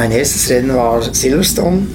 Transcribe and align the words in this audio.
Mein 0.00 0.12
erstes 0.12 0.48
Rennen 0.48 0.74
war 0.74 1.02
Silverstone. 1.02 1.86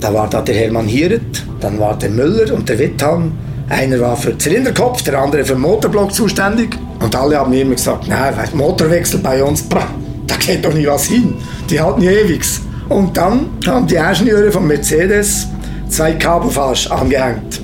Da 0.00 0.14
war 0.14 0.30
da 0.30 0.42
der 0.42 0.54
Hermann 0.54 0.86
Hieret, 0.86 1.44
dann 1.58 1.76
war 1.80 1.98
der 1.98 2.10
Müller 2.10 2.54
und 2.54 2.68
der 2.68 2.78
Wittham. 2.78 3.32
Einer 3.68 3.98
war 3.98 4.16
für 4.16 4.38
Zylinderkopf, 4.38 5.02
der 5.02 5.18
andere 5.18 5.44
für 5.44 5.56
Motorblock 5.56 6.14
zuständig. 6.14 6.78
Und 7.00 7.16
alle 7.16 7.36
haben 7.36 7.52
immer 7.52 7.74
gesagt, 7.74 8.06
nein, 8.06 8.32
Motorwechsel 8.52 9.18
bei 9.18 9.42
uns, 9.42 9.60
brr, 9.62 9.88
da 10.28 10.36
geht 10.36 10.64
doch 10.64 10.72
nie 10.72 10.86
was 10.86 11.06
hin. 11.06 11.34
Die 11.68 11.80
halten 11.80 12.02
ewigs. 12.02 12.60
Und 12.88 13.16
dann 13.16 13.48
haben 13.66 13.88
die 13.88 13.96
Ingenieure 13.96 14.52
von 14.52 14.64
Mercedes 14.64 15.48
zwei 15.88 16.12
Kabelfasch 16.12 16.92
angehängt. 16.92 17.60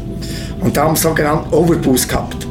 Und 0.61 0.77
da 0.77 0.87
haben 0.87 0.97
sogenannten 0.97 1.55
Overboost 1.55 2.09
gehabt. 2.09 2.48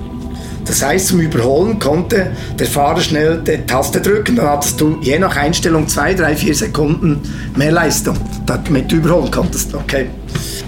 Das 0.67 0.83
heißt, 0.83 1.07
zum 1.07 1.21
Überholen 1.21 1.79
konnte 1.79 2.31
der 2.59 2.67
Fahrer 2.67 2.99
schnell 2.99 3.39
die 3.39 3.65
Taste 3.65 4.01
drücken, 4.01 4.35
dann 4.35 4.49
hattest 4.49 4.81
du 4.81 4.97
je 5.01 5.17
nach 5.17 5.37
Einstellung 5.37 5.87
zwei, 5.87 6.13
drei, 6.13 6.35
vier 6.35 6.53
Sekunden 6.53 7.21
mehr 7.55 7.71
Leistung, 7.71 8.17
damit 8.45 8.91
du 8.91 8.97
überholen 8.97 9.31
konntest. 9.31 9.73
Okay. 9.73 10.07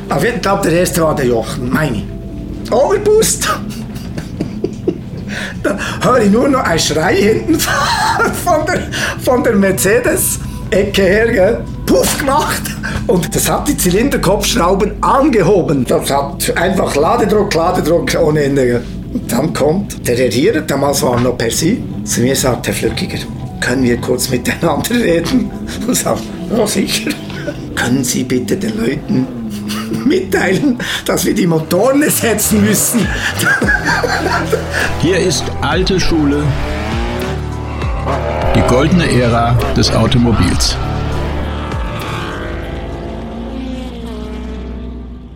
Auf 0.10 0.24
jeden 0.24 0.42
Fall, 0.42 0.62
der 0.62 0.72
erste 0.72 1.02
war 1.02 1.16
der 1.16 1.26
Jochen, 1.26 1.70
meine. 1.70 2.04
Overboost! 2.72 3.50
dann 5.64 5.78
höre 6.02 6.22
ich 6.22 6.32
nur 6.32 6.48
noch 6.48 6.64
ein 6.64 6.80
Schrei 6.80 7.16
hinten 7.16 7.60
von 8.46 8.66
der, 8.66 8.84
von 9.22 9.44
der 9.44 9.56
Mercedes. 9.56 10.40
Ecke 10.72 11.02
her, 11.02 11.32
gell? 11.32 11.66
Puff 11.88 12.20
gemacht 12.20 12.62
und 13.08 13.36
das 13.36 13.50
hat 13.50 13.68
die 13.68 13.76
Zylinderkopfschrauben 13.76 15.02
angehoben. 15.02 15.84
Das 15.84 16.12
hat 16.12 16.56
einfach 16.56 16.96
Ladedruck, 16.96 17.52
Ladedruck 17.56 18.16
ohne 18.22 18.44
Ende. 18.44 18.66
Gell? 18.66 18.84
Und 19.12 19.32
dann 19.32 19.54
kommt 19.54 20.08
der 20.08 20.18
Herr 20.18 20.30
hier, 20.30 20.62
damals 20.62 21.02
war 21.02 21.20
noch 21.20 21.38
per 21.38 21.50
Sie, 21.50 21.84
zu 22.04 22.22
mir 22.22 22.36
sagt, 22.36 22.68
Herr 22.68 22.74
Flückiger, 22.74 23.18
können 23.60 23.84
wir 23.84 23.98
kurz 23.98 24.30
miteinander 24.30 24.92
reden? 24.92 25.50
Und 25.88 25.96
sagt, 25.96 26.22
ja 26.56 26.68
sicher. 26.68 27.12
Können 27.76 28.04
Sie 28.04 28.24
bitte 28.24 28.58
den 28.58 28.78
Leuten 28.78 29.28
mitteilen, 30.06 30.78
dass 31.06 31.26
wir 31.26 31.34
die 31.34 31.48
Motoren 31.48 32.04
ersetzen 32.04 32.64
müssen? 32.64 33.08
Hier 35.02 35.18
ist 35.18 35.44
alte 35.62 36.00
Schule, 36.00 36.44
die 38.56 38.62
goldene 38.68 39.10
Ära 39.10 39.58
des 39.76 39.92
Automobils. 39.92 40.76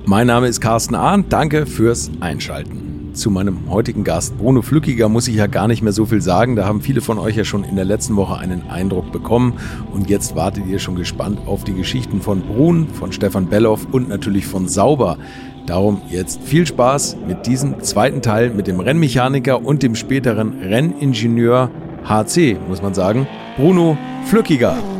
Mein 0.05 0.27
Name 0.27 0.47
ist 0.47 0.61
Carsten 0.61 0.95
Ahn, 0.95 1.25
danke 1.29 1.65
fürs 1.65 2.11
Einschalten 2.19 2.92
zu 3.13 3.29
meinem 3.29 3.69
heutigen 3.69 4.03
Gast 4.03 4.37
Bruno 4.37 4.61
Flückiger 4.61 5.09
muss 5.09 5.27
ich 5.27 5.35
ja 5.35 5.47
gar 5.47 5.67
nicht 5.67 5.81
mehr 5.81 5.93
so 5.93 6.05
viel 6.05 6.21
sagen. 6.21 6.55
Da 6.55 6.65
haben 6.65 6.81
viele 6.81 7.01
von 7.01 7.19
euch 7.19 7.35
ja 7.35 7.43
schon 7.43 7.63
in 7.63 7.75
der 7.75 7.85
letzten 7.85 8.15
Woche 8.15 8.37
einen 8.37 8.69
Eindruck 8.69 9.11
bekommen. 9.11 9.53
Und 9.93 10.09
jetzt 10.09 10.35
wartet 10.35 10.65
ihr 10.67 10.79
schon 10.79 10.95
gespannt 10.95 11.39
auf 11.45 11.63
die 11.63 11.73
Geschichten 11.73 12.21
von 12.21 12.41
Brun, 12.41 12.87
von 12.87 13.11
Stefan 13.11 13.47
Belloff 13.47 13.87
und 13.91 14.09
natürlich 14.09 14.45
von 14.45 14.67
Sauber. 14.67 15.17
Darum 15.65 16.01
jetzt 16.09 16.41
viel 16.41 16.67
Spaß 16.67 17.17
mit 17.27 17.45
diesem 17.45 17.81
zweiten 17.81 18.21
Teil 18.21 18.49
mit 18.49 18.67
dem 18.67 18.79
Rennmechaniker 18.79 19.63
und 19.63 19.81
dem 19.81 19.95
späteren 19.95 20.59
Renningenieur 20.61 21.71
HC, 22.03 22.57
muss 22.67 22.81
man 22.81 22.93
sagen, 22.93 23.27
Bruno 23.55 23.97
Flückiger. 24.25 24.92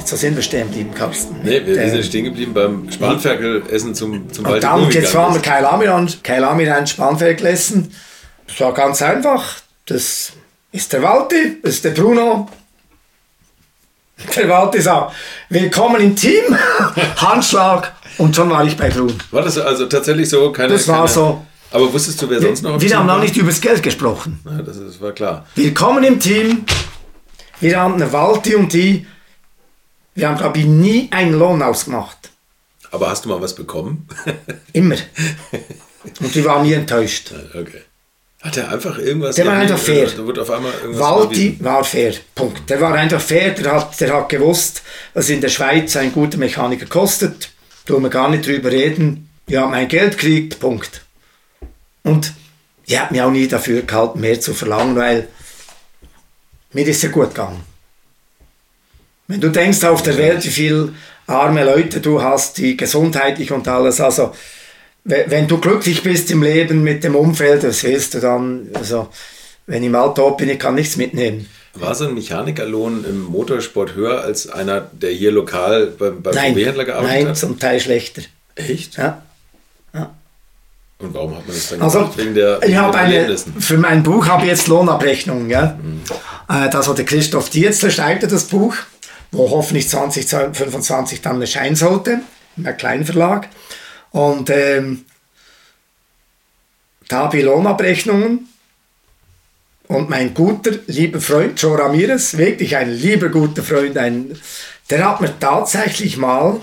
Jetzt 0.00 0.18
sind 0.18 0.34
wir 0.34 0.42
stehen 0.42 0.66
geblieben, 0.68 0.94
Carsten. 0.94 1.36
Nee, 1.42 1.60
wir, 1.66 1.76
wir 1.76 1.90
sind 1.90 2.04
stehen 2.06 2.24
geblieben 2.24 2.54
beim 2.54 2.90
Spanferkel-Essen 2.90 3.94
zum, 3.94 4.32
zum 4.32 4.46
Und 4.46 4.62
dann, 4.62 4.90
jetzt 4.90 5.14
waren 5.14 5.34
wir 5.34 5.42
Keil 5.42 5.62
Amiran, 5.66 6.10
Keil 6.22 6.42
Amiran 6.42 6.86
Spanferkel 6.86 7.46
essen. 7.46 7.92
Das 8.46 8.60
war 8.60 8.72
ganz 8.72 9.02
einfach. 9.02 9.56
Das 9.84 10.32
ist 10.72 10.92
der 10.94 11.02
Walti, 11.02 11.58
das 11.62 11.74
ist 11.74 11.84
der 11.84 11.90
Bruno. 11.90 12.48
Der 14.34 14.48
Walti 14.48 14.80
sagt, 14.80 15.12
willkommen 15.50 16.00
im 16.00 16.16
Team, 16.16 16.56
Handschlag 17.16 17.92
und 18.16 18.34
schon 18.34 18.48
war 18.48 18.64
ich 18.64 18.78
bei 18.78 18.88
Brun. 18.88 19.12
War 19.30 19.42
das 19.42 19.58
also 19.58 19.84
tatsächlich 19.84 20.30
so? 20.30 20.50
Keine, 20.50 20.72
das 20.72 20.88
war 20.88 21.04
keine, 21.04 21.08
so. 21.08 21.46
Aber 21.72 21.92
wusstest 21.92 22.22
du, 22.22 22.30
wer 22.30 22.40
sonst 22.40 22.62
noch? 22.62 22.80
Wir 22.80 22.96
haben 22.96 23.06
noch 23.06 23.20
nicht 23.20 23.36
über 23.36 23.50
das 23.50 23.60
Geld 23.60 23.82
gesprochen. 23.82 24.40
Ja, 24.46 24.62
das, 24.62 24.78
das 24.80 24.98
war 24.98 25.12
klar. 25.12 25.44
Willkommen 25.56 26.04
im 26.04 26.18
Team. 26.18 26.64
Wir 27.60 27.78
haben 27.78 27.94
eine 27.94 28.10
Walti 28.10 28.54
und 28.54 28.72
die 28.72 29.06
wir 30.14 30.28
haben, 30.28 30.58
ich, 30.58 30.66
nie 30.66 31.08
einen 31.10 31.34
Lohn 31.34 31.62
ausgemacht. 31.62 32.30
Aber 32.90 33.08
hast 33.08 33.24
du 33.24 33.28
mal 33.28 33.40
was 33.40 33.54
bekommen? 33.54 34.08
Immer. 34.72 34.96
Und 36.20 36.34
die 36.34 36.44
waren 36.44 36.62
nie 36.62 36.72
enttäuscht. 36.72 37.32
Okay. 37.54 37.82
Hat 38.42 38.56
er 38.56 38.72
einfach 38.72 38.98
irgendwas... 38.98 39.36
Der 39.36 39.46
war 39.46 39.54
einfach 39.54 39.78
fair. 39.78 40.06
Da 40.06 40.24
wurde 40.24 40.42
auf 40.42 40.50
einmal 40.50 40.72
irgendwas 40.72 41.00
Walti 41.00 41.56
war 41.60 41.84
fair. 41.84 42.14
Punkt. 42.34 42.68
Der 42.70 42.80
war 42.80 42.94
einfach 42.94 43.20
fair. 43.20 43.50
Der 43.50 43.72
hat, 43.72 44.00
der 44.00 44.14
hat 44.14 44.28
gewusst, 44.30 44.82
was 45.12 45.28
in 45.28 45.42
der 45.42 45.50
Schweiz 45.50 45.94
ein 45.96 46.12
guter 46.12 46.38
Mechaniker 46.38 46.86
kostet. 46.86 47.50
Tun 47.84 48.02
wir 48.02 48.08
gar 48.08 48.30
nicht 48.30 48.46
drüber 48.46 48.70
reden. 48.70 49.28
Ja, 49.46 49.66
mein 49.66 49.88
Geld 49.88 50.16
kriegt. 50.16 50.58
Punkt. 50.58 51.02
Und 52.02 52.32
ich 52.86 52.98
habe 52.98 53.12
mich 53.12 53.22
auch 53.22 53.30
nie 53.30 53.46
dafür 53.46 53.82
gehalten, 53.82 54.20
mehr 54.20 54.40
zu 54.40 54.54
verlangen, 54.54 54.96
weil 54.96 55.28
mir 56.72 56.86
ist 56.86 57.02
ja 57.02 57.10
gut 57.10 57.34
gegangen. 57.34 57.62
Wenn 59.30 59.40
du 59.40 59.48
denkst 59.48 59.84
auf 59.84 60.02
der 60.02 60.18
Welt, 60.18 60.44
wie 60.44 60.48
viele 60.48 60.88
arme 61.28 61.62
Leute 61.64 62.00
du 62.00 62.20
hast, 62.20 62.58
die 62.58 62.76
gesundheitlich 62.76 63.52
und 63.52 63.68
alles, 63.68 64.00
also 64.00 64.32
wenn 65.04 65.46
du 65.46 65.58
glücklich 65.58 66.02
bist 66.02 66.32
im 66.32 66.42
Leben 66.42 66.82
mit 66.82 67.04
dem 67.04 67.14
Umfeld, 67.14 67.62
was 67.62 67.84
willst 67.84 68.14
du 68.14 68.18
dann? 68.18 68.66
Also, 68.74 69.08
wenn 69.68 69.84
ich 69.84 69.88
mal 69.88 70.12
top 70.14 70.38
bin, 70.38 70.48
ich 70.48 70.58
kann 70.58 70.74
nichts 70.74 70.96
mitnehmen. 70.96 71.48
War 71.74 71.94
so 71.94 72.08
ein 72.08 72.14
Mechanikerlohn 72.14 73.04
im 73.04 73.22
Motorsport 73.22 73.94
höher 73.94 74.20
als 74.20 74.48
einer, 74.48 74.80
der 74.80 75.12
hier 75.12 75.30
lokal 75.30 75.86
beim, 75.96 76.20
beim 76.22 76.34
VW-Händler 76.34 76.84
gearbeitet 76.84 77.12
nein, 77.12 77.20
hat? 77.20 77.26
Nein, 77.26 77.34
zum 77.36 77.58
Teil 77.60 77.78
schlechter. 77.78 78.22
Echt? 78.56 78.96
Ja. 78.96 79.22
ja. 79.94 80.10
Und 80.98 81.14
warum 81.14 81.36
hat 81.36 81.46
man 81.46 81.54
das 81.54 81.68
dann 81.68 81.82
also, 81.82 82.00
gemacht? 82.00 82.18
Wegen 82.18 82.34
der, 82.34 82.60
ich 82.64 82.74
habe 82.74 82.98
eine, 82.98 83.36
Für 83.60 83.78
mein 83.78 84.02
Buch 84.02 84.26
habe 84.26 84.42
ich 84.42 84.48
jetzt 84.48 84.66
Lohnabrechnungen. 84.66 85.48
Ja? 85.48 85.78
Mhm. 85.80 86.00
Das 86.72 86.88
hat 86.88 86.98
der 86.98 87.04
Christoph 87.04 87.48
Dietzler, 87.48 87.90
schreibt 87.90 88.24
das 88.24 88.44
Buch 88.46 88.74
wo 89.32 89.50
hoffentlich 89.50 89.88
2025 89.88 91.20
dann 91.20 91.40
erscheinen 91.40 91.76
sollte, 91.76 92.20
im 92.56 92.76
kleinen 92.76 93.04
Verlag. 93.04 93.48
Und 94.10 94.50
ähm, 94.50 95.04
da 97.08 97.24
habe 97.24 97.38
ich 97.38 97.44
Lohnabrechnungen. 97.44 98.48
Und 99.88 100.08
mein 100.08 100.34
guter, 100.34 100.72
lieber 100.86 101.20
Freund 101.20 101.60
Joe 101.60 101.76
Ramirez, 101.76 102.36
wirklich 102.36 102.76
ein 102.76 102.92
lieber, 102.92 103.28
guter 103.28 103.64
Freund, 103.64 103.98
ein, 103.98 104.38
der 104.88 105.08
hat 105.08 105.20
mir 105.20 105.36
tatsächlich 105.38 106.16
mal, 106.16 106.60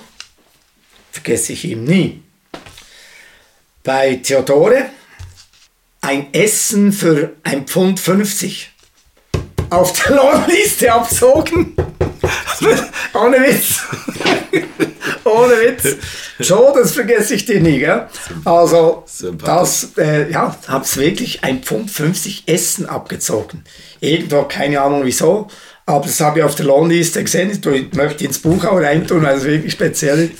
vergesse 1.11 1.51
ich 1.51 1.65
ihm 1.65 1.83
nie, 1.83 2.23
bei 3.83 4.15
Theodore 4.15 4.85
ein 5.99 6.33
Essen 6.33 6.93
für 6.93 7.33
ein 7.43 7.67
Pfund 7.67 7.99
50 7.99 8.71
auf 9.69 9.93
der 9.93 10.15
Lohnliste 10.15 10.91
abzogen. 10.91 11.75
Ohne 13.13 13.37
Witz. 13.37 13.81
Ohne 15.23 15.53
Witz. 15.53 15.95
Schon, 16.39 16.73
das 16.73 16.93
vergesse 16.93 17.35
ich 17.35 17.45
dir 17.45 17.59
nie, 17.59 17.79
gell? 17.79 18.07
Also, 18.45 19.03
das, 19.43 19.89
äh, 19.97 20.31
ja, 20.31 20.55
hab's 20.67 20.97
wirklich 20.97 21.43
ein 21.43 21.63
Pfund 21.63 21.91
50 21.91 22.43
Essen 22.47 22.85
abgezogen. 22.85 23.63
Irgendwo, 23.99 24.43
keine 24.43 24.81
Ahnung 24.81 25.01
wieso, 25.03 25.47
aber 25.85 26.05
das 26.05 26.19
habe 26.19 26.39
ich 26.39 26.45
auf 26.45 26.55
der 26.55 26.65
Lohnliste 26.65 27.23
gesehen. 27.23 27.51
Ich 27.51 27.93
möchte 27.93 28.25
ins 28.25 28.39
Buch 28.39 28.63
auch 28.65 28.77
reintun, 28.77 29.23
weil 29.23 29.37
es 29.37 29.43
wirklich 29.43 29.73
speziell 29.73 30.25
ist. 30.25 30.33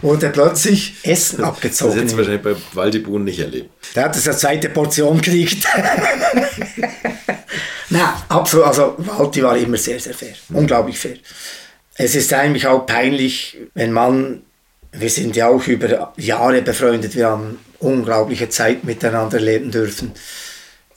Wurde 0.00 0.30
plötzlich 0.30 0.94
Essen 1.04 1.44
abgezogen. 1.44 1.92
Das 1.92 1.98
hättest 1.98 2.14
du 2.14 2.18
wahrscheinlich 2.18 2.42
bei 2.42 2.56
Waldibun 2.74 3.24
nicht 3.24 3.38
erlebt. 3.38 3.70
Der 3.94 4.04
hat 4.04 4.16
das 4.16 4.26
eine 4.26 4.36
zweite 4.36 4.68
Portion 4.68 5.20
gekriegt. 5.20 5.64
Nein, 7.92 8.08
absolut. 8.28 8.66
Also 8.66 8.94
Walti 8.98 9.42
war 9.42 9.56
immer 9.56 9.76
sehr, 9.76 10.00
sehr 10.00 10.14
fair. 10.14 10.34
Unglaublich 10.48 10.98
fair. 10.98 11.16
Es 11.94 12.14
ist 12.14 12.32
eigentlich 12.32 12.66
auch 12.66 12.86
peinlich, 12.86 13.58
wenn 13.74 13.92
man, 13.92 14.42
wir 14.92 15.10
sind 15.10 15.36
ja 15.36 15.48
auch 15.48 15.66
über 15.66 16.12
Jahre 16.16 16.62
befreundet, 16.62 17.14
wir 17.14 17.28
haben 17.28 17.58
unglaubliche 17.80 18.48
Zeit 18.48 18.84
miteinander 18.84 19.38
leben 19.38 19.70
dürfen. 19.70 20.12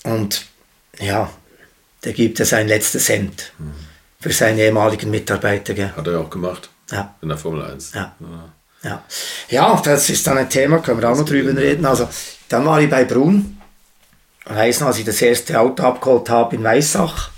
Und 0.03 0.45
ja, 0.99 1.29
der 2.05 2.13
gibt 2.13 2.39
es 2.39 2.53
ein 2.53 2.69
letztes 2.69 3.05
Cent 3.05 3.51
für 4.21 4.31
seine 4.31 4.61
ehemaligen 4.61 5.09
Mitarbeiter. 5.09 5.73
Gell? 5.73 5.91
Hat 5.97 6.07
er 6.07 6.13
ja 6.13 6.19
auch 6.19 6.29
gemacht. 6.29 6.69
Ja. 6.91 7.13
In 7.21 7.27
der 7.27 7.37
Formel 7.37 7.61
1. 7.61 7.91
Ja. 7.93 8.15
ja. 8.19 8.49
Ja. 8.83 9.03
ja, 9.49 9.81
das 9.83 10.09
ist 10.11 10.27
dann 10.27 10.37
ein 10.37 10.49
Thema, 10.49 10.77
können 10.77 11.01
wir 11.01 11.09
auch 11.09 11.17
noch 11.17 11.25
drüber 11.25 11.59
reden. 11.59 11.85
Also, 11.87 12.07
dann 12.47 12.65
war 12.65 12.79
ich 12.79 12.89
bei 12.89 13.03
Brun 13.03 13.57
weiß 14.45 14.81
noch, 14.81 14.87
als 14.87 14.99
ich 14.99 15.05
das 15.05 15.21
erste 15.21 15.59
Auto 15.59 15.83
abgeholt 15.83 16.29
habe 16.29 16.55
in 16.55 16.63
Weissach, 16.63 17.31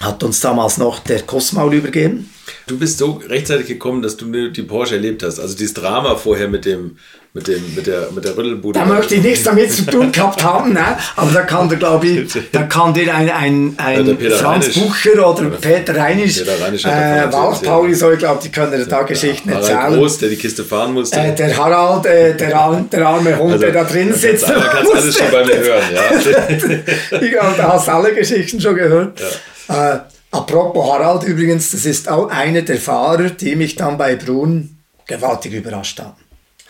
hat 0.00 0.22
uns 0.22 0.40
damals 0.40 0.78
noch 0.78 1.00
der 1.00 1.22
Kosmaul 1.22 1.74
übergeben. 1.74 2.30
Du 2.66 2.78
bist 2.78 2.98
so 2.98 3.20
rechtzeitig 3.26 3.66
gekommen, 3.66 4.00
dass 4.00 4.16
du 4.16 4.50
die 4.50 4.62
Porsche 4.62 4.94
erlebt 4.94 5.22
hast. 5.22 5.38
Also 5.38 5.56
dieses 5.56 5.74
Drama 5.74 6.16
vorher 6.16 6.48
mit 6.48 6.64
dem, 6.64 6.96
mit, 7.32 7.46
dem, 7.46 7.74
mit, 7.76 7.86
der, 7.86 8.08
mit 8.10 8.24
der 8.24 8.36
Rüttelbude. 8.36 8.76
Da 8.78 8.84
möchte 8.84 9.14
ich 9.14 9.22
nichts 9.22 9.44
damit 9.44 9.70
zu 9.72 9.86
tun 9.86 10.10
gehabt 10.10 10.42
haben, 10.42 10.72
ne? 10.72 10.96
aber 11.14 11.30
da 11.30 11.42
kann 11.42 11.68
der, 11.68 11.78
glaube 11.78 12.04
ich, 12.06 12.32
da 12.52 12.64
kann 12.64 12.92
dir 12.92 13.14
ein, 13.14 13.30
ein, 13.30 13.74
ein 13.76 14.18
Ja, 14.20 14.30
Franz 14.36 14.64
Reinisch. 14.76 14.80
Bucher 14.80 15.28
oder 15.30 15.50
Peter 15.50 15.96
Reinisch, 15.96 16.38
Peter 16.38 16.60
Reinisch 16.60 16.84
äh, 16.84 17.32
Walf 17.32 17.62
ja. 17.62 17.70
Pauli, 17.70 17.94
so, 17.94 18.10
ich 18.10 18.18
glaube, 18.18 18.40
die 18.42 18.48
können 18.50 18.72
dir 18.72 18.84
da 18.84 19.02
Geschichten 19.02 19.48
Harald 19.54 19.68
erzählen. 19.70 20.00
Groß, 20.00 20.18
der 20.18 20.28
die 20.30 20.36
Kiste 20.36 20.64
fahren 20.64 20.92
musste. 20.92 21.20
Äh, 21.20 21.32
der 21.36 21.56
Harald, 21.56 22.06
äh, 22.06 22.34
der, 22.36 22.82
der 22.90 23.06
arme 23.06 23.38
Hund, 23.38 23.52
Also, 23.52 23.64
der 23.64 23.72
da 23.74 23.84
drin 23.84 24.12
sitzt. 24.12 24.46
kann's- 24.46 24.58
Man 24.58 24.68
kann 24.68 24.86
es 24.86 24.90
alles 24.92 25.18
schon 25.18 25.30
bei 25.30 25.44
mir 25.44 25.56
hören, 25.58 25.82
ja. 25.94 27.20
ich 27.20 27.30
glaube, 27.30 27.54
da 27.56 27.72
hast 27.74 27.86
du 27.86 27.92
alle 27.92 28.12
Geschichten 28.12 28.60
schon 28.60 28.74
gehört. 28.74 29.20
Äh, 29.68 29.98
apropos 30.32 30.92
Harald 30.92 31.22
übrigens, 31.22 31.70
das 31.70 31.84
ist 31.86 32.08
auch 32.08 32.28
einer 32.28 32.62
der 32.62 32.78
Fahrer, 32.78 33.30
die 33.30 33.54
mich 33.54 33.76
dann 33.76 33.96
bei 33.96 34.16
Brunn 34.16 34.78
gewaltig 35.06 35.52
überrascht 35.52 36.00
haben. 36.00 36.14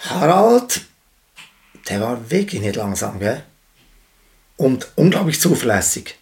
Harald, 0.09 0.81
der 1.89 2.01
war 2.01 2.31
wirklich 2.31 2.61
nicht 2.61 2.77
langsam, 2.77 3.19
gell? 3.21 3.43
Und 4.57 4.89
unglaublich 4.97 5.41
zuverlässig. 5.41 6.19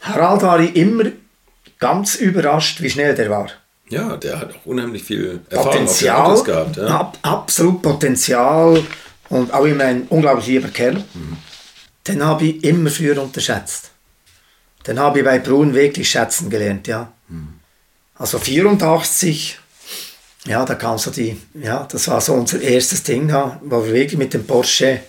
Harald 0.00 0.42
war 0.42 0.60
ich 0.60 0.74
immer 0.76 1.04
ganz 1.78 2.14
überrascht, 2.16 2.80
wie 2.80 2.90
schnell 2.90 3.14
der 3.14 3.30
war. 3.30 3.48
ja, 3.88 4.16
der 4.16 4.40
hat 4.40 4.54
auch 4.54 4.66
unheimlich 4.66 5.04
viel 5.04 5.40
Erfahrung 5.50 5.72
Potenzial, 5.72 6.26
Autos 6.26 6.44
gehabt. 6.44 6.76
Ja. 6.76 6.86
ab, 6.86 7.18
absolut 7.22 7.82
Potenzial 7.82 8.82
und 9.28 9.52
auch 9.52 9.64
immer 9.64 9.84
ein 9.84 10.06
unglaublich 10.08 10.46
lieber 10.46 10.68
Kerl. 10.68 11.04
Den 12.06 12.24
habe 12.24 12.44
ich 12.46 12.64
immer 12.64 12.90
früher 12.90 13.22
unterschätzt. 13.22 13.90
Den 14.86 14.98
habe 14.98 15.20
ich 15.20 15.24
bei 15.24 15.38
Brun 15.38 15.74
wirklich 15.74 16.10
schätzen 16.10 16.50
gelernt, 16.50 16.86
ja. 16.86 17.12
Also 18.16 18.38
84, 18.38 19.58
ja, 20.46 20.64
da 20.64 20.74
kam 20.74 20.98
so 20.98 21.10
die, 21.10 21.40
ja, 21.54 21.86
das 21.90 22.08
war 22.08 22.20
so 22.20 22.34
unser 22.34 22.60
erstes 22.60 23.02
Ding 23.02 23.28
da, 23.28 23.60
wo 23.62 23.84
wir 23.84 23.94
wirklich 23.94 24.18
mit 24.18 24.34
dem 24.34 24.46
Porsche, 24.46 25.00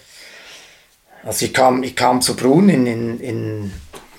also 1.23 1.45
ich 1.45 1.53
kam, 1.53 1.83
ich 1.83 1.95
kam 1.95 2.21
zu 2.21 2.35
Brun 2.35 2.69
in, 2.69 2.85
in, 2.85 3.19
in 3.19 3.73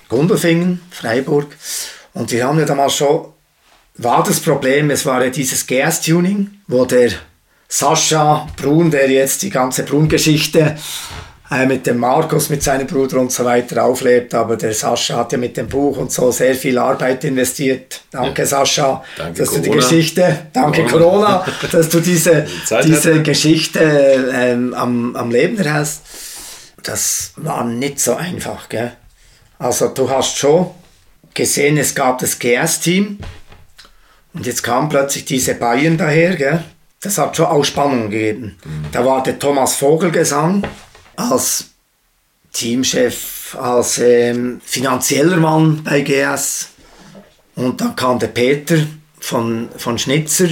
Gundelfingen, 0.09 0.81
Freiburg, 0.91 1.55
und 2.13 2.31
wir 2.31 2.45
haben 2.45 2.59
ja 2.59 2.65
damals 2.65 2.95
schon 2.95 3.33
war 3.97 4.23
das 4.23 4.39
Problem, 4.39 4.91
es 4.91 5.05
war 5.05 5.23
ja 5.23 5.31
dieses 5.31 5.65
Gas-Tuning, 5.65 6.61
wo 6.67 6.85
der 6.85 7.11
Sascha 7.67 8.47
Brun, 8.55 8.91
der 8.91 9.09
jetzt 9.09 9.41
die 9.41 9.49
ganze 9.49 9.83
Brun-Geschichte 9.83 10.77
äh, 11.49 11.65
mit 11.65 11.85
dem 11.87 11.97
Markus, 11.97 12.49
mit 12.49 12.61
seinem 12.61 12.87
Bruder 12.87 13.19
und 13.19 13.31
so 13.31 13.45
weiter 13.45 13.83
auflebt, 13.85 14.33
aber 14.33 14.57
der 14.57 14.73
Sascha 14.73 15.17
hat 15.17 15.31
ja 15.31 15.37
mit 15.37 15.55
dem 15.57 15.67
Buch 15.67 15.97
und 15.97 16.11
so 16.11 16.31
sehr 16.31 16.55
viel 16.55 16.77
Arbeit 16.77 17.23
investiert. 17.23 18.01
Danke 18.11 18.45
Sascha, 18.45 19.03
Danke, 19.17 19.39
dass 19.39 19.51
du 19.51 19.59
die 19.59 19.69
Corona. 19.69 19.87
Geschichte, 19.87 20.37
danke 20.53 20.85
Corona. 20.85 21.43
Corona, 21.45 21.45
dass 21.71 21.89
du 21.89 21.99
diese, 21.99 22.45
diese 22.83 23.09
hatte. 23.09 23.23
Geschichte 23.23 24.31
ähm, 24.33 24.73
am, 24.73 25.15
am 25.15 25.31
Leben 25.31 25.57
erhältst. 25.57 26.01
Das 26.83 27.33
war 27.37 27.63
nicht 27.63 27.99
so 27.99 28.15
einfach, 28.15 28.69
gell? 28.69 28.93
Also 29.59 29.87
du 29.87 30.09
hast 30.09 30.37
schon 30.37 30.67
gesehen, 31.33 31.77
es 31.77 31.95
gab 31.95 32.19
das 32.19 32.37
GS-Team, 32.39 33.19
und 34.37 34.45
jetzt 34.45 34.61
kam 34.61 34.87
plötzlich 34.87 35.25
diese 35.25 35.55
Bayern 35.55 35.97
daher, 35.97 36.35
gell? 36.35 36.63
Das 37.01 37.17
hat 37.17 37.35
schon 37.35 37.47
auch 37.47 37.63
Spannung 37.63 38.09
gegeben. 38.09 38.55
Da 38.91 39.03
war 39.03 39.23
der 39.23 39.39
Thomas 39.39 39.75
Vogelgesang 39.75 40.63
als 41.17 41.65
Teamchef, 42.53 43.55
als 43.59 43.97
ähm, 43.99 44.61
finanzieller 44.63 45.37
Mann 45.37 45.83
bei 45.83 46.01
GS. 46.01 46.69
Und 47.55 47.81
dann 47.81 47.95
kam 47.95 48.19
der 48.19 48.27
Peter 48.27 48.87
von, 49.19 49.69
von 49.75 49.97
Schnitzer. 49.97 50.47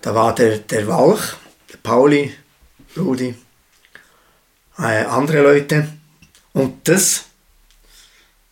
Da 0.00 0.14
war 0.14 0.34
der, 0.34 0.58
der 0.58 0.86
Walch, 0.88 1.34
der 1.70 1.78
Pauli, 1.78 2.32
Rudi, 2.96 3.34
äh, 4.78 5.04
andere 5.04 5.42
Leute. 5.42 5.88
Und 6.52 6.88
das 6.88 7.24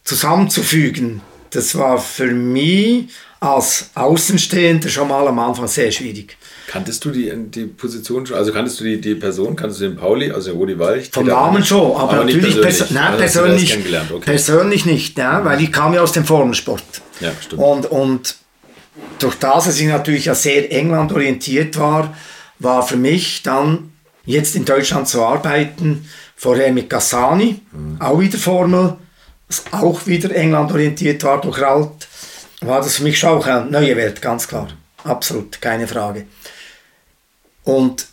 zusammenzufügen, 0.05 1.23
das 1.51 1.77
war 1.77 1.99
für 1.99 2.33
mich 2.33 3.11
als 3.41 3.91
Außenstehender 3.95 4.89
schon 4.89 5.09
mal 5.09 5.27
am 5.27 5.39
Anfang 5.39 5.67
sehr 5.67 5.91
schwierig. 5.91 6.37
Kanntest 6.71 7.05
du 7.05 7.11
die, 7.11 7.33
die 7.35 7.65
Position 7.65 8.25
schon? 8.27 8.37
Also 8.37 8.53
kanntest 8.53 8.79
du 8.79 8.85
die, 8.85 9.01
die 9.01 9.17
Person, 9.17 9.57
kanntest 9.57 9.81
du 9.81 9.89
den 9.89 9.97
Pauli, 9.97 10.31
also 10.31 10.53
den 10.53 10.59
Rudi 10.61 10.79
Walch? 10.79 11.11
Vom 11.11 11.27
Namen 11.27 11.65
schon, 11.65 11.97
aber, 11.97 12.23
nicht 12.23 12.37
natürlich 12.37 12.61
persönlich. 12.61 12.79
perso 12.79 12.95
nein, 12.95 13.07
Also 13.21 13.41
persönlich, 13.41 13.79
okay. 14.13 14.25
persönlich 14.25 14.87
nicht, 14.87 15.19
ja, 15.19 15.45
weil 15.45 15.61
ich 15.61 15.73
kam 15.73 15.95
ja 15.95 16.01
aus 16.01 16.13
dem 16.13 16.25
Formsport. 16.25 16.85
Ja, 17.19 17.33
stimmt. 17.45 17.61
Und, 17.61 17.87
und 17.91 18.37
durch 19.19 19.35
das, 19.35 19.65
dass 19.65 19.81
ich 19.81 19.89
natürlich 19.89 20.27
ja 20.27 20.35
sehr 20.37 20.71
England 20.71 21.11
orientiert 21.13 21.77
war, 21.77 22.17
war 22.61 22.87
für 22.87 22.97
mich 22.97 23.43
dann 23.43 23.91
jetzt 24.25 24.55
in 24.55 24.65
Deutschland 24.65 25.09
zu 25.09 25.23
arbeiten, 25.25 26.07
vorher 26.37 26.73
mit 26.73 26.89
Gassani, 26.89 27.61
Mhm. 27.73 28.01
auch 28.01 28.21
wieder 28.21 28.39
Formel, 28.39 28.95
was 29.49 29.65
auch 29.73 30.07
wieder 30.07 30.33
England 30.37 30.71
orientiert 30.71 31.25
war 31.25 31.41
durch 31.41 31.61
Ralt, 31.61 32.07
war 32.61 32.81
das 32.81 32.95
für 32.95 33.03
mich 33.03 33.19
schon 33.19 33.31
auch 33.31 33.47
eine 33.47 33.69
neue 33.69 33.97
Welt, 33.97 34.23
ganz 34.23 34.47
klar. 34.47 34.69
Absolut, 35.03 35.61
keine 35.61 35.89
Frage. 35.89 36.27
Und 37.65 38.07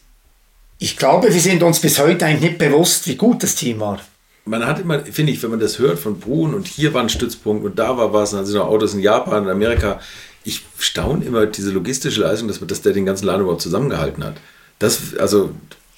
ich 0.79 0.97
glaube, 0.97 1.33
wir 1.33 1.41
sind 1.41 1.63
uns 1.63 1.79
bis 1.79 1.99
heute 1.99 2.25
eigentlich 2.25 2.51
nicht 2.51 2.57
bewusst, 2.59 3.07
wie 3.07 3.15
gut 3.15 3.41
das 3.43 3.55
Team 3.55 3.79
war. 3.79 3.99
Man 4.45 4.65
hat 4.65 4.79
immer, 4.79 4.99
finde 4.99 5.33
ich, 5.33 5.43
wenn 5.43 5.49
man 5.49 5.59
das 5.59 5.79
hört 5.79 5.99
von 5.99 6.19
Brun 6.19 6.53
und 6.53 6.67
hier 6.67 6.93
war 6.93 7.01
ein 7.01 7.09
Stützpunkt 7.09 7.65
und 7.65 7.77
da 7.77 7.97
war 7.97 8.13
was, 8.13 8.31
und 8.31 8.39
dann 8.39 8.45
sind 8.45 8.55
noch 8.55 8.67
Autos 8.67 8.93
in 8.93 9.01
Japan 9.01 9.43
und 9.43 9.49
Amerika. 9.49 9.99
Ich 10.43 10.63
staune 10.79 11.25
immer 11.25 11.45
diese 11.45 11.71
logistische 11.71 12.21
Leistung, 12.21 12.47
dass, 12.47 12.61
man, 12.61 12.69
dass 12.69 12.81
der 12.81 12.93
den 12.93 13.05
ganzen 13.05 13.25
Laden 13.25 13.41
überhaupt 13.41 13.61
zusammengehalten 13.61 14.23
hat. 14.23 14.35
Das, 14.79 15.17
also, 15.17 15.51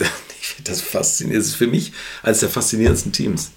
das 0.64 0.82
faszinierend. 0.82 1.44
Das 1.44 1.50
ist 1.50 1.56
für 1.56 1.68
mich 1.68 1.92
eines 2.24 2.40
der 2.40 2.50
faszinierendsten 2.50 3.12
Teams. 3.12 3.52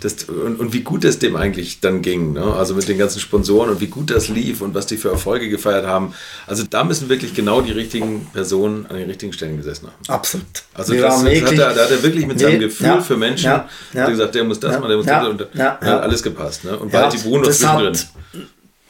Das, 0.00 0.24
und, 0.24 0.60
und 0.60 0.72
wie 0.74 0.82
gut 0.82 1.04
es 1.04 1.18
dem 1.18 1.34
eigentlich 1.36 1.80
dann 1.80 2.02
ging, 2.02 2.32
ne? 2.34 2.42
also 2.54 2.74
mit 2.74 2.86
den 2.88 2.98
ganzen 2.98 3.20
Sponsoren 3.20 3.70
und 3.70 3.80
wie 3.80 3.86
gut 3.86 4.10
das 4.10 4.28
lief 4.28 4.60
und 4.60 4.74
was 4.74 4.84
die 4.86 4.96
für 4.98 5.08
Erfolge 5.10 5.48
gefeiert 5.48 5.86
haben. 5.86 6.12
Also 6.46 6.64
da 6.68 6.84
müssen 6.84 7.08
wirklich 7.08 7.32
genau 7.32 7.62
die 7.62 7.72
richtigen 7.72 8.26
Personen 8.32 8.84
an 8.86 8.96
den 8.96 9.08
richtigen 9.08 9.32
Stellen 9.32 9.56
gesessen 9.56 9.86
haben. 9.86 9.94
Absolut. 10.12 10.44
Also 10.74 10.92
Wir 10.92 11.02
das, 11.02 11.22
das 11.24 11.42
hat 11.42 11.52
er, 11.52 11.56
da 11.74 11.82
hat 11.84 11.90
er 11.90 12.02
wirklich 12.02 12.26
mit 12.26 12.38
seinem 12.38 12.60
wir- 12.60 12.68
Gefühl 12.68 12.86
ja, 12.86 13.00
für 13.00 13.16
Menschen 13.16 13.46
ja, 13.46 13.68
ja. 13.94 14.08
gesagt, 14.10 14.34
der 14.34 14.44
muss 14.44 14.60
das 14.60 14.72
Ja, 14.72 14.78
machen, 14.80 14.88
der 14.88 14.96
muss 14.98 15.06
das 15.06 15.26
und 15.26 15.46
ja. 15.54 15.78
hat 15.80 16.02
alles 16.02 16.22
gepasst. 16.22 16.64
Ne? 16.64 16.78
Und 16.78 16.92
bald 16.92 17.12
die 17.14 17.18
Bruno 17.18 17.44
das 17.44 17.58
zwischendrin. 17.58 17.94
hat, 17.94 18.06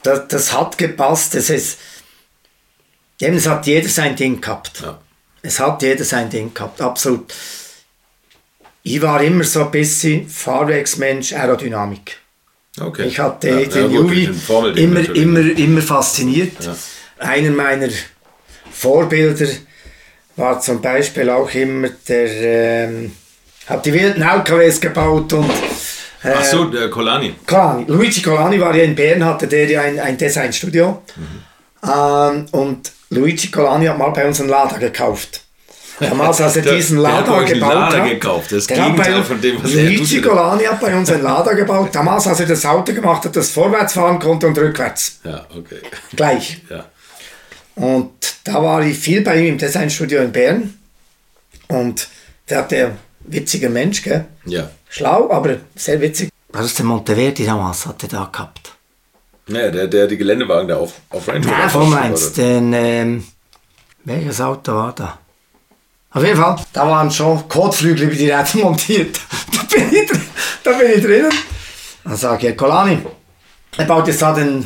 das, 0.02 0.28
das 0.28 0.52
hat 0.52 0.78
gepasst. 0.78 1.34
Es, 1.36 1.48
ist, 1.50 1.78
eben, 3.20 3.36
es 3.36 3.46
hat 3.46 3.66
jeder 3.66 3.88
sein 3.88 4.16
Ding 4.16 4.40
gehabt. 4.40 4.82
Es 5.42 5.60
hat 5.60 5.82
jeder 5.82 6.04
sein 6.04 6.28
Ding 6.30 6.52
gehabt, 6.54 6.80
absolut. 6.80 7.32
Ich 8.86 9.00
war 9.00 9.22
immer 9.22 9.44
so 9.44 9.64
ein 9.64 9.70
bisschen 9.70 10.28
Fahrwerksmensch, 10.28 11.32
Aerodynamik. 11.32 12.18
Okay. 12.78 13.06
Ich 13.06 13.18
hatte 13.18 13.48
ja, 13.48 13.56
den 13.64 13.90
ja, 13.90 14.32
Formelding 14.34 14.84
immer, 14.84 15.00
natürlich. 15.00 15.22
immer, 15.22 15.58
immer 15.58 15.80
fasziniert. 15.80 16.62
Ja. 16.62 16.76
Einer 17.18 17.50
meiner 17.50 17.88
Vorbilder 18.70 19.46
war 20.36 20.60
zum 20.60 20.82
Beispiel 20.82 21.30
auch 21.30 21.50
immer 21.54 21.88
der, 22.06 22.88
ähm, 22.88 23.12
hat 23.66 23.86
die 23.86 23.92
wilden 23.94 24.20
LKWs 24.20 24.80
gebaut 24.80 25.32
und 25.32 25.48
äh, 26.22 26.32
Ach 26.34 26.44
so, 26.44 26.64
der 26.64 26.90
Colani. 26.90 27.36
Colani. 27.46 27.84
Luigi 27.88 28.20
Colani 28.20 28.60
war 28.60 28.76
ja 28.76 28.84
in 28.84 28.94
Bern, 28.94 29.24
hatte 29.24 29.46
der 29.46 29.66
ja 29.66 29.80
ein, 29.80 29.98
ein 29.98 30.18
Designstudio. 30.18 31.02
Ähm, 31.82 32.46
und 32.50 32.92
Luigi 33.08 33.50
Colani 33.50 33.86
hat 33.86 33.96
mal 33.96 34.10
bei 34.10 34.26
uns 34.26 34.40
einen 34.40 34.50
Lada 34.50 34.76
gekauft. 34.76 35.43
Er 36.00 36.10
Der- 36.10 36.74
diesen 36.74 37.00
der 37.02 37.12
hat 37.12 37.20
Lada 37.26 37.30
bei 37.30 37.36
euch 37.38 37.44
einen 37.50 37.54
gebaut 37.60 37.74
Lada 37.74 37.98
hat. 38.02 38.10
gekauft. 38.10 38.52
Das 38.52 38.66
der 38.66 38.76
hat 38.76 38.84
bei 38.84 38.90
Gegenteil 39.04 39.16
uns- 39.18 39.26
von 39.28 39.40
dem, 39.40 39.62
was 39.62 39.74
er 39.74 39.84
Luigi 39.84 40.20
tut. 40.20 40.30
Colani 40.30 40.64
hat 40.64 40.80
bei 40.80 40.96
uns 40.96 41.10
einen 41.10 41.22
Lada 41.22 41.52
gebaut. 41.52 41.88
Damals, 41.94 42.26
als 42.26 42.40
er 42.40 42.46
das 42.46 42.66
Auto 42.66 42.92
gemacht 42.92 43.24
hat, 43.24 43.36
das 43.36 43.50
vorwärts 43.50 43.92
fahren 43.92 44.18
konnte 44.18 44.46
und 44.48 44.58
rückwärts. 44.58 45.20
Ja, 45.24 45.46
okay. 45.56 45.78
Gleich. 46.16 46.62
Ja. 46.68 46.86
Und 47.76 48.10
da 48.44 48.62
war 48.62 48.82
ich 48.82 48.98
viel 48.98 49.20
bei 49.22 49.38
ihm 49.40 49.46
im 49.54 49.58
Designstudio 49.58 50.20
in 50.22 50.32
Bern. 50.32 50.74
Und 51.68 52.08
der 52.48 52.58
hatte 52.58 52.76
ein 52.86 52.98
witziger 53.20 53.70
Mensch, 53.70 54.02
gell? 54.02 54.24
Ja. 54.46 54.70
Schlau, 54.88 55.30
aber 55.30 55.56
sehr 55.76 56.00
witzig. 56.00 56.30
War 56.50 56.62
das 56.62 56.74
der 56.74 56.84
Monteverdi 56.84 57.44
damals, 57.46 57.86
hat 57.86 58.02
er 58.02 58.08
da 58.08 58.28
gehabt? 58.32 58.72
Naja, 59.46 59.70
der, 59.70 59.86
der 59.88 60.06
die 60.06 60.16
Geländewagen 60.16 60.68
da 60.68 60.76
auf, 60.76 60.92
auf 61.10 61.26
Range 61.28 61.46
Rover 61.46 61.68
Formel 61.68 61.98
fahren 61.98 62.12
1. 62.12 62.22
wollte. 62.22 62.40
Den, 62.42 62.72
ähm, 62.72 63.24
welches 64.04 64.40
Auto 64.40 64.72
war 64.74 64.92
da? 64.94 65.18
Auf 66.14 66.22
jeden 66.24 66.36
Fall, 66.40 66.56
da 66.72 66.86
waren 66.88 67.10
schon 67.10 67.48
Kotflügel 67.48 68.04
über 68.04 68.14
die 68.14 68.30
Räder 68.30 68.46
montiert. 68.54 69.18
da, 69.52 69.62
bin 69.76 69.92
ich, 69.92 70.06
drin- 70.08 70.20
da 70.62 70.70
bin 70.72 70.90
ich 70.94 71.02
drinnen. 71.02 71.32
Dann 72.04 72.16
sage 72.16 72.50
ich, 72.50 72.56
Colani, 72.56 72.98
er 73.76 73.84
baut 73.84 74.06
jetzt 74.06 74.22
da 74.22 74.32
den, 74.32 74.64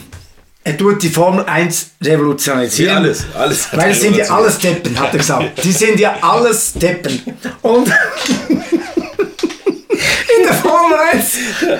er 0.62 0.76
tut 0.76 1.02
die 1.02 1.08
Formel 1.08 1.44
1 1.46 1.92
revolutionisieren. 2.02 2.90
Hier 2.90 2.96
alles, 2.98 3.24
alles 3.34 3.68
Weil 3.72 3.92
es 3.92 4.00
sind 4.02 4.16
ja 4.16 4.26
alles 4.28 4.58
Deppen, 4.58 5.00
hat 5.00 5.12
er 5.12 5.18
gesagt. 5.18 5.64
Die 5.64 5.72
sind 5.72 5.98
ja 5.98 6.16
alles 6.20 6.74
Deppen. 6.74 7.22
Und 7.62 7.88
in 8.48 10.42
der 10.44 10.54
Formel 10.54 10.98
1, 11.12 11.32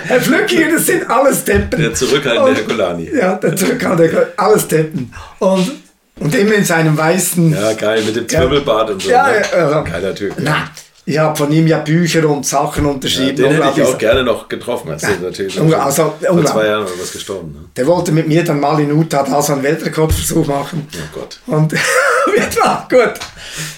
Herr 0.06 0.20
Flückiger, 0.22 0.70
das 0.72 0.87
sind 0.87 1.10
alles 1.10 1.44
Deppen. 1.44 1.78
Der 1.78 1.92
zurückhaltende 1.92 2.54
Herr 2.54 2.62
Colani. 2.64 3.10
Ja, 3.14 3.34
der 3.34 3.54
zurückhaltende, 3.54 4.32
alles 4.38 4.66
Deppen. 4.66 5.12
Und 5.40 5.72
Und 6.20 6.34
immer 6.34 6.54
in 6.54 6.64
seinem 6.64 6.96
weißen. 6.96 7.52
Ja, 7.52 7.72
geil, 7.75 8.02
mit 8.04 8.16
dem 8.16 8.28
Zwirbelbart 8.28 8.90
und 8.90 9.02
so. 9.02 9.10
Ja, 9.10 9.28
ne? 9.28 9.42
ja, 9.52 9.70
ja. 9.70 9.80
Geiler 9.82 10.14
Typ. 10.14 10.34
Na, 10.38 10.68
ich 11.08 11.18
habe 11.18 11.34
von 11.34 11.50
ihm 11.50 11.66
ja 11.66 11.78
Bücher 11.78 12.28
und 12.28 12.44
Sachen 12.44 12.84
Ja, 12.84 12.90
unterschrieben. 12.90 13.37
den 13.37 13.52
hätte 13.52 13.80
ich 13.80 13.87
auch 13.87 13.96
gerne 13.96 14.22
noch 14.22 14.46
getroffen. 14.46 14.90
Hast 14.92 15.04
du 15.04 15.25
natürlich 15.25 15.58
also, 15.58 16.14
vor 16.20 16.44
zwei 16.44 16.66
Jahren 16.66 16.82
oder 16.82 16.92
was 17.00 17.12
gestorben. 17.12 17.52
Ne? 17.52 17.60
Der 17.76 17.87
wollte 17.87 18.12
mit 18.12 18.28
mir 18.28 18.44
dann 18.44 18.60
mal 18.60 18.78
in 18.78 18.90
Utah 18.90 19.22
da 19.22 19.40
so 19.40 19.54
einen 19.54 19.62
Weltrekordversuch 19.62 20.46
machen. 20.46 20.87
Oh 20.92 21.18
Gott. 21.18 21.40
Und 21.46 21.72
wird 22.26 22.62
war 22.62 22.87
gut. 22.90 23.14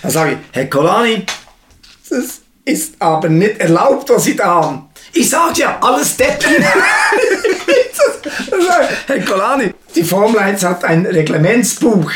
Dann 0.02 0.10
sage 0.10 0.32
ich, 0.32 0.38
Herr 0.50 0.66
Kolani, 0.66 1.24
das 2.08 2.40
ist 2.64 2.94
aber 2.98 3.28
nicht 3.28 3.60
erlaubt, 3.60 4.10
was 4.10 4.24
Sie 4.24 4.34
da 4.34 4.46
haben. 4.46 4.88
Ich 5.12 5.30
sag 5.30 5.56
ja, 5.56 5.78
alles 5.80 6.16
Deppen. 6.16 6.50
Herr 9.06 9.20
Kolani, 9.20 9.72
die 9.94 10.02
Formel 10.02 10.40
1 10.40 10.64
hat 10.64 10.82
ein 10.84 11.06
Reglementsbuch. 11.06 12.10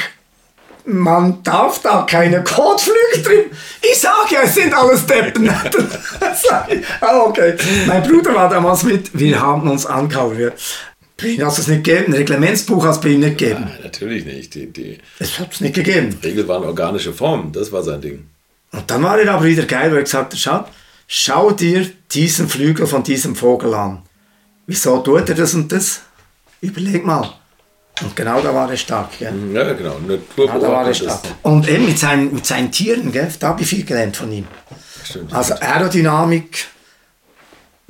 Man 0.86 1.42
darf 1.42 1.80
da 1.80 2.02
keine 2.08 2.44
Kotflüge 2.44 3.22
drin. 3.22 3.44
Ich 3.80 3.98
sag 4.00 4.30
ja, 4.30 4.40
es 4.42 4.54
sind 4.54 4.74
alles 4.74 5.06
Deppen. 5.06 5.50
Ah, 7.00 7.20
okay. 7.24 7.54
Mein 7.86 8.02
Bruder 8.02 8.34
war 8.34 8.48
damals 8.48 8.82
mit, 8.82 9.10
wir 9.18 9.40
haben 9.40 9.70
uns 9.70 9.86
angehauen. 9.86 10.52
Ihnen 11.22 11.44
hast 11.46 11.58
du 11.58 11.62
es 11.62 11.68
nicht 11.68 11.84
gegeben. 11.84 12.12
Ein 12.12 12.18
Reglementsbuch 12.18 12.84
hast 12.84 13.02
du 13.02 13.08
bei 13.08 13.14
ihm 13.14 13.20
nicht 13.20 13.38
gegeben. 13.38 13.64
Nein, 13.66 13.78
natürlich 13.82 14.24
nicht. 14.24 14.54
Die, 14.54 14.66
die 14.66 14.98
Es 15.18 15.38
hat 15.38 15.52
es 15.52 15.60
nicht 15.60 15.74
gegeben. 15.74 16.18
Regel 16.22 16.46
waren 16.48 16.64
organische 16.64 17.12
Formen. 17.12 17.52
Das 17.52 17.70
war 17.72 17.82
sein 17.82 18.00
Ding. 18.00 18.26
Und 18.72 18.90
dann 18.90 19.02
war 19.02 19.18
er 19.18 19.32
aber 19.32 19.44
wieder 19.44 19.64
geil, 19.64 19.90
weil 19.90 19.98
er 19.98 20.02
gesagt 20.04 20.32
hat, 20.32 20.38
schau, 20.38 20.64
schau 21.06 21.50
dir 21.52 21.88
diesen 22.12 22.48
Flügel 22.48 22.86
von 22.86 23.02
diesem 23.04 23.36
Vogel 23.36 23.72
an. 23.74 24.02
Wieso 24.66 24.98
tut 24.98 25.28
er 25.28 25.34
das 25.34 25.54
und 25.54 25.70
das? 25.70 26.02
Überleg 26.60 27.04
mal. 27.06 27.32
Und 28.02 28.16
genau 28.16 28.40
da 28.40 28.52
war 28.54 28.70
er 28.70 28.76
stark. 28.76 29.18
Gell? 29.18 29.32
Ja, 29.52 29.72
genau. 29.72 29.96
Ja, 30.08 30.18
da 30.58 30.68
war 30.68 30.86
er 30.86 30.94
stark. 30.94 31.20
Und 31.42 31.68
eben 31.68 31.86
mit 31.86 31.98
seinen, 31.98 32.34
mit 32.34 32.44
seinen 32.44 32.72
Tieren, 32.72 33.12
gell? 33.12 33.32
da 33.38 33.48
habe 33.48 33.62
ich 33.62 33.68
viel 33.68 33.84
gelernt 33.84 34.16
von 34.16 34.32
ihm. 34.32 34.46
stimmt. 35.04 35.32
Also 35.32 35.54
Aerodynamik, 35.54 36.66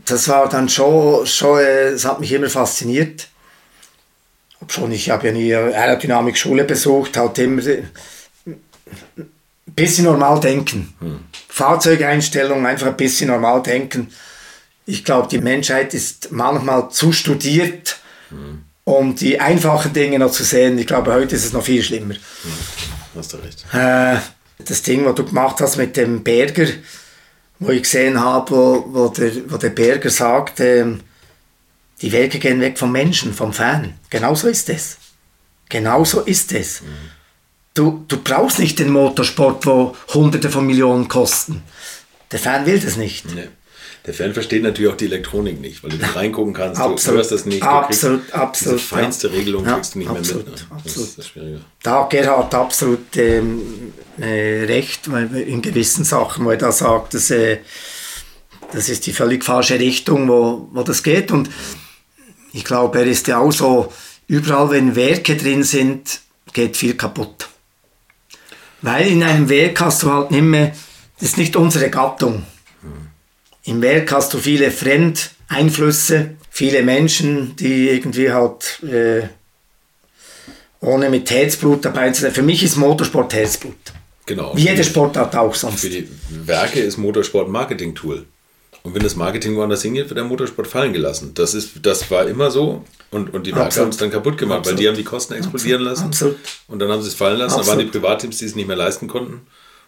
das 0.04 0.28
war 0.28 0.48
dann 0.48 0.68
schon, 0.68 1.26
schon 1.26 1.58
äh, 1.58 1.92
das 1.92 2.04
hat 2.04 2.20
mich 2.20 2.32
immer 2.32 2.50
fasziniert. 2.50 3.28
Obschon 4.60 4.92
ich 4.92 5.08
habe 5.10 5.28
ja 5.28 5.32
nie 5.32 5.54
Aerodynamik-Schule 5.54 6.64
besucht, 6.64 7.16
halt 7.16 7.38
immer 7.38 7.64
äh, 7.66 7.84
ein 8.46 9.30
bisschen 9.66 10.04
normal 10.04 10.38
denken. 10.40 10.94
Fahrzeugeinstellung, 11.48 12.66
einfach 12.66 12.88
ein 12.88 12.96
bisschen 12.96 13.28
normal 13.28 13.62
denken. 13.62 14.12
Ich 14.86 15.02
glaube, 15.04 15.28
die 15.28 15.38
Menschheit 15.38 15.94
ist 15.94 16.30
manchmal 16.30 16.90
zu 16.90 17.12
studiert, 17.12 17.96
um 18.84 19.16
die 19.16 19.40
einfachen 19.40 19.92
Dinge 19.92 20.18
noch 20.18 20.30
zu 20.30 20.44
sehen. 20.44 20.78
Ich 20.78 20.86
glaube, 20.86 21.12
heute 21.12 21.34
ist 21.34 21.44
es 21.44 21.52
noch 21.52 21.64
viel 21.64 21.82
schlimmer. 21.82 22.14
Hast 23.16 23.32
du 23.32 23.38
recht. 23.38 23.64
Äh, 23.72 24.18
das 24.58 24.82
Ding, 24.82 25.04
was 25.04 25.14
du 25.14 25.24
gemacht 25.24 25.60
hast 25.60 25.76
mit 25.76 25.96
dem 25.96 26.22
Berger, 26.22 26.66
wo 27.58 27.70
ich 27.70 27.82
gesehen 27.82 28.20
habe, 28.20 28.50
wo, 28.50 28.84
wo, 28.88 29.08
der, 29.08 29.32
wo 29.50 29.56
der 29.56 29.70
Berger 29.70 30.10
sagt, 30.10 30.60
ähm, 30.60 31.00
die 32.02 32.12
Werke 32.12 32.38
gehen 32.38 32.60
weg 32.60 32.78
vom 32.78 32.92
Menschen, 32.92 33.32
vom 33.32 33.52
Fan. 33.52 33.94
Genauso 34.10 34.48
ist 34.48 34.68
es. 34.68 34.98
Genauso 35.68 36.20
ist 36.20 36.52
es. 36.52 36.82
Du, 37.72 38.04
du 38.06 38.18
brauchst 38.22 38.58
nicht 38.58 38.78
den 38.78 38.90
Motorsport, 38.90 39.64
wo 39.64 39.96
Hunderte 40.12 40.50
von 40.50 40.66
Millionen 40.66 41.08
kosten. 41.08 41.62
Der 42.30 42.38
Fan 42.38 42.66
will 42.66 42.78
das 42.78 42.96
nicht. 42.96 43.32
Nee. 43.32 43.48
Der 44.06 44.12
Fan 44.12 44.34
versteht 44.34 44.62
natürlich 44.62 44.92
auch 44.92 44.96
die 44.98 45.06
Elektronik 45.06 45.60
nicht, 45.60 45.82
weil 45.82 45.90
du 45.90 45.96
nicht 45.96 46.14
reingucken 46.14 46.52
kannst, 46.52 46.78
du 46.78 46.84
Absolut. 46.84 47.18
hörst 47.18 47.32
das 47.32 47.46
nicht. 47.46 47.62
Du 47.62 47.66
Absolut, 47.66 48.20
kriegst 48.20 48.34
absolut, 48.34 48.78
Diese 48.78 48.86
feinste. 48.86 49.32
Regelung 49.32 49.64
Ja, 49.64 49.74
kriegst 49.74 49.94
du 49.94 49.98
nicht 50.00 50.10
absolut, 50.10 50.44
mehr 50.44 50.52
mit. 50.52 50.60
Ne? 50.60 50.66
Das 50.70 50.86
absolut. 50.86 51.08
ist 51.08 51.18
das. 51.18 51.30
Da 51.82 52.02
hat 52.02 52.10
Gerhard 52.10 52.54
absolut 52.54 53.16
ähm, 53.16 53.62
äh, 54.20 54.64
recht, 54.64 55.10
weil 55.10 55.34
in 55.36 55.62
gewissen 55.62 56.04
Sachen, 56.04 56.44
wo 56.44 56.50
er 56.50 56.58
da 56.58 56.70
sagt, 56.70 57.14
dass, 57.14 57.30
äh, 57.30 57.60
das 58.72 58.90
ist 58.90 59.06
die 59.06 59.12
völlig 59.14 59.42
falsche 59.42 59.78
Richtung, 59.78 60.28
wo, 60.28 60.68
wo 60.72 60.82
das 60.82 61.02
geht. 61.02 61.30
Und 61.30 61.48
ich 62.52 62.64
glaube, 62.64 62.98
er 62.98 63.06
ist 63.06 63.26
ja 63.26 63.38
auch 63.38 63.52
so, 63.52 63.90
überall, 64.26 64.70
wenn 64.70 64.96
Werke 64.96 65.34
drin 65.36 65.62
sind, 65.62 66.20
geht 66.52 66.76
viel 66.76 66.94
kaputt. 66.94 67.48
Weil 68.82 69.06
in 69.06 69.22
einem 69.22 69.48
Werk 69.48 69.80
hast 69.80 70.02
du 70.02 70.12
halt 70.12 70.30
nicht 70.30 70.42
mehr, 70.42 70.72
das 71.18 71.30
ist 71.30 71.38
nicht 71.38 71.56
unsere 71.56 71.88
Gattung. 71.88 72.44
Im 73.64 73.80
Werk 73.82 74.12
hast 74.12 74.32
du 74.34 74.38
viele 74.38 74.70
Fremdeinflüsse, 74.70 76.30
viele 76.50 76.82
Menschen, 76.82 77.56
die 77.56 77.88
irgendwie 77.88 78.30
halt 78.30 78.82
äh, 78.82 79.22
ohne 80.80 81.08
mit 81.08 81.30
Herzblut 81.30 81.84
dabei 81.84 82.10
zu 82.10 82.22
sein. 82.22 82.32
Für 82.32 82.42
mich 82.42 82.62
ist 82.62 82.76
Motorsport 82.76 83.32
Herzblut. 83.32 83.74
Genau. 84.26 84.54
Wie 84.56 84.62
jede 84.62 84.76
Für- 84.78 84.84
Sportart 84.84 85.34
auch 85.36 85.54
sonst. 85.54 85.80
Für 85.80 85.88
die 85.88 86.08
Werke 86.30 86.80
ist 86.80 86.98
Motorsport 86.98 87.48
ein 87.48 87.52
Marketing-Tool. 87.52 88.26
Und 88.82 88.94
wenn 88.94 89.02
das 89.02 89.16
Marketing 89.16 89.56
woanders 89.56 89.80
hingeht, 89.80 90.10
wird 90.10 90.18
der 90.18 90.24
Motorsport 90.24 90.66
fallen 90.66 90.92
gelassen. 90.92 91.32
Das, 91.34 91.54
ist, 91.54 91.70
das 91.80 92.10
war 92.10 92.26
immer 92.26 92.50
so. 92.50 92.84
Und, 93.10 93.32
und 93.32 93.46
die 93.46 93.52
Werke 93.52 93.66
Absolut. 93.66 93.86
haben 93.86 93.90
es 93.92 93.96
dann 93.96 94.10
kaputt 94.10 94.36
gemacht, 94.36 94.56
weil 94.56 94.72
Absolut. 94.72 94.80
die 94.80 94.88
haben 94.88 94.96
die 94.96 95.04
Kosten 95.04 95.32
explodieren 95.34 95.80
lassen. 95.80 96.04
Absolut. 96.04 96.36
Und 96.68 96.80
dann 96.80 96.90
haben 96.90 97.00
sie 97.00 97.08
es 97.08 97.14
fallen 97.14 97.38
lassen. 97.38 97.56
Dann 97.56 97.66
waren 97.66 97.78
die 97.78 97.86
Absolut. 97.86 97.92
Privatteams, 97.92 98.36
die 98.38 98.44
es 98.44 98.54
nicht 98.54 98.66
mehr 98.68 98.76
leisten 98.76 99.08
konnten 99.08 99.40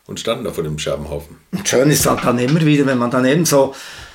und 0.06 0.20
standen 0.20 0.44
da 0.44 0.52
vor 0.52 0.64
dem 0.64 0.78
Scherbenhaufen. 0.78 1.36
Und 1.52 1.68
schön 1.68 1.90
ist 1.90 2.06
halt 2.06 2.24
dann 2.24 2.38
immer 2.38 2.64
wieder, 2.64 2.86
wenn 2.86 2.98
man 2.98 3.10
dann 3.10 3.24
eben 3.24 3.44
so 3.44 3.74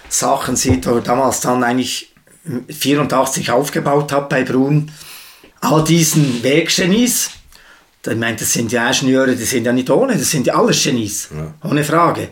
Sachen 0.09 0.55
sieht, 0.55 0.87
wo 0.87 0.99
damals 0.99 1.41
dann 1.41 1.63
eigentlich 1.63 2.13
84 2.69 3.51
aufgebaut 3.51 4.11
hat 4.11 4.29
bei 4.29 4.43
Brun, 4.43 4.91
all 5.59 5.83
diesen 5.83 6.43
Werkgenies, 6.43 7.31
ich 8.05 8.15
meine, 8.15 8.35
das 8.35 8.51
sind 8.53 8.71
ja 8.71 8.89
Ingenieure, 8.89 9.35
die 9.35 9.43
sind 9.43 9.65
ja 9.65 9.73
nicht 9.73 9.89
ohne, 9.89 10.17
das 10.17 10.31
sind 10.31 10.47
ja 10.47 10.55
alles 10.55 10.83
Genies, 10.83 11.29
ohne 11.63 11.83
Frage. 11.83 12.29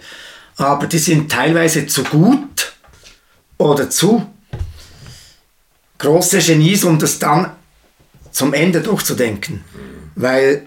Aber 0.57 0.87
die 0.87 0.97
sind 0.97 1.31
teilweise 1.31 1.85
zu 1.85 2.03
gut 2.03 2.73
oder 3.57 3.89
zu 3.89 4.25
große 5.99 6.39
Genies, 6.39 6.83
um 6.83 6.97
das 6.97 7.19
dann 7.19 7.51
zum 8.31 8.53
Ende 8.53 8.81
durchzudenken. 8.81 9.63
Weil 10.15 10.65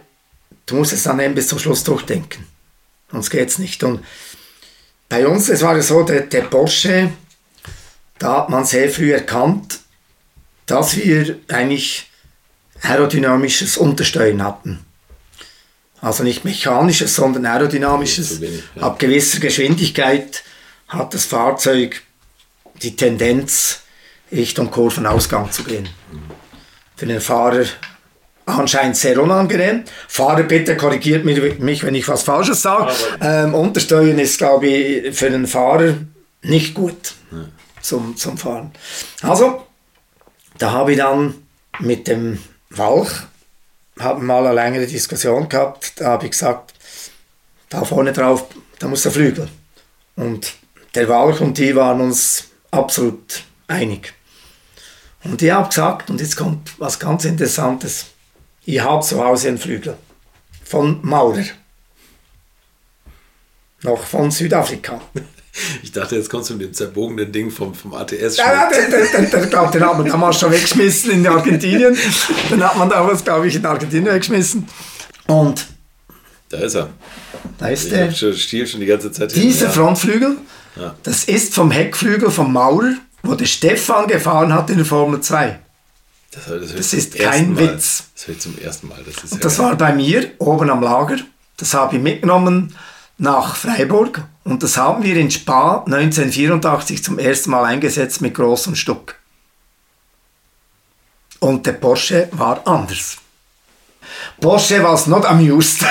du 0.66 0.76
musst 0.76 0.92
es 0.92 1.02
dann 1.02 1.18
eben 1.18 1.34
bis 1.34 1.48
zum 1.48 1.58
Schluss 1.58 1.82
durchdenken. 1.82 2.46
Sonst 3.12 3.30
geht 3.30 3.48
es 3.48 3.58
nicht. 3.58 3.84
Und 3.84 4.04
bei 5.08 5.26
uns, 5.26 5.48
es 5.48 5.62
war 5.62 5.80
so, 5.82 6.02
der, 6.02 6.22
der 6.22 6.42
Porsche, 6.42 7.10
da 8.18 8.38
hat 8.38 8.48
man 8.48 8.64
sehr 8.64 8.88
früh 8.88 9.12
erkannt, 9.12 9.80
dass 10.66 10.96
wir 10.96 11.38
eigentlich 11.48 12.10
aerodynamisches 12.80 13.76
Untersteuern 13.76 14.42
hatten. 14.42 14.84
Also 16.00 16.24
nicht 16.24 16.44
mechanisches, 16.44 17.14
sondern 17.14 17.46
aerodynamisches. 17.46 18.40
Wenig, 18.40 18.62
ja. 18.74 18.82
Ab 18.82 18.98
gewisser 18.98 19.38
Geschwindigkeit 19.38 20.42
hat 20.88 21.14
das 21.14 21.26
Fahrzeug 21.26 22.02
die 22.82 22.96
Tendenz, 22.96 23.80
Richtung 24.32 24.70
Kurvenausgang 24.70 25.52
zu 25.52 25.62
gehen. 25.62 25.88
Für 26.96 27.06
den 27.06 27.20
Fahrer 27.20 27.66
anscheinend 28.46 28.96
sehr 28.96 29.20
unangenehm. 29.22 29.84
Fahrer, 30.08 30.42
bitte 30.42 30.76
korrigiert 30.76 31.24
mich, 31.24 31.82
wenn 31.82 31.94
ich 31.94 32.08
was 32.08 32.22
Falsches 32.22 32.62
sage. 32.62 32.92
Ähm, 33.20 33.54
Untersteuern 33.54 34.18
ist, 34.18 34.38
glaube 34.38 34.66
ich, 34.66 35.16
für 35.16 35.30
den 35.30 35.46
Fahrer 35.46 35.94
nicht 36.42 36.74
gut 36.74 37.14
zum, 37.80 38.16
zum 38.16 38.36
Fahren. 38.36 38.72
Also, 39.22 39.66
da 40.58 40.72
habe 40.72 40.92
ich 40.92 40.98
dann 40.98 41.34
mit 41.80 42.06
dem 42.08 42.38
Walch 42.70 43.10
haben 44.00 44.26
mal 44.26 44.46
eine 44.46 44.54
längere 44.54 44.86
Diskussion 44.86 45.48
gehabt. 45.48 46.00
Da 46.00 46.06
habe 46.06 46.24
ich 46.24 46.32
gesagt, 46.32 46.74
da 47.68 47.84
vorne 47.84 48.12
drauf, 48.12 48.46
da 48.78 48.88
muss 48.88 49.02
der 49.02 49.12
Flügel. 49.12 49.48
Und 50.16 50.54
der 50.94 51.08
Walch 51.08 51.40
und 51.40 51.56
die 51.58 51.74
waren 51.74 52.00
uns 52.00 52.44
absolut 52.70 53.44
einig. 53.68 54.12
Und 55.24 55.40
ich 55.40 55.50
habe 55.50 55.68
gesagt, 55.68 56.10
und 56.10 56.20
jetzt 56.20 56.36
kommt 56.36 56.78
was 56.78 56.98
ganz 56.98 57.24
Interessantes, 57.24 58.06
ich 58.64 58.80
habe 58.80 59.02
zu 59.04 59.22
Hause 59.22 59.48
einen 59.48 59.58
Flügel 59.58 59.96
von 60.64 60.98
Maurer. 61.02 61.44
Noch 63.82 64.04
von 64.04 64.30
Südafrika. 64.30 65.00
Ich 65.82 65.92
dachte, 65.92 66.16
jetzt 66.16 66.30
kommst 66.30 66.48
du 66.48 66.54
mit 66.54 66.62
dem 66.68 66.72
zerbogenen 66.72 67.30
Ding 67.30 67.50
vom, 67.50 67.74
vom 67.74 67.92
ATS. 67.92 68.38
Ja, 68.38 68.70
den, 68.70 68.90
den, 68.90 69.30
den, 69.30 69.50
den, 69.50 69.58
hat 69.60 69.98
man 69.98 70.06
damals 70.06 70.40
schon 70.40 70.50
weggeschmissen 70.50 71.10
in 71.10 71.26
Argentinien. 71.26 71.94
Den 72.50 72.64
hat 72.64 72.78
man 72.78 72.88
damals, 72.88 73.22
glaube 73.22 73.46
ich, 73.48 73.56
in 73.56 73.66
Argentinien 73.66 74.06
weggeschmissen. 74.14 74.66
Und 75.26 75.66
Da 76.48 76.56
ist 76.56 76.74
er. 76.74 76.88
da 77.58 77.68
ist 77.68 77.84
Ich 77.84 77.90
der. 77.90 78.10
schon 78.12 78.32
Stiel 78.34 78.66
schon 78.66 78.80
die 78.80 78.86
ganze 78.86 79.12
Zeit 79.12 79.36
Dieser 79.36 79.66
ja. 79.66 79.72
Frontflügel, 79.72 80.38
Ja. 80.76 80.94
das 81.02 81.24
ist 81.24 81.54
vom 81.54 81.70
Heckflügel 81.70 82.30
vom 82.30 82.50
Maurer, 82.50 82.94
wo 83.22 83.34
der 83.34 83.44
Stefan 83.44 84.06
gefahren 84.06 84.54
hat 84.54 84.70
in 84.70 84.76
der 84.78 84.86
Formel 84.86 85.20
2. 85.20 85.60
Das, 86.32 86.46
das, 86.46 86.74
Das 86.74 86.92
ist 86.94 87.16
kein 87.16 87.54
Mal. 87.54 87.74
Witz. 87.74 88.04
Das 88.14 88.28
ich 88.28 88.40
zum 88.40 88.58
ersten 88.58 88.88
Mal. 88.88 88.98
Das, 89.04 89.22
ist 89.22 89.32
ja 89.34 89.38
Das 89.38 89.58
war 89.58 89.76
bei 89.76 89.92
mir 89.92 90.30
oben 90.38 90.70
am 90.70 90.82
Lager. 90.82 91.18
Das 91.58 91.74
habe 91.74 91.96
ich 91.96 92.02
mitgenommen 92.02 92.74
nach 93.18 93.54
Freiburg 93.54 94.22
und 94.42 94.62
das 94.62 94.76
haben 94.76 95.04
wir 95.04 95.14
in 95.16 95.30
Spa 95.30 95.84
1984 95.84 97.04
zum 97.04 97.18
ersten 97.18 97.50
Mal 97.50 97.64
eingesetzt 97.64 98.20
mit 98.20 98.34
großem 98.34 98.74
Stuck. 98.74 99.14
Und 101.38 101.66
der 101.66 101.72
Porsche 101.72 102.28
war 102.32 102.66
anders. 102.66 103.18
Porsche 104.40 104.82
was 104.82 105.06
not 105.06 105.24
amused. 105.24 105.84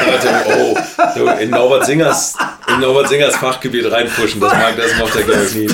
Oh, 0.48 0.78
du, 1.16 1.28
in 1.40 1.50
Norbert 1.50 1.86
Singers, 1.86 2.36
in 2.68 2.80
Norbert 2.80 3.10
Singers 3.10 3.36
Fachgebiet 3.36 3.90
reinpushen, 3.90 4.42
das 4.42 4.54
mag 4.54 4.76
das 4.76 4.98
macht 4.98 5.16
er 5.16 5.24
glaube 5.24 5.46
ich 5.46 5.56
nie. 5.56 5.68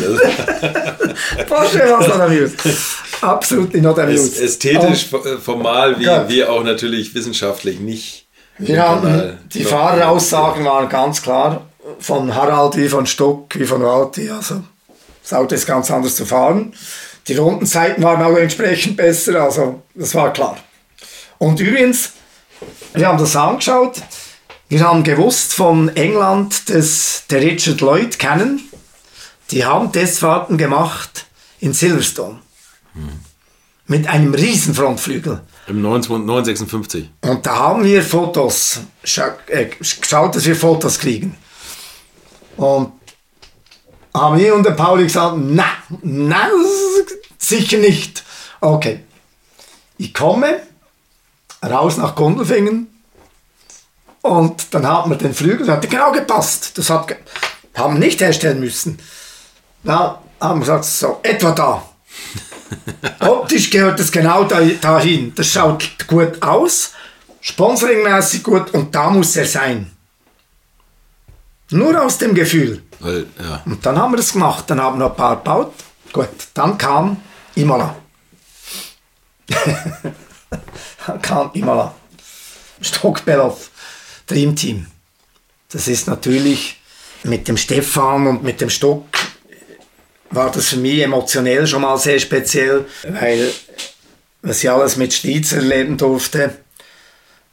Porsche 1.47 1.79
was 1.89 2.07
not 2.07 2.21
amused. 2.21 2.59
Absolut 3.21 3.74
not 3.75 4.00
amused. 4.00 4.39
Ästhetisch, 4.39 5.12
Und, 5.12 5.39
formal, 5.41 6.00
wie, 6.00 6.05
wie 6.27 6.45
auch 6.45 6.63
natürlich 6.63 7.13
wissenschaftlich 7.13 7.79
nicht. 7.79 8.27
Wir 8.59 8.81
haben, 8.81 9.38
die 9.53 9.63
Fahreraussagen 9.63 10.65
waren 10.65 10.89
ganz 10.89 11.21
klar 11.21 11.67
von 12.00 12.33
Harald 12.33 12.75
wie 12.77 12.89
von 12.89 13.05
Stock 13.05 13.53
wie 13.55 13.65
von 13.65 13.81
Walti. 13.83 14.29
Also 14.29 14.63
das 15.21 15.33
Auto 15.33 15.55
ist 15.55 15.65
ganz 15.65 15.91
anders 15.91 16.15
zu 16.15 16.25
fahren. 16.25 16.74
Die 17.27 17.36
Rundenzeiten 17.36 18.03
waren 18.03 18.21
auch 18.24 18.38
entsprechend 18.38 18.97
besser, 18.97 19.41
also 19.41 19.83
das 19.93 20.15
war 20.15 20.31
klar. 20.31 20.57
Und 21.38 21.59
übrigens, 21.59 22.13
wir 22.93 23.07
haben 23.07 23.17
das 23.17 23.36
angeschaut. 23.36 24.01
Wir 24.69 24.81
haben 24.81 25.03
gewusst 25.03 25.53
von 25.53 25.95
England, 25.95 26.69
dass 26.69 27.24
der 27.29 27.41
Richard 27.41 27.81
Lloyd 27.81 28.17
kennen. 28.17 28.69
Die 29.51 29.63
haben 29.63 29.91
Testfahrten 29.91 30.57
gemacht 30.57 31.25
in 31.59 31.74
Silverstone. 31.74 32.39
Mit 33.87 34.07
einem 34.07 34.33
riesen 34.33 34.73
Frontflügel. 34.73 35.41
Im 35.67 35.81
956. 35.81 37.09
Und 37.21 37.45
da 37.45 37.55
haben 37.55 37.83
wir 37.83 38.03
Fotos, 38.03 38.81
äh, 39.47 39.65
geschaut, 39.65 40.35
dass 40.35 40.45
wir 40.45 40.55
Fotos 40.55 40.99
kriegen. 40.99 41.37
Und 42.57 42.91
haben 44.13 44.39
wir 44.39 44.55
und 44.55 44.65
der 44.65 44.71
Pauli 44.71 45.03
gesagt, 45.03 45.37
nein, 45.37 45.65
nein, 46.01 46.49
sicher 47.37 47.77
nicht. 47.77 48.23
Okay. 48.59 49.01
Ich 49.97 50.13
komme 50.13 50.61
raus 51.63 51.97
nach 51.97 52.15
Gondelfingen 52.15 52.87
und 54.21 54.73
dann 54.73 54.87
hat 54.87 55.07
man 55.07 55.17
den 55.17 55.33
Flügel, 55.33 55.65
das 55.65 55.77
hat 55.77 55.89
genau 55.89 56.11
gepasst. 56.11 56.77
Das 56.77 56.89
hat, 56.89 57.15
haben 57.75 57.95
wir 57.95 57.99
nicht 57.99 58.21
herstellen 58.21 58.59
müssen. 58.59 58.99
Da 59.83 60.21
haben 60.39 60.59
wir 60.59 60.65
gesagt, 60.65 60.85
so, 60.85 61.19
etwa 61.23 61.51
da. 61.51 61.89
Optisch 63.19 63.69
gehört 63.69 64.00
das 64.00 64.12
genau 64.12 64.43
da, 64.43 64.62
dahin. 64.62 65.33
Das 65.36 65.47
schaut 65.47 66.07
gut 66.07 66.41
aus, 66.41 66.93
sponsoringmäßig 67.41 68.43
gut 68.43 68.74
und 68.74 68.93
da 68.93 69.09
muss 69.09 69.36
er 69.36 69.45
sein. 69.45 69.91
Nur 71.69 72.01
aus 72.01 72.17
dem 72.17 72.33
Gefühl. 72.33 72.81
Weil, 73.00 73.27
ja. 73.39 73.62
Und 73.65 73.86
dann 73.86 73.97
haben 73.97 74.13
wir 74.13 74.17
das 74.17 74.31
gemacht. 74.31 74.65
Dann 74.67 74.81
haben 74.81 75.00
wir 75.00 75.07
ein 75.07 75.15
paar 75.15 75.36
gebaut. 75.38 75.74
Gut, 76.13 76.29
dann 76.53 76.77
kam 76.77 77.17
Imola. 77.55 77.95
dann 81.05 81.21
kam 81.21 81.51
Imola. 81.53 81.93
Stockbelov, 82.81 83.69
Dream 84.27 84.55
Team. 84.55 84.88
Das 85.69 85.88
ist 85.88 86.07
natürlich 86.07 86.79
mit 87.24 87.47
dem 87.47 87.57
Stefan 87.57 88.27
und 88.27 88.43
mit 88.43 88.62
dem 88.62 88.69
Stock 88.69 89.05
war 90.29 90.51
das 90.51 90.69
für 90.69 90.77
mich 90.77 91.01
emotionell 91.01 91.67
schon 91.67 91.81
mal 91.81 91.98
sehr 91.98 92.19
speziell, 92.19 92.86
weil 93.03 93.51
was 94.41 94.63
ich 94.63 94.69
alles 94.69 94.98
mit 94.98 95.13
Stiezer 95.13 95.57
erleben 95.57 95.98
durfte, 95.98 96.55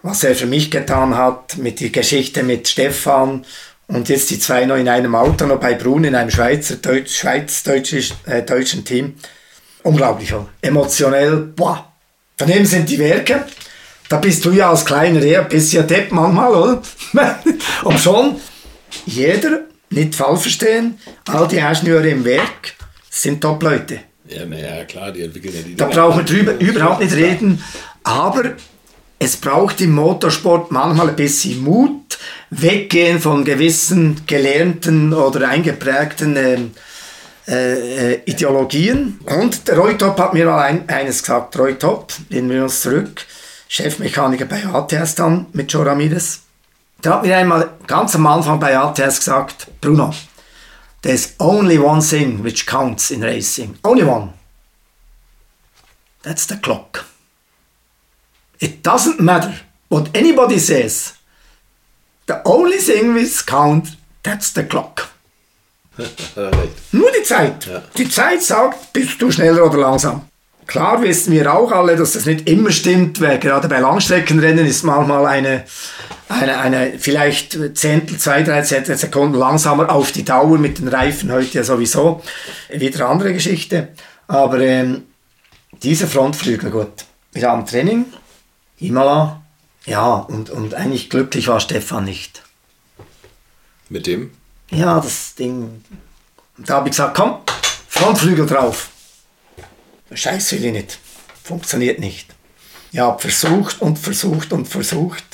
was 0.02 0.22
er 0.22 0.34
für 0.34 0.46
mich 0.46 0.70
getan 0.70 1.16
hat, 1.16 1.56
mit 1.56 1.80
der 1.80 1.90
Geschichte 1.90 2.42
mit 2.42 2.68
Stefan 2.68 3.44
und 3.86 4.08
jetzt 4.08 4.30
die 4.30 4.38
zwei 4.38 4.64
noch 4.64 4.76
in 4.76 4.88
einem 4.88 5.14
Auto, 5.14 5.46
noch 5.46 5.60
bei 5.60 5.74
Brun 5.74 6.04
in 6.04 6.14
einem 6.14 6.30
Schweizer, 6.30 6.76
Deutsch, 6.76 7.16
Schweiz-deutschen 7.18 8.02
äh, 8.26 8.42
deutschen 8.42 8.84
Team. 8.84 9.14
Unglaublich, 9.82 10.32
oder? 10.32 10.48
emotionell, 10.62 11.36
boah. 11.36 11.92
Daneben 12.36 12.66
sind 12.66 12.88
die 12.88 12.98
Werke. 12.98 13.44
Da 14.08 14.16
bist 14.18 14.44
du 14.44 14.50
ja 14.50 14.70
als 14.70 14.84
kleiner 14.84 15.22
eher 15.22 15.42
ein 15.42 15.48
bisschen 15.48 15.86
Depp 15.86 16.10
manchmal, 16.12 16.54
oder? 16.54 16.82
Und 17.84 18.00
schon, 18.00 18.40
jeder, 19.06 19.60
nicht 19.94 20.14
falsch 20.14 20.42
verstehen, 20.42 20.98
all 21.28 21.48
die 21.48 21.56
Ingenieure 21.56 22.08
im 22.08 22.24
Werk 22.24 22.74
sind 23.10 23.40
Top-Leute. 23.40 24.00
Ja, 24.28 24.46
naja, 24.46 24.84
klar, 24.84 25.12
die 25.12 25.22
entwickeln 25.22 25.54
ja 25.54 25.62
die 25.62 25.76
Da 25.76 25.86
brauchen 25.86 26.18
wir 26.18 26.24
drüber 26.24 26.58
überhaupt 26.58 27.00
nicht 27.00 27.14
reden. 27.14 27.62
Aber 28.02 28.52
es 29.18 29.36
braucht 29.36 29.80
im 29.80 29.92
Motorsport 29.92 30.70
manchmal 30.70 31.10
ein 31.10 31.16
bisschen 31.16 31.62
Mut, 31.62 32.18
weggehen 32.50 33.20
von 33.20 33.44
gewissen 33.44 34.22
gelernten 34.26 35.12
oder 35.12 35.48
eingeprägten 35.48 36.36
äh, 36.36 36.58
äh, 37.46 38.20
Ideologien. 38.24 39.18
Und 39.24 39.68
der 39.68 39.78
Roy 39.78 39.96
Top 39.96 40.18
hat 40.18 40.34
mir 40.34 40.46
mal 40.46 40.62
ein, 40.62 40.88
eines 40.88 41.22
gesagt, 41.22 41.58
Roy 41.58 41.74
Top, 41.74 42.12
nehmen 42.30 42.50
wir 42.50 42.62
uns 42.62 42.82
zurück, 42.82 43.24
Chefmechaniker 43.68 44.46
bei 44.46 44.64
ATS 44.66 45.14
dann 45.14 45.46
mit 45.52 45.72
Joe 45.72 45.86
Ramirez. 45.86 46.40
Der 47.04 47.12
hat 47.12 47.22
mir 47.22 47.36
einmal 47.36 47.70
ganz 47.86 48.14
am 48.14 48.26
Anfang 48.26 48.58
bei 48.58 48.78
ATS 48.78 49.18
gesagt, 49.18 49.68
Bruno, 49.82 50.14
there's 51.02 51.34
only 51.38 51.78
one 51.78 52.00
thing 52.00 52.42
which 52.42 52.66
counts 52.66 53.10
in 53.10 53.22
racing. 53.22 53.76
Only 53.82 54.04
one. 54.04 54.32
That's 56.22 56.46
the 56.46 56.56
clock. 56.56 57.04
It 58.58 58.82
doesn't 58.82 59.20
matter 59.20 59.52
what 59.90 60.08
anybody 60.14 60.58
says. 60.58 61.14
The 62.26 62.40
only 62.46 62.78
thing 62.78 63.14
which 63.14 63.44
count, 63.44 63.98
that's 64.22 64.54
the 64.54 64.64
clock. 64.64 65.10
Nur 66.92 67.10
die 67.12 67.22
Zeit. 67.22 67.66
Ja. 67.66 67.82
Die 67.98 68.08
Zeit 68.08 68.42
sagt, 68.42 68.94
bist 68.94 69.20
du 69.20 69.30
schneller 69.30 69.66
oder 69.66 69.78
langsam. 69.78 70.22
Klar 70.66 71.02
wissen 71.02 71.32
wir 71.32 71.52
auch 71.52 71.70
alle, 71.72 71.96
dass 71.96 72.12
das 72.12 72.26
nicht 72.26 72.48
immer 72.48 72.70
stimmt, 72.70 73.20
weil 73.20 73.38
gerade 73.38 73.68
bei 73.68 73.80
Langstreckenrennen 73.80 74.66
ist 74.66 74.82
manchmal 74.82 75.26
eine, 75.26 75.64
eine, 76.28 76.58
eine 76.58 76.98
vielleicht 76.98 77.58
Zehntel, 77.76 78.18
zwei, 78.18 78.42
drei 78.42 78.62
Sekunden 78.62 79.38
langsamer 79.38 79.92
auf 79.92 80.12
die 80.12 80.24
Dauer 80.24 80.58
mit 80.58 80.78
den 80.78 80.88
Reifen 80.88 81.30
heute 81.30 81.58
ja 81.58 81.64
sowieso. 81.64 82.22
Wieder 82.70 83.08
andere 83.08 83.32
Geschichte. 83.32 83.88
Aber 84.26 84.58
ähm, 84.60 85.02
dieser 85.82 86.06
Frontflügel, 86.06 86.70
gut. 86.70 87.04
Wir 87.32 87.50
haben 87.50 87.66
Training, 87.66 88.06
Imola, 88.78 89.42
ja, 89.86 90.14
und, 90.14 90.50
und 90.50 90.74
eigentlich 90.74 91.10
glücklich 91.10 91.48
war 91.48 91.60
Stefan 91.60 92.04
nicht. 92.04 92.42
Mit 93.90 94.06
dem? 94.06 94.30
Ja, 94.70 94.98
das 95.00 95.34
Ding. 95.34 95.84
Und 96.56 96.70
da 96.70 96.76
habe 96.76 96.88
ich 96.88 96.92
gesagt, 96.92 97.16
komm, 97.16 97.38
Frontflügel 97.88 98.46
drauf. 98.46 98.88
Scheiß 100.16 100.52
will 100.52 100.64
ich 100.66 100.72
nicht. 100.72 100.98
Funktioniert 101.42 101.98
nicht. 101.98 102.34
Ja, 102.92 103.18
versucht 103.18 103.80
und 103.80 103.98
versucht 103.98 104.52
und 104.52 104.66
versucht. 104.66 105.24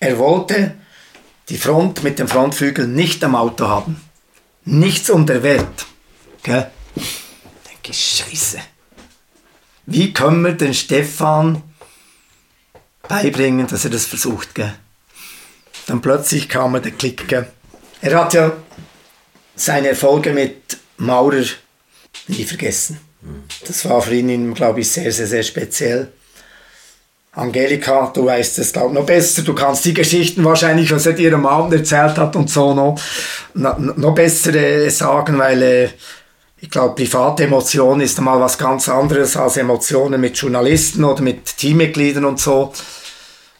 Er 0.00 0.18
wollte 0.18 0.76
die 1.48 1.58
Front 1.58 2.02
mit 2.02 2.18
dem 2.18 2.28
Frontflügel 2.28 2.86
nicht 2.86 3.24
am 3.24 3.34
Auto 3.34 3.66
haben. 3.66 4.00
Nichts 4.64 5.10
um 5.10 5.26
der 5.26 5.42
Welt. 5.42 5.86
Gell? 6.42 6.70
Denke 6.94 7.90
ich, 7.90 8.24
Scheiße. 8.24 8.58
Wie 9.86 10.12
können 10.12 10.44
wir 10.44 10.52
den 10.52 10.74
Stefan 10.74 11.62
beibringen, 13.08 13.66
dass 13.66 13.84
er 13.84 13.90
das 13.90 14.04
versucht. 14.04 14.54
Gell? 14.54 14.74
Dann 15.86 16.00
plötzlich 16.00 16.48
kam 16.48 16.74
er 16.74 16.80
der 16.80 16.92
Klick. 16.92 17.26
Gell? 17.26 17.50
Er 18.00 18.20
hat 18.20 18.34
ja 18.34 18.52
seine 19.56 19.88
Erfolge 19.88 20.32
mit 20.32 20.78
Maurer 20.98 21.44
nie 22.28 22.44
vergessen. 22.44 23.00
Das 23.66 23.88
war 23.88 24.00
für 24.00 24.14
ihn, 24.14 24.54
glaube 24.54 24.80
ich, 24.80 24.90
sehr, 24.90 25.10
sehr, 25.12 25.26
sehr 25.26 25.42
speziell. 25.42 26.08
Angelika, 27.32 28.10
du 28.14 28.26
weißt 28.26 28.58
es, 28.58 28.72
glaube 28.72 28.88
ich, 28.88 28.94
noch 28.94 29.06
besser. 29.06 29.42
Du 29.42 29.54
kannst 29.54 29.84
die 29.84 29.94
Geschichten 29.94 30.44
wahrscheinlich, 30.44 30.90
was 30.90 31.06
er 31.06 31.18
ihrem 31.18 31.46
Abend 31.46 31.72
erzählt 31.72 32.16
hat 32.18 32.34
und 32.34 32.50
so 32.50 32.74
noch, 32.74 32.98
noch 33.54 34.14
besser 34.14 34.90
sagen, 34.90 35.38
weil 35.38 35.62
äh, 35.62 35.88
ich 36.60 36.70
glaube, 36.70 36.96
private 36.96 37.44
Emotionen 37.44 38.00
ist 38.00 38.18
einmal 38.18 38.40
was 38.40 38.58
ganz 38.58 38.88
anderes 38.88 39.36
als 39.36 39.56
Emotionen 39.56 40.20
mit 40.20 40.36
Journalisten 40.36 41.04
oder 41.04 41.22
mit 41.22 41.56
Teammitgliedern 41.56 42.24
und 42.24 42.40
so. 42.40 42.72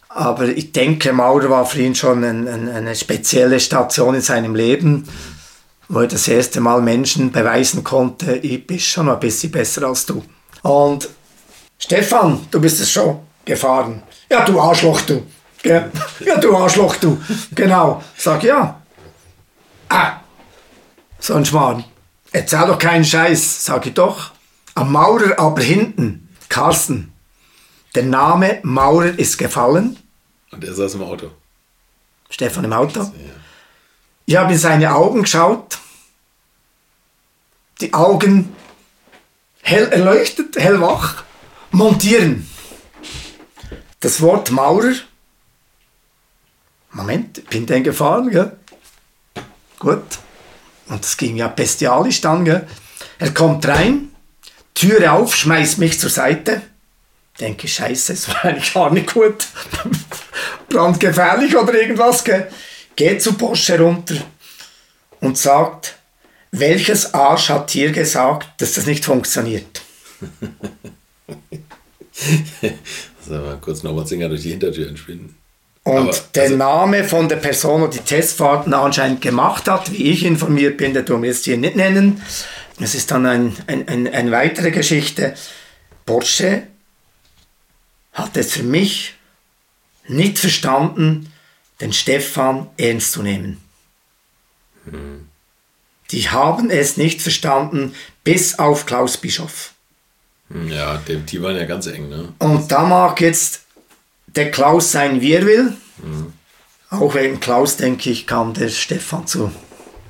Aber 0.09 0.45
ich 0.45 0.73
denke, 0.73 1.13
Maurer 1.13 1.49
war 1.49 1.65
für 1.65 1.81
ihn 1.81 1.95
schon 1.95 2.23
ein, 2.23 2.47
ein, 2.47 2.67
eine 2.67 2.95
spezielle 2.95 3.59
Station 3.59 4.15
in 4.15 4.21
seinem 4.21 4.55
Leben, 4.55 5.07
wo 5.89 6.01
er 6.01 6.07
das 6.07 6.27
erste 6.27 6.61
Mal 6.61 6.81
Menschen 6.81 7.31
beweisen 7.31 7.83
konnte, 7.83 8.35
ich 8.35 8.65
bin 8.65 8.79
schon 8.79 9.09
ein 9.09 9.19
bisschen 9.19 9.51
besser 9.51 9.87
als 9.87 10.05
du. 10.05 10.23
Und 10.61 11.09
Stefan, 11.79 12.45
du 12.51 12.61
bist 12.61 12.79
es 12.79 12.91
schon 12.91 13.19
gefahren. 13.43 14.03
Ja, 14.29 14.45
du 14.45 14.59
Arschloch, 14.61 15.01
du. 15.01 15.23
Ja, 15.63 15.89
du 16.39 16.55
Arschloch, 16.55 16.95
du. 16.97 17.19
Genau. 17.55 18.03
Sag 18.15 18.43
ja. 18.43 18.79
Ah, 19.89 20.19
so 21.19 21.33
ein 21.33 21.43
Schmarrn. 21.43 21.83
Erzähl 22.31 22.67
doch 22.67 22.77
keinen 22.77 23.03
Scheiß, 23.03 23.65
sag 23.65 23.85
ich 23.87 23.95
doch. 23.95 24.31
Am 24.75 24.91
Maurer 24.91 25.39
aber 25.39 25.61
hinten, 25.61 26.29
Carsten. 26.47 27.11
Der 27.95 28.03
Name 28.03 28.59
Maurer 28.61 29.17
ist 29.17 29.37
gefallen. 29.37 29.97
Und 30.51 30.63
er 30.63 30.73
saß 30.75 30.93
im 30.93 31.01
Auto. 31.01 31.31
Stefan 32.29 32.65
im 32.65 32.73
Auto. 32.73 32.99
Ja. 32.99 33.09
Ich 34.29 34.35
habe 34.35 34.53
in 34.53 34.59
seine 34.59 34.93
Augen 34.93 35.23
geschaut. 35.23 35.79
Die 37.81 37.95
Augen 37.95 38.55
hell 39.63 39.87
erleuchtet, 39.87 40.55
hellwach. 40.55 41.23
Montieren. 41.71 42.47
das 44.01 44.21
Wort 44.21 44.51
Maurer. 44.51 44.93
Moment, 46.91 47.49
bin 47.49 47.65
den 47.65 47.83
gefahren, 47.83 48.29
gell? 48.29 48.55
Gut. 49.79 50.19
Und 50.89 51.03
das 51.03 51.17
ging 51.17 51.35
ja 51.35 51.47
bestialisch 51.47 52.21
dann, 52.21 52.45
gell? 52.45 52.67
Er 53.17 53.33
kommt 53.33 53.67
rein, 53.67 54.11
Türe 54.75 55.11
auf, 55.11 55.35
schmeißt 55.35 55.79
mich 55.79 55.99
zur 55.99 56.11
Seite. 56.11 56.61
Denke, 57.39 57.67
scheiße, 57.67 58.13
es 58.13 58.27
war 58.27 58.45
eigentlich 58.45 58.75
gar 58.75 58.91
nicht 58.91 59.11
gut. 59.11 59.47
Brandgefährlich 60.69 61.57
oder 61.57 61.73
irgendwas, 61.73 62.23
gell? 62.23 62.47
Geht 62.99 63.21
zu 63.21 63.31
Porsche 63.31 63.79
runter 63.79 64.17
und 65.21 65.37
sagt, 65.37 65.95
welches 66.51 67.13
Arsch 67.13 67.47
hat 67.47 67.73
dir 67.73 67.93
gesagt, 67.93 68.61
dass 68.61 68.73
das 68.73 68.87
nicht 68.87 69.05
funktioniert? 69.05 69.81
also 73.21 73.35
mal 73.35 73.57
kurz 73.61 73.83
nochmal 73.83 74.05
Zinger 74.05 74.27
durch 74.27 74.41
die 74.41 74.49
Hintertür 74.49 74.89
entschwinden. 74.89 75.37
Und 75.83 76.09
Aber, 76.09 76.17
der 76.35 76.43
also- 76.43 76.57
Name 76.57 77.05
von 77.05 77.29
der 77.29 77.37
Person, 77.37 77.89
die 77.89 77.99
die 77.99 78.03
Testfahrten 78.03 78.73
anscheinend 78.73 79.21
gemacht 79.21 79.69
hat, 79.69 79.93
wie 79.93 80.11
ich 80.11 80.25
informiert 80.25 80.75
bin, 80.75 80.93
der 80.93 81.05
tun 81.05 81.21
wir 81.21 81.29
jetzt 81.29 81.45
hier 81.45 81.55
nicht 81.55 81.77
nennen. 81.77 82.21
Das 82.79 82.95
ist 82.95 83.11
dann 83.11 83.25
ein, 83.25 83.55
ein, 83.67 83.87
ein, 83.87 84.13
eine 84.13 84.31
weitere 84.31 84.71
Geschichte. 84.71 85.35
Porsche 86.05 86.63
hat 88.11 88.35
es 88.35 88.51
für 88.51 88.63
mich 88.63 89.13
nicht 90.09 90.37
verstanden, 90.37 91.31
den 91.81 91.93
Stefan 91.93 92.67
ernst 92.77 93.13
zu 93.13 93.23
nehmen. 93.23 93.61
Die 96.11 96.29
haben 96.29 96.69
es 96.69 96.97
nicht 96.97 97.21
verstanden, 97.21 97.93
bis 98.23 98.57
auf 98.57 98.85
Klaus 98.85 99.17
Bischof. 99.17 99.73
Ja, 100.67 100.97
die, 100.97 101.17
die 101.17 101.41
waren 101.41 101.55
ja 101.55 101.65
ganz 101.65 101.85
eng, 101.85 102.09
ne? 102.09 102.33
Und 102.39 102.71
da 102.71 102.83
mag 102.83 103.21
jetzt 103.21 103.61
der 104.27 104.49
Klaus 104.49 104.91
sein, 104.91 105.21
wie 105.21 105.33
er 105.33 105.45
will. 105.45 105.73
Auch 106.89 107.13
wegen 107.13 107.39
Klaus, 107.39 107.77
denke 107.77 108.09
ich, 108.09 108.25
kam 108.25 108.53
der 108.53 108.69
Stefan 108.69 109.27
zu 109.27 109.51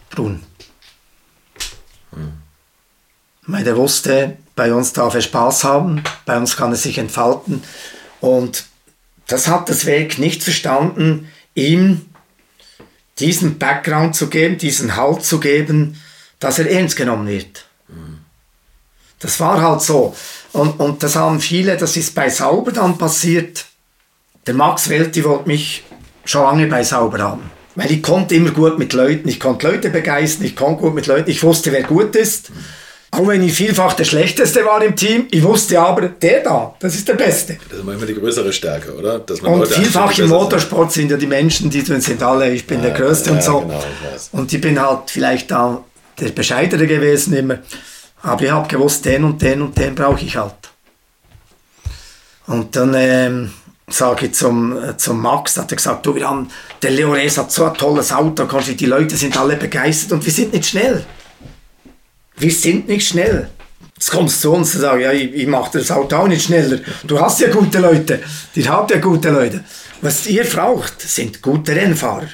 Brunn. 0.09 0.43
Weil 3.45 3.63
der 3.63 3.75
wusste, 3.75 4.37
bei 4.55 4.73
uns 4.73 4.93
darf 4.93 5.15
er 5.15 5.21
Spaß 5.21 5.63
haben, 5.63 6.03
bei 6.25 6.37
uns 6.37 6.55
kann 6.55 6.71
er 6.71 6.77
sich 6.77 6.97
entfalten. 6.97 7.63
Und 8.21 8.65
das 9.27 9.47
hat 9.47 9.69
das 9.69 9.85
Weg 9.85 10.19
nicht 10.19 10.43
verstanden, 10.43 11.29
ihm 11.59 12.05
diesen 13.19 13.57
Background 13.59 14.15
zu 14.15 14.27
geben, 14.27 14.57
diesen 14.57 14.95
Halt 14.95 15.23
zu 15.23 15.39
geben, 15.39 15.99
dass 16.39 16.59
er 16.59 16.69
ernst 16.69 16.95
genommen 16.95 17.27
wird. 17.27 17.65
Das 19.19 19.39
war 19.39 19.61
halt 19.61 19.81
so. 19.81 20.15
Und, 20.53 20.79
und 20.79 21.03
das 21.03 21.15
haben 21.15 21.39
viele, 21.39 21.77
das 21.77 21.97
ist 21.97 22.15
bei 22.15 22.29
Sauber 22.29 22.71
dann 22.71 22.97
passiert. 22.97 23.65
Der 24.47 24.53
Max 24.53 24.89
Welti 24.89 25.23
wollte 25.25 25.47
mich 25.47 25.83
schon 26.25 26.43
lange 26.43 26.67
bei 26.67 26.83
Sauber 26.83 27.19
haben. 27.19 27.51
Weil 27.75 27.91
ich 27.91 28.01
konnte 28.01 28.35
immer 28.35 28.51
gut 28.51 28.79
mit 28.79 28.93
Leuten, 28.93 29.27
ich 29.27 29.39
konnte 29.39 29.69
Leute 29.69 29.89
begeistern, 29.89 30.45
ich 30.45 30.55
konnte 30.55 30.81
gut 30.81 30.95
mit 30.95 31.07
Leuten, 31.07 31.29
ich 31.29 31.43
wusste, 31.43 31.71
wer 31.71 31.83
gut 31.83 32.15
ist. 32.15 32.51
Auch 33.11 33.27
wenn 33.27 33.41
ich 33.41 33.53
vielfach 33.53 33.93
der 33.93 34.03
Schlechteste 34.03 34.63
war 34.65 34.83
im 34.83 34.95
Team, 34.95 35.27
ich 35.31 35.43
wusste 35.43 35.79
aber, 35.79 36.09
der 36.09 36.43
da, 36.43 36.75
das 36.79 36.93
ist 36.93 37.07
der 37.07 37.15
Beste. 37.15 37.57
Das 37.67 37.79
ist 37.79 37.85
manchmal 37.85 38.07
die 38.07 38.13
größere 38.13 38.53
Stärke, 38.53 38.95
oder? 38.95 39.23
Und 39.41 39.67
vielfach 39.67 40.17
im. 40.19 40.29
Motorsport 40.29 40.91
sind 40.91 41.09
ja 41.09 41.17
die 41.17 41.25
Menschen, 41.25 41.71
die 41.71 41.81
sind 41.81 42.21
alle, 42.21 42.51
ich 42.51 42.67
bin 42.67 42.81
der 42.81 42.91
Größte 42.91 43.31
ja, 43.31 43.35
und 43.35 43.43
so. 43.43 43.61
genau, 43.61 43.83
und 44.33 44.53
ich 44.53 44.61
bin 44.61 44.79
halt 44.79 45.09
vielleicht 45.09 45.49
da 45.49 45.83
der 46.19 46.29
Bescheidere 46.29 46.85
gewesen 46.85 47.33
immer. 47.33 47.59
Aber 48.21 48.43
ich 48.43 48.51
habe 48.51 48.67
gewusst, 48.67 49.05
den 49.05 49.23
und 49.23 49.41
den 49.41 49.61
und 49.61 49.77
den 49.77 49.95
brauche 49.95 50.23
ich 50.23 50.35
halt. 50.35 50.53
Und 52.45 52.75
dann 52.75 52.93
ähm, 52.95 53.51
sage 53.87 54.27
ich 54.27 54.33
zum, 54.33 54.77
äh, 54.77 54.97
zum 54.97 55.21
Max, 55.21 55.57
hat 55.57 55.71
er 55.71 55.77
gesagt, 55.77 56.05
du, 56.05 56.15
wir 56.15 56.27
haben, 56.27 56.49
der 56.81 56.91
Leores 56.91 57.37
hat 57.37 57.51
so 57.51 57.65
ein 57.65 57.73
tolles 57.73 58.11
Auto, 58.11 58.45
die 58.45 58.85
Leute 58.85 59.15
sind 59.15 59.37
alle 59.37 59.55
begeistert 59.55 60.11
und 60.11 60.25
wir 60.25 60.33
sind 60.33 60.53
nicht 60.53 60.65
schnell. 60.65 61.05
Wir 62.39 62.51
sind 62.51 62.87
nicht 62.87 63.07
schnell. 63.07 63.49
Jetzt 63.95 64.11
kommst 64.11 64.37
du 64.43 64.49
zu 64.49 64.55
uns 64.55 64.73
und 64.75 64.81
sagst, 64.81 65.01
ja, 65.01 65.11
ich, 65.11 65.33
ich 65.33 65.47
mache 65.47 65.77
das 65.77 65.91
Auto 65.91 66.15
auch 66.15 66.27
nicht 66.27 66.45
schneller. 66.45 66.79
Du 67.03 67.19
hast 67.19 67.39
ja 67.41 67.49
gute 67.49 67.79
Leute. 67.79 68.21
Ihr 68.55 68.69
habt 68.69 68.91
ja 68.91 68.97
gute 68.97 69.29
Leute. 69.29 69.63
Was 70.01 70.25
ihr 70.27 70.45
braucht, 70.45 71.01
sind 71.01 71.41
gute 71.41 71.75
Rennfahrer. 71.75 72.27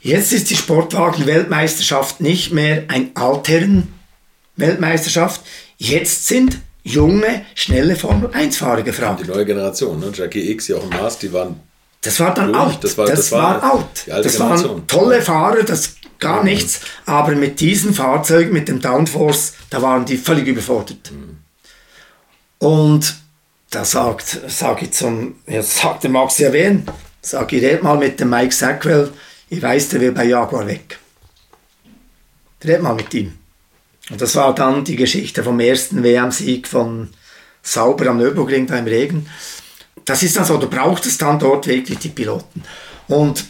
Jetzt 0.00 0.32
ist 0.32 0.48
die 0.48 0.56
Sportwagen-Weltmeisterschaft 0.56 2.22
nicht 2.22 2.52
mehr 2.52 2.84
ein 2.88 3.10
Altherren-Weltmeisterschaft. 3.14 5.42
Jetzt 5.76 6.26
sind 6.26 6.56
junge, 6.82 7.44
schnelle 7.54 7.94
Formel-1-Fahrer 7.96 8.80
gefragt. 8.82 9.20
Die 9.24 9.28
neue 9.28 9.44
Generation, 9.44 10.00
ne? 10.00 10.10
Jackie 10.14 10.50
X, 10.52 10.68
Jochen 10.68 10.88
Maas, 10.90 11.18
die 11.18 11.30
waren 11.32 11.60
Das 12.02 12.18
war 12.20 12.32
dann 12.32 12.52
Durch, 12.54 12.58
out. 12.64 12.82
das 12.84 12.96
war- 12.96 13.06
das 13.06 13.16
das 13.18 13.32
war, 13.32 13.60
war 13.62 13.74
out. 13.74 14.04
Das 14.06 14.40
waren 14.40 14.86
tolle 14.86 15.20
Fahrer, 15.20 15.62
das 15.62 15.96
gar 16.20 16.44
nichts. 16.44 16.80
Aber 17.06 17.34
mit 17.34 17.60
diesen 17.60 17.94
Fahrzeugen, 17.94 18.52
mit 18.52 18.68
dem 18.68 18.80
Downforce, 18.80 19.54
da 19.70 19.82
waren 19.82 20.04
die 20.04 20.16
völlig 20.16 20.46
überfordert. 20.46 21.10
Und 22.58 23.16
da 23.70 23.84
sagt, 23.84 24.40
sag 24.48 24.82
ich 24.82 24.92
zum, 24.92 25.36
ja, 25.46 25.62
sagt 25.62 26.04
der 26.04 26.10
Max 26.10 26.38
ja 26.38 26.52
wen? 26.52 26.86
Sag 27.22 27.52
ich, 27.52 27.62
red 27.62 27.82
mal 27.82 27.96
mit 27.96 28.20
dem 28.20 28.30
Mike 28.30 28.54
Sackwell. 28.54 29.12
Ich 29.48 29.62
weiß, 29.62 29.90
der 29.90 30.00
will 30.00 30.12
bei 30.12 30.24
Jaguar 30.24 30.66
weg. 30.66 30.98
Red 32.64 32.82
mal 32.82 32.94
mit 32.94 33.12
ihm. 33.14 33.32
Und 34.10 34.20
das 34.20 34.34
war 34.34 34.54
dann 34.54 34.84
die 34.84 34.96
Geschichte 34.96 35.42
vom 35.44 35.60
ersten 35.60 36.02
WM-Sieg 36.02 36.66
von 36.66 37.10
Sauber 37.62 38.06
am 38.08 38.18
Nürburgring 38.18 38.66
da 38.66 38.76
im 38.78 38.86
Regen. 38.86 39.28
Das 40.04 40.22
ist 40.22 40.36
dann 40.36 40.44
so, 40.44 40.56
du 40.56 40.68
brauchst 40.68 41.06
es 41.06 41.18
dann 41.18 41.38
dort 41.38 41.66
wirklich 41.66 41.98
die 41.98 42.08
Piloten. 42.08 42.62
Und 43.06 43.44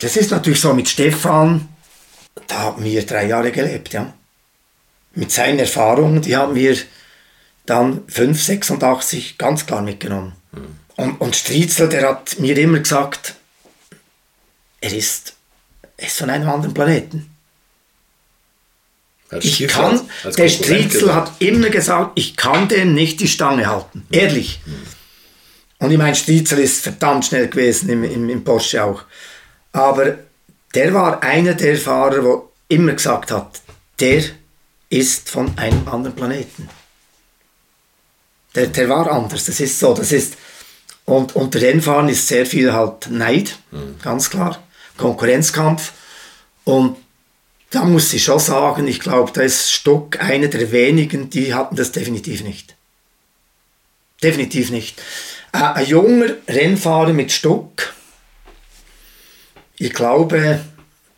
das 0.00 0.16
ist 0.16 0.30
natürlich 0.30 0.60
so 0.60 0.72
mit 0.72 0.88
Stefan, 0.88 1.68
da 2.46 2.58
haben 2.58 2.84
wir 2.84 3.04
drei 3.06 3.26
Jahre 3.26 3.52
gelebt, 3.52 3.92
ja. 3.92 4.12
Mit 5.14 5.30
seinen 5.30 5.60
Erfahrungen, 5.60 6.22
die 6.22 6.36
haben 6.36 6.54
wir 6.54 6.76
dann 7.66 8.02
5, 8.08 8.42
86 8.42 9.38
ganz 9.38 9.66
klar 9.66 9.82
mitgenommen. 9.82 10.32
Und, 10.96 11.20
und 11.20 11.36
Striezel, 11.36 11.88
der 11.88 12.08
hat 12.08 12.38
mir 12.38 12.56
immer 12.58 12.80
gesagt, 12.80 13.34
er 14.80 14.92
ist, 14.92 15.34
er 15.96 16.06
ist 16.06 16.18
von 16.18 16.30
einem 16.30 16.48
anderen 16.48 16.74
Planeten. 16.74 17.34
als 19.30 19.44
Ich 19.44 19.66
kann, 19.68 20.00
als 20.22 20.36
der 20.36 20.48
Striezel 20.48 21.14
hat 21.14 21.32
immer 21.40 21.70
gesagt, 21.70 22.12
ich 22.16 22.36
kann 22.36 22.68
dem 22.68 22.94
nicht 22.94 23.20
die 23.20 23.28
Stange 23.28 23.66
halten. 23.66 24.06
Ehrlich. 24.10 24.60
Und 25.78 25.90
ich 25.90 25.98
meine, 25.98 26.14
Striezel 26.14 26.58
ist 26.58 26.82
verdammt 26.82 27.26
schnell 27.26 27.48
gewesen 27.48 27.88
im, 27.88 28.04
im, 28.04 28.28
im 28.28 28.44
Porsche 28.44 28.84
auch. 28.84 29.02
Aber 29.72 30.18
der 30.74 30.92
war 30.94 31.22
einer 31.22 31.54
der 31.54 31.76
Fahrer, 31.76 32.22
der 32.22 32.42
immer 32.68 32.92
gesagt 32.92 33.30
hat, 33.30 33.60
der 34.00 34.22
ist 34.90 35.28
von 35.28 35.56
einem 35.58 35.86
anderen 35.88 36.16
Planeten. 36.16 36.68
Der, 38.54 38.68
der 38.68 38.88
war 38.88 39.10
anders, 39.10 39.44
das 39.44 39.60
ist 39.60 39.78
so. 39.78 39.94
Das 39.94 40.12
ist, 40.12 40.36
und 41.04 41.34
unter 41.36 41.60
Rennfahren 41.60 42.08
ist 42.08 42.28
sehr 42.28 42.46
viel 42.46 42.72
halt 42.72 43.10
Neid, 43.10 43.58
ganz 44.02 44.30
klar. 44.30 44.62
Konkurrenzkampf. 44.96 45.92
Und 46.64 46.96
da 47.70 47.84
muss 47.84 48.12
ich 48.12 48.22
schon 48.22 48.38
sagen, 48.38 48.86
ich 48.86 49.00
glaube, 49.00 49.32
da 49.32 49.42
ist 49.42 49.72
Stock 49.72 50.20
einer 50.20 50.46
der 50.46 50.70
wenigen, 50.70 51.30
die 51.30 51.52
hatten 51.52 51.74
das 51.74 51.90
definitiv 51.90 52.42
nicht. 52.44 52.76
Definitiv 54.22 54.70
nicht. 54.70 55.02
Äh, 55.52 55.58
ein 55.58 55.86
junger 55.86 56.34
Rennfahrer 56.48 57.12
mit 57.12 57.32
Stock, 57.32 57.92
ich 59.84 59.92
glaube, 59.92 60.60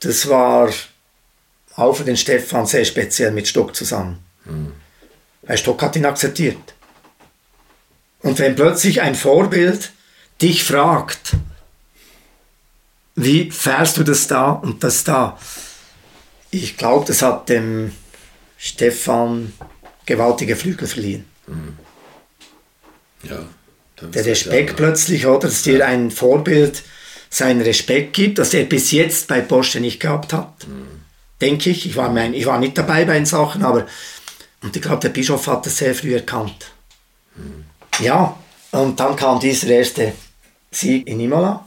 das 0.00 0.28
war 0.28 0.72
auch 1.76 1.92
für 1.92 2.02
den 2.02 2.16
Stefan 2.16 2.66
sehr 2.66 2.84
speziell 2.84 3.30
mit 3.30 3.46
Stock 3.46 3.76
zusammen. 3.76 4.18
Weil 5.42 5.56
Stock 5.56 5.80
hat 5.82 5.94
ihn 5.94 6.04
akzeptiert. 6.04 6.74
Und 8.22 8.40
wenn 8.40 8.56
plötzlich 8.56 9.02
ein 9.02 9.14
Vorbild 9.14 9.92
dich 10.42 10.64
fragt, 10.64 11.34
wie 13.14 13.52
fährst 13.52 13.98
du 13.98 14.02
das 14.02 14.26
da 14.26 14.50
und 14.50 14.82
das 14.82 15.04
da? 15.04 15.38
Ich 16.50 16.76
glaube, 16.76 17.06
das 17.06 17.22
hat 17.22 17.48
dem 17.48 17.92
Stefan 18.58 19.52
gewaltige 20.06 20.56
Flügel 20.56 20.88
verliehen. 20.88 21.24
Ja, 23.22 23.46
da 23.94 24.06
Der 24.08 24.24
Respekt 24.24 24.70
ja, 24.70 24.76
plötzlich, 24.76 25.24
oder? 25.24 25.46
Dass 25.46 25.62
dir 25.62 25.86
ein 25.86 26.10
Vorbild 26.10 26.82
seinen 27.36 27.60
Respekt 27.60 28.14
gibt, 28.14 28.38
das 28.38 28.54
er 28.54 28.64
bis 28.64 28.92
jetzt 28.92 29.28
bei 29.28 29.40
Porsche 29.42 29.80
nicht 29.80 30.00
gehabt 30.00 30.32
hat. 30.32 30.66
Denke 31.40 31.70
ich. 31.70 31.84
Ich 31.84 31.96
war, 31.96 32.10
mein, 32.10 32.32
ich 32.32 32.46
war 32.46 32.58
nicht 32.58 32.78
dabei 32.78 33.04
bei 33.04 33.14
den 33.14 33.26
Sachen, 33.26 33.62
aber 33.62 33.86
und 34.62 34.74
ich 34.74 34.80
glaube, 34.82 35.00
der 35.00 35.10
Bischof 35.10 35.46
hat 35.46 35.66
das 35.66 35.76
sehr 35.76 35.94
früh 35.94 36.14
erkannt. 36.14 36.72
Ja, 38.00 38.36
und 38.72 38.98
dann 38.98 39.14
kam 39.16 39.38
dieser 39.38 39.68
erste 39.68 40.12
Sieg 40.70 41.06
in 41.06 41.20
Imola. 41.20 41.66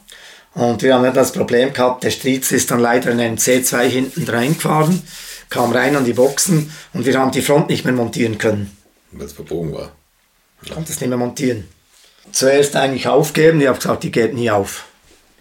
Und 0.55 0.81
wir 0.81 0.95
haben 0.95 1.05
ja 1.05 1.11
das 1.11 1.31
Problem 1.31 1.71
gehabt, 1.71 2.03
der 2.03 2.09
Striezel 2.09 2.57
ist 2.57 2.71
dann 2.71 2.79
leider 2.79 3.11
in 3.11 3.19
einen 3.19 3.37
C2 3.37 3.83
hinten 3.83 4.27
reingefahren, 4.27 5.03
kam 5.49 5.71
rein 5.71 5.95
an 5.95 6.03
die 6.03 6.13
Boxen 6.13 6.73
und 6.93 7.05
wir 7.05 7.17
haben 7.17 7.31
die 7.31 7.43
Front 7.43 7.69
nicht 7.69 7.85
mehr 7.85 7.93
montieren 7.93 8.39
können. 8.39 8.75
weil 9.11 9.27
es 9.27 9.33
verbogen 9.33 9.71
war. 9.73 9.91
konnte 10.73 10.91
es 10.91 10.99
nicht 10.99 11.09
mehr 11.09 11.17
montieren. 11.17 11.67
zuerst 12.31 12.75
eigentlich 12.75 13.07
aufgeben. 13.07 13.61
Ich 13.61 13.67
habe 13.67 13.77
gesagt, 13.77 14.03
ich 14.03 14.11
gebe 14.11 14.33
nie 14.33 14.49
auf. 14.49 14.88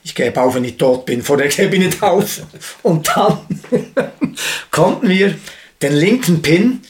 Ich 0.08 0.14
gebe 0.14 0.40
auf, 0.40 0.54
wenn 0.54 0.64
ich 0.64 0.78
tot 0.78 1.04
bin. 1.04 1.22
Vorher 1.22 1.48
gebe 1.48 1.76
ich 1.76 1.84
nicht 1.84 2.02
auf. 2.02 2.40
Und 2.82 3.08
dann 3.08 3.40
konnten 4.70 5.08
wir 5.08 5.38
den 5.82 5.92
linken 5.92 6.40
Pin 6.40 6.80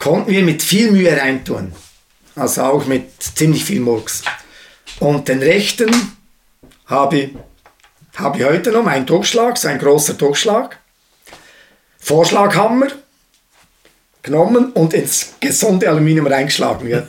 konnten 0.00 0.30
wir 0.32 0.42
mit 0.42 0.62
viel 0.62 0.90
Mühe 0.90 1.16
reintun. 1.16 1.72
Also 2.34 2.62
auch 2.62 2.84
mit 2.86 3.22
ziemlich 3.22 3.64
viel 3.64 3.80
Murks. 3.80 4.22
Und 4.98 5.28
den 5.28 5.38
rechten 5.38 5.90
habe 6.86 7.18
ich, 7.18 7.30
habe 8.16 8.38
ich 8.38 8.44
heute 8.44 8.72
noch, 8.72 8.82
mein 8.82 9.06
Durchschlag, 9.06 9.56
so 9.56 9.68
ein 9.68 9.78
großer 9.78 10.14
Durchschlag. 10.14 10.78
Vorschlaghammer 12.00 12.88
genommen 14.22 14.72
und 14.72 14.92
ins 14.92 15.34
gesunde 15.38 15.88
Aluminium 15.88 16.26
reingeschlagen. 16.26 16.88
Ja. 16.88 17.06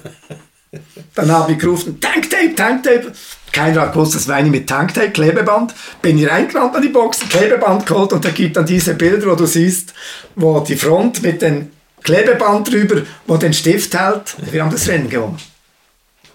Dann 1.16 1.32
habe 1.32 1.54
ich 1.54 1.60
gerufen, 1.60 2.00
Tanktape, 2.00 2.56
Tanktape. 2.56 3.12
Keiner 3.58 3.82
hat 3.82 3.94
gewusst, 3.94 4.14
das 4.14 4.28
war 4.28 4.36
eine 4.36 4.52
mit 4.52 4.70
Tanktape, 4.70 5.10
Klebeband. 5.10 5.74
Bin 6.04 6.20
ich 6.20 6.30
reingerannt 6.30 6.76
an 6.76 6.82
die 6.84 6.90
Box, 6.90 7.22
Klebeband 7.28 7.88
geholt 7.88 8.14
und 8.14 8.24
da 8.24 8.30
gibt 8.30 8.56
dann 8.56 8.68
diese 8.68 8.94
Bilder, 8.94 9.32
wo 9.32 9.36
du 9.36 9.48
siehst, 9.48 9.96
wo 10.36 10.60
die 10.60 10.76
Front 10.76 11.24
mit 11.24 11.42
dem 11.42 11.72
Klebeband 12.04 12.72
drüber, 12.72 13.02
wo 13.26 13.36
den 13.38 13.54
Stift 13.54 13.98
hält. 14.00 14.36
Wir 14.52 14.62
haben 14.62 14.70
das 14.70 14.88
Rennen 14.88 15.10
gewonnen. 15.10 15.40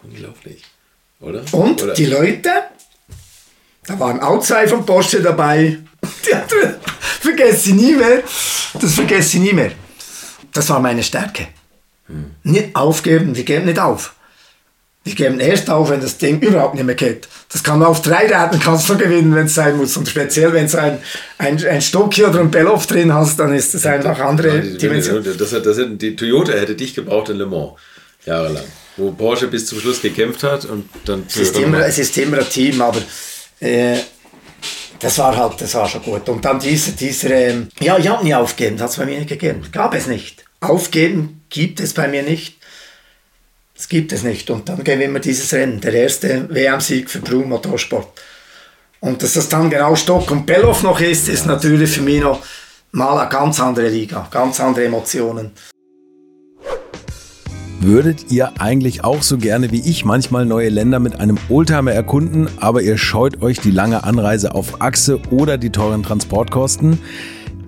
Unglaublich, 0.03 0.65
oder? 1.21 1.45
Und 1.53 1.81
oder? 1.81 1.95
die 1.95 2.07
Leute, 2.07 2.51
da 3.87 4.01
waren 4.01 4.19
auch 4.19 4.41
zwei 4.41 4.67
von 4.67 4.85
Porsche 4.85 5.23
dabei. 5.23 5.79
Die 6.27 6.35
anderen 6.35 6.75
vergesse 7.21 7.69
ich 7.69 7.77
nie 7.77 7.93
mehr. 7.93 8.25
Das 8.81 8.95
vergesse 8.95 9.37
ich 9.37 9.43
nie 9.45 9.53
mehr. 9.53 9.71
Das 10.53 10.69
war 10.71 10.81
meine 10.81 11.05
Stärke. 11.05 11.47
Nicht 12.43 12.75
aufgeben, 12.75 13.37
wir 13.37 13.45
geben 13.45 13.67
nicht 13.67 13.79
auf. 13.79 14.17
Wir 15.05 15.15
geben 15.17 15.41
erst 15.41 15.69
auf, 15.69 15.91
wenn 15.91 16.01
das 16.01 16.17
Ding 16.19 16.41
überhaupt 16.41 16.75
nicht 16.77 16.85
mehr 16.85 16.95
geht. 16.95 17.27
Das 17.53 17.63
kann 17.65 17.81
man 17.81 17.89
auf 17.89 18.03
drei 18.03 18.23
Rädern 18.27 18.61
kannst 18.63 18.89
du 18.89 18.97
gewinnen, 18.97 19.35
wenn 19.35 19.47
es 19.47 19.55
sein 19.55 19.77
muss. 19.77 19.97
Und 19.97 20.09
speziell, 20.09 20.53
wenn 20.53 20.69
du 20.69 20.81
ein, 20.81 20.99
ein, 21.39 21.67
ein 21.67 21.83
Stocki 21.83 22.25
oder 22.25 22.39
ein 22.39 22.51
Bellof 22.53 22.87
drin 22.87 23.13
hast, 23.13 23.39
dann 23.41 23.53
ist 23.53 23.75
das 23.75 23.85
einfach 23.85 24.21
andere 24.21 24.57
Ja, 24.57 24.61
die- 24.63 24.79
Dimension. 24.79 25.25
Das, 25.37 25.51
das, 25.51 25.77
die 25.95 26.15
Toyota 26.15 26.53
hätte 26.53 26.77
dich 26.77 26.95
gebraucht 26.95 27.31
in 27.31 27.39
Le 27.39 27.47
Mans, 27.47 27.73
jahrelang. 28.27 28.63
Wo 28.97 29.11
Porsche 29.11 29.49
bis 29.49 29.67
zum 29.67 29.81
Schluss 29.81 30.01
gekämpft 30.01 30.45
hat 30.45 30.67
und 30.67 30.89
dann 31.05 31.25
Es 31.27 31.37
ist 31.37 31.59
immer, 31.59 31.85
es 31.85 31.99
ist 31.99 32.17
immer 32.19 32.39
ein 32.39 32.49
Team, 32.49 32.81
aber 32.81 33.01
äh, 33.59 33.97
das 35.01 35.19
war 35.19 35.37
halt, 35.37 35.61
das 35.61 35.75
war 35.75 35.89
schon 35.89 36.03
gut. 36.03 36.29
Und 36.29 36.45
dann 36.45 36.61
diese, 36.61 36.93
dieser, 36.93 37.31
ähm, 37.31 37.69
ja, 37.81 37.99
ich 37.99 38.07
habe 38.07 38.23
nie 38.23 38.35
aufgeben, 38.35 38.77
das 38.77 38.83
hat 38.85 38.91
es 38.91 38.97
bei 38.99 39.07
mir 39.07 39.19
nicht 39.19 39.29
gegeben. 39.29 39.63
Gab 39.73 39.95
es 39.95 40.07
nicht. 40.07 40.45
Aufgeben 40.61 41.43
gibt 41.51 41.81
es 41.81 41.93
bei 41.93 42.07
mir 42.07 42.23
nicht. 42.23 42.59
Das 43.83 43.89
gibt 43.89 44.13
es 44.13 44.23
nicht. 44.23 44.49
Und 44.49 44.69
dann 44.69 44.85
gewinnen 44.85 45.13
wir 45.13 45.19
dieses 45.19 45.53
Rennen, 45.53 45.81
der 45.81 45.93
erste 45.93 46.49
WM-Sieg 46.49 47.11
für 47.11 47.19
Brun 47.19 47.49
Motorsport. 47.49 48.07
Und 49.01 49.25
dass 49.25 49.33
das 49.33 49.49
dann 49.49 49.71
genau 49.71 49.97
Stock 49.97 50.31
und 50.31 50.47
Bellof 50.47 50.85
noch 50.85 51.01
ist, 51.01 51.29
ist 51.29 51.47
natürlich 51.47 51.91
für 51.91 52.03
mich 52.03 52.21
noch 52.21 52.45
mal 52.93 53.19
eine 53.19 53.29
ganz 53.29 53.59
andere 53.59 53.89
Liga, 53.89 54.29
ganz 54.31 54.61
andere 54.61 54.85
Emotionen. 54.85 55.51
Würdet 57.81 58.31
ihr 58.31 58.53
eigentlich 58.61 59.03
auch 59.03 59.23
so 59.23 59.37
gerne 59.37 59.73
wie 59.73 59.81
ich 59.81 60.05
manchmal 60.05 60.47
neue 60.47 60.69
Länder 60.69 61.01
mit 61.01 61.19
einem 61.19 61.37
Oldtimer 61.49 61.91
erkunden, 61.91 62.49
aber 62.61 62.83
ihr 62.83 62.97
scheut 62.97 63.43
euch 63.43 63.59
die 63.59 63.73
lange 63.73 64.05
Anreise 64.05 64.55
auf 64.55 64.81
Achse 64.81 65.19
oder 65.33 65.59
die 65.59 65.71
teuren 65.71 66.05
Transportkosten? 66.05 67.01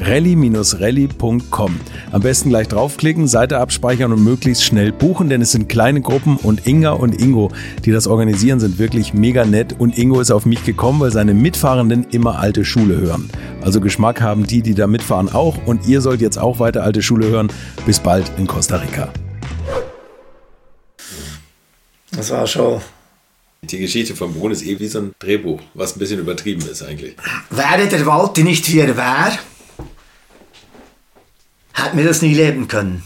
rally-rally.com. 0.00 1.80
Am 2.12 2.20
besten 2.20 2.48
gleich 2.48 2.68
draufklicken, 2.68 3.28
Seite 3.28 3.58
abspeichern 3.58 4.12
und 4.12 4.24
möglichst 4.24 4.64
schnell 4.64 4.92
buchen, 4.92 5.28
denn 5.28 5.42
es 5.42 5.52
sind 5.52 5.68
kleine 5.68 6.00
Gruppen 6.00 6.36
und 6.36 6.66
Inga 6.66 6.90
und 6.92 7.20
Ingo, 7.20 7.50
die 7.84 7.92
das 7.92 8.06
organisieren, 8.06 8.60
sind 8.60 8.78
wirklich 8.78 9.14
mega 9.14 9.44
nett 9.44 9.76
und 9.78 9.96
Ingo 9.96 10.20
ist 10.20 10.30
auf 10.30 10.46
mich 10.46 10.64
gekommen, 10.64 11.00
weil 11.00 11.12
seine 11.12 11.34
Mitfahrenden 11.34 12.06
immer 12.10 12.38
alte 12.38 12.64
Schule 12.64 13.00
hören. 13.00 13.30
Also 13.60 13.80
Geschmack 13.80 14.20
haben 14.20 14.46
die, 14.46 14.62
die 14.62 14.74
da 14.74 14.86
mitfahren 14.86 15.28
auch 15.28 15.56
und 15.66 15.86
ihr 15.86 16.00
sollt 16.00 16.20
jetzt 16.20 16.38
auch 16.38 16.58
weiter 16.58 16.82
alte 16.82 17.02
Schule 17.02 17.28
hören. 17.28 17.52
Bis 17.86 18.00
bald 18.00 18.30
in 18.38 18.46
Costa 18.46 18.76
Rica. 18.76 19.12
Das 22.12 22.30
war 22.30 22.46
schon 22.46 22.80
Die 23.62 23.78
Geschichte 23.78 24.16
von 24.16 24.32
Brun 24.32 24.52
ist 24.52 24.64
eh 24.64 24.78
wie 24.80 24.88
so 24.88 25.00
ein 25.00 25.12
Drehbuch, 25.18 25.60
was 25.74 25.94
ein 25.94 25.98
bisschen 25.98 26.18
übertrieben 26.18 26.62
ist 26.62 26.82
eigentlich. 26.82 27.14
Wäre 27.50 27.86
der 27.88 28.06
Walti 28.06 28.42
nicht 28.42 28.70
wie 28.72 28.80
er 28.80 28.96
wäre, 28.96 29.38
hätte 31.72 31.96
mir 31.96 32.04
das 32.04 32.22
nie 32.22 32.34
leben 32.34 32.68
können. 32.68 33.02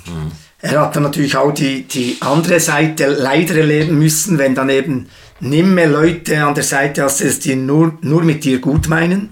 Er 0.61 0.81
hat 0.81 0.97
dann 0.97 1.03
natürlich 1.03 1.37
auch 1.37 1.53
die, 1.53 1.83
die 1.83 2.17
andere 2.21 2.59
Seite 2.59 3.07
leider 3.07 3.57
erleben 3.57 3.99
müssen, 3.99 4.39
wenn 4.39 4.55
dann 4.55 4.71
eben 4.71 5.09
nimmer 5.41 5.87
Leute 5.87 6.43
an 6.43 6.55
der 6.55 6.65
Seite 6.65 7.03
hast, 7.03 7.21
die 7.45 7.57
nur, 7.57 7.99
nur 8.01 8.23
mit 8.23 8.45
dir 8.45 8.61
gut 8.61 8.89
meinen. 8.89 9.29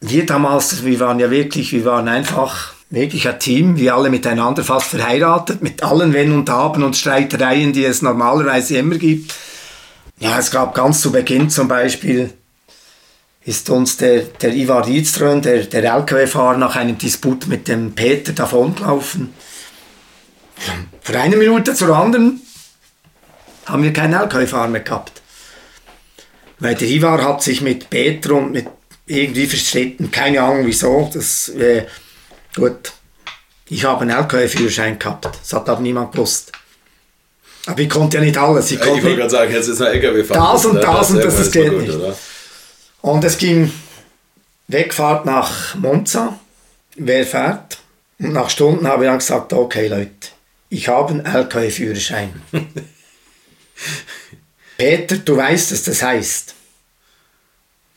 Wir 0.00 0.24
damals, 0.24 0.84
wir 0.84 1.00
waren 1.00 1.18
ja 1.18 1.30
wirklich, 1.30 1.72
wir 1.72 1.84
waren 1.84 2.06
einfach 2.06 2.74
wirklich 2.90 3.26
ein 3.28 3.40
Team, 3.40 3.76
wir 3.76 3.94
alle 3.94 4.10
miteinander 4.10 4.62
fast 4.62 4.88
verheiratet, 4.88 5.62
mit 5.62 5.82
allen 5.82 6.12
Wenn 6.12 6.32
und 6.32 6.48
Haben 6.48 6.84
und 6.84 6.96
Streitereien, 6.96 7.72
die 7.72 7.84
es 7.84 8.02
normalerweise 8.02 8.78
immer 8.78 8.96
gibt. 8.96 9.34
Ja, 10.18 10.38
es 10.38 10.50
gab 10.50 10.74
ganz 10.74 11.00
zu 11.00 11.12
Beginn 11.12 11.50
zum 11.50 11.68
Beispiel 11.68 12.32
ist 13.46 13.70
uns 13.70 13.96
der, 13.96 14.22
der 14.22 14.52
Ivar 14.54 14.86
Riedström, 14.86 15.40
der, 15.40 15.64
der 15.64 15.84
LKW-Fahrer, 15.84 16.58
nach 16.58 16.74
einem 16.74 16.98
Disput 16.98 17.46
mit 17.46 17.68
dem 17.68 17.94
Peter 17.94 18.32
davongelaufen. 18.32 19.32
Von 21.00 21.14
einer 21.14 21.36
Minute 21.36 21.74
zur 21.74 21.96
anderen 21.96 22.40
haben 23.66 23.84
wir 23.84 23.92
keinen 23.92 24.14
LKW-Fahrer 24.14 24.68
mehr 24.68 24.80
gehabt. 24.80 25.22
Weil 26.58 26.74
der 26.74 26.88
Ivar 26.88 27.22
hat 27.22 27.42
sich 27.42 27.60
mit 27.60 27.88
Peter 27.88 28.34
und 28.34 28.50
mit 28.50 28.66
irgendwie 29.06 29.46
verstritten, 29.46 30.10
keine 30.10 30.42
Ahnung 30.42 30.66
wieso. 30.66 31.08
Das, 31.14 31.48
äh, 31.50 31.86
gut, 32.56 32.92
ich 33.68 33.84
habe 33.84 34.00
einen 34.00 34.10
LKW-Führerschein 34.10 34.98
gehabt, 34.98 35.26
das 35.26 35.52
hat 35.52 35.68
aber 35.68 35.80
niemand 35.80 36.10
gewusst. 36.12 36.50
Aber 37.66 37.78
ich 37.78 37.88
konnte 37.88 38.16
ja 38.16 38.24
nicht 38.24 38.38
alles. 38.38 38.72
Ich 38.72 38.78
Ich 38.78 38.84
konnte 38.84 39.04
wollte 39.04 39.16
gerade 39.16 39.30
sagen, 39.30 39.52
jetzt 39.52 39.68
ist 39.68 39.80
ein 39.80 39.92
LKW 39.92 40.24
fahren. 40.24 40.52
Das 40.52 40.64
und 40.66 40.76
das 40.82 41.10
und 41.10 41.18
das, 41.18 41.36
das 41.36 41.54
war 41.54 41.62
geht 41.62 41.72
nicht. 41.80 41.98
Und 43.06 43.22
es 43.22 43.38
ging 43.38 43.70
Wegfahrt 44.66 45.26
nach 45.26 45.76
Monza. 45.76 46.40
Wer 46.96 47.24
fährt? 47.24 47.78
Und 48.18 48.32
nach 48.32 48.50
Stunden 48.50 48.88
habe 48.88 49.04
ich 49.04 49.08
dann 49.08 49.18
gesagt, 49.18 49.52
okay 49.52 49.86
Leute, 49.86 50.30
Ich 50.70 50.88
habe 50.88 51.10
einen 51.10 51.24
LKW-Führerschein. 51.24 52.42
Peter, 54.76 55.18
du 55.18 55.36
weißt, 55.36 55.70
was 55.70 55.84
das 55.84 56.02
heißt. 56.02 56.56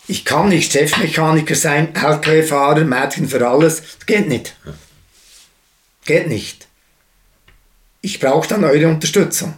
Ich 0.06 0.26
kann 0.26 0.50
nicht 0.50 0.72
Chefmechaniker 0.74 1.56
sein, 1.56 1.96
LKW-Fahrer, 1.96 2.84
Mädchen 2.84 3.28
für 3.28 3.48
alles. 3.48 3.82
Das 3.82 4.06
geht 4.06 4.28
nicht. 4.28 4.56
Geht 6.06 6.28
nicht. 6.28 6.68
Ich 8.02 8.20
brauche 8.20 8.48
dann 8.48 8.64
eure 8.64 8.88
Unterstützung. 8.88 9.58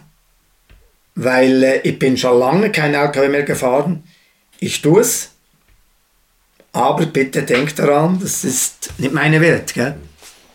Weil 1.14 1.62
äh, 1.62 1.80
ich 1.82 1.98
bin 1.98 2.16
schon 2.16 2.38
lange 2.38 2.72
kein 2.72 2.94
LKW 2.94 3.28
mehr 3.28 3.42
gefahren. 3.42 4.02
Ich 4.58 4.80
tue 4.80 5.02
es. 5.02 5.31
Aber 6.72 7.04
bitte 7.04 7.42
denkt 7.42 7.78
daran, 7.78 8.18
das 8.20 8.44
ist 8.44 8.90
nicht 8.98 9.12
meine 9.12 9.40
Welt. 9.40 9.74
Gell? 9.74 9.94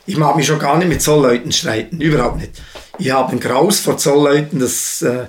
Ich 0.07 0.17
mag 0.17 0.35
mich 0.35 0.47
schon 0.47 0.57
gar 0.57 0.77
nicht 0.77 0.87
mit 0.87 1.01
Zollleuten 1.01 1.51
streiten. 1.51 2.01
Überhaupt 2.01 2.37
nicht. 2.37 2.61
Ich 2.97 3.11
habe 3.11 3.31
einen 3.31 3.39
Graus 3.39 3.79
vor 3.79 3.97
Zollleuten. 3.97 4.59
Das, 4.59 5.01
äh, 5.03 5.25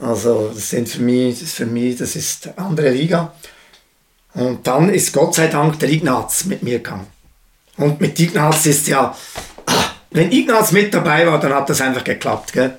also, 0.00 0.50
das 0.52 0.70
sind 0.70 0.88
für 0.88 1.02
mich, 1.02 1.38
das 1.38 1.52
für 1.52 1.66
mich, 1.66 1.96
das 1.96 2.16
ist 2.16 2.48
eine 2.48 2.58
andere 2.58 2.90
Liga. 2.90 3.32
Und 4.34 4.66
dann 4.66 4.88
ist 4.88 5.12
Gott 5.12 5.36
sei 5.36 5.46
Dank 5.46 5.78
der 5.78 5.90
Ignaz 5.90 6.46
mit 6.46 6.62
mir 6.62 6.78
gegangen. 6.78 7.06
Und 7.76 8.00
mit 8.00 8.18
Ignaz 8.18 8.66
ist 8.66 8.88
ja, 8.88 9.16
ah, 9.66 9.84
wenn 10.10 10.32
Ignaz 10.32 10.72
mit 10.72 10.92
dabei 10.92 11.26
war, 11.26 11.38
dann 11.38 11.54
hat 11.54 11.70
das 11.70 11.80
einfach 11.80 12.02
geklappt. 12.02 12.52
Gell? 12.52 12.76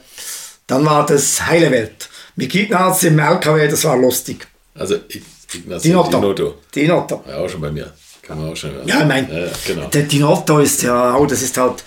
Dann 0.67 0.85
war 0.85 1.05
das 1.05 1.45
heile 1.45 1.71
Welt. 1.71 2.09
Mit 2.35 2.53
Ignaz 2.53 3.03
im 3.03 3.17
LKW, 3.17 3.67
das 3.67 3.83
war 3.85 3.95
lustig. 3.95 4.47
Also 4.75 4.95
Ignaz 4.95 5.32
Dinotto. 5.53 6.09
Dinotto. 6.19 6.55
Dinotto. 6.75 7.23
Ja, 7.27 7.37
auch 7.37 7.49
schon 7.49 7.61
bei 7.61 7.71
mir. 7.71 7.91
Kann 8.21 8.39
man 8.39 8.51
auch 8.51 8.55
schon. 8.55 8.71
Ja, 8.85 9.01
ich 9.01 9.05
meine, 9.07 9.27
Ja, 9.31 9.45
ja, 9.45 9.51
genau. 9.67 9.87
der 9.87 10.03
Dinotto 10.03 10.59
ist 10.59 10.81
ja 10.83 11.13
auch, 11.13 11.27
das 11.27 11.41
ist 11.41 11.57
halt, 11.57 11.83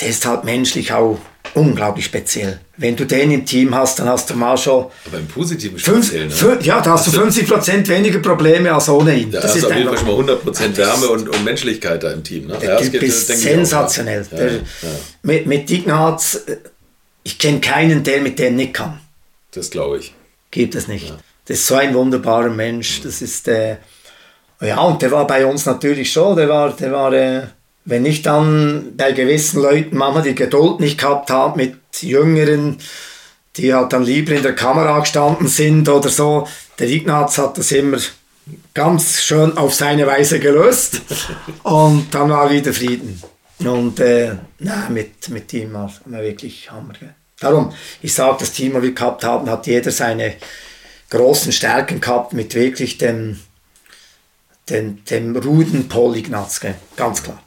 der 0.00 0.08
ist 0.08 0.24
halt 0.24 0.44
menschlich 0.44 0.92
auch 0.92 1.18
unglaublich 1.54 2.06
speziell. 2.06 2.60
Wenn 2.78 2.96
du 2.96 3.04
den 3.04 3.30
im 3.30 3.44
Team 3.44 3.74
hast, 3.74 3.98
dann 3.98 4.08
hast 4.08 4.30
du 4.30 4.34
mal 4.34 4.56
schon 4.56 4.86
Aber 5.06 5.18
im 5.18 5.26
positiven 5.28 5.78
speziell, 5.78 6.28
ne? 6.28 6.58
ja, 6.62 6.80
da 6.80 6.92
hast 6.92 7.06
du 7.06 7.10
50% 7.10 7.86
weniger 7.88 8.18
Probleme 8.20 8.72
als 8.72 8.88
ohne 8.88 9.14
ihn. 9.14 9.30
Da 9.30 9.40
das 9.40 9.50
hast 9.50 9.58
ist 9.58 9.64
auf 9.66 9.76
jeden 9.76 9.88
Fall 9.88 9.98
schon 9.98 10.26
mal 10.26 10.34
100% 10.34 10.76
Wärme 10.76 11.08
und, 11.08 11.28
und 11.28 11.44
Menschlichkeit 11.44 12.02
da 12.02 12.10
im 12.12 12.24
Team. 12.24 12.46
Ne? 12.46 12.56
der 12.58 12.78
das 12.78 12.90
Typ 12.90 13.02
ist 13.02 13.26
sensationell. 13.26 14.26
Ja, 14.30 14.36
Der, 14.38 14.52
ja, 14.52 14.56
ja. 14.56 14.88
Mit, 15.22 15.46
mit 15.46 15.70
Ignaz, 15.70 16.36
äh, 16.46 16.56
ich 17.24 17.38
kenne 17.38 17.60
keinen, 17.60 18.02
der 18.02 18.22
mit 18.22 18.38
dem 18.38 18.56
nicht 18.56 18.72
kann. 18.74 19.00
Das 19.52 19.68
glaube 19.70 19.98
ich. 19.98 20.14
Gibt 20.50 20.74
es 20.74 20.88
nicht. 20.88 21.12
Das 21.46 21.58
ist 21.58 21.66
so 21.66 21.74
ein 21.74 21.94
wunderbarer 21.94 22.50
Mensch. 22.50 23.00
Das 23.02 23.20
ist, 23.20 23.48
äh, 23.48 23.76
ja, 24.60 24.80
und 24.80 25.02
der 25.02 25.10
war 25.10 25.26
bei 25.26 25.44
uns 25.44 25.66
natürlich 25.66 26.12
schon, 26.12 26.36
der 26.36 26.48
war, 26.48 26.70
der 26.70 26.92
war, 26.92 27.12
äh, 27.12 27.42
wenn 27.84 28.06
ich 28.06 28.22
dann 28.22 28.96
bei 28.96 29.12
gewissen 29.12 29.60
Leuten 29.60 29.96
manchmal 29.96 30.22
die 30.22 30.34
Geduld 30.34 30.78
nicht 30.80 30.98
gehabt 30.98 31.30
habe 31.30 31.56
mit 31.56 31.76
Jüngeren, 32.00 32.78
die 33.56 33.74
halt 33.74 33.92
dann 33.92 34.04
lieber 34.04 34.32
in 34.32 34.42
der 34.42 34.54
Kamera 34.54 35.00
gestanden 35.00 35.48
sind 35.48 35.88
oder 35.88 36.08
so, 36.08 36.46
der 36.78 36.88
Ignaz 36.88 37.38
hat 37.38 37.58
das 37.58 37.72
immer 37.72 37.98
ganz 38.72 39.20
schön 39.20 39.56
auf 39.58 39.74
seine 39.74 40.06
Weise 40.06 40.38
gelöst 40.38 41.02
und 41.64 42.06
dann 42.12 42.30
war 42.30 42.50
wieder 42.50 42.72
Frieden. 42.72 43.20
Und 43.58 44.00
äh, 44.00 44.36
na, 44.58 44.88
mit, 44.88 45.28
mit 45.28 45.52
ihm 45.52 45.72
war 45.74 45.92
war 46.06 46.22
wirklich 46.22 46.70
Hammer. 46.70 46.94
Darum, 47.38 47.72
ich 48.00 48.14
sage, 48.14 48.36
das 48.40 48.52
Team, 48.52 48.74
das 48.74 48.82
wir 48.82 48.92
gehabt 48.92 49.24
haben, 49.24 49.50
hat 49.50 49.66
jeder 49.66 49.90
seine 49.90 50.34
großen 51.12 51.52
Stärken 51.52 52.00
gehabt 52.00 52.32
mit 52.32 52.54
wirklich 52.54 52.96
dem, 52.98 53.38
dem, 54.70 55.04
dem 55.04 55.36
Ruden 55.36 55.88
Paul 55.88 56.16
Ignaz, 56.16 56.60
gell? 56.60 56.74
ganz 56.96 57.22
klar. 57.22 57.42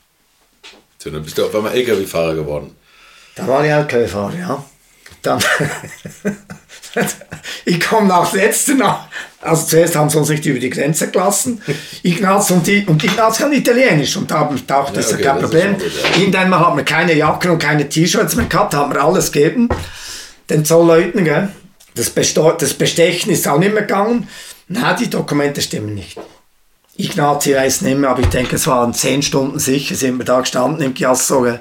So, 0.99 1.10
dann 1.10 1.23
bist 1.23 1.38
du 1.38 1.45
auf 1.45 1.56
einmal 1.56 1.73
LKW-Fahrer 1.73 2.36
geworden. 2.36 2.75
Da 3.36 3.47
war 3.47 3.65
ich 3.65 3.71
LKW-Fahrer, 3.71 4.36
ja. 4.38 4.63
Dann 5.21 5.43
ich 7.65 7.80
komme 7.80 8.08
nach 8.08 8.32
letzter 8.34 8.75
nach. 8.75 9.08
Also 9.41 9.65
zuerst 9.65 9.95
haben 9.95 10.10
sie 10.10 10.17
uns 10.19 10.30
nicht 10.30 10.45
über 10.45 10.60
die 10.60 10.69
Grenze 10.69 11.10
gelassen. 11.10 11.62
Ignaz 12.04 12.51
und, 12.51 12.67
die, 12.67 12.86
und 12.86 13.04
Ignaz 13.04 13.39
kann 13.39 13.51
Italienisch 13.51 14.15
und 14.15 14.30
da 14.30 14.43
gedacht, 14.43 14.95
das 14.95 15.08
ist 15.08 15.13
okay, 15.13 15.23
ja 15.23 15.34
kein 15.34 15.43
ist 15.43 15.49
Problem. 15.49 15.75
ja. 15.80 16.19
Irgendwann 16.19 16.54
haben 16.54 16.78
wir 16.78 16.86
keine 16.86 17.13
Jacken 17.13 17.51
und 17.51 17.60
keine 17.60 17.89
T-Shirts 17.89 18.36
mehr 18.36 18.45
gehabt, 18.45 18.75
haben 18.75 18.93
wir 18.93 19.04
alles 19.04 19.32
gegeben. 19.32 19.69
Den 20.49 20.63
Zollleuten, 20.63 21.23
gell. 21.23 21.49
Das, 21.96 22.14
das 22.14 22.74
Bestechen 22.74 23.32
ist 23.32 23.48
auch 23.48 23.58
nicht 23.58 23.74
mehr 23.74 23.84
gegangen. 23.84 24.28
Na, 24.68 24.94
die 24.94 25.10
Dokumente 25.10 25.62
stimmen 25.62 25.96
nicht. 25.96 26.18
Ignaz, 26.98 27.46
ich 27.46 27.56
weiß 27.56 27.82
nicht 27.82 27.98
mehr, 27.98 28.10
aber 28.10 28.22
ich 28.22 28.28
denke, 28.28 28.56
es 28.56 28.68
waren 28.68 28.94
zehn 28.94 29.22
Stunden 29.22 29.60
sicher, 29.60 29.96
sind 29.96 30.18
wir 30.18 30.26
da 30.26 30.40
gestanden 30.40 30.82
im 30.82 30.94
Chiasso. 30.94 31.42
gell. 31.42 31.60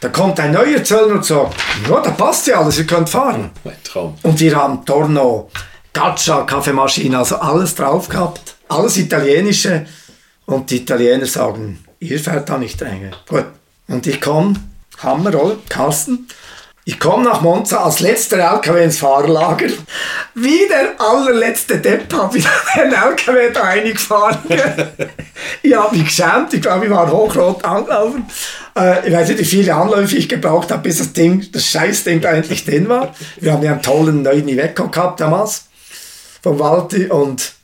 Da 0.00 0.08
kommt 0.08 0.40
ein 0.40 0.52
neuer 0.52 0.82
Zöllner 0.82 1.16
und 1.16 1.24
sagt, 1.24 1.54
ja, 1.88 2.00
da 2.00 2.10
passt 2.10 2.46
ja 2.46 2.60
alles, 2.60 2.78
ihr 2.78 2.86
könnt 2.86 3.10
fahren. 3.10 3.50
Mein 3.62 3.76
Traum. 3.84 4.16
Und 4.22 4.40
wir 4.40 4.56
haben 4.56 4.84
Torno, 4.86 5.50
Gaccia, 5.92 6.42
Kaffeemaschine, 6.42 7.18
also 7.18 7.36
alles 7.36 7.74
drauf 7.74 8.08
gehabt. 8.08 8.56
Alles 8.68 8.96
Italienische. 8.96 9.86
Und 10.46 10.70
die 10.70 10.78
Italiener 10.78 11.26
sagen, 11.26 11.84
ihr 12.00 12.18
fährt 12.18 12.48
da 12.48 12.56
nicht 12.58 12.80
rein. 12.82 13.14
Gut. 13.28 13.46
Und 13.88 14.06
ich 14.06 14.20
komme, 14.20 14.54
Hammer, 14.98 15.34
oder? 15.34 15.56
Carsten. 15.68 16.26
Ich 16.86 17.00
komme 17.00 17.24
nach 17.24 17.40
Monza 17.40 17.82
als 17.82 18.00
letzter 18.00 18.36
LKW 18.38 18.84
ins 18.84 18.98
Fahrerlager. 18.98 19.68
Wie 20.34 20.68
der 20.68 21.00
allerletzte 21.00 21.78
Depp 21.78 22.12
habe 22.12 22.36
ich 22.36 22.44
den 22.76 22.92
LKW 22.92 23.50
da 23.52 23.62
reingefahren. 23.62 24.38
ich 25.62 25.74
habe 25.74 25.96
mich 25.96 26.04
geschämt. 26.04 26.52
Ich 26.52 26.60
glaube, 26.60 26.84
ich 26.84 26.90
war 26.90 27.10
hochrot 27.10 27.64
angelaufen. 27.64 28.26
Äh, 28.76 29.08
ich 29.08 29.14
weiß 29.14 29.28
nicht, 29.30 29.38
wie 29.40 29.44
viele 29.44 29.74
Anläufe 29.74 30.14
ich 30.16 30.28
gebraucht 30.28 30.70
habe, 30.70 30.82
bis 30.82 30.98
das 30.98 31.14
Ding, 31.14 31.46
das 31.52 31.66
Scheißding 31.68 32.20
da 32.20 32.32
endlich 32.32 32.66
drin 32.66 32.86
war. 32.88 33.14
Wir 33.40 33.52
haben 33.52 33.62
ja 33.62 33.72
einen 33.72 33.82
tollen 33.82 34.20
neuen 34.20 34.46
Iveco 34.46 34.88
gehabt 34.88 35.20
damals. 35.20 35.64
Vom 36.42 36.58
Walti 36.58 37.06
und 37.06 37.54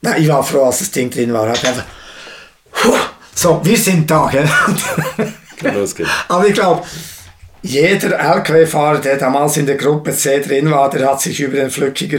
na, 0.00 0.18
ich 0.18 0.28
war 0.28 0.42
froh, 0.42 0.64
als 0.64 0.80
das 0.80 0.90
Ding 0.90 1.08
drin 1.08 1.32
war. 1.32 1.50
Ich 1.54 1.66
einfach, 1.66 1.84
so, 3.34 3.60
wir 3.64 3.78
sind 3.78 4.10
da, 4.10 4.28
gell? 4.30 4.46
Kann 5.56 5.74
losgehen. 5.74 6.08
Aber 6.28 6.46
ich 6.46 6.52
glaube, 6.52 6.84
jeder 7.64 8.18
LKW-Fahrer, 8.18 8.98
der 8.98 9.16
damals 9.16 9.56
in 9.56 9.64
der 9.64 9.76
Gruppe 9.76 10.12
C 10.12 10.40
drin 10.40 10.70
war, 10.70 10.90
der 10.90 11.10
hat 11.10 11.22
sich 11.22 11.40
über 11.40 11.56
den 11.56 11.70
Flückiger 11.70 12.18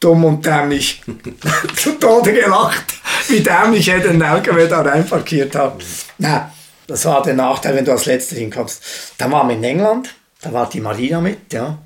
dumm 0.00 0.24
und 0.24 0.44
dämlich 0.44 1.00
zu 1.76 1.92
Tode 1.92 2.32
gelacht, 2.32 2.94
wie 3.28 3.40
dämlich 3.40 3.88
er 3.88 4.00
den 4.00 4.20
LKW 4.20 4.66
da 4.66 4.80
rein 4.80 5.06
parkiert 5.06 5.54
hat. 5.54 5.80
Na, 6.18 6.52
das 6.88 7.04
war 7.04 7.22
der 7.22 7.34
Nachteil, 7.34 7.76
wenn 7.76 7.84
du 7.84 7.92
als 7.92 8.06
Letzter 8.06 8.34
hinkommst. 8.34 9.14
Dann 9.16 9.30
waren 9.30 9.48
wir 9.48 9.54
in 9.54 9.62
England, 9.62 10.12
da 10.42 10.52
war 10.52 10.68
die 10.68 10.80
Marina 10.80 11.20
mit, 11.20 11.52
ja. 11.52 11.78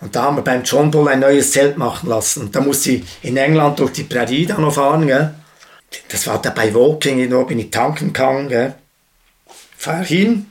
Und 0.00 0.14
da 0.14 0.22
haben 0.24 0.36
wir 0.36 0.42
beim 0.42 0.62
John 0.62 0.92
Bull 0.92 1.08
ein 1.08 1.20
neues 1.20 1.50
Zelt 1.50 1.78
machen 1.78 2.08
lassen. 2.08 2.52
Da 2.52 2.60
musste 2.60 2.92
ich 2.92 3.04
in 3.22 3.36
England 3.36 3.80
durch 3.80 3.92
die 3.92 4.04
Prärie 4.04 4.46
da 4.46 4.58
noch 4.58 4.74
fahren, 4.74 5.08
gell. 5.08 5.34
Das 6.08 6.28
war 6.28 6.40
dabei 6.40 6.72
Walking, 6.72 7.28
da 7.28 7.42
bin 7.42 7.58
ich 7.58 7.70
tanken 7.70 8.12
gegangen, 8.12 8.48
gell. 8.48 8.74
Fahr 9.76 10.04
hin, 10.04 10.46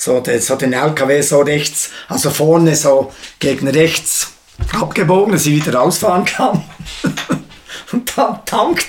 so, 0.00 0.20
der, 0.20 0.40
so 0.40 0.56
den 0.56 0.72
LKW 0.72 1.20
so 1.20 1.40
rechts, 1.40 1.90
also 2.08 2.30
vorne 2.30 2.74
so 2.74 3.12
gegen 3.38 3.68
rechts 3.68 4.32
abgebogen, 4.72 5.32
dass 5.34 5.44
ich 5.44 5.54
wieder 5.56 5.78
rausfahren 5.78 6.24
kann. 6.24 6.64
Und 7.92 8.10
dann 8.16 8.38
tankt. 8.46 8.86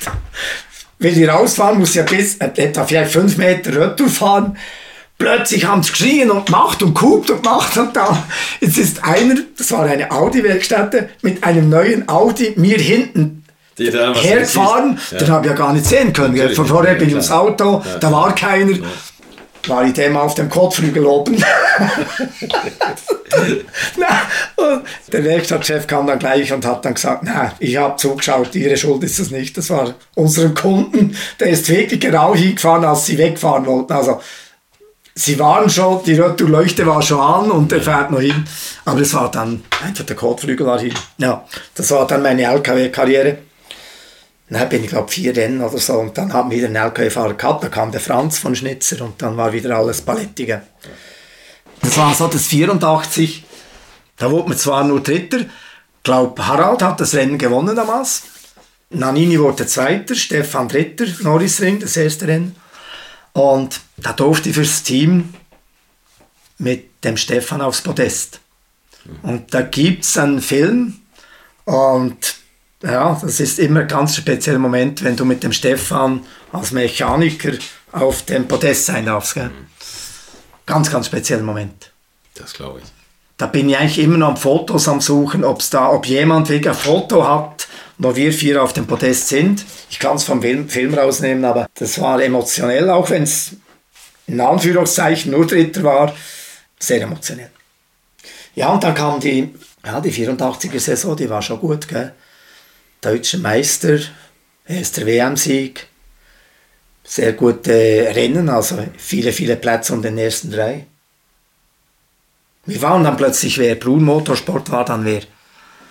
Will 0.99 1.17
ich 1.21 1.27
rausfahren, 1.27 1.79
muss 1.79 1.95
ja 1.95 2.03
bis 2.03 2.35
äh, 2.35 2.51
etwa 2.55 2.85
vielleicht 2.85 3.11
fünf 3.11 3.35
Meter 3.37 3.75
Retour 3.75 4.07
fahren. 4.07 4.57
Plötzlich 5.17 5.65
haben 5.65 5.83
sie 5.83 5.91
geschrien 5.91 6.31
und 6.31 6.47
gemacht 6.47 6.81
und 6.81 6.95
guckt 6.95 7.29
und 7.29 7.43
gemacht 7.43 7.77
und 7.77 7.95
da. 7.95 8.23
Jetzt 8.59 8.77
ist 8.77 9.03
einer, 9.03 9.35
das 9.57 9.71
war 9.71 9.83
eine 9.85 10.09
Audi-Werkstätte, 10.09 11.09
mit 11.21 11.43
einem 11.43 11.69
neuen 11.69 12.07
Audi 12.09 12.53
mir 12.55 12.77
hinten 12.77 13.43
hergefahren. 13.77 14.99
Ja. 15.11 15.17
Den 15.17 15.29
habe 15.29 15.45
ich 15.45 15.51
ja 15.51 15.57
gar 15.57 15.73
nicht 15.73 15.85
sehen 15.85 16.13
können. 16.13 16.33
Natürlich 16.33 16.55
Von 16.55 16.67
vorher 16.67 16.93
ja, 16.93 16.99
bin 16.99 17.09
ich 17.09 17.15
ins 17.15 17.31
Auto, 17.31 17.83
Ja. 17.85 17.99
da 17.99 18.11
war 18.11 18.33
keiner. 18.33 18.77
War 19.67 19.85
ich 19.85 19.93
dem 19.93 20.17
auf 20.17 20.33
dem 20.35 20.49
Kotflügel 20.49 21.05
oben. 21.05 21.35
Na, 23.97 24.07
und 24.55 24.83
der 25.11 25.23
Werkstattchef 25.23 25.87
kam 25.87 26.07
dann 26.07 26.19
gleich 26.19 26.51
und 26.51 26.65
hat 26.65 26.83
dann 26.83 26.95
gesagt, 26.95 27.23
na, 27.23 27.53
ich 27.59 27.77
habe 27.77 27.95
zugeschaut, 27.95 28.53
Ihre 28.55 28.75
Schuld 28.77 29.03
ist 29.03 29.19
es 29.19 29.31
nicht. 29.31 29.57
Das 29.57 29.69
war 29.69 29.93
unserem 30.15 30.53
Kunden, 30.53 31.15
der 31.39 31.49
ist 31.49 31.69
wirklich 31.69 31.99
genau 31.99 32.35
hingefahren, 32.35 32.83
als 32.85 33.05
sie 33.05 33.17
wegfahren 33.17 33.65
wollten. 33.65 33.93
Also 33.93 34.19
sie 35.15 35.39
waren 35.39 35.69
schon, 35.69 36.03
die 36.03 36.13
Retourleuchte 36.13 36.85
war 36.85 37.01
schon 37.01 37.19
an 37.19 37.51
und 37.51 37.71
der 37.71 37.81
fährt 37.81 38.11
noch 38.11 38.21
hin. 38.21 38.45
Aber 38.85 38.99
das 38.99 39.13
war 39.13 39.31
dann, 39.31 39.63
einfach 39.83 40.05
der 40.05 40.15
Kotflügel 40.15 40.65
war 40.65 40.79
hin. 40.79 40.93
Ja, 41.17 41.45
das 41.75 41.91
war 41.91 42.07
dann 42.07 42.21
meine 42.23 42.43
LKW-Karriere. 42.43 43.37
Dann 44.51 44.67
bin 44.67 44.83
ich, 44.83 44.89
glaube 44.89 45.09
vier 45.09 45.35
Rennen 45.35 45.61
oder 45.61 45.77
so. 45.77 45.93
Und 45.93 46.17
dann 46.17 46.33
haben 46.33 46.51
wir 46.51 46.65
einen 46.65 46.75
LKW-Fahrer 46.75 47.35
gehabt. 47.35 47.63
Da 47.63 47.69
kam 47.69 47.91
der 47.91 48.01
Franz 48.01 48.37
von 48.37 48.53
Schnitzer 48.53 49.01
und 49.03 49.21
dann 49.21 49.37
war 49.37 49.53
wieder 49.53 49.77
alles 49.77 50.01
Palettige. 50.01 50.61
Das 51.81 51.97
war 51.97 52.13
so 52.13 52.27
das 52.27 52.47
84. 52.47 53.45
Da 54.17 54.29
wurde 54.29 54.49
man 54.49 54.57
zwar 54.57 54.83
nur 54.83 55.01
Dritter. 55.01 55.45
Glaube, 56.03 56.45
Harald 56.45 56.81
hat 56.81 56.99
das 56.99 57.15
Rennen 57.15 57.37
gewonnen 57.37 57.77
damals. 57.77 58.23
Nanini 58.89 59.39
wurde 59.39 59.65
Zweiter, 59.65 60.15
Stefan 60.15 60.67
Dritter, 60.67 61.05
Norrisring, 61.21 61.79
das 61.79 61.95
erste 61.95 62.27
Rennen. 62.27 62.57
Und 63.31 63.79
da 63.95 64.11
durfte 64.11 64.49
ich 64.49 64.55
fürs 64.55 64.83
Team 64.83 65.33
mit 66.57 67.05
dem 67.05 67.15
Stefan 67.15 67.61
aufs 67.61 67.81
Podest. 67.81 68.41
Und 69.21 69.53
da 69.53 69.61
gibt 69.61 70.03
es 70.03 70.17
einen 70.17 70.41
Film 70.41 70.99
und 71.63 72.40
ja, 72.83 73.19
das 73.21 73.39
ist 73.39 73.59
immer 73.59 73.81
ein 73.81 73.87
ganz 73.87 74.15
spezieller 74.15 74.59
Moment, 74.59 75.03
wenn 75.03 75.15
du 75.15 75.25
mit 75.25 75.43
dem 75.43 75.53
Stefan 75.53 76.25
als 76.51 76.71
Mechaniker 76.71 77.53
auf 77.91 78.23
dem 78.23 78.47
Podest 78.47 78.85
sein 78.85 79.05
darfst. 79.05 79.35
Gell? 79.35 79.51
Ganz, 80.65 80.89
ganz 80.91 81.07
spezieller 81.07 81.43
Moment. 81.43 81.91
Das 82.35 82.53
glaube 82.53 82.79
ich. 82.79 82.85
Da 83.37 83.47
bin 83.47 83.69
ich 83.69 83.77
eigentlich 83.77 83.99
immer 83.99 84.17
noch 84.17 84.29
am 84.29 84.37
Fotos 84.37 84.87
am 84.87 85.01
Suchen, 85.01 85.43
ob's 85.43 85.69
da, 85.69 85.89
ob 85.89 86.05
jemand 86.05 86.49
wirklich 86.49 86.69
ein 86.69 86.79
Foto 86.79 87.27
hat, 87.27 87.67
wo 87.97 88.15
wir 88.15 88.31
vier 88.33 88.61
auf 88.61 88.73
dem 88.73 88.85
Podest 88.85 89.27
sind. 89.29 89.65
Ich 89.89 89.99
kann 89.99 90.15
es 90.15 90.23
vom 90.23 90.41
Film, 90.41 90.69
Film 90.69 90.93
rausnehmen, 90.93 91.45
aber 91.45 91.67
das 91.73 91.99
war 91.99 92.21
emotionell, 92.21 92.89
auch 92.89 93.09
wenn 93.09 93.23
es 93.23 93.53
in 94.27 94.39
Anführungszeichen 94.39 95.31
nur 95.31 95.47
Dritter 95.47 95.83
war, 95.83 96.15
sehr 96.79 97.01
emotionell. 97.01 97.49
Ja, 98.55 98.69
und 98.69 98.83
dann 98.83 98.93
kam 98.93 99.19
die, 99.19 99.53
ja, 99.85 99.99
die 99.99 100.11
84er 100.11 100.79
Saison, 100.79 101.15
die 101.15 101.29
war 101.29 101.41
schon 101.41 101.59
gut, 101.59 101.87
gell? 101.87 102.13
Deutscher 103.01 103.39
Meister, 103.39 103.97
erster 104.67 105.07
WM-Sieg, 105.07 105.87
sehr 107.03 107.33
gute 107.33 107.71
Rennen, 107.71 108.47
also 108.47 108.77
viele, 108.95 109.31
viele 109.33 109.55
Plätze 109.55 109.93
um 109.93 110.03
den 110.03 110.19
ersten 110.19 110.51
drei. 110.51 110.85
Wir 112.67 112.79
waren 112.83 113.03
dann 113.03 113.17
plötzlich 113.17 113.57
wer, 113.57 113.73
Brun 113.73 114.03
Motorsport 114.03 114.71
war 114.71 114.85
dann 114.85 115.03
wer. 115.03 115.21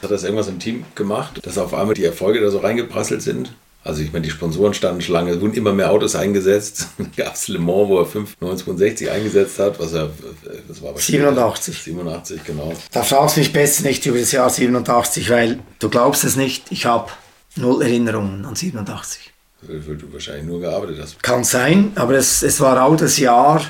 Hat 0.03 0.11
das 0.13 0.23
irgendwas 0.23 0.47
im 0.47 0.61
Team 0.61 0.85
gemacht, 0.95 1.45
dass 1.45 1.59
auf 1.59 1.75
einmal 1.75 1.95
die 1.95 2.05
Erfolge 2.05 2.41
da 2.41 2.49
so 2.49 2.59
reingeprasselt 2.59 3.23
sind? 3.23 3.53
Also 3.83 4.03
ich 4.03 4.13
meine, 4.13 4.25
die 4.25 4.31
Sponsoren 4.31 4.75
standen 4.75 5.01
Schlange, 5.01 5.31
es 5.31 5.41
wurden 5.41 5.55
immer 5.55 5.73
mehr 5.73 5.91
Autos 5.91 6.15
eingesetzt. 6.15 6.89
gab 7.17 7.35
es 7.35 7.49
Le 7.49 7.59
Mans, 7.59 7.89
wo 7.89 7.99
er 7.99 8.07
5,69 8.07 9.11
eingesetzt 9.11 9.59
hat, 9.59 9.81
was 9.81 9.95
er, 9.95 10.11
das 10.69 10.83
war 10.83 10.97
87. 10.97 11.83
87, 11.83 12.45
genau. 12.45 12.75
Da 12.93 13.03
fragst 13.03 13.37
du 13.37 13.41
mich 13.41 13.53
besser 13.53 13.85
nicht 13.85 14.05
über 14.05 14.19
das 14.19 14.33
Jahr 14.33 14.51
87, 14.51 15.31
weil 15.31 15.61
du 15.79 15.89
glaubst 15.89 16.25
es 16.25 16.37
nicht, 16.37 16.71
ich 16.71 16.85
habe 16.85 17.11
null 17.57 17.81
Erinnerungen 17.83 18.45
an 18.45 18.55
87. 18.55 19.33
Weil 19.63 19.81
du 19.81 20.13
wahrscheinlich 20.13 20.45
nur 20.45 20.61
gearbeitet 20.61 20.99
hast. 21.01 21.23
Kann 21.23 21.45
sein, 21.45 21.93
aber 21.95 22.15
es, 22.15 22.43
es 22.43 22.61
war 22.61 22.83
auch 22.83 22.97
das 22.97 23.19
Jahr, 23.19 23.63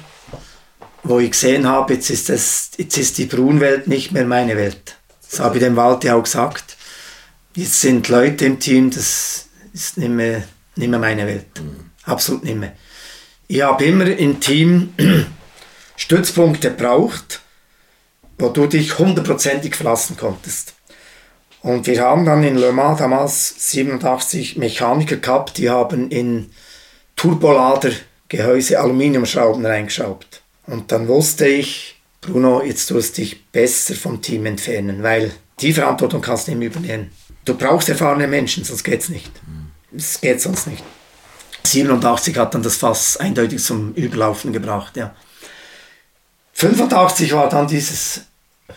wo 1.04 1.20
ich 1.20 1.30
gesehen 1.30 1.68
habe, 1.68 1.94
jetzt 1.94 2.10
ist, 2.10 2.28
das, 2.28 2.70
jetzt 2.76 2.98
ist 2.98 3.18
die 3.18 3.26
Brunwelt 3.26 3.86
nicht 3.86 4.10
mehr 4.10 4.24
meine 4.24 4.56
Welt. 4.56 4.96
Das 5.30 5.38
habe 5.38 5.58
ich 5.58 5.62
dem 5.62 5.76
Walti 5.76 6.10
auch 6.10 6.22
gesagt. 6.22 6.76
Jetzt 7.54 7.80
sind 7.80 8.08
Leute 8.08 8.44
im 8.46 8.58
Team, 8.58 8.90
das 8.90 9.46
ist 9.72 9.98
nicht 9.98 10.10
mehr, 10.10 10.42
nicht 10.76 10.88
mehr 10.88 10.98
meine 10.98 11.26
Welt. 11.26 11.46
Absolut 12.04 12.44
nicht 12.44 12.56
mehr. 12.56 12.72
Ich 13.48 13.62
habe 13.62 13.84
immer 13.84 14.06
im 14.06 14.40
Team 14.40 14.94
Stützpunkte 15.96 16.70
gebraucht, 16.70 17.40
wo 18.38 18.48
du 18.48 18.66
dich 18.66 18.98
hundertprozentig 18.98 19.74
verlassen 19.76 20.16
konntest. 20.16 20.74
Und 21.62 21.86
wir 21.86 22.00
haben 22.00 22.24
dann 22.24 22.42
in 22.42 22.56
Le 22.56 22.72
Mans 22.72 22.98
damals 22.98 23.70
87 23.70 24.56
Mechaniker 24.56 25.16
gehabt, 25.16 25.58
die 25.58 25.68
haben 25.68 26.10
in 26.10 26.50
Turbolader-Gehäuse 27.16 28.80
Aluminiumschrauben 28.80 29.66
reingeschraubt. 29.66 30.40
Und 30.66 30.90
dann 30.90 31.06
wusste 31.06 31.46
ich, 31.46 32.00
Bruno, 32.22 32.62
jetzt 32.62 32.86
tust 32.86 33.18
du 33.18 33.22
dich 33.22 33.44
besser 33.46 33.94
vom 33.94 34.22
Team 34.22 34.46
entfernen, 34.46 35.02
weil 35.02 35.32
die 35.60 35.72
Verantwortung 35.72 36.22
kannst 36.22 36.46
du 36.46 36.52
nicht 36.52 36.58
mehr 36.60 36.68
übernehmen. 36.68 37.10
Du 37.44 37.54
brauchst 37.54 37.88
erfahrene 37.88 38.26
Menschen, 38.26 38.64
sonst 38.64 38.84
geht's 38.84 39.08
nicht. 39.08 39.30
Es 39.96 40.20
geht 40.20 40.40
sonst 40.40 40.66
nicht. 40.66 40.82
87 41.64 42.36
hat 42.36 42.54
dann 42.54 42.62
das 42.62 42.76
Fass 42.76 43.16
eindeutig 43.16 43.62
zum 43.62 43.92
Überlaufen 43.94 44.52
gebracht, 44.52 44.96
ja. 44.96 45.14
85 46.54 47.32
war 47.32 47.48
dann 47.48 47.66
dieses 47.66 48.22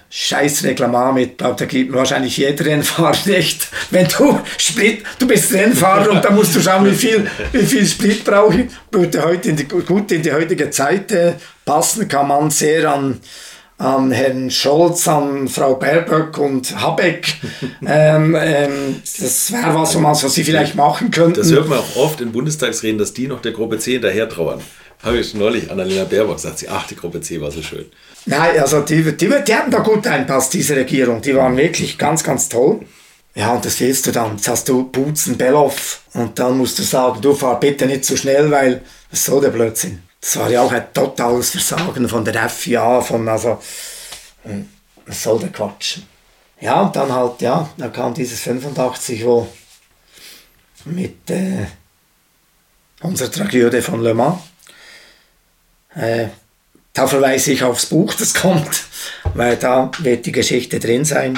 scheiß 0.09 0.63
Reglement 0.63 1.15
mit, 1.15 1.37
glaube 1.37 1.55
da 1.57 1.65
gibt 1.65 1.93
wahrscheinlich 1.93 2.37
jeder 2.37 2.65
Rennfahrer 2.65 3.17
recht. 3.25 3.67
Wenn 3.89 4.07
du 4.07 4.39
Sprit, 4.57 5.03
du 5.19 5.27
bist 5.27 5.51
Rennfahrer 5.51 6.11
und 6.11 6.23
da 6.23 6.31
musst 6.31 6.55
du 6.55 6.61
schauen, 6.61 6.85
wie 6.85 6.95
viel, 6.95 7.29
wie 7.51 7.65
viel 7.65 7.85
Sprit 7.85 8.23
brauche 8.23 8.61
ich. 8.61 8.71
Würde 8.91 9.23
heute 9.23 9.49
in 9.49 9.55
die, 9.55 9.65
gut 9.65 10.11
in 10.11 10.21
die 10.21 10.31
heutige 10.31 10.69
Zeit 10.69 11.11
äh, 11.11 11.33
passen, 11.65 12.07
kann 12.07 12.27
man 12.27 12.51
sehr 12.51 12.93
an, 12.93 13.19
an 13.83 14.11
Herrn 14.11 14.49
Scholz, 14.49 15.07
an 15.09 15.47
Frau 15.49 15.75
Baerböck 15.75 16.37
und 16.37 16.79
Habeck. 16.79 17.35
ähm, 17.85 18.35
ähm, 18.39 19.01
das 19.19 19.51
wäre 19.51 19.75
was, 19.75 20.01
was 20.01 20.33
sie 20.33 20.43
vielleicht 20.43 20.75
machen 20.75 21.11
könnten. 21.11 21.39
Das 21.39 21.51
hört 21.51 21.67
man 21.67 21.79
auch 21.79 21.95
oft 21.97 22.21
in 22.21 22.31
Bundestagsreden, 22.31 22.97
dass 22.97 23.13
die 23.13 23.27
noch 23.27 23.41
der 23.41 23.51
Gruppe 23.51 23.79
C 23.79 23.93
hinterher 23.93 24.29
trauern. 24.29 24.61
Habe 25.03 25.19
ich 25.19 25.33
neulich 25.33 25.69
Annalena 25.69 26.05
Baerbock 26.05 26.37
gesagt, 26.37 26.59
sie, 26.59 26.69
ach, 26.69 26.87
die 26.87 26.95
Gruppe 26.95 27.19
C 27.19 27.41
war 27.41 27.51
so 27.51 27.61
schön. 27.61 27.85
Nein, 28.25 28.57
also 28.57 28.79
die, 28.79 29.03
die, 29.03 29.29
die 29.45 29.53
hatten 29.53 29.69
da 29.69 29.79
gut 29.79 30.07
einpasst, 30.07 30.53
diese 30.53 30.77
Regierung. 30.77 31.21
Die 31.21 31.35
waren 31.35 31.57
wirklich 31.57 31.97
ganz, 31.97 32.23
ganz 32.23 32.47
toll. 32.47 32.79
Ja, 33.35 33.53
und 33.53 33.65
das 33.65 33.81
willst 33.81 34.07
du 34.07 34.11
dann. 34.11 34.37
Jetzt 34.37 34.47
hast 34.47 34.69
du 34.69 34.89
Butzen, 34.89 35.37
Belloff 35.37 36.03
und 36.13 36.39
dann 36.39 36.57
musst 36.57 36.79
du 36.79 36.83
sagen, 36.83 37.19
du 37.21 37.33
fahr 37.33 37.59
bitte 37.59 37.85
nicht 37.85 38.05
zu 38.05 38.13
so 38.13 38.21
schnell, 38.21 38.49
weil 38.49 38.81
was 39.11 39.25
soll 39.25 39.41
der 39.41 39.49
Blödsinn? 39.49 40.03
Das 40.23 40.37
war 40.37 40.49
ja 40.49 40.61
auch 40.61 40.71
ein 40.71 40.93
totales 40.93 41.49
Versagen 41.49 42.07
von 42.07 42.23
der 42.23 42.47
FIA, 42.47 43.01
von 43.01 43.27
also, 43.27 43.61
hm, 44.43 44.69
was 45.05 45.21
soll 45.21 45.37
der 45.39 45.49
Quatsch? 45.49 45.97
Ja, 46.61 46.83
und 46.83 46.95
dann 46.95 47.11
halt, 47.11 47.41
ja, 47.41 47.69
da 47.77 47.89
kam 47.89 48.13
dieses 48.13 48.39
85, 48.39 49.25
wo 49.25 49.49
mit 50.85 51.29
äh, 51.29 51.65
unserer 53.01 53.31
Tragödie 53.31 53.81
von 53.81 54.01
Le 54.01 54.13
Mans, 54.13 54.39
äh, 55.93 56.27
da 56.93 57.05
verweise 57.05 57.51
ich 57.51 57.61
aufs 57.61 57.87
Buch, 57.87 58.13
das 58.13 58.33
kommt, 58.33 58.85
weil 59.33 59.57
da 59.57 59.91
wird 59.99 60.25
die 60.25 60.31
Geschichte 60.31 60.79
drin 60.79 61.03
sein, 61.03 61.37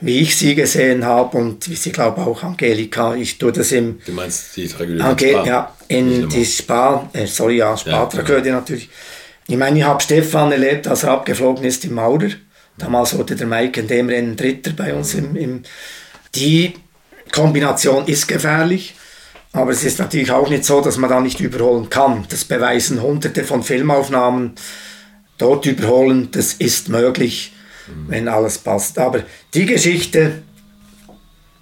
wie 0.00 0.20
ich 0.20 0.36
sie 0.36 0.54
gesehen 0.54 1.04
habe 1.04 1.36
und 1.36 1.68
wie 1.68 1.74
sie, 1.74 1.90
glaube 1.90 2.20
auch 2.20 2.42
Angelika. 2.42 3.14
Ich 3.14 3.38
tue 3.38 3.52
das 3.52 3.72
im. 3.72 4.00
Du 4.04 4.12
meinst 4.12 4.56
die 4.56 4.68
Tragödie 4.68 5.00
Ange? 5.00 5.46
Ja, 5.46 5.74
in 5.88 6.28
die 6.28 6.44
Spa, 6.44 7.08
äh, 7.12 7.26
sorry, 7.26 7.56
ja, 7.56 7.76
Spa-Tragödie 7.76 8.48
ja. 8.48 8.54
natürlich. 8.56 8.88
Ich 9.48 9.56
meine, 9.56 9.78
ich 9.78 9.84
habe 9.84 10.02
Stefan 10.02 10.52
erlebt, 10.52 10.86
als 10.86 11.02
er 11.02 11.12
abgeflogen 11.12 11.64
ist 11.64 11.84
im 11.84 11.94
Maurer. 11.94 12.28
Damals 12.76 13.16
wurde 13.16 13.34
der 13.34 13.46
Mike 13.46 13.80
in 13.80 13.88
dem 13.88 14.08
Rennen 14.08 14.36
Dritter 14.36 14.72
bei 14.72 14.94
uns. 14.94 15.14
Im, 15.14 15.34
im 15.34 15.62
die 16.34 16.74
Kombination 17.32 18.06
ist 18.06 18.28
gefährlich. 18.28 18.94
Aber 19.52 19.70
es 19.72 19.82
ist 19.82 19.98
natürlich 19.98 20.30
auch 20.30 20.48
nicht 20.50 20.64
so, 20.64 20.80
dass 20.80 20.98
man 20.98 21.10
da 21.10 21.20
nicht 21.20 21.40
überholen 21.40 21.88
kann. 21.88 22.26
Das 22.28 22.44
beweisen 22.44 23.02
hunderte 23.02 23.44
von 23.44 23.62
Filmaufnahmen. 23.62 24.52
Dort 25.38 25.66
überholen, 25.66 26.28
das 26.30 26.52
ist 26.54 26.88
möglich. 26.88 27.52
Wenn 28.06 28.28
alles 28.28 28.58
passt. 28.58 28.98
Aber 28.98 29.22
die 29.54 29.66
Geschichte, 29.66 30.42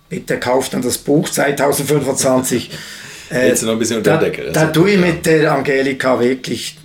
bitte 0.08 0.38
kauft 0.38 0.74
dann 0.74 0.82
das 0.82 0.98
Buch 0.98 1.28
2025. 1.28 2.70
äh, 3.30 3.48
Jetzt 3.48 3.62
noch 3.62 3.72
ein 3.72 3.78
bisschen 3.78 3.98
unter 3.98 4.12
da, 4.12 4.18
Decke. 4.18 4.50
Da 4.52 4.66
tue 4.66 4.92
ich 4.92 4.98
mit 4.98 5.26
der 5.26 5.52
Angelika 5.52 6.20
wirklich 6.20 6.78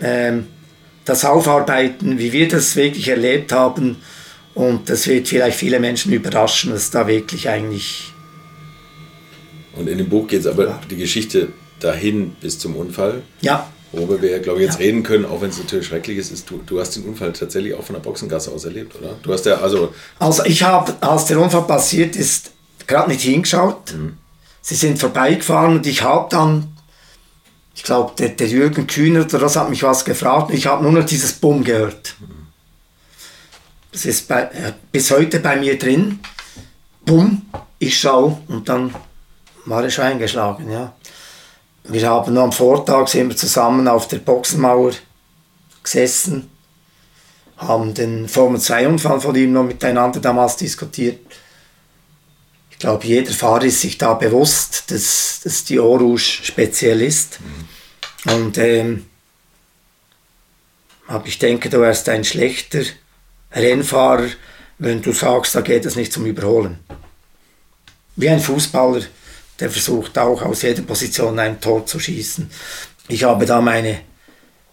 ähm, 0.00 0.46
das 1.04 1.24
Aufarbeiten, 1.24 2.18
wie 2.18 2.32
wir 2.32 2.48
das 2.48 2.76
wirklich 2.76 3.08
erlebt 3.08 3.52
haben. 3.52 3.96
Und 4.54 4.90
das 4.90 5.06
wird 5.06 5.28
vielleicht 5.28 5.58
viele 5.58 5.78
Menschen 5.78 6.12
überraschen, 6.12 6.72
dass 6.72 6.90
da 6.90 7.06
wirklich 7.06 7.48
eigentlich 7.48 8.12
und 9.78 9.88
in 9.88 9.98
dem 9.98 10.08
Buch 10.08 10.26
geht 10.26 10.40
es 10.40 10.46
aber 10.46 10.66
ja. 10.66 10.80
die 10.90 10.96
Geschichte 10.96 11.48
dahin 11.78 12.32
bis 12.40 12.58
zum 12.58 12.74
Unfall. 12.76 13.22
Ja. 13.40 13.70
Worüber 13.92 14.20
wir, 14.20 14.38
glaube 14.40 14.60
ich, 14.60 14.66
jetzt 14.66 14.78
ja. 14.78 14.86
reden 14.86 15.02
können, 15.02 15.24
auch 15.24 15.40
wenn 15.40 15.48
es 15.48 15.58
natürlich 15.58 15.86
schrecklich 15.86 16.18
ist, 16.18 16.30
ist 16.30 16.50
du, 16.50 16.60
du 16.64 16.78
hast 16.78 16.94
den 16.96 17.04
Unfall 17.04 17.32
tatsächlich 17.32 17.72
auch 17.74 17.82
von 17.82 17.94
der 17.94 18.02
Boxengasse 18.02 18.50
aus 18.50 18.64
erlebt, 18.64 18.94
oder? 18.96 19.16
Du 19.22 19.32
hast 19.32 19.46
ja, 19.46 19.56
also. 19.56 19.94
Also 20.18 20.44
ich 20.44 20.62
habe, 20.62 20.94
als 21.00 21.24
der 21.24 21.40
Unfall 21.40 21.62
passiert 21.62 22.14
ist, 22.14 22.50
gerade 22.86 23.10
nicht 23.10 23.22
hingeschaut. 23.22 23.94
Mhm. 23.94 24.18
Sie 24.60 24.74
sind 24.74 24.98
vorbeigefahren 24.98 25.76
und 25.76 25.86
ich 25.86 26.02
habe 26.02 26.28
dann, 26.30 26.76
ich 27.74 27.82
glaube, 27.82 28.12
der, 28.18 28.30
der, 28.30 28.48
Jürgen 28.48 28.86
Kühner 28.86 29.24
oder 29.24 29.38
das 29.38 29.56
hat 29.56 29.70
mich 29.70 29.82
was 29.82 30.04
gefragt 30.04 30.50
und 30.50 30.56
ich 30.56 30.66
habe 30.66 30.82
nur 30.82 30.92
noch 30.92 31.06
dieses 31.06 31.32
Bumm 31.32 31.64
gehört. 31.64 32.14
Mhm. 32.20 32.48
Das 33.92 34.04
ist 34.04 34.28
bei, 34.28 34.42
äh, 34.42 34.72
bis 34.92 35.10
heute 35.10 35.40
bei 35.40 35.56
mir 35.56 35.78
drin. 35.78 36.18
Bumm, 37.06 37.42
ich 37.78 37.98
schaue 37.98 38.38
und 38.48 38.68
dann 38.68 38.94
war 39.64 39.82
er 39.82 39.90
schon 39.90 40.04
eingeschlagen, 40.04 40.70
ja. 40.70 40.94
Wir 41.84 42.08
haben 42.08 42.34
nur 42.34 42.42
am 42.42 42.52
Vortag 42.52 43.08
sind 43.08 43.28
wir 43.28 43.36
zusammen 43.36 43.88
auf 43.88 44.08
der 44.08 44.18
Boxenmauer 44.18 44.92
gesessen, 45.82 46.50
haben 47.56 47.94
den 47.94 48.28
Formel-2-Unfall 48.28 49.20
von 49.20 49.34
ihm 49.34 49.52
noch 49.52 49.64
miteinander 49.64 50.20
damals 50.20 50.56
diskutiert. 50.56 51.20
Ich 52.70 52.78
glaube, 52.78 53.06
jeder 53.06 53.32
Fahrer 53.32 53.64
ist 53.64 53.80
sich 53.80 53.98
da 53.98 54.14
bewusst, 54.14 54.90
dass, 54.90 55.40
dass 55.42 55.64
die 55.64 55.80
Orange 55.80 56.44
speziell 56.44 57.02
ist. 57.02 57.38
Mhm. 57.40 58.32
Und 58.32 58.58
ähm, 58.58 59.06
aber 61.08 61.26
ich 61.26 61.38
denke, 61.38 61.70
du 61.70 61.80
wärst 61.80 62.08
ein 62.10 62.22
schlechter 62.22 62.82
Rennfahrer, 63.52 64.28
wenn 64.78 65.00
du 65.00 65.12
sagst, 65.12 65.54
da 65.54 65.62
geht 65.62 65.86
es 65.86 65.96
nicht 65.96 66.12
zum 66.12 66.26
Überholen. 66.26 66.78
Wie 68.14 68.28
ein 68.28 68.40
Fußballer 68.40 69.02
der 69.60 69.70
versucht 69.70 70.18
auch 70.18 70.42
aus 70.42 70.62
jeder 70.62 70.82
Position 70.82 71.38
ein 71.38 71.60
Tor 71.60 71.86
zu 71.86 71.98
schießen. 71.98 72.50
Ich 73.08 73.24
habe 73.24 73.46
da 73.46 73.60
meine 73.60 74.00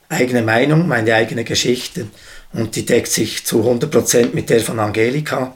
eigene 0.10 0.42
Meinung, 0.42 0.88
meine 0.88 1.14
eigene 1.16 1.44
Geschichte 1.44 2.08
und 2.54 2.76
die 2.76 2.86
deckt 2.86 3.12
sich 3.12 3.46
zu 3.46 3.62
100% 3.64 4.34
mit 4.34 4.50
der 4.50 4.62
von 4.62 4.80
Angelika. 4.80 5.56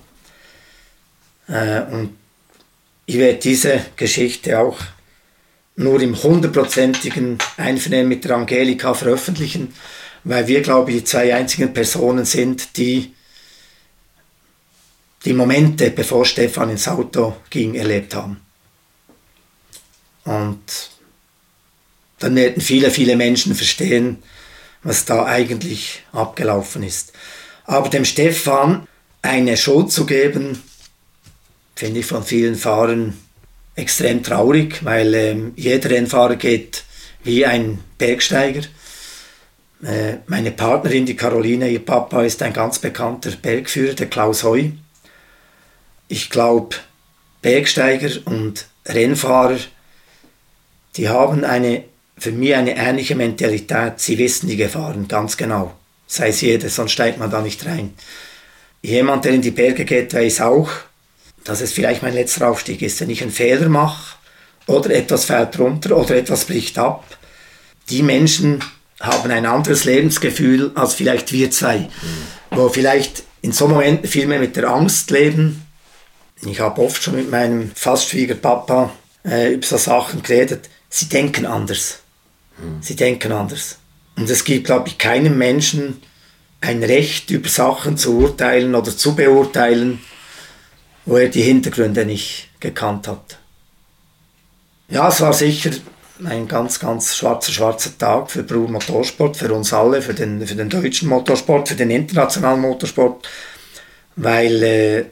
Äh, 1.47 1.81
und 1.91 2.17
ich 3.05 3.17
werde 3.17 3.39
diese 3.39 3.85
Geschichte 3.95 4.59
auch 4.59 4.77
nur 5.75 6.01
im 6.01 6.21
hundertprozentigen 6.21 7.37
Einvernehmen 7.57 8.09
mit 8.09 8.25
der 8.25 8.35
Angelika 8.35 8.93
veröffentlichen, 8.93 9.73
weil 10.23 10.47
wir, 10.47 10.61
glaube 10.61 10.91
ich, 10.91 10.97
die 10.97 11.03
zwei 11.05 11.33
einzigen 11.33 11.73
Personen 11.73 12.25
sind, 12.25 12.77
die 12.77 13.13
die 15.25 15.33
Momente, 15.33 15.91
bevor 15.91 16.25
Stefan 16.25 16.69
ins 16.69 16.87
Auto 16.87 17.35
ging, 17.49 17.75
erlebt 17.75 18.15
haben. 18.15 18.41
Und 20.29 20.91
dann 22.19 22.35
werden 22.35 22.61
viele, 22.61 22.91
viele 22.91 23.15
Menschen 23.15 23.55
verstehen, 23.55 24.21
was 24.83 25.05
da 25.05 25.25
eigentlich 25.25 26.03
abgelaufen 26.11 26.83
ist. 26.83 27.13
Aber 27.65 27.89
dem 27.89 28.05
Stefan 28.05 28.87
eine 29.23 29.57
Schuld 29.57 29.91
zu 29.91 30.05
geben, 30.05 30.61
finde 31.75 32.01
ich 32.01 32.05
von 32.05 32.23
vielen 32.23 32.55
Fahrern 32.55 33.17
extrem 33.75 34.21
traurig, 34.21 34.85
weil 34.85 35.15
ähm, 35.15 35.53
jeder 35.55 35.89
Rennfahrer 35.89 36.35
geht 36.35 36.83
wie 37.23 37.43
ein 37.47 37.79
Bergsteiger. 37.97 38.61
Äh, 39.81 40.17
meine 40.27 40.51
Partnerin, 40.51 41.07
die 41.07 41.15
Caroline, 41.15 41.69
ihr 41.69 41.83
Papa 41.83 42.21
ist 42.21 42.43
ein 42.43 42.53
ganz 42.53 42.77
bekannter 42.77 43.31
Bergführer, 43.31 43.95
der 43.95 44.07
Klaus 44.07 44.43
Heu. 44.43 44.69
Ich 46.07 46.29
glaube, 46.29 46.75
Bergsteiger 47.41 48.11
und 48.25 48.67
Rennfahrer, 48.85 49.57
die 50.99 51.07
haben 51.07 51.45
eine, 51.45 51.85
für 52.17 52.33
mich 52.33 52.53
eine 52.53 52.75
ähnliche 52.75 53.15
Mentalität. 53.15 54.01
Sie 54.01 54.17
wissen 54.17 54.49
die 54.49 54.57
Gefahren 54.57 55.07
ganz 55.07 55.37
genau. 55.37 55.73
Sei 56.07 56.27
es 56.27 56.41
jeder, 56.41 56.67
sonst 56.67 56.91
steigt 56.91 57.19
man 57.19 57.31
da 57.31 57.41
nicht 57.41 57.65
rein. 57.65 57.93
Jemand, 58.81 59.23
der 59.23 59.31
in 59.31 59.41
die 59.41 59.51
Berge 59.51 59.85
geht, 59.85 60.13
weiß 60.13 60.41
auch, 60.41 60.69
dass 61.45 61.61
es 61.61 61.71
vielleicht 61.71 62.03
mein 62.03 62.13
letzter 62.13 62.49
Aufstieg 62.49 62.81
ist, 62.81 62.99
wenn 62.99 63.09
ich 63.09 63.21
einen 63.21 63.31
Fehler 63.31 63.69
mache 63.69 64.17
oder 64.67 64.89
etwas 64.89 65.23
fällt 65.23 65.57
runter 65.57 65.95
oder 65.95 66.17
etwas 66.17 66.43
bricht 66.43 66.77
ab. 66.77 67.05
Die 67.89 68.03
Menschen 68.03 68.61
haben 68.99 69.31
ein 69.31 69.45
anderes 69.45 69.85
Lebensgefühl 69.85 70.73
als 70.75 70.95
vielleicht 70.95 71.31
wir 71.31 71.49
zwei, 71.49 71.77
mhm. 71.77 72.57
wo 72.57 72.67
vielleicht 72.67 73.23
in 73.41 73.53
so 73.53 73.69
Momenten 73.69 74.09
viel 74.09 74.27
mehr 74.27 74.39
mit 74.39 74.57
der 74.57 74.69
Angst 74.69 75.11
leben. 75.11 75.65
Ich 76.45 76.59
habe 76.59 76.81
oft 76.81 77.01
schon 77.01 77.15
mit 77.15 77.31
meinem 77.31 77.71
fast 77.73 78.09
Schwiegerpapa 78.09 78.89
äh, 79.23 79.53
über 79.53 79.65
so 79.65 79.77
Sachen 79.77 80.21
geredet. 80.23 80.69
Sie 80.89 81.07
denken 81.07 81.45
anders. 81.45 81.99
Sie 82.81 82.95
denken 82.95 83.31
anders. 83.31 83.77
Und 84.15 84.29
es 84.29 84.43
gibt, 84.43 84.65
glaube 84.65 84.89
ich, 84.89 84.97
keinem 84.97 85.37
Menschen 85.37 86.01
ein 86.61 86.83
Recht, 86.83 87.29
über 87.31 87.47
Sachen 87.47 87.97
zu 87.97 88.17
urteilen 88.17 88.75
oder 88.75 88.95
zu 88.95 89.15
beurteilen, 89.15 90.01
wo 91.05 91.17
er 91.17 91.29
die 91.29 91.41
Hintergründe 91.41 92.05
nicht 92.05 92.49
gekannt 92.59 93.07
hat. 93.07 93.37
Ja, 94.89 95.07
es 95.07 95.21
war 95.21 95.33
sicher 95.33 95.71
ein 96.25 96.47
ganz, 96.47 96.79
ganz 96.79 97.15
schwarzer, 97.15 97.51
schwarzer 97.51 97.97
Tag 97.97 98.29
für 98.29 98.43
Brun 98.43 98.73
Motorsport, 98.73 99.37
für 99.37 99.53
uns 99.53 99.71
alle, 99.71 100.01
für 100.01 100.13
den, 100.13 100.45
für 100.45 100.55
den 100.55 100.69
deutschen 100.69 101.07
Motorsport, 101.07 101.69
für 101.69 101.75
den 101.75 101.91
internationalen 101.91 102.59
Motorsport, 102.59 103.27
weil 104.17 104.63
äh, 104.63 105.05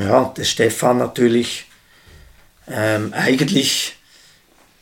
ja, 0.00 0.32
der 0.36 0.44
Stefan 0.44 0.98
natürlich 0.98 1.66
ähm, 2.68 3.12
eigentlich 3.12 3.94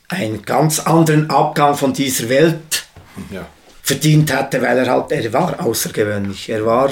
einen 0.09 0.43
ganz 0.43 0.79
anderen 0.79 1.29
Abgang 1.29 1.75
von 1.75 1.93
dieser 1.93 2.29
Welt 2.29 2.85
ja. 3.31 3.45
verdient 3.81 4.33
hatte, 4.33 4.61
weil 4.61 4.77
er 4.77 4.87
halt, 4.87 5.11
er 5.11 5.33
war 5.33 5.59
außergewöhnlich, 5.65 6.49
er 6.49 6.65
war 6.65 6.91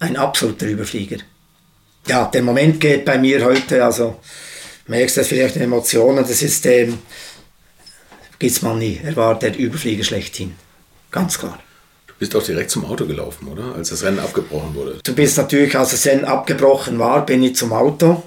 ein 0.00 0.16
absoluter 0.16 0.66
Überflieger 0.66 1.18
ja, 2.06 2.24
der 2.26 2.42
Moment 2.42 2.80
geht 2.80 3.04
bei 3.04 3.18
mir 3.18 3.44
heute, 3.44 3.84
also 3.84 4.20
merkst 4.86 5.16
du 5.16 5.24
vielleicht 5.24 5.56
in 5.56 5.62
Emotionen, 5.62 6.18
das 6.18 6.42
ist, 6.42 6.66
ähm, 6.66 6.98
gibt's 8.38 8.62
mal 8.62 8.76
nie. 8.76 9.00
Er 9.02 9.14
war 9.16 9.38
der 9.38 9.56
Überflieger 9.56 10.04
schlechthin. 10.04 10.54
Ganz 11.10 11.38
klar. 11.38 11.58
Du 12.06 12.14
bist 12.18 12.34
auch 12.34 12.42
direkt 12.42 12.70
zum 12.70 12.84
Auto 12.84 13.06
gelaufen, 13.06 13.48
oder? 13.48 13.74
Als 13.74 13.90
das 13.90 14.02
Rennen 14.02 14.18
abgebrochen 14.18 14.74
wurde. 14.74 14.98
Du 15.04 15.14
bist 15.14 15.36
natürlich, 15.36 15.76
als 15.76 15.90
das 15.90 16.06
Rennen 16.06 16.24
abgebrochen 16.24 16.98
war, 16.98 17.24
bin 17.24 17.42
ich 17.42 17.56
zum 17.56 17.72
Auto. 17.72 18.22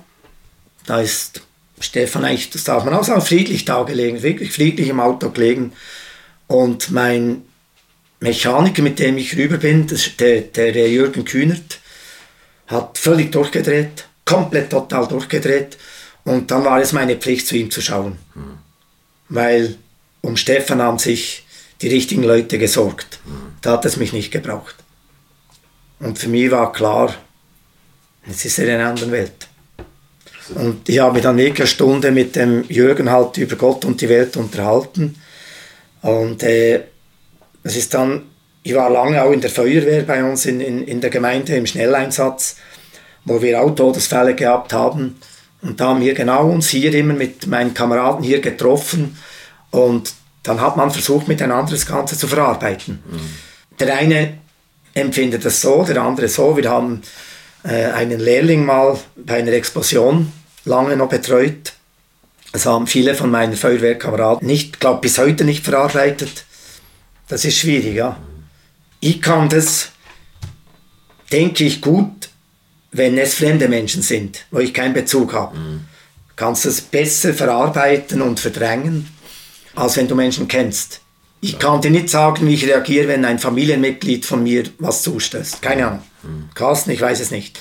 Da 0.85 1.01
ist 1.01 1.41
Stefan 1.79 2.23
eigentlich, 2.23 2.49
das 2.49 2.63
darf 2.63 2.85
man 2.85 2.93
auch 2.93 3.03
sagen, 3.03 3.21
friedlich 3.21 3.65
da 3.65 3.83
gelegen, 3.83 4.23
wirklich 4.23 4.51
friedlich 4.51 4.89
im 4.89 4.99
Auto 4.99 5.29
gelegen. 5.29 5.73
Und 6.47 6.91
mein 6.91 7.43
Mechaniker, 8.19 8.81
mit 8.81 8.99
dem 8.99 9.17
ich 9.17 9.37
rüber 9.37 9.57
bin, 9.57 9.87
das, 9.87 10.15
der, 10.17 10.41
der, 10.41 10.89
Jürgen 10.89 11.25
Kühnert, 11.25 11.79
hat 12.67 12.97
völlig 12.97 13.31
durchgedreht, 13.31 14.05
komplett 14.23 14.71
total 14.71 15.07
durchgedreht. 15.07 15.77
Und 16.23 16.49
dann 16.49 16.65
war 16.65 16.79
es 16.79 16.93
meine 16.93 17.17
Pflicht, 17.17 17.47
zu 17.47 17.55
ihm 17.55 17.69
zu 17.69 17.81
schauen. 17.81 18.17
Mhm. 18.33 18.57
Weil 19.29 19.75
um 20.21 20.37
Stefan 20.37 20.81
haben 20.81 20.97
sich 20.97 21.45
die 21.81 21.89
richtigen 21.89 22.23
Leute 22.23 22.57
gesorgt. 22.57 23.19
Mhm. 23.25 23.53
Da 23.61 23.73
hat 23.73 23.85
es 23.85 23.97
mich 23.97 24.13
nicht 24.13 24.31
gebraucht. 24.31 24.75
Und 25.99 26.17
für 26.17 26.29
mich 26.29 26.49
war 26.51 26.71
klar, 26.71 27.13
jetzt 28.25 28.45
ist 28.45 28.57
er 28.59 28.65
in 28.65 28.75
einer 28.75 28.89
anderen 28.89 29.11
Welt. 29.11 29.47
Und 30.53 30.87
ich 30.87 30.99
habe 30.99 31.13
mich 31.13 31.23
dann 31.23 31.37
wirklich 31.37 31.61
eine 31.61 31.67
Stunde 31.67 32.11
mit 32.11 32.35
dem 32.35 32.63
Jürgen 32.69 33.09
halt 33.09 33.37
über 33.37 33.55
Gott 33.55 33.83
und 33.85 33.99
die 34.01 34.09
Welt 34.09 34.37
unterhalten. 34.37 35.15
Und 36.01 36.43
äh, 36.43 36.81
es 37.63 37.75
ist 37.75 37.93
dann 37.93 38.23
ich 38.65 38.73
war 38.73 38.89
lange 38.89 39.23
auch 39.23 39.31
in 39.31 39.41
der 39.41 39.51
Feuerwehr 39.51 40.01
bei 40.01 40.23
uns 40.23 40.47
in, 40.47 40.59
in, 40.59 40.87
in 40.87 40.99
der 40.99 41.11
Gemeinde 41.11 41.55
im 41.55 41.67
Schnelleinsatz, 41.67 42.55
wo 43.23 43.39
wir 43.39 43.61
auch 43.61 43.69
Todesfälle 43.75 44.33
gehabt 44.33 44.73
haben. 44.73 45.17
Und 45.61 45.79
da 45.79 45.89
haben 45.89 46.01
wir 46.01 46.15
genau 46.15 46.49
uns 46.49 46.69
hier 46.69 46.91
immer 46.95 47.13
mit 47.13 47.45
meinen 47.45 47.75
Kameraden 47.75 48.23
hier 48.23 48.41
getroffen 48.41 49.17
und 49.69 50.13
dann 50.41 50.61
hat 50.61 50.77
man 50.77 50.89
versucht, 50.89 51.27
miteinander 51.27 51.71
das 51.71 51.85
Ganze 51.85 52.17
zu 52.17 52.27
verarbeiten. 52.27 53.03
Mhm. 53.05 53.77
Der 53.79 53.95
eine 53.95 54.39
empfindet 54.95 55.45
es 55.45 55.61
so, 55.61 55.83
der 55.83 56.01
andere 56.01 56.27
so. 56.27 56.57
Wir 56.57 56.67
haben 56.67 57.03
einen 57.71 58.19
Lehrling 58.19 58.65
mal 58.65 58.97
bei 59.15 59.35
einer 59.35 59.53
Explosion 59.53 60.31
lange 60.65 60.95
noch 60.95 61.09
betreut. 61.09 61.73
Das 62.51 62.65
haben 62.65 62.87
viele 62.87 63.15
von 63.15 63.31
meinen 63.31 63.55
Feuerwehrkameraden 63.55 64.47
nicht, 64.47 64.79
glaube 64.79 65.01
bis 65.01 65.17
heute 65.17 65.43
nicht 65.43 65.65
verarbeitet. 65.65 66.45
Das 67.27 67.43
ist 67.43 67.57
schwierig, 67.57 67.95
ja. 67.95 68.17
Ich 68.99 69.21
kann 69.21 69.49
das, 69.49 69.89
denke 71.31 71.63
ich, 71.65 71.81
gut, 71.81 72.29
wenn 72.91 73.17
es 73.17 73.35
fremde 73.35 73.67
Menschen 73.67 74.01
sind, 74.01 74.45
wo 74.51 74.59
ich 74.59 74.73
keinen 74.73 74.93
Bezug 74.93 75.33
habe. 75.33 75.57
Mhm. 75.57 75.85
Kannst 76.35 76.65
es 76.65 76.81
besser 76.81 77.33
verarbeiten 77.33 78.21
und 78.21 78.39
verdrängen, 78.39 79.07
als 79.75 79.97
wenn 79.97 80.07
du 80.07 80.15
Menschen 80.15 80.47
kennst. 80.47 81.01
Ich 81.41 81.53
ja. 81.53 81.59
kann 81.59 81.81
dir 81.81 81.91
nicht 81.91 82.09
sagen, 82.09 82.47
wie 82.47 82.53
ich 82.53 82.65
reagiere, 82.65 83.07
wenn 83.07 83.25
ein 83.25 83.39
Familienmitglied 83.39 84.25
von 84.25 84.43
mir 84.43 84.63
was 84.79 85.01
zustößt. 85.01 85.61
Keine 85.61 85.87
Ahnung. 85.87 86.03
Carsten, 86.53 86.91
ich 86.91 87.01
weiß 87.01 87.19
es 87.19 87.31
nicht. 87.31 87.59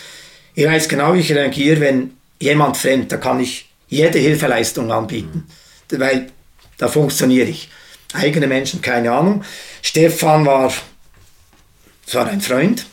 Ich 0.55 0.67
weiß 0.67 0.89
genau, 0.89 1.15
wie 1.15 1.21
ich 1.21 1.33
reagiere, 1.33 1.81
wenn 1.81 2.13
jemand 2.41 2.77
fremd, 2.77 3.11
da 3.11 3.17
kann 3.17 3.41
ich 3.41 3.71
jede 3.89 4.19
Hilfeleistung 4.19 4.93
anbieten, 4.93 5.47
mhm. 5.91 6.01
weil 6.01 6.31
da 6.79 6.89
funktioniere 6.89 7.49
ich. 7.49 7.71
Eigene 8.13 8.47
Menschen, 8.47 8.81
keine 8.81 9.13
Ahnung. 9.13 9.45
Stefan 9.83 10.47
war 10.47 10.73
war 12.13 12.27
ein 12.27 12.41
Freund. 12.41 12.87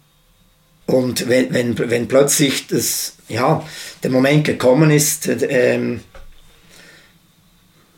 Und 0.86 1.28
wenn, 1.28 1.54
wenn, 1.54 1.78
wenn 1.78 2.08
plötzlich 2.08 2.68
das, 2.68 3.16
ja, 3.28 3.66
der 4.04 4.12
Moment 4.12 4.46
gekommen 4.46 4.92
ist, 4.92 5.28
ähm, 5.28 6.02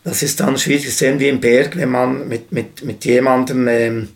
das 0.03 0.21
ist 0.21 0.39
dann 0.39 0.57
schwierig 0.57 0.85
zu 0.85 0.91
sehen 0.91 1.19
wie 1.19 1.29
im 1.29 1.39
Berg, 1.39 1.75
wenn 1.75 1.89
man 1.89 2.27
mit, 2.27 2.51
mit, 2.51 2.83
mit 2.83 3.05
jemandem, 3.05 3.67
ähm, 3.67 4.09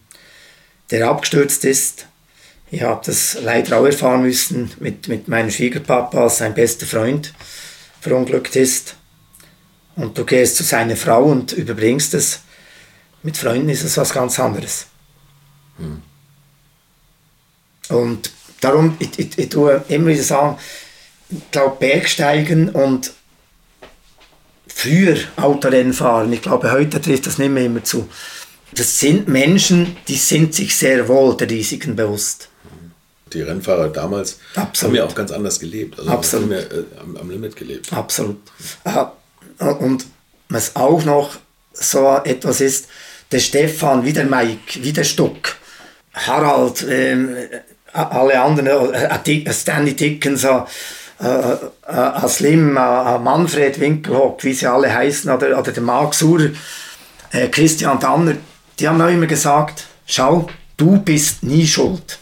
der 0.91 1.07
abgestürzt 1.07 1.65
ist. 1.65 2.07
Ich 2.69 2.81
habe 2.81 3.01
das 3.05 3.37
leider 3.41 3.79
auch 3.79 3.85
erfahren 3.85 4.23
müssen 4.23 4.71
mit, 4.79 5.07
mit 5.07 5.27
meinem 5.27 5.49
Schwiegerpapa, 5.49 6.23
als 6.23 6.39
sein 6.39 6.53
bester 6.53 6.85
Freund 6.85 7.33
verunglückt 8.01 8.55
ist. 8.55 8.95
Und 9.95 10.17
du 10.17 10.25
gehst 10.25 10.57
zu 10.57 10.63
seiner 10.63 10.95
Frau 10.95 11.23
und 11.23 11.53
überbringst 11.53 12.13
es. 12.13 12.41
Mit 13.23 13.37
Freunden 13.37 13.69
ist 13.69 13.83
es 13.83 13.97
was 13.97 14.13
ganz 14.13 14.39
anderes. 14.39 14.87
Hm. 15.77 16.01
Und 17.89 18.31
darum, 18.59 18.95
ich, 18.99 19.17
ich, 19.17 19.37
ich 19.37 19.49
tue 19.49 19.83
immer 19.87 20.07
wieder 20.07 20.23
sagen, 20.23 20.57
ich 21.29 21.51
glaube, 21.51 21.77
Bergsteigen 21.79 22.69
und 22.69 23.13
früher 24.67 25.17
Autorennen 25.37 25.93
fahren, 25.93 26.31
ich 26.31 26.41
glaube, 26.41 26.71
heute 26.71 27.01
trifft 27.01 27.27
das 27.27 27.37
nicht 27.37 27.49
mehr 27.49 27.65
immer 27.65 27.83
zu. 27.83 28.07
Das 28.73 28.99
sind 28.99 29.27
Menschen, 29.27 29.95
die 30.07 30.15
sind 30.15 30.53
sich 30.53 30.75
sehr 30.75 31.07
wohl 31.07 31.35
der 31.37 31.49
Risiken 31.49 31.95
bewusst. 31.95 32.49
Die 33.33 33.41
Rennfahrer 33.41 33.89
damals 33.89 34.39
Absolut. 34.55 34.91
haben 34.91 34.95
ja 34.95 35.05
auch 35.05 35.15
ganz 35.15 35.31
anders 35.31 35.59
gelebt. 35.59 35.99
Also 35.99 36.11
Absolut. 36.11 36.45
Haben 36.45 36.51
ja, 36.51 36.59
äh, 36.59 36.83
am, 37.01 37.17
am, 37.17 37.29
Limit 37.29 37.55
gelebt. 37.55 37.91
Absolut. 37.93 38.37
Und 39.79 40.05
was 40.49 40.75
auch 40.75 41.03
noch 41.03 41.37
so 41.73 42.19
etwas 42.23 42.61
ist, 42.61 42.87
der 43.31 43.39
Stefan, 43.39 44.05
wie 44.05 44.13
der 44.13 44.25
Mike, 44.25 44.81
wie 44.81 44.93
der 44.93 45.03
Stuck, 45.03 45.57
Harald, 46.13 46.85
ähm, 46.89 47.35
alle 47.93 48.39
anderen, 48.39 48.93
äh, 48.93 49.53
Stanley 49.53 49.95
Dickens, 49.95 50.43
äh, 50.43 50.61
äh, 51.19 52.27
Slim, 52.27 52.73
Manfred 52.73 53.79
Winkelhock, 53.79 54.43
wie 54.43 54.53
sie 54.53 54.67
alle 54.67 54.93
heißen, 54.93 55.31
oder, 55.31 55.57
oder 55.57 55.71
der 55.71 55.83
Mark 55.83 56.13
Surer, 56.13 56.49
Christian 57.51 57.99
Danner, 57.99 58.35
die 58.79 58.87
haben 58.87 59.01
auch 59.01 59.09
immer 59.09 59.25
gesagt, 59.25 59.85
schau, 60.05 60.47
du 60.77 61.01
bist 61.01 61.43
nie 61.43 61.67
schuld. 61.67 62.19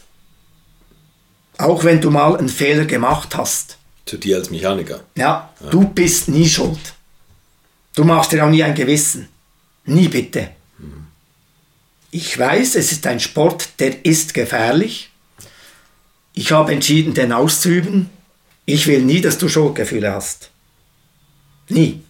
Auch 1.57 1.83
wenn 1.83 2.01
du 2.01 2.11
mal 2.11 2.37
einen 2.37 2.49
Fehler 2.49 2.85
gemacht 2.85 3.35
hast. 3.35 3.77
Zu 4.05 4.17
dir 4.17 4.37
als 4.37 4.49
Mechaniker. 4.49 5.01
Ja, 5.15 5.49
ja. 5.59 5.69
du 5.69 5.87
bist 5.87 6.27
nie 6.27 6.47
schuld. 6.47 6.93
Du 7.95 8.03
machst 8.03 8.31
dir 8.31 8.45
auch 8.45 8.49
nie 8.49 8.63
ein 8.63 8.75
Gewissen. 8.75 9.29
Nie 9.85 10.07
bitte. 10.07 10.49
Hm. 10.77 11.07
Ich 12.11 12.37
weiß, 12.37 12.75
es 12.75 12.91
ist 12.91 13.07
ein 13.07 13.19
Sport, 13.19 13.79
der 13.79 14.05
ist 14.05 14.33
gefährlich. 14.33 15.09
Ich 16.33 16.51
habe 16.51 16.73
entschieden, 16.73 17.13
den 17.13 17.31
auszuüben. 17.31 18.09
Ich 18.65 18.87
will 18.87 19.01
nie, 19.01 19.21
dass 19.21 19.37
du 19.37 19.47
Schuldgefühle 19.47 20.11
hast. 20.11 20.49
Nie. 21.69 22.01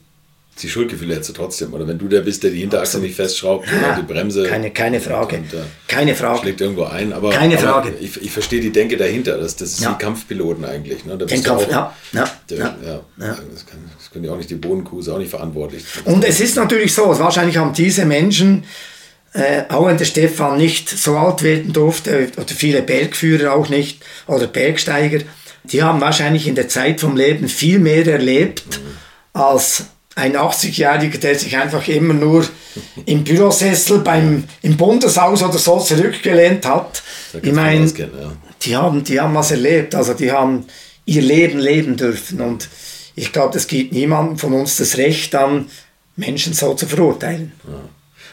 Die 0.61 0.69
Schuldgefühle 0.69 1.15
hättest 1.15 1.31
du 1.31 1.33
trotzdem, 1.33 1.73
oder 1.73 1.85
wenn 1.85 1.97
du 1.97 2.07
der 2.07 2.21
bist, 2.21 2.41
der 2.43 2.51
die 2.51 2.59
Hinterachse 2.59 2.99
nicht 2.99 3.15
festschraubt 3.15 3.67
oder 3.67 3.97
die 3.97 4.03
Bremse. 4.03 4.43
Keine, 4.43 4.71
keine 4.71 5.01
Frage. 5.01 5.37
Und, 5.37 5.53
äh, 5.53 5.57
keine 5.87 6.15
Frage. 6.15 6.39
Schlägt 6.39 6.61
irgendwo 6.61 6.85
ein, 6.85 7.11
aber, 7.11 7.31
keine 7.31 7.57
aber 7.57 7.67
Frage. 7.67 7.93
Ich, 7.99 8.21
ich 8.21 8.31
verstehe 8.31 8.61
die 8.61 8.71
Denke 8.71 8.95
dahinter. 8.95 9.37
Das, 9.37 9.57
das 9.57 9.73
ist 9.73 9.81
ja. 9.81 9.91
wie 9.91 9.97
Kampfpiloten 10.01 10.63
eigentlich. 10.63 11.03
Ne? 11.03 11.17
Den 11.17 11.43
Kampf, 11.43 11.65
auch, 11.65 11.71
ja. 11.71 11.93
Ja. 12.13 12.31
Der, 12.49 12.57
ja. 12.57 12.77
ja. 12.85 13.37
Das, 13.51 13.65
kann, 13.65 13.79
das 13.97 14.09
können 14.11 14.23
ja 14.23 14.31
auch 14.31 14.37
nicht 14.37 14.49
die 14.49 14.55
Bodenkuh, 14.55 15.01
ist 15.01 15.09
auch 15.09 15.17
nicht 15.17 15.31
verantwortlich. 15.31 15.83
Und 16.05 16.23
es 16.23 16.39
ist 16.39 16.55
natürlich 16.55 16.93
so, 16.93 17.03
wahrscheinlich 17.19 17.57
haben 17.57 17.73
diese 17.73 18.05
Menschen, 18.05 18.63
äh, 19.33 19.63
auch 19.67 19.87
wenn 19.87 19.97
der 19.97 20.05
Stefan 20.05 20.57
nicht 20.57 20.87
so 20.87 21.17
alt 21.17 21.43
werden 21.43 21.73
durfte, 21.73 22.29
oder 22.37 22.47
viele 22.47 22.81
Bergführer 22.81 23.53
auch 23.53 23.67
nicht, 23.67 24.01
oder 24.27 24.47
Bergsteiger, 24.47 25.19
die 25.65 25.83
haben 25.83 25.99
wahrscheinlich 25.99 26.47
in 26.47 26.55
der 26.55 26.69
Zeit 26.69 27.01
vom 27.01 27.17
Leben 27.17 27.49
viel 27.49 27.79
mehr 27.79 28.07
erlebt 28.07 28.79
mhm. 28.79 28.97
als 29.33 29.85
ein 30.15 30.35
80-Jähriger, 30.35 31.19
der 31.19 31.37
sich 31.37 31.55
einfach 31.57 31.87
immer 31.89 32.13
nur 32.13 32.45
im 33.05 33.23
Bürosessel 33.23 33.99
beim, 33.99 34.45
im 34.61 34.77
Bundeshaus 34.77 35.43
oder 35.43 35.57
so 35.57 35.79
zurückgelehnt 35.79 36.65
hat. 36.65 37.03
Ich 37.41 37.51
meine, 37.51 37.85
ja. 37.85 38.07
die, 38.61 38.75
haben, 38.75 39.03
die 39.03 39.19
haben 39.19 39.35
was 39.35 39.51
erlebt, 39.51 39.93
also 39.93 40.13
die 40.13 40.31
haben 40.31 40.65
ihr 41.05 41.21
Leben 41.21 41.59
leben 41.59 41.97
dürfen 41.97 42.41
und 42.41 42.69
ich 43.15 43.31
glaube, 43.31 43.57
es 43.57 43.67
gibt 43.67 43.93
niemandem 43.93 44.37
von 44.37 44.53
uns 44.53 44.77
das 44.77 44.97
Recht 44.97 45.33
dann, 45.33 45.67
Menschen 46.15 46.53
so 46.53 46.73
zu 46.73 46.87
verurteilen. 46.87 47.51
Ja. 47.67 47.79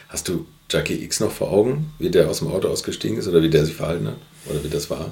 Hast 0.09 0.27
du 0.29 0.45
Jackie 0.69 1.03
X 1.03 1.19
noch 1.19 1.31
vor 1.31 1.51
Augen, 1.51 1.93
wie 1.99 2.09
der 2.09 2.29
aus 2.29 2.39
dem 2.39 2.49
Auto 2.49 2.69
ausgestiegen 2.69 3.17
ist 3.17 3.27
oder 3.27 3.41
wie 3.41 3.49
der 3.49 3.65
sich 3.65 3.75
verhalten 3.75 4.07
hat 4.07 4.17
oder 4.49 4.63
wie 4.63 4.69
das 4.69 4.89
war? 4.89 5.11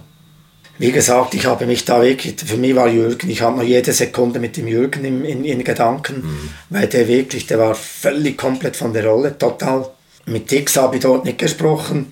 Wie 0.81 0.91
gesagt, 0.91 1.35
ich 1.35 1.45
habe 1.45 1.67
mich 1.67 1.85
da 1.85 2.01
wirklich, 2.01 2.37
für 2.43 2.57
mich 2.57 2.75
war 2.75 2.87
Jürgen, 2.87 3.29
ich 3.29 3.43
habe 3.43 3.57
noch 3.57 3.63
jede 3.63 3.93
Sekunde 3.93 4.39
mit 4.39 4.57
dem 4.57 4.67
Jürgen 4.67 5.05
in, 5.05 5.23
in, 5.23 5.45
in 5.45 5.63
Gedanken, 5.63 6.23
mhm. 6.23 6.49
weil 6.71 6.87
der 6.87 7.07
wirklich, 7.07 7.45
der 7.45 7.59
war 7.59 7.75
völlig 7.75 8.35
komplett 8.35 8.75
von 8.75 8.91
der 8.91 9.05
Rolle, 9.05 9.37
total. 9.37 9.87
Mit 10.25 10.49
Dix 10.49 10.77
habe 10.77 10.95
ich 10.95 11.03
dort 11.03 11.23
nicht 11.23 11.37
gesprochen. 11.37 12.11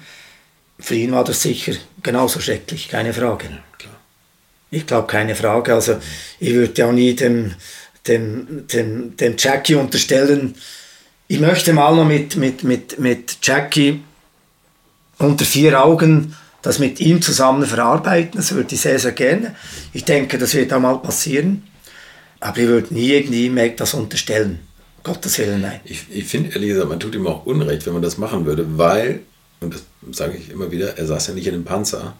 Für 0.77 0.93
ihn 0.93 1.13
war 1.13 1.23
das 1.23 1.41
sicher 1.41 1.73
genauso 2.03 2.39
schrecklich, 2.39 2.89
keine 2.89 3.11
Frage. 3.11 3.45
Ja, 3.81 3.89
ich 4.69 4.85
glaube, 4.85 5.07
keine 5.07 5.35
Frage. 5.35 5.73
Also, 5.73 5.95
ich 6.39 6.53
würde 6.53 6.85
auch 6.85 6.91
nie 6.91 7.15
dem, 7.15 7.55
dem, 8.05 8.67
dem, 8.67 9.17
dem 9.17 9.33
Jackie 9.35 9.75
unterstellen, 9.75 10.53
ich 11.27 11.39
möchte 11.39 11.73
mal 11.73 11.95
noch 11.95 12.05
mit, 12.05 12.35
mit, 12.35 12.63
mit, 12.63 12.99
mit 12.99 13.39
Jackie 13.41 14.03
unter 15.17 15.43
vier 15.43 15.83
Augen 15.83 16.35
das 16.61 16.79
mit 16.79 16.99
ihm 16.99 17.21
zusammen 17.21 17.65
verarbeiten. 17.65 18.33
Das 18.35 18.53
würde 18.53 18.73
ich 18.75 18.81
sehr, 18.81 18.99
sehr 18.99 19.13
gerne. 19.13 19.55
Ich 19.93 20.05
denke, 20.05 20.37
das 20.37 20.53
wird 20.53 20.73
auch 20.73 20.79
mal 20.79 20.97
passieren. 20.97 21.63
Aber 22.39 22.57
ich 22.57 22.67
würde 22.67 22.93
nie 22.93 23.11
irgendwie 23.11 23.45
ihm 23.45 23.75
das 23.75 23.93
unterstellen. 23.93 24.59
Gottes 25.03 25.37
Willen, 25.39 25.61
nein. 25.61 25.79
Ich, 25.85 26.05
ich 26.09 26.25
finde 26.25 26.51
ehrlich 26.51 26.69
gesagt, 26.69 26.89
man 26.89 26.99
tut 26.99 27.15
ihm 27.15 27.27
auch 27.27 27.45
Unrecht, 27.45 27.85
wenn 27.85 27.93
man 27.93 28.01
das 28.01 28.17
machen 28.17 28.45
würde, 28.45 28.65
weil, 28.77 29.21
und 29.61 29.73
das 29.73 29.83
sage 30.11 30.37
ich 30.37 30.49
immer 30.49 30.71
wieder, 30.71 30.97
er 30.97 31.05
saß 31.05 31.27
ja 31.27 31.33
nicht 31.33 31.47
in 31.47 31.53
einem 31.53 31.63
Panzer, 31.63 32.15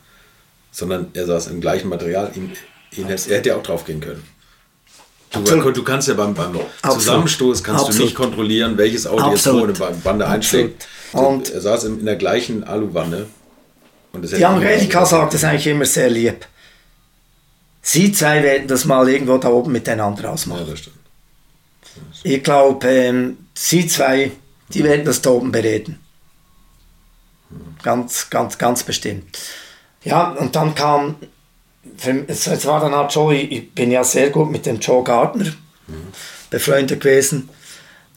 sondern 0.72 1.08
er 1.14 1.26
saß 1.26 1.48
im 1.48 1.62
gleichen 1.62 1.90
Material. 1.90 2.32
Ihn, 2.36 2.52
ihn 2.96 3.08
hätte, 3.08 3.32
er 3.32 3.38
hätte 3.38 3.50
ja 3.50 3.56
auch 3.56 3.64
drauf 3.64 3.86
gehen 3.86 4.00
können. 4.00 4.24
Du, 5.32 5.72
du, 5.72 5.84
kannst 5.84 6.08
ja 6.08 6.16
beim, 6.16 6.34
beim 6.34 6.58
Zusammenstoß 6.82 7.64
kannst 7.64 7.86
Absolut. 7.86 8.00
du 8.00 8.06
nicht 8.06 8.16
kontrollieren, 8.16 8.78
welches 8.78 9.06
Auto 9.06 9.26
Absolut. 9.26 9.70
jetzt 9.70 9.80
wo 9.80 9.86
eine 9.86 9.96
Bande 9.98 10.28
einschlägt. 10.28 10.88
Und 11.12 11.52
er 11.52 11.62
saß 11.62 11.84
in 11.84 12.06
der 12.06 12.16
gleichen 12.16 12.64
Aluwanne 12.64 13.28
die 14.14 14.46
Angelika 14.46 15.06
sagt 15.06 15.34
das 15.34 15.44
eigentlich 15.44 15.68
immer 15.68 15.86
sehr 15.86 16.10
lieb. 16.10 16.46
Sie 17.82 18.12
zwei 18.12 18.44
werden 18.44 18.68
das 18.68 18.86
mal 18.86 19.08
irgendwo 19.10 19.38
da 19.38 19.50
oben 19.50 19.72
miteinander 19.72 20.32
ausmachen. 20.32 20.66
Ja, 20.66 20.72
das 20.72 20.80
stimmt. 20.80 20.96
Ich 22.24 22.44
glaube, 22.44 22.88
ähm, 22.88 23.38
Sie 23.54 23.88
zwei, 23.88 24.32
die 24.74 24.84
werden 24.84 25.06
das 25.06 25.22
da 25.22 25.32
oben 25.32 25.52
bereden. 25.52 26.00
Ganz, 27.82 28.30
ganz, 28.30 28.58
ganz 28.58 28.84
bestimmt. 28.84 29.38
Ja, 30.04 30.32
und 30.32 30.56
dann 30.56 30.76
kam, 30.76 31.16
es 32.28 32.66
war 32.66 32.80
dann 32.80 32.96
halt 32.96 33.14
Joe, 33.14 33.36
ich 33.36 33.74
bin 33.74 33.92
ja 33.92 34.04
sehr 34.04 34.30
gut 34.30 34.52
mit 34.52 34.66
dem 34.66 34.80
Joe 34.80 35.04
Gardner 35.04 35.46
mhm. 35.88 36.08
befreundet 36.50 37.02
gewesen, 37.02 37.50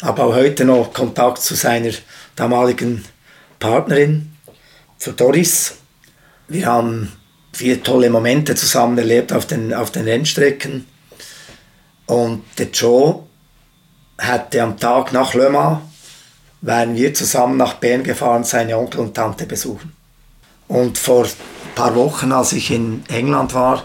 habe 0.03 0.23
auch 0.23 0.35
heute 0.35 0.65
noch 0.65 0.93
Kontakt 0.93 1.43
zu 1.43 1.55
seiner 1.55 1.93
damaligen 2.37 3.05
Partnerin, 3.59 4.33
zu 4.99 5.13
Doris. 5.13 5.77
Wir 6.53 6.67
haben 6.67 7.11
viele 7.55 7.83
tolle 7.83 8.11
Momente 8.11 8.55
zusammen 8.55 8.99
erlebt 8.99 9.33
auf 9.33 9.47
den, 9.47 9.73
auf 9.73 9.91
den 9.91 10.05
Rennstrecken. 10.05 10.87
Und 12.05 12.43
der 12.59 12.67
Joe 12.67 13.23
hatte 14.19 14.63
am 14.63 14.79
Tag 14.79 15.15
nach 15.15 15.33
Le 15.33 15.49
Mans, 15.49 15.81
wären 16.61 16.95
wir 16.95 17.15
zusammen 17.15 17.57
nach 17.57 17.75
Bern 17.75 18.05
gefahren, 18.05 18.45
seine 18.45 18.77
Onkel 18.77 19.01
und 19.01 19.15
Tante 19.15 19.47
besuchen. 19.47 19.95
Und 20.69 20.99
vor 20.99 21.25
ein 21.25 21.31
paar 21.75 21.95
Wochen, 21.95 22.33
als 22.33 22.53
ich 22.53 22.71
in 22.71 23.03
England 23.09 23.55
war, 23.55 23.83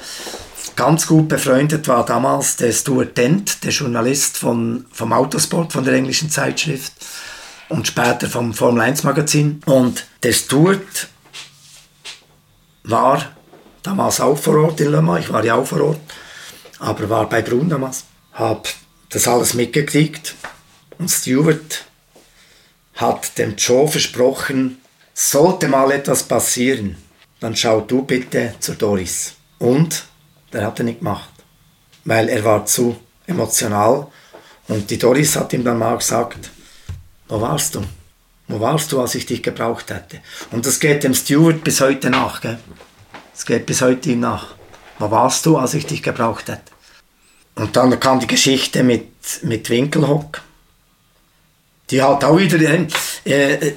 ganz 0.76 1.08
gut 1.08 1.30
befreundet 1.30 1.88
war 1.88 2.06
damals 2.06 2.58
der 2.58 2.74
Stuart 2.74 3.18
Dent, 3.18 3.64
der 3.64 3.72
Journalist 3.72 4.38
von, 4.38 4.86
vom 4.92 5.14
Autosport, 5.14 5.72
von 5.72 5.86
der 5.86 5.94
englischen 5.94 6.30
Zeitschrift 6.30 6.92
und 7.70 7.88
später 7.88 8.28
vom 8.28 8.54
Formel 8.54 8.82
1 8.82 9.04
Magazin. 9.04 9.62
Und 9.66 10.06
der 10.22 10.34
Stuart 10.34 11.08
war 12.90 13.36
damals 13.84 14.20
auch 14.20 14.38
vor 14.38 14.58
Ort 14.58 14.80
in 14.82 14.92
Le 14.92 15.02
Mans, 15.02 15.26
ich 15.26 15.32
war 15.32 15.44
ja 15.44 15.56
auch 15.56 15.66
vor 15.66 15.82
Ort, 15.82 16.00
aber 16.80 17.10
war 17.10 17.30
bei 17.30 17.42
Brun 17.42 17.70
damals, 17.70 18.06
habe 18.34 18.70
das 19.10 19.28
alles 19.28 19.54
mitgekriegt. 19.54 20.36
Und 20.98 21.10
Stewart 21.10 21.86
hat 22.96 23.38
dem 23.38 23.56
Joe 23.56 23.88
versprochen, 23.88 24.82
sollte 25.14 25.68
mal 25.68 25.92
etwas 25.92 26.24
passieren, 26.24 26.98
dann 27.40 27.56
schau 27.56 27.82
du 27.82 28.04
bitte 28.04 28.56
zu 28.60 28.74
Doris. 28.74 29.34
Und 29.60 30.06
der 30.54 30.66
hat 30.66 30.80
er 30.80 30.86
nicht 30.86 31.00
gemacht, 31.00 31.30
weil 32.06 32.30
er 32.30 32.44
war 32.44 32.66
zu 32.66 32.98
emotional. 33.26 34.08
Und 34.68 34.90
die 34.90 34.98
Doris 34.98 35.36
hat 35.36 35.54
ihm 35.54 35.64
dann 35.64 35.78
mal 35.78 35.98
gesagt, 35.98 36.50
wo 37.28 37.40
warst 37.40 37.76
du? 37.76 37.84
Wo 38.48 38.60
warst 38.60 38.92
du, 38.92 39.02
als 39.02 39.16
ich 39.16 39.26
dich 39.26 39.44
gebraucht 39.44 39.90
hätte? 39.90 40.20
Und 40.52 40.66
das 40.66 40.80
geht 40.80 41.04
dem 41.04 41.14
Steward 41.14 41.64
bis 41.64 41.82
heute 41.82 42.10
nach. 42.10 42.42
Gell? 42.42 42.58
Das 43.34 43.46
geht 43.46 43.66
bis 43.66 43.82
heute 43.82 44.12
ihm 44.12 44.22
nach. 44.22 44.56
Wo 45.00 45.12
warst 45.12 45.46
du, 45.46 45.58
als 45.58 45.74
ich 45.74 45.86
dich 45.86 46.02
gebraucht 46.02 46.48
hätte? 46.48 46.72
Und 47.56 47.76
dann 47.76 48.00
kam 48.00 48.20
die 48.20 48.28
Geschichte 48.28 48.84
mit, 48.84 49.08
mit 49.44 49.70
Winkelhock. 49.70 50.42
Die 51.90 52.02
hat 52.02 52.24
auch 52.24 52.38
wieder, 52.38 52.60
äh, 53.26 53.74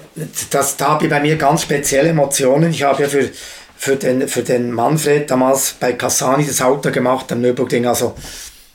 das, 0.50 0.76
da 0.76 0.88
habe 0.88 1.04
ich 1.04 1.10
bei 1.10 1.20
mir 1.20 1.36
ganz 1.36 1.62
spezielle 1.62 2.10
Emotionen. 2.10 2.70
Ich 2.70 2.82
habe 2.82 3.02
ja 3.02 3.08
für, 3.08 3.30
für, 3.76 3.96
den, 3.96 4.28
für 4.28 4.42
den 4.42 4.72
Manfred 4.72 5.30
damals 5.30 5.74
bei 5.78 5.92
Cassani 5.92 6.46
das 6.46 6.60
Auto 6.60 6.90
gemacht 6.90 7.30
am 7.32 7.40
Nürburgring. 7.40 7.86
Also 7.86 8.14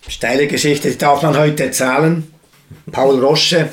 steile 0.08 0.48
Geschichte, 0.48 0.90
die 0.90 0.98
darf 0.98 1.22
man 1.22 1.38
heute 1.38 1.66
erzählen. 1.66 2.32
Paul 2.92 3.24
Rosche, 3.24 3.70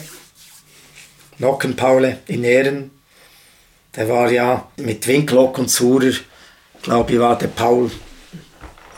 Nockenpaule 1.39 2.19
in 2.27 2.45
Ehren. 2.45 2.91
Der 3.97 4.09
war 4.09 4.31
ja 4.31 4.69
mit 4.77 5.07
Winklock 5.07 5.59
und 5.59 5.71
Surer, 5.71 6.13
glaube 6.83 7.13
ich, 7.13 7.19
war 7.19 7.37
der 7.37 7.49
Paul 7.49 7.91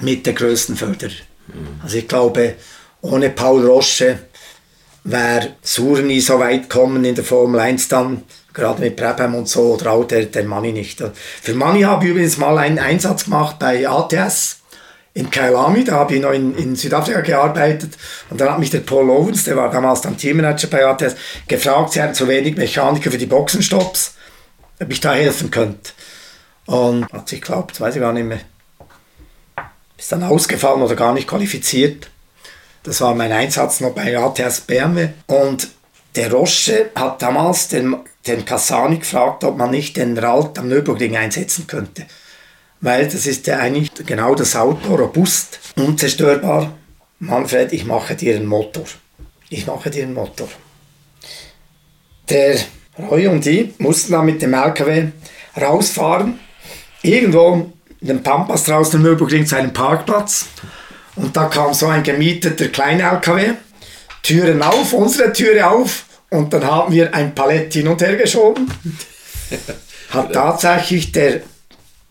mit 0.01 0.27
der 0.27 0.35
größten 0.35 0.77
Förderer. 0.77 1.13
Mhm. 1.49 1.81
Also 1.83 1.99
ich 1.99 2.09
glaube, 2.09 2.55
ohne 3.01 3.31
Paul 3.31 3.67
Roche 3.67 4.19
wäre 5.05 5.55
Surer 5.63 6.03
nie 6.03 6.21
so 6.21 6.39
weit 6.39 6.71
kommen 6.71 7.05
in 7.05 7.15
der 7.15 7.25
Formel 7.25 7.61
1 7.61 7.89
dann, 7.89 8.23
gerade 8.53 8.81
mit 8.81 8.97
Brabham 8.97 9.35
und 9.35 9.49
so, 9.49 9.75
oder 9.75 9.93
auch 9.93 10.05
der, 10.05 10.27
der 10.27 10.45
Manni 10.45 10.73
nicht. 10.73 11.03
Für 11.43 11.55
Manni 11.55 11.83
habe 11.83 12.05
ich 12.05 12.11
übrigens 12.13 12.39
mal 12.39 12.57
einen 12.59 12.79
Einsatz 12.79 13.25
gemacht 13.25 13.59
bei 13.59 13.89
ATS 13.89 14.61
in 15.15 15.31
Kailami, 15.31 15.85
da 15.85 15.93
habe 15.95 16.17
ich 16.17 16.21
noch 16.21 16.33
in, 16.33 16.57
in 16.57 16.75
Südafrika 16.75 17.21
gearbeitet 17.21 17.97
und 18.31 18.41
dann 18.41 18.51
hat 18.51 18.59
mich 18.59 18.71
der 18.71 18.81
Paul 18.81 19.09
Owens, 19.11 19.45
der 19.45 19.57
war 19.57 19.71
damals 19.71 20.01
dann 20.01 20.17
Teammanager 20.17 20.67
bei 20.67 20.85
ATS, 20.85 21.15
gefragt, 21.47 21.93
sie 21.93 22.03
hätten 22.03 22.15
zu 22.15 22.27
wenig 22.27 22.57
Mechaniker 22.57 23.13
für 23.13 23.19
die 23.19 23.27
Boxenstopps, 23.27 24.15
ob 24.83 24.91
ich 24.91 25.01
da 25.01 25.15
helfen 25.15 25.53
könnte. 25.53 25.93
Und 26.67 27.11
hat 27.13 27.29
sich, 27.29 27.41
glaubt, 27.41 27.81
weiß 27.81 27.95
ich 27.95 28.01
gar 28.01 28.13
nicht 28.13 28.27
mehr, 28.27 28.41
ist 29.97 30.11
dann 30.11 30.25
ausgefallen 30.25 30.83
oder 30.83 30.97
gar 30.97 31.15
nicht 31.15 31.29
qualifiziert. 31.29 32.11
Das 32.83 33.01
war 33.01 33.15
mein 33.15 33.33
Einsatz 33.33 33.81
noch 33.81 33.95
bei 33.95 34.19
ATS 34.19 34.63
BMW. 34.63 35.11
Und 35.27 35.69
der 36.17 36.33
Roche 36.33 36.91
hat 36.95 37.23
damals 37.23 37.69
den, 37.69 37.97
den 38.27 38.45
Cassani 38.45 38.99
gefragt, 38.99 39.45
ob 39.45 39.57
man 39.57 39.71
nicht 39.71 39.97
den 39.97 40.19
Ralt 40.19 40.59
am 40.59 40.69
Nürburgring 40.69 41.17
einsetzen 41.17 41.67
könnte. 41.67 42.07
Weil 42.85 43.07
das 43.07 43.25
ist 43.25 43.47
ja 43.47 43.61
eigentlich 43.61 43.91
genau 44.05 44.35
das 44.35 44.55
Auto, 44.55 44.95
robust, 44.95 45.59
unzerstörbar. 45.75 46.77
Manfred, 47.19 47.73
ich 47.73 47.87
mache 47.87 48.15
dir 48.15 48.37
einen 48.37 48.45
Motor. 48.45 48.85
Ich 49.49 49.67
mache 49.67 49.89
dir 49.89 50.03
einen 50.03 50.13
Motor. 50.13 50.49
Der 52.29 52.59
Roy 52.99 53.27
und 53.29 53.47
ich 53.47 53.71
mussten 53.79 54.13
dann 54.13 54.27
mit 54.27 54.43
dem 54.43 54.53
LKW 54.53 55.07
rausfahren, 55.59 56.39
irgendwo 57.01 57.73
in 58.03 58.07
den 58.07 58.23
Pampas 58.23 58.65
draußen 58.65 59.01
im 59.01 59.03
Nürburgring 59.07 59.47
zu 59.47 59.57
einem 59.57 59.73
Parkplatz. 59.73 60.45
Und 61.17 61.35
da 61.35 61.47
kam 61.47 61.73
so 61.73 61.87
ein 61.87 62.03
gemieteter 62.03 62.69
Klein-LKW, 62.69 63.53
Türen 64.23 64.61
auf, 64.61 64.93
unsere 64.93 65.33
Türe 65.33 65.71
auf, 65.71 66.05
und 66.29 66.53
dann 66.53 66.67
haben 66.67 66.93
wir 66.93 67.15
ein 67.15 67.35
Palett 67.35 67.73
hin 67.73 67.89
und 67.89 68.03
her 68.03 68.17
geschoben. 68.17 68.71
Hat 70.11 70.35
tatsächlich 70.35 71.13
der 71.13 71.41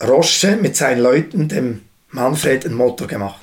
Roche 0.04 0.56
mit 0.56 0.76
seinen 0.76 1.00
Leuten 1.00 1.48
dem 1.48 1.82
Manfred 2.10 2.64
einen 2.64 2.74
Motor 2.74 3.06
gemacht. 3.06 3.42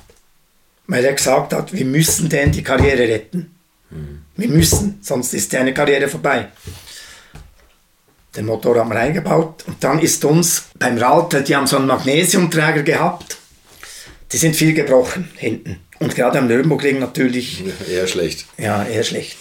Weil 0.86 1.04
er 1.04 1.14
gesagt 1.14 1.52
hat, 1.52 1.72
wir 1.72 1.84
müssen 1.84 2.28
den 2.28 2.52
die 2.52 2.62
Karriere 2.62 3.08
retten. 3.08 3.54
Wir 4.36 4.48
müssen, 4.48 4.98
sonst 5.02 5.34
ist 5.34 5.52
deine 5.52 5.74
Karriere 5.74 6.08
vorbei. 6.08 6.48
Den 8.34 8.46
Motor 8.46 8.78
haben 8.78 8.90
wir 8.90 8.98
eingebaut 8.98 9.64
und 9.66 9.84
dann 9.84 9.98
ist 9.98 10.24
uns 10.24 10.64
beim 10.78 10.96
Ralter, 10.96 11.42
die 11.42 11.54
haben 11.54 11.66
so 11.66 11.76
einen 11.76 11.86
Magnesiumträger 11.86 12.82
gehabt, 12.82 13.36
die 14.32 14.38
sind 14.38 14.56
viel 14.56 14.72
gebrochen 14.72 15.30
hinten. 15.36 15.80
Und 15.98 16.14
gerade 16.14 16.38
am 16.38 16.48
Nürburgring 16.48 16.98
natürlich. 16.98 17.62
Eher 17.88 18.06
schlecht. 18.06 18.46
Ja, 18.56 18.84
eher 18.84 19.04
schlecht. 19.04 19.36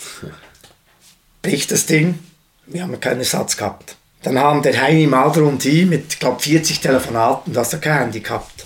Bricht 1.42 1.72
das 1.72 1.86
Ding, 1.86 2.20
wir 2.68 2.84
haben 2.84 3.00
keinen 3.00 3.20
Ersatz 3.20 3.56
gehabt. 3.58 3.96
Dann 4.24 4.38
haben 4.38 4.62
der 4.62 4.80
Heini 4.80 5.08
Mader 5.08 5.44
und 5.44 5.64
die 5.64 5.86
mit, 5.86 6.20
glaube 6.20 6.42
40 6.42 6.80
Telefonaten, 6.80 7.54
das 7.54 7.74
er 7.74 7.80
kein 7.80 7.98
Handy 8.00 8.20
gehabt, 8.20 8.66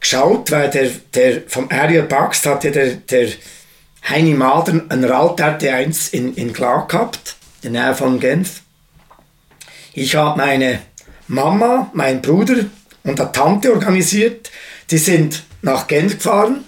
geschaut, 0.00 0.50
weil 0.50 0.70
der, 0.70 0.90
der 1.14 1.42
vom 1.46 1.68
Ariel 1.70 2.02
Baxt 2.02 2.46
hatte 2.46 2.72
der, 2.72 2.96
der 2.96 3.28
Heini 4.08 4.34
Mader 4.34 4.82
ein 4.88 5.04
Ralt 5.04 5.40
RT1 5.40 6.12
in, 6.12 6.34
in 6.34 6.52
Glag 6.52 6.88
gehabt, 6.88 7.36
in 7.62 7.74
der 7.74 7.86
Nähe 7.86 7.94
von 7.94 8.18
Genf. 8.18 8.62
Ich 9.94 10.14
habe 10.14 10.36
meine 10.36 10.80
Mama, 11.28 11.90
meinen 11.92 12.20
Bruder 12.20 12.66
und 13.04 13.20
eine 13.20 13.32
Tante 13.32 13.72
organisiert. 13.72 14.50
Die 14.90 14.98
sind 14.98 15.42
nach 15.62 15.86
Genf 15.86 16.14
gefahren, 16.14 16.64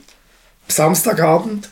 Samstagabend. 0.66 1.68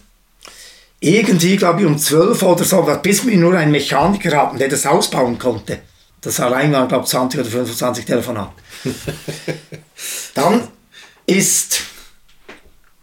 Irgendwie, 1.01 1.57
glaube 1.57 1.81
ich, 1.81 1.87
um 1.87 1.99
12 1.99 2.43
oder 2.43 2.65
so, 2.65 2.83
bis 3.03 3.27
wir 3.27 3.37
nur 3.37 3.57
einen 3.57 3.71
Mechaniker 3.71 4.37
hatten, 4.37 4.59
der 4.59 4.69
das 4.69 4.87
ausbauen 4.87 5.39
konnte. 5.39 5.81
Das 6.21 6.41
allein 6.41 6.73
waren, 6.73 6.89
glaube 6.89 7.05
ich, 7.05 7.11
20 7.11 7.41
oder 7.41 7.49
25 7.51 8.05
Telefonate. 8.05 8.53
Dann 10.35 10.69
ist 11.27 11.83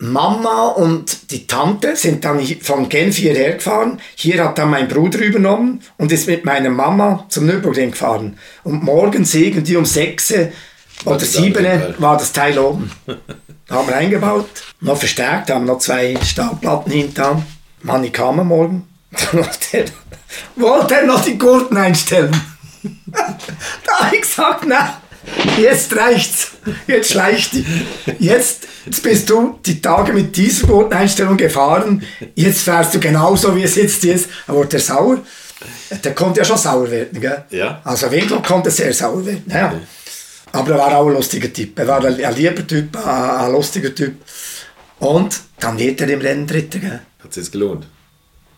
Mama 0.03 0.68
und 0.68 1.32
die 1.32 1.47
Tante 1.47 1.95
sind 1.95 2.26
dann 2.26 2.45
von 2.61 2.89
Genf 2.89 3.16
hierher 3.16 3.53
gefahren. 3.53 4.01
Hier 4.16 4.43
hat 4.43 4.57
dann 4.57 4.70
mein 4.70 4.89
Bruder 4.89 5.20
übernommen 5.20 5.82
und 5.97 6.11
ist 6.11 6.28
mit 6.28 6.43
meiner 6.43 6.70
Mama 6.70 7.26
zum 7.30 7.45
Nürburgring 7.45 7.91
gefahren. 7.91 8.38
Und 8.66 8.84
morgens 8.84 9.34
irgendwie 9.34 9.78
um 9.78 9.86
6 9.86 10.34
oder 11.05 11.20
7 11.20 11.95
war 11.99 12.18
das 12.18 12.34
Teil 12.34 12.59
oben. 12.59 12.91
haben 13.70 13.88
wir 13.88 13.95
eingebaut, 13.95 14.49
noch 14.82 14.97
verstärkt, 14.97 15.49
haben 15.49 15.66
noch 15.66 15.80
zwei 15.80 16.18
Stahlplatten 16.22 16.91
hinten. 16.91 17.45
Manni 17.82 18.09
kam 18.09 18.41
am 18.41 18.47
Morgen, 18.49 18.88
wollte 20.55 20.95
er 20.95 21.05
noch 21.05 21.24
die 21.24 21.38
Gurten 21.38 21.78
einstellen. 21.78 22.36
da 23.86 24.00
habe 24.00 24.16
ich 24.16 24.22
gesagt, 24.22 24.66
na, 24.68 25.02
jetzt 25.58 25.96
reicht's, 25.96 26.52
jetzt 26.88 27.12
schleicht 27.12 27.54
die. 27.54 27.66
Jetzt, 28.20 28.68
jetzt 28.86 29.04
bist 29.04 29.30
du 29.30 29.60
die 29.66 29.82
Tage 29.82 30.14
mit 30.14 30.36
dieser 30.36 30.68
Gurteneinstellung 30.68 31.38
gefahren, 31.38 32.04
jetzt 32.36 32.62
fährst 32.62 32.94
du 32.96 33.00
genauso, 33.00 33.56
wie 33.56 33.64
es 33.64 33.76
jetzt 33.76 34.04
ist. 34.06 34.30
Da 34.48 34.54
wurde 34.54 34.78
er 34.78 34.82
sauer. 34.82 35.20
Der 36.04 36.14
konnte 36.14 36.40
ja 36.40 36.46
schon 36.46 36.58
sauer 36.58 36.90
werden, 36.90 37.22
gell? 37.22 37.46
Ja. 37.52 37.82
Also 37.84 38.12
Winkler 38.12 38.42
konnte 38.42 38.70
sehr 38.70 38.94
sauer 38.94 39.26
werden, 39.26 39.46
ja. 39.48 39.74
Aber 40.52 40.72
er 40.72 40.78
war 40.78 40.98
auch 40.98 41.08
ein 41.08 41.14
lustiger 41.14 41.52
Typ. 41.52 41.80
Er 41.80 41.88
war 41.88 42.04
ein, 42.04 42.24
ein 42.24 42.36
lieber 42.36 42.66
Typ, 42.66 42.96
ein, 42.96 43.04
ein, 43.06 43.52
lustiger 43.52 43.94
Typ. 43.94 44.16
Und 45.00 45.40
dann 45.60 45.80
wird 45.80 46.02
er 46.02 46.10
im 46.10 46.22
Rennen 46.22 46.46
Dritter. 46.46 46.80
Gell? 46.80 47.02
Hat 47.24 47.32
es 47.32 47.38
jetzt 47.38 47.52
gelohnt? 47.52 47.88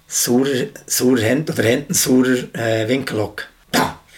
Saurer, 0.08 0.68
saurer 0.86 1.22
Händen 1.22 1.54
oder 1.54 1.64
Händen 1.64 1.94
saurer 1.94 2.54
äh, 2.54 2.88
Winkellock. 2.88 3.48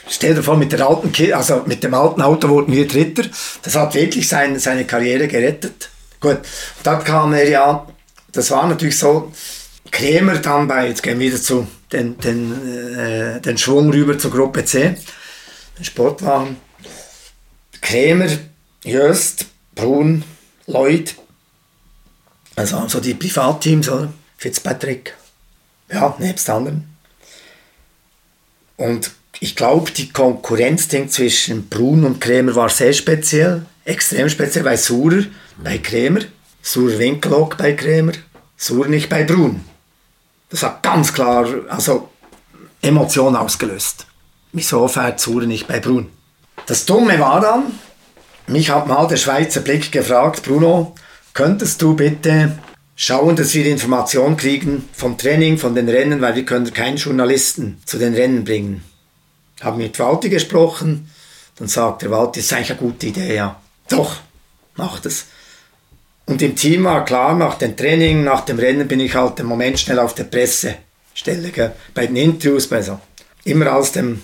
Stell 0.09 0.35
dir 0.35 0.43
vor, 0.43 0.57
mit, 0.57 0.71
der 0.71 0.87
alten 0.87 1.11
also 1.33 1.63
mit 1.65 1.83
dem 1.83 1.93
alten 1.93 2.21
Auto 2.21 2.49
wurden 2.49 2.71
wir 2.73 2.87
Dritter. 2.87 3.23
Das 3.61 3.75
hat 3.75 3.93
wirklich 3.93 4.27
sein, 4.27 4.57
seine 4.59 4.85
Karriere 4.85 5.27
gerettet. 5.27 5.89
Gut, 6.19 6.39
dann 6.83 7.03
kam 7.03 7.33
er 7.33 7.47
ja, 7.47 7.87
das 8.31 8.51
war 8.51 8.67
natürlich 8.67 8.97
so, 8.97 9.31
Krämer 9.91 10.37
dann 10.37 10.67
bei, 10.67 10.87
jetzt 10.87 11.03
gehen 11.03 11.19
wir 11.19 11.27
wieder 11.27 11.41
zu 11.41 11.67
den, 11.91 12.17
den, 12.17 12.97
äh, 12.97 13.41
den 13.41 13.57
Schwung 13.57 13.91
rüber 13.91 14.17
zur 14.17 14.31
Gruppe 14.31 14.65
C, 14.65 14.95
den 15.77 15.85
Sportwagen. 15.85 16.57
Krämer, 17.81 18.29
Jöst, 18.83 19.45
Brun, 19.75 20.23
Lloyd, 20.65 21.15
also 22.55 22.87
so 22.87 22.99
die 22.99 23.13
Privatteams, 23.13 23.89
oder? 23.89 24.11
Fitzpatrick, 24.37 25.15
ja, 25.91 26.15
nebst 26.19 26.49
anderen. 26.49 26.95
Und 28.77 29.11
ich 29.39 29.55
glaube, 29.55 29.91
die 29.91 30.09
Konkurrenzding 30.09 31.09
zwischen 31.09 31.69
Brun 31.69 32.03
und 32.03 32.19
Krämer 32.19 32.55
war 32.55 32.69
sehr 32.69 32.93
speziell, 32.93 33.65
extrem 33.85 34.29
speziell, 34.29 34.65
weil 34.65 34.77
Surer 34.77 35.23
bei 35.63 35.77
Krämer, 35.77 36.21
Surer 36.61 36.97
Winkelhock 36.97 37.57
bei 37.57 37.73
Krämer, 37.73 38.13
Surer 38.55 38.87
nicht 38.89 39.09
bei 39.09 39.23
Brun. 39.23 39.61
Das 40.49 40.63
hat 40.63 40.81
ganz 40.81 41.13
klar 41.13 41.47
also 41.69 42.09
Emotionen 42.81 43.35
ausgelöst. 43.35 44.07
Wieso 44.53 44.87
fährt 44.87 45.19
Surer 45.19 45.45
nicht 45.45 45.67
bei 45.67 45.79
Brun? 45.79 46.09
Das 46.65 46.85
Dumme 46.85 47.19
war 47.19 47.39
dann, 47.39 47.65
mich 48.47 48.69
hat 48.71 48.87
mal 48.87 49.07
der 49.07 49.17
Schweizer 49.17 49.61
Blick 49.61 49.91
gefragt, 49.91 50.43
Bruno, 50.43 50.95
könntest 51.33 51.81
du 51.81 51.95
bitte 51.95 52.57
schauen, 52.95 53.35
dass 53.35 53.53
wir 53.53 53.65
Informationen 53.65 54.37
kriegen 54.37 54.89
vom 54.93 55.17
Training, 55.17 55.57
von 55.57 55.75
den 55.75 55.87
Rennen, 55.87 56.21
weil 56.21 56.35
wir 56.35 56.45
können 56.45 56.73
keinen 56.73 56.97
Journalisten 56.97 57.79
zu 57.85 57.97
den 57.97 58.15
Rennen 58.15 58.43
bringen. 58.43 58.83
Haben 59.61 59.77
mit 59.77 59.97
Walti 59.99 60.29
gesprochen, 60.29 61.09
dann 61.57 61.67
sagt 61.67 62.03
der 62.03 62.11
Walti, 62.11 62.39
das 62.39 62.47
ist 62.47 62.53
eigentlich 62.53 62.71
eine 62.71 62.79
gute 62.79 63.07
Idee, 63.07 63.35
ja. 63.35 63.59
Doch, 63.89 64.17
macht 64.75 65.05
es. 65.05 65.25
Und 66.25 66.41
im 66.41 66.55
Team 66.55 66.83
war 66.83 67.05
klar, 67.05 67.35
nach 67.35 67.55
dem 67.55 67.75
Training, 67.75 68.23
nach 68.23 68.41
dem 68.41 68.59
Rennen 68.59 68.87
bin 68.87 68.99
ich 68.99 69.15
halt 69.15 69.39
im 69.39 69.47
Moment 69.47 69.79
schnell 69.79 69.99
auf 69.99 70.13
der 70.13 70.25
Pressestelle, 70.25 71.49
gell? 71.53 71.71
bei 71.93 72.05
den 72.05 72.17
Interviews, 72.17 72.67
bei 72.67 72.81
so. 72.81 72.99
Immer 73.45 73.71
als 73.71 73.93
dem 73.93 74.21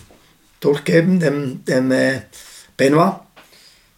Durchgeben, 0.60 1.20
dem, 1.20 1.64
dem 1.66 1.92
äh, 1.92 2.22
Benoit. 2.76 3.16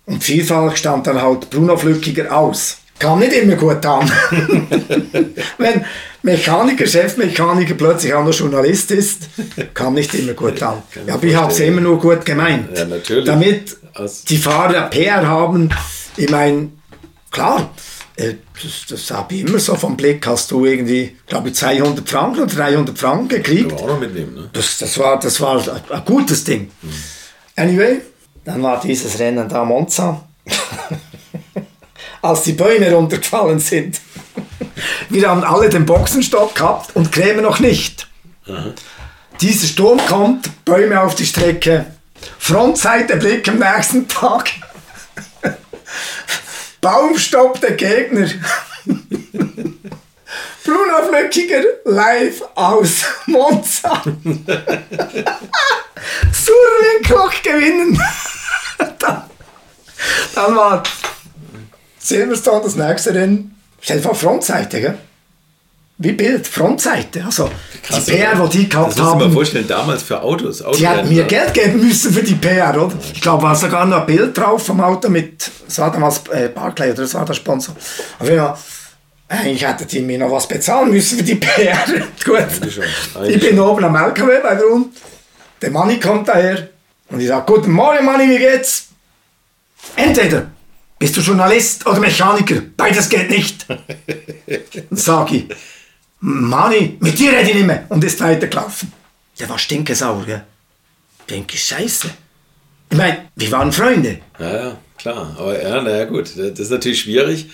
Und 0.06 0.24
vielfach 0.24 0.76
stand 0.76 1.08
dann 1.08 1.22
halt 1.22 1.50
Bruno 1.50 1.76
Flückiger 1.78 2.36
aus. 2.36 2.78
Kam 3.00 3.20
nicht 3.20 3.34
immer 3.34 3.56
gut 3.56 3.84
an. 3.86 4.10
Wenn 5.58 5.84
Mechaniker, 6.26 6.88
Chefmechaniker 6.88 7.76
plötzlich 7.76 8.12
auch 8.14 8.26
noch 8.26 8.34
Journalist 8.34 8.90
ist, 8.90 9.30
kam 9.76 9.94
nicht 9.94 10.14
immer 10.16 10.34
gut 10.34 10.62
an. 10.64 10.82
Ja, 11.08 11.14
aber 11.14 11.24
ich 11.24 11.36
habe 11.36 11.52
es 11.52 11.60
immer 11.60 11.82
nur 11.82 12.00
gut 12.00 12.26
gemeint. 12.26 12.76
Ja, 12.76 12.86
natürlich. 12.86 13.26
Damit 13.26 13.78
die 14.28 14.38
Fahrer 14.38 14.90
PR 14.90 15.28
haben, 15.28 15.70
ich 16.18 16.30
meine, 16.30 16.70
klar, 17.30 17.70
äh, 18.16 18.34
das, 18.62 18.86
das 18.90 19.12
habe 19.12 19.36
ich 19.36 19.42
immer 19.42 19.60
so 19.60 19.76
vom 19.76 19.96
Blick, 19.96 20.26
hast 20.26 20.50
du 20.50 20.66
irgendwie, 20.66 21.16
glaube 21.28 21.50
ich, 21.50 21.56
200 21.56 22.10
Franken 22.10 22.42
oder 22.42 22.54
300 22.56 22.98
Franken 22.98 23.28
gekriegt. 23.28 23.70
Kann 23.70 23.76
man 23.76 23.84
auch 23.84 23.94
noch 23.94 24.00
mitnehmen, 24.00 24.34
ne? 24.34 24.50
Das, 24.52 24.80
das, 24.80 24.98
war, 24.98 25.20
das 25.20 25.40
war 25.40 25.64
ein 25.90 26.06
gutes 26.06 26.44
Ding. 26.44 26.72
Mhm. 26.82 26.90
Anyway, 27.56 28.02
dann 28.44 28.64
war 28.64 28.82
dieses 28.82 29.20
Rennen 29.20 29.48
da 29.48 29.64
Monza. 29.64 30.28
Als 32.24 32.42
die 32.42 32.54
Bäume 32.54 32.92
runtergefallen 32.92 33.60
sind. 33.60 34.00
Wir 35.10 35.30
haben 35.30 35.44
alle 35.44 35.70
den 35.70 35.86
Boxenstopp 35.86 36.56
gehabt 36.56 36.96
und 36.96 37.12
Krämer 37.12 37.42
noch 37.42 37.60
nicht. 37.60 38.08
Mhm. 38.46 38.74
Dieser 39.42 39.68
Sturm 39.68 40.00
kommt, 40.08 40.50
Bäume 40.66 41.02
auf 41.02 41.16
die 41.16 41.26
Strecke. 41.26 41.86
Frontseite 42.40 43.18
Blick 43.18 43.48
am 43.50 43.60
nächsten 43.60 44.08
Tag. 44.08 44.50
Baumstopp 46.82 47.60
der 47.60 47.72
Gegner. 47.74 48.30
Bruno 50.64 51.08
Flöckiger 51.08 51.62
live 51.86 52.42
aus 52.56 53.04
Monza. 53.28 54.02
Surwinklok 56.32 57.44
gewinnen. 57.44 58.02
dann, 59.00 59.24
Dann 60.34 60.56
war 60.56 60.84
Silverstone 62.00 62.64
das 62.64 62.76
nächste 62.76 63.14
Rennen. 63.14 63.52
Stell 63.82 63.98
dir 63.98 64.04
vor, 64.04 64.16
Frontseite, 64.16 64.82
gell? 64.82 64.98
Wie 65.98 66.12
Bild, 66.12 66.46
Frontseite. 66.46 67.24
Also 67.24 67.50
Krass, 67.82 68.04
die 68.06 68.12
PR, 68.12 68.34
oder? 68.38 68.50
die 68.50 68.58
die 68.58 68.70
gehabt 68.70 68.90
Das 68.92 68.98
musst 68.98 69.00
du 69.00 69.04
dir 69.14 69.16
mal 69.16 69.24
haben, 69.26 69.34
vorstellen, 69.34 69.68
damals 69.68 70.04
für 70.04 70.22
Autos. 70.22 70.62
die 70.78 70.88
hätten 70.88 71.08
mir? 71.08 71.24
Geld 71.24 71.54
geben 71.54 71.80
müssen 71.80 72.14
für 72.14 72.24
die 72.24 72.36
PR, 72.36 72.82
oder? 72.82 72.94
Ich 73.14 73.22
glaube, 73.22 73.44
war 73.44 73.56
sogar 73.56 73.86
noch 73.86 74.02
ein 74.02 74.06
Bild 74.06 74.38
drauf 74.38 74.66
vom 74.66 74.82
Auto 74.82 75.08
mit, 75.08 75.50
das 75.66 75.78
war 75.80 75.92
damals 75.92 76.22
äh, 76.34 76.50
Barclay 76.50 76.92
oder 76.92 77.04
das 77.04 77.14
war 77.14 77.24
der 77.24 77.34
Sponsor. 77.34 77.76
Aber 78.20 78.32
ja, 78.34 78.58
eigentlich 79.30 79.66
hätten 79.66 79.88
die 79.88 80.02
mir 80.02 80.20
noch 80.20 80.32
was 80.32 80.48
bezahlen 80.48 80.92
müssen 80.92 81.18
für 81.18 81.24
die 81.24 81.36
PR. 81.36 81.78
Gut. 82.26 82.36
Eigentlich 82.40 82.76
schon, 82.76 82.84
eigentlich 83.16 83.36
Ich 83.44 83.50
bin 83.50 83.60
oben 83.60 83.86
am 83.86 83.96
LKW 83.96 84.40
bei 84.44 84.56
der 84.56 84.66
Rund. 84.66 84.98
Der 85.62 85.72
Manni 85.72 85.98
kommt 85.98 86.28
daher 86.28 86.68
und 87.10 87.22
ich 87.22 87.28
sage, 87.28 87.46
guten 87.46 87.72
Morgen 87.72 88.04
Manni, 88.04 88.28
wie 88.30 88.38
geht's? 88.38 88.88
Entweder 89.96 90.48
bist 91.00 91.18
du 91.18 91.22
Journalist 91.22 91.86
oder 91.86 92.00
Mechaniker, 92.00 92.62
beides 92.76 93.10
geht 93.10 93.30
nicht. 93.30 93.66
Dann 93.70 93.80
sag 94.92 95.32
ich, 95.32 95.46
Manni, 96.20 96.98
mit 97.00 97.20
dir 97.20 97.32
rede 97.32 97.50
ich 97.50 97.56
nicht 97.56 97.68
mehr. 97.68 97.86
Und 97.90 98.04
ist 98.04 98.22
weitergelaufen. 98.22 98.92
Der 99.40 99.50
war 99.50 99.60
stinkesauer, 99.60 100.26
gell? 100.26 100.44
Denke, 101.30 101.58
scheiße. 101.58 102.10
Ich 102.90 102.98
meine, 102.98 103.30
wir 103.36 103.52
waren 103.52 103.72
Freunde. 103.72 104.20
Ja, 104.40 104.56
ja, 104.56 104.78
klar. 104.98 105.36
Aber 105.38 105.62
ja, 105.62 105.82
naja, 105.82 106.06
gut. 106.06 106.32
Das 106.38 106.60
ist 106.60 106.70
natürlich 106.70 107.02
schwierig, 107.02 107.50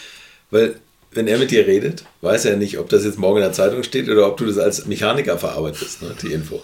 weil 0.51 0.75
wenn 1.11 1.27
er 1.27 1.37
mit 1.37 1.51
dir 1.51 1.65
redet, 1.67 2.05
weiß 2.21 2.45
er 2.45 2.57
nicht, 2.57 2.77
ob 2.77 2.89
das 2.89 3.03
jetzt 3.03 3.17
morgen 3.17 3.37
in 3.37 3.43
der 3.43 3.53
Zeitung 3.53 3.83
steht 3.83 4.07
oder 4.09 4.27
ob 4.27 4.37
du 4.37 4.45
das 4.45 4.57
als 4.57 4.85
Mechaniker 4.85 5.37
verarbeitest, 5.37 6.01
ne, 6.01 6.15
die 6.21 6.31
Info. 6.31 6.61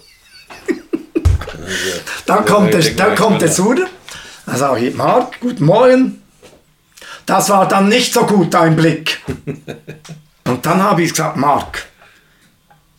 Also, 0.68 1.64
Dann 2.26 2.46
kommt, 2.46 2.74
der, 2.74 2.80
ich 2.80 2.96
dann 2.96 3.16
kommt 3.16 3.42
der 3.42 3.50
Suder. 3.50 3.88
Dann 4.46 4.58
sage 4.58 4.88
ich, 4.88 4.96
Marc, 4.96 5.40
guten 5.42 5.66
Morgen. 5.66 6.22
Das 7.28 7.50
war 7.50 7.68
dann 7.68 7.90
nicht 7.90 8.14
so 8.14 8.26
gut, 8.26 8.54
dein 8.54 8.76
Blick. 8.76 9.20
Und 10.46 10.66
dann 10.66 10.82
habe 10.82 11.04
ich 11.04 11.12
gesagt, 11.12 11.36
Marc, 11.36 11.86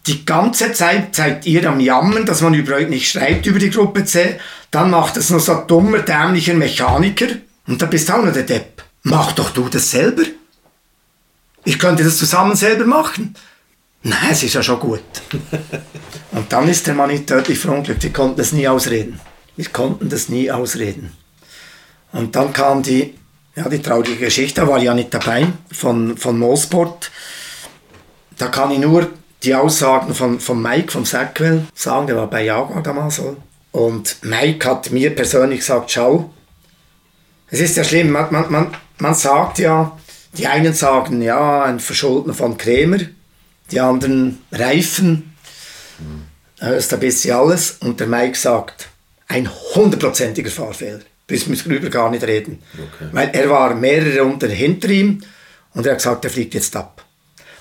die 0.07 0.24
ganze 0.24 0.72
Zeit 0.72 1.16
seid 1.16 1.47
ihr 1.47 1.68
am 1.68 1.81
Jammern, 1.81 2.26
dass 2.26 2.43
man 2.43 2.53
über 2.55 2.76
euch 2.76 2.89
nicht 2.89 3.11
schreibt 3.11 3.47
über 3.47 3.59
die 3.59 3.70
Gruppe 3.70 4.05
C. 4.05 4.39
Dann 4.70 4.91
macht 4.91 5.16
es 5.16 5.31
nur 5.31 5.41
so 5.41 5.55
dummer, 5.66 6.01
dämlicher 6.01 6.53
Mechaniker. 6.53 7.26
Und 7.66 7.81
da 7.81 7.87
bist 7.87 8.09
du 8.09 8.12
auch 8.12 8.22
noch 8.22 8.33
der 8.33 8.43
Depp. 8.43 8.85
Mach 9.03 9.33
doch 9.33 9.51
du 9.51 9.68
das 9.68 9.91
selber. 9.91 10.22
Ich 11.64 11.79
könnte 11.79 12.05
das 12.05 12.18
zusammen 12.18 12.55
selber 12.55 12.85
machen. 12.85 13.35
Nein, 14.03 14.29
es 14.31 14.43
ist 14.43 14.55
ja 14.55 14.62
schon 14.62 14.79
gut. 14.79 15.03
Und 16.33 16.53
dann 16.53 16.68
ist 16.68 16.87
der 16.87 16.95
Mann 16.95 17.11
nicht 17.11 17.26
tödlich 17.26 17.59
verunglückt. 17.59 18.03
Wir 18.03 18.12
konnten 18.12 18.37
das 18.37 18.53
nie 18.53 18.68
ausreden. 18.68 19.20
Wir 19.57 19.68
konnten 19.70 20.11
das 20.11 20.29
nie 20.29 20.51
ausreden. 20.51 21.16
Und 22.12 22.37
dann 22.37 22.53
kam 22.53 22.83
die, 22.83 23.18
ja, 23.59 23.69
die 23.69 23.83
traurige 23.83 24.17
Geschichte, 24.17 24.67
war 24.69 24.79
ja 24.79 24.95
nicht 24.95 25.13
dabei, 25.13 25.49
von, 25.73 26.17
von 26.17 26.39
Mosport. 26.39 27.11
Da 28.37 28.47
kann 28.47 28.71
ich 28.71 28.79
nur 28.79 29.11
die 29.43 29.55
Aussagen 29.55 30.15
von, 30.15 30.39
von 30.39 30.63
Mike, 30.63 30.93
vom 30.93 31.05
Sackwell 31.05 31.65
sagen, 31.75 32.07
der 32.07 32.17
war 32.17 32.29
bei 32.29 32.45
Jaguar 32.45 32.83
damals 32.83 33.17
so. 33.17 33.37
Und 33.73 34.17
Mike 34.23 34.69
hat 34.69 34.93
mir 34.93 35.15
persönlich 35.15 35.61
gesagt, 35.61 35.91
schau, 35.91 36.33
es 37.49 37.61
ist 37.61 37.77
ja 37.77 37.83
schlimm, 37.83 38.11
man, 38.11 38.29
man, 38.31 38.51
man, 38.51 38.77
man 38.99 39.15
sagt 39.15 39.59
ja, 39.59 39.99
die 40.35 40.47
einen 40.47 40.75
sagen, 40.75 41.21
ja, 41.21 41.65
ein 41.65 41.81
Verschulden 41.81 42.35
von 42.35 42.57
Krämer, 42.59 42.99
die 43.73 43.81
anderen 43.81 44.39
Reifen, 44.53 45.35
hörst 46.61 46.93
ein 46.95 47.01
bisschen 47.01 47.35
alles. 47.37 47.79
Und 47.81 47.99
der 47.99 48.07
Mike 48.07 48.39
sagt, 48.39 48.89
ein 49.27 49.51
hundertprozentiger 49.75 50.51
Fahrfehler. 50.51 51.01
Müssen 51.31 51.70
wir 51.70 51.79
darüber 51.79 51.91
gar 51.91 52.11
nicht 52.11 52.24
reden. 52.24 52.62
Okay. 52.74 53.09
Weil 53.12 53.31
er 53.33 53.51
war 53.51 53.74
mehrere 53.74 54.24
unter 54.24 54.49
hinter 54.49 54.89
ihm 54.89 55.22
und 55.74 55.87
er 55.87 55.93
hat 55.93 55.99
gesagt, 55.99 56.24
er 56.24 56.31
fliegt 56.31 56.55
jetzt 56.55 56.74
ab. 56.74 57.05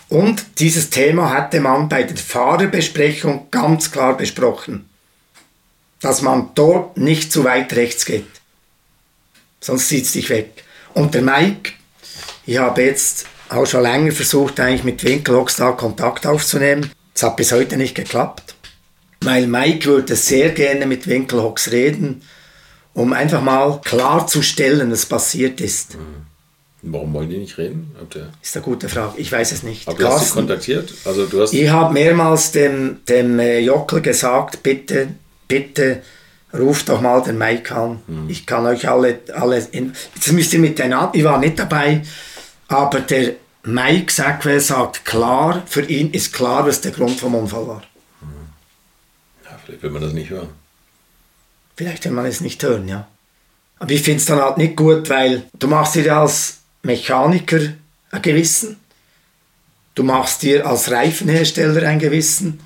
Und 0.10 0.60
dieses 0.60 0.90
Thema 0.90 1.32
hatte 1.32 1.60
man 1.60 1.90
bei 1.90 2.04
der 2.04 2.16
Fahrerbesprechung 2.16 3.48
ganz 3.52 3.92
klar 3.92 4.16
besprochen, 4.16 4.88
dass 6.00 6.22
man 6.22 6.52
dort 6.56 6.98
nicht 6.98 7.32
zu 7.32 7.44
weit 7.44 7.74
rechts 7.74 8.06
geht. 8.06 8.26
Sonst 9.60 9.90
zieht 9.90 10.06
es 10.06 10.14
dich 10.14 10.30
weg. 10.30 10.64
Und 10.94 11.14
der 11.14 11.22
Mike, 11.22 11.72
ich 12.46 12.58
habe 12.58 12.84
jetzt 12.84 13.26
auch 13.50 13.66
schon 13.66 13.84
länger 13.84 14.12
versucht, 14.12 14.60
eigentlich 14.60 14.84
mit 14.84 15.04
Winkelhocks 15.04 15.58
da 15.58 15.72
Kontakt 15.72 16.26
aufzunehmen. 16.26 16.92
Es 17.14 17.24
hat 17.24 17.36
bis 17.36 17.52
heute 17.52 17.76
nicht 17.76 17.96
geklappt. 17.96 18.56
Weil 19.22 19.48
Mike 19.48 19.86
würde 19.86 20.16
sehr 20.16 20.52
gerne 20.52 20.86
mit 20.86 21.08
Winkelhocks 21.08 21.72
reden, 21.72 22.22
um 22.98 23.14
einfach 23.14 23.42
mal 23.44 23.80
klarzustellen, 23.84 24.92
was 24.92 25.06
passiert 25.06 25.62
ist. 25.62 25.96
Warum 26.82 27.14
wollen 27.14 27.30
die 27.30 27.38
nicht 27.38 27.56
reden? 27.60 27.96
Ist 28.42 28.56
eine 28.56 28.66
gute 28.66 28.90
Frage. 28.90 29.14
Ich 29.18 29.32
weiß 29.32 29.52
es 29.52 29.62
nicht. 29.62 29.88
aber 29.88 29.98
du 29.98 30.06
hast 30.08 30.14
sie 30.14 30.20
Carsten, 30.20 30.40
kontaktiert? 30.40 30.94
Also 31.06 31.28
du 31.28 31.42
hast 31.42 31.54
ich 31.54 31.70
habe 31.70 31.94
mehrmals 31.94 32.52
dem, 32.54 33.02
dem 33.08 33.40
äh, 33.40 33.60
Jockel 33.60 34.02
gesagt, 34.02 34.64
bitte, 34.64 35.10
bitte 35.48 36.02
ruft 36.52 36.90
doch 36.90 37.00
mal 37.00 37.22
den 37.22 37.38
Mike 37.38 37.76
an. 37.76 38.00
Ich 38.30 38.48
kann 38.48 38.66
euch 38.66 38.90
alle, 38.90 39.20
alle 39.32 39.60
in, 39.72 39.94
jetzt 40.16 40.32
müsst 40.32 40.54
ihr 40.54 40.60
mit 40.60 40.80
den 40.80 40.94
an, 40.94 41.10
ich 41.14 41.24
war 41.24 41.38
nicht 41.38 41.60
dabei, 41.60 42.02
aber 42.68 43.02
der 43.02 43.34
Mike 43.64 44.12
Sackwell 44.12 44.60
sagt 44.60 45.06
klar, 45.06 45.62
für 45.68 45.84
ihn 45.84 46.12
ist 46.12 46.34
klar, 46.34 46.66
was 46.66 46.82
der 46.82 46.94
Grund 46.94 47.20
vom 47.20 47.36
Unfall 47.36 47.68
war. 47.68 47.84
ja, 49.46 49.52
vielleicht 49.64 49.84
will 49.84 49.92
man 49.92 50.02
das 50.02 50.14
nicht 50.14 50.32
hören. 50.32 50.50
Vielleicht 51.78 52.04
will 52.06 52.12
man 52.12 52.26
es 52.26 52.42
nicht 52.42 52.62
hören, 52.64 52.88
ja. 52.88 53.08
Aber 53.78 53.92
ich 53.92 54.02
finde 54.02 54.20
es 54.20 54.26
dann 54.26 54.42
halt 54.42 54.58
nicht 54.58 54.76
gut, 54.76 55.10
weil 55.10 55.44
du 55.60 55.68
machst 55.68 55.94
dir 55.94 56.18
als 56.18 56.62
Mechaniker 56.82 57.60
ein 58.10 58.22
Gewissen, 58.24 58.78
du 59.94 60.04
machst 60.04 60.42
dir 60.42 60.66
als 60.66 60.90
Reifenhersteller 60.90 61.88
ein 61.88 62.00
Gewissen 62.00 62.60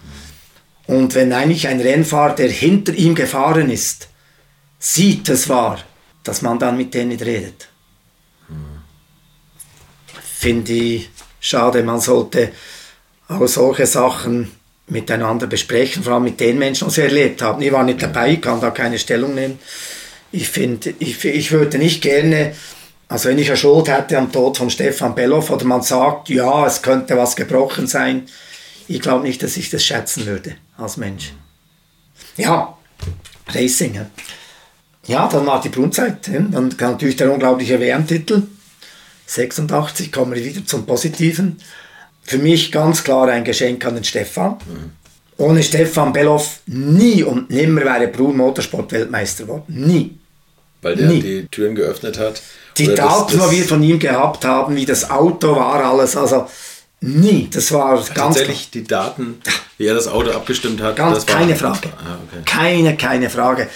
und 0.87 1.13
wenn 1.13 1.33
eigentlich 1.33 1.67
ein 1.67 1.81
Rennfahrer, 1.81 2.35
der 2.35 2.49
hinter 2.49 2.93
ihm 2.93 3.13
gefahren 3.13 3.69
ist, 3.69 4.07
sieht, 4.79 5.27
es 5.27 5.49
war, 5.49 5.79
dass 6.23 6.41
man 6.41 6.57
dann 6.57 6.77
mit 6.77 6.93
denen 6.93 7.09
nicht 7.09 7.25
redet. 7.25 7.67
Finde 10.23 10.71
ich 10.71 11.09
schade, 11.41 11.83
man 11.83 11.99
sollte 11.99 12.53
auch 13.27 13.45
solche 13.47 13.85
Sachen 13.85 14.51
miteinander 14.91 15.47
besprechen, 15.47 16.03
vor 16.03 16.13
allem 16.13 16.23
mit 16.23 16.39
den 16.39 16.59
Menschen, 16.59 16.89
die 16.89 16.93
sie 16.93 17.01
erlebt 17.01 17.41
haben. 17.41 17.61
Ich 17.61 17.71
war 17.71 17.83
nicht 17.83 18.01
dabei, 18.01 18.33
ich 18.33 18.41
kann 18.41 18.59
da 18.59 18.71
keine 18.71 18.99
Stellung 18.99 19.33
nehmen. 19.33 19.57
Ich 20.31 20.49
finde, 20.49 20.93
ich, 20.99 21.23
ich 21.23 21.51
würde 21.51 21.77
nicht 21.77 22.01
gerne, 22.01 22.53
also 23.07 23.29
wenn 23.29 23.39
ich 23.39 23.47
eine 23.47 23.57
Schuld 23.57 23.87
hätte 23.87 24.17
am 24.17 24.31
Tod 24.31 24.57
von 24.57 24.69
Stefan 24.69 25.15
Belloff 25.15 25.49
oder 25.49 25.65
man 25.65 25.81
sagt, 25.81 26.29
ja, 26.29 26.65
es 26.65 26.81
könnte 26.81 27.17
was 27.17 27.35
gebrochen 27.35 27.87
sein, 27.87 28.23
ich 28.87 28.99
glaube 28.99 29.23
nicht, 29.23 29.41
dass 29.41 29.55
ich 29.55 29.69
das 29.69 29.85
schätzen 29.85 30.25
würde 30.25 30.55
als 30.77 30.97
Mensch. 30.97 31.31
Ja, 32.35 32.77
Racing. 33.47 34.07
ja. 35.07 35.27
Dann 35.27 35.45
war 35.45 35.61
die 35.61 35.69
Brunnzeit. 35.69 36.27
Dann 36.27 36.75
kam 36.75 36.91
natürlich 36.91 37.15
der 37.15 37.31
unglaubliche 37.31 37.79
WM-Titel. 37.79 38.43
86, 39.25 40.11
kommen 40.11 40.33
wir 40.33 40.43
wieder 40.43 40.65
zum 40.65 40.85
Positiven. 40.85 41.57
Für 42.23 42.37
mich 42.37 42.71
ganz 42.71 43.03
klar 43.03 43.27
ein 43.29 43.43
Geschenk 43.43 43.85
an 43.85 43.95
den 43.95 44.03
Stefan. 44.03 44.57
Ohne 45.37 45.63
Stefan 45.63 46.13
Belloff 46.13 46.59
nie 46.67 47.23
und 47.23 47.49
nimmer 47.49 47.81
wäre 47.81 48.07
Brun 48.07 48.37
Motorsport 48.37 48.91
Weltmeister 48.91 49.43
geworden. 49.45 49.63
Nie. 49.67 50.17
Weil 50.81 50.95
der 50.95 51.07
Nie. 51.07 51.21
die 51.21 51.47
Türen 51.47 51.75
geöffnet 51.75 52.17
hat. 52.19 52.41
Die 52.77 52.93
Daten, 52.93 53.39
die 53.39 53.57
wir 53.57 53.65
von 53.65 53.81
ihm 53.83 53.99
gehabt 53.99 54.45
haben, 54.45 54.75
wie 54.75 54.85
das 54.85 55.09
Auto 55.09 55.55
war, 55.55 55.83
alles, 55.83 56.15
also 56.15 56.47
nie. 57.01 57.49
Das 57.51 57.71
war 57.71 57.95
ganz 57.95 58.09
klar. 58.11 58.27
Tatsächlich 58.27 58.69
die 58.71 58.83
Daten, 58.83 59.41
wie 59.77 59.87
er 59.87 59.93
das 59.95 60.07
Auto 60.07 60.31
abgestimmt 60.31 60.81
hat. 60.81 60.95
Ganz 60.95 61.15
das 61.25 61.27
war- 61.27 61.35
keine 61.39 61.55
Frage. 61.55 61.89
Ah, 61.97 62.17
okay. 62.27 62.41
Keine, 62.45 62.95
keine 62.97 63.29
Frage. 63.29 63.67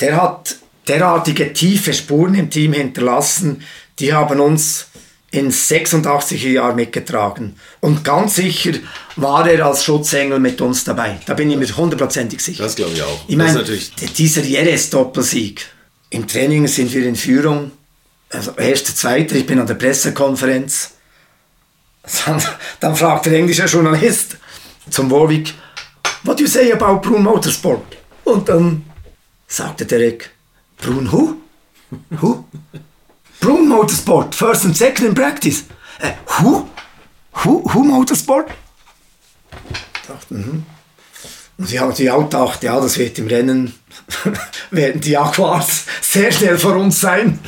Der 0.00 0.20
hat 0.20 0.56
derartige 0.88 1.52
tiefe 1.52 1.94
Spuren 1.94 2.34
im 2.34 2.50
Team 2.50 2.72
hinterlassen, 2.72 3.62
die 3.98 4.12
haben 4.12 4.40
uns 4.40 4.86
in 5.32 5.50
86er 5.50 6.50
Jahren 6.50 6.76
mitgetragen. 6.76 7.56
Und 7.80 8.04
ganz 8.04 8.36
sicher 8.36 8.72
war 9.16 9.48
er 9.48 9.66
als 9.66 9.82
Schutzengel 9.82 10.38
mit 10.38 10.60
uns 10.60 10.84
dabei. 10.84 11.18
Da 11.26 11.32
bin 11.32 11.50
ich 11.50 11.56
mir 11.56 11.76
hundertprozentig 11.76 12.40
sicher. 12.40 12.62
Das 12.62 12.76
glaube 12.76 12.92
ich 12.92 13.02
auch. 13.02 13.24
Ich 13.26 13.36
meine, 13.36 13.64
dieser 13.64 14.42
Jerez-Doppelsieg. 14.42 15.66
Im 16.10 16.28
Training 16.28 16.68
sind 16.68 16.92
wir 16.92 17.06
in 17.06 17.16
Führung. 17.16 17.72
Also 18.28 18.52
erster, 18.52 18.94
zweiter, 18.94 19.34
ich 19.34 19.46
bin 19.46 19.58
an 19.58 19.66
der 19.66 19.74
Pressekonferenz. 19.74 20.92
Dann, 22.26 22.42
dann 22.80 22.94
fragt 22.94 23.26
der 23.26 23.32
englische 23.32 23.64
Journalist 23.64 24.36
zum 24.90 25.10
Warwick, 25.10 25.54
what 26.24 26.38
do 26.38 26.42
you 26.42 26.48
say 26.48 26.70
about 26.72 27.00
Brun 27.00 27.22
Motorsport? 27.22 27.96
Und 28.24 28.48
dann 28.48 28.84
sagte 29.46 29.86
Derek, 29.86 30.30
Brun 30.76 31.10
who? 31.10 31.36
Who? 32.20 32.44
Brun 33.42 33.68
Motorsport, 33.68 34.36
first 34.36 34.64
and 34.64 34.76
second 34.76 35.08
in 35.08 35.14
practice. 35.14 35.64
Äh, 35.98 36.12
who? 36.38 36.68
Who? 37.42 37.64
Who 37.74 37.82
Motorsport? 37.82 38.48
Dachte, 40.06 40.34
mhm. 40.34 40.64
Und 41.58 41.68
sie 41.68 41.80
haben 41.80 41.92
sich 41.92 42.08
auch 42.08 42.22
gedacht, 42.22 42.62
ja, 42.62 42.80
das 42.80 42.96
wird 42.98 43.18
im 43.18 43.26
Rennen, 43.26 43.74
werden 44.70 45.00
die 45.00 45.10
Jaguars 45.10 45.86
sehr 46.00 46.30
schnell 46.30 46.56
vor 46.56 46.76
uns 46.76 47.00
sein. 47.00 47.40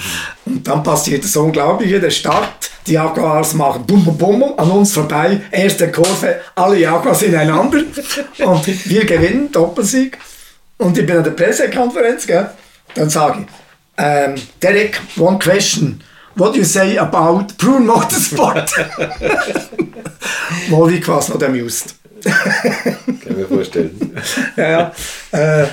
Und 0.44 0.66
dann 0.66 0.82
passiert 0.82 1.22
das 1.24 1.36
Unglaubliche, 1.36 2.00
der 2.00 2.10
Start, 2.10 2.70
die 2.88 2.94
Jaguars 2.94 3.54
machen 3.54 3.86
bum 3.86 4.04
bum 4.04 4.18
bum 4.18 4.58
an 4.58 4.70
uns 4.72 4.92
vorbei, 4.92 5.42
erste 5.52 5.92
Kurve, 5.92 6.40
alle 6.56 6.78
Jaguars 6.80 7.22
ineinander 7.22 7.78
und 8.38 8.88
wir 8.90 9.04
gewinnen, 9.04 9.52
Doppelsieg. 9.52 10.18
Und 10.76 10.98
ich 10.98 11.06
bin 11.06 11.18
an 11.18 11.24
der 11.24 11.30
Pressekonferenz, 11.30 12.26
gell? 12.26 12.50
dann 12.94 13.08
sage 13.08 13.42
ich, 13.42 13.63
ähm, 13.96 14.34
Derek, 14.62 15.00
one 15.16 15.38
question. 15.38 16.02
What 16.36 16.54
do 16.54 16.58
you 16.58 16.64
say 16.64 16.98
about 16.98 17.46
Brun 17.58 17.86
Motorsport? 17.86 18.72
Molvik 20.68 21.06
was 21.08 21.28
not 21.28 21.42
amused. 21.42 21.94
Kann 22.24 22.96
ich 23.30 23.36
mir 23.36 23.46
vorstellen. 23.46 24.16
ja, 24.56 24.70
ja. 24.70 24.92
Äh, 25.62 25.66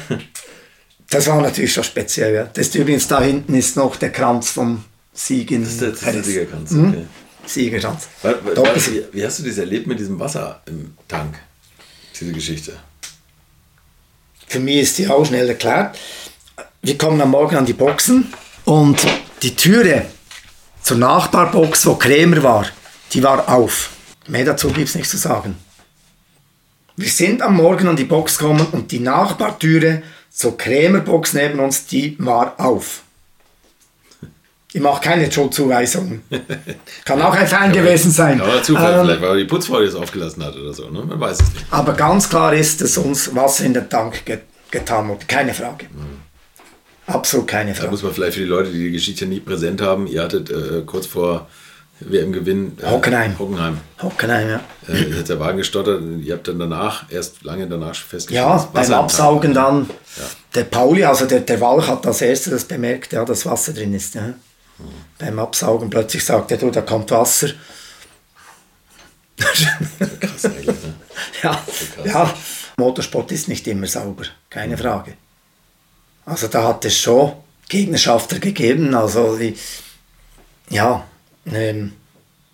das 1.10 1.28
war 1.28 1.42
natürlich 1.42 1.74
schon 1.74 1.84
speziell. 1.84 2.34
Ja. 2.36 2.44
Das 2.54 2.68
ist 2.68 2.76
übrigens 2.76 3.08
da 3.08 3.22
hinten 3.22 3.56
ist 3.56 3.76
noch 3.76 3.96
der 3.96 4.12
Kranz 4.12 4.52
vom 4.52 4.84
Sieg 5.14 5.52
in 5.52 5.64
Das 5.64 5.72
ist 5.74 5.82
der, 5.82 5.90
das 5.92 5.98
ist 6.00 6.06
der 6.06 6.12
Paris. 6.12 6.26
Siegerkranz. 6.26 6.72
Mhm. 6.72 6.90
Okay. 6.90 7.06
Siegerkranz. 7.46 8.08
Wa- 8.22 8.36
wa- 8.44 8.54
Doppelsieg. 8.54 9.06
Wie, 9.12 9.18
wie 9.20 9.26
hast 9.26 9.40
du 9.40 9.44
das 9.44 9.58
erlebt 9.58 9.88
mit 9.88 10.00
diesem 10.00 10.20
Wasser 10.20 10.62
im 10.68 10.94
Tank? 11.08 11.40
Diese 12.20 12.32
Geschichte. 12.34 12.74
Für 14.48 14.60
mich 14.60 14.78
ist 14.82 14.98
die 14.98 15.08
auch 15.08 15.26
schnell 15.26 15.48
erklärt. 15.50 15.98
Wir 16.82 16.98
kommen 16.98 17.22
am 17.22 17.32
Morgen 17.32 17.56
an 17.56 17.66
die 17.66 17.74
Boxen 17.74 18.34
und 18.66 19.06
die 19.42 19.56
Türe 19.56 20.06
zur 20.82 20.98
Nachbarbox, 20.98 21.86
wo 21.86 21.96
Krämer 21.96 22.42
war, 22.44 22.66
die 23.14 23.22
war 23.24 23.48
auf. 23.50 23.92
Mehr 24.28 24.46
dazu 24.46 24.70
gibt 24.70 24.90
es 24.90 24.96
nichts 24.96 25.12
zu 25.12 25.18
sagen. 25.18 25.58
Wir 26.96 27.10
sind 27.10 27.42
am 27.42 27.56
Morgen 27.56 27.88
an 27.88 27.96
die 27.96 28.04
Box 28.04 28.38
gekommen 28.38 28.66
und 28.72 28.92
die 28.92 29.00
Nachbartüre 29.00 30.04
zur 30.30 30.58
Krämerbox 30.58 31.34
neben 31.34 31.60
uns, 31.60 31.86
die 31.86 32.16
war 32.20 32.54
auf. 32.60 33.02
Ich 34.74 34.80
mache 34.80 35.02
keine 35.02 35.30
Schuldzuweisungen. 35.30 36.22
Kann 37.06 37.22
auch 37.22 37.36
ein 37.36 37.46
Fan 37.48 37.74
gewesen 37.74 38.10
sein. 38.10 38.40
Aber 38.40 38.64
Zufall 38.64 39.00
Ähm, 39.00 39.06
vielleicht, 39.06 39.22
weil 39.22 39.38
die 39.40 39.46
Putzfrau 39.46 39.82
das 39.82 39.96
aufgelassen 39.96 40.44
hat 40.46 40.56
oder 40.56 40.74
so. 40.74 40.90
Ne? 40.90 41.04
Man 41.04 41.20
weiß 41.20 41.42
es 41.42 41.54
nicht. 41.54 41.66
aber 41.72 41.94
ganz 41.94 42.30
klar 42.30 42.54
ist, 42.54 42.80
dass 42.82 42.98
uns 42.98 43.36
Wasser 43.36 43.66
in 43.66 43.74
den 43.74 43.90
Tank 43.90 44.24
ge 44.26 44.40
getan 44.70 45.10
wurde. 45.10 45.26
Keine 45.28 45.54
Frage. 45.54 45.88
Absolut 47.14 47.48
keine 47.48 47.72
Da 47.72 47.78
Frage. 47.78 47.92
muss 47.92 48.04
man 48.04 48.14
vielleicht 48.14 48.34
für 48.36 48.42
die 48.42 48.46
Leute, 48.48 48.72
die 48.72 48.80
die 48.86 48.92
Geschichte 48.92 49.26
nicht 49.26 49.46
präsent 49.46 49.82
haben, 49.82 50.08
ihr 50.08 50.22
hattet 50.24 50.50
äh, 50.50 50.82
kurz 50.86 51.06
vor 51.08 51.48
WM-Gewinn 52.00 52.78
äh, 52.82 52.90
Hockenheim. 52.90 53.38
Hockenheim. 53.38 53.78
Hockenheim, 54.02 54.50
ja. 54.50 54.60
Äh, 54.88 55.04
jetzt 55.10 55.20
hat 55.20 55.30
der 55.30 55.40
Wagen 55.40 55.58
gestottert. 55.58 56.02
Ihr 56.24 56.34
habt 56.34 56.48
dann 56.48 56.58
danach, 56.60 57.06
erst 57.12 57.44
lange 57.44 57.68
danach 57.68 57.96
festgestellt, 57.96 58.44
Ja, 58.48 58.70
beim 58.74 58.94
Absaugen 58.94 59.54
dann. 59.54 59.90
Der 60.56 60.64
Pauli, 60.64 61.04
also 61.06 61.26
der, 61.26 61.42
der 61.42 61.62
Walch 61.62 61.88
hat 61.88 62.06
als 62.08 62.22
erstes 62.22 62.66
bemerkt, 62.66 63.14
ja, 63.14 63.24
dass 63.24 63.46
Wasser 63.46 63.74
drin 63.74 63.94
ist. 63.94 64.16
Ja. 64.16 64.34
Beim 65.20 65.38
Absaugen 65.38 65.90
plötzlich 65.92 66.26
sagt 66.26 66.52
er, 66.52 66.58
du, 66.58 66.72
da 66.72 66.82
kommt 66.82 67.12
Wasser. 67.12 67.50
Krass 70.20 70.46
eigentlich, 70.46 70.66
ne? 70.68 70.94
Ja, 71.44 71.52
krass. 71.52 72.06
ja, 72.06 72.34
Motorsport 72.78 73.32
ist 73.32 73.48
nicht 73.48 73.68
immer 73.68 73.88
sauber, 73.88 74.24
keine 74.50 74.78
Frage. 74.78 75.14
Also 76.26 76.48
da 76.48 76.64
hat 76.64 76.86
es 76.86 76.98
schon 76.98 77.34
Gegnerschafter 77.70 78.40
gegeben, 78.40 78.94
also 78.94 79.38
die, 79.38 79.56
ja, 80.70 81.06
ähm, 81.46 81.94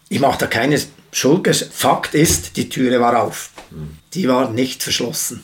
ich 0.09 0.19
mache 0.19 0.39
da 0.39 0.47
keine 0.47 0.79
Schuld. 1.11 1.69
Fakt 1.71 2.13
ist, 2.13 2.57
die 2.57 2.69
Türe 2.69 2.99
war 2.99 3.21
auf. 3.23 3.49
Die 4.13 4.27
war 4.27 4.49
nicht 4.49 4.83
verschlossen. 4.83 5.43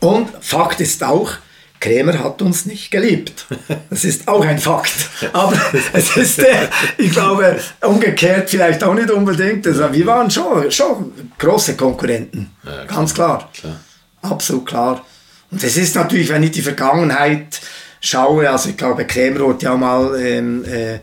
Und 0.00 0.28
Fakt 0.40 0.80
ist 0.80 1.02
auch, 1.04 1.32
Krämer 1.78 2.18
hat 2.18 2.42
uns 2.42 2.66
nicht 2.66 2.90
geliebt. 2.90 3.46
Das 3.88 4.04
ist 4.04 4.28
auch 4.28 4.44
ein 4.44 4.58
Fakt. 4.58 4.92
Aber 5.32 5.58
es 5.92 6.16
ist, 6.16 6.38
äh, 6.40 6.68
ich 6.98 7.10
glaube, 7.10 7.58
umgekehrt 7.82 8.50
vielleicht 8.50 8.84
auch 8.84 8.94
nicht 8.94 9.10
unbedingt. 9.10 9.66
Also 9.66 9.92
wir 9.92 10.06
waren 10.06 10.30
schon, 10.30 10.70
schon 10.70 11.12
große 11.38 11.76
Konkurrenten. 11.76 12.50
Ja, 12.64 12.70
klar. 12.70 12.86
Ganz 12.86 13.14
klar. 13.14 13.50
Klar. 13.52 13.80
Absolut 14.22 14.66
klar. 14.66 15.06
Und 15.50 15.62
es 15.64 15.76
ist 15.76 15.94
natürlich, 15.96 16.28
wenn 16.28 16.42
ich 16.42 16.52
die 16.52 16.62
Vergangenheit 16.62 17.60
schaue, 18.00 18.48
also 18.50 18.68
ich 18.70 18.76
glaube, 18.76 19.06
Krämer 19.06 19.40
wurde 19.40 19.64
ja 19.64 19.76
mal 19.76 20.20
ähm, 20.20 20.64
äh, 20.64 21.00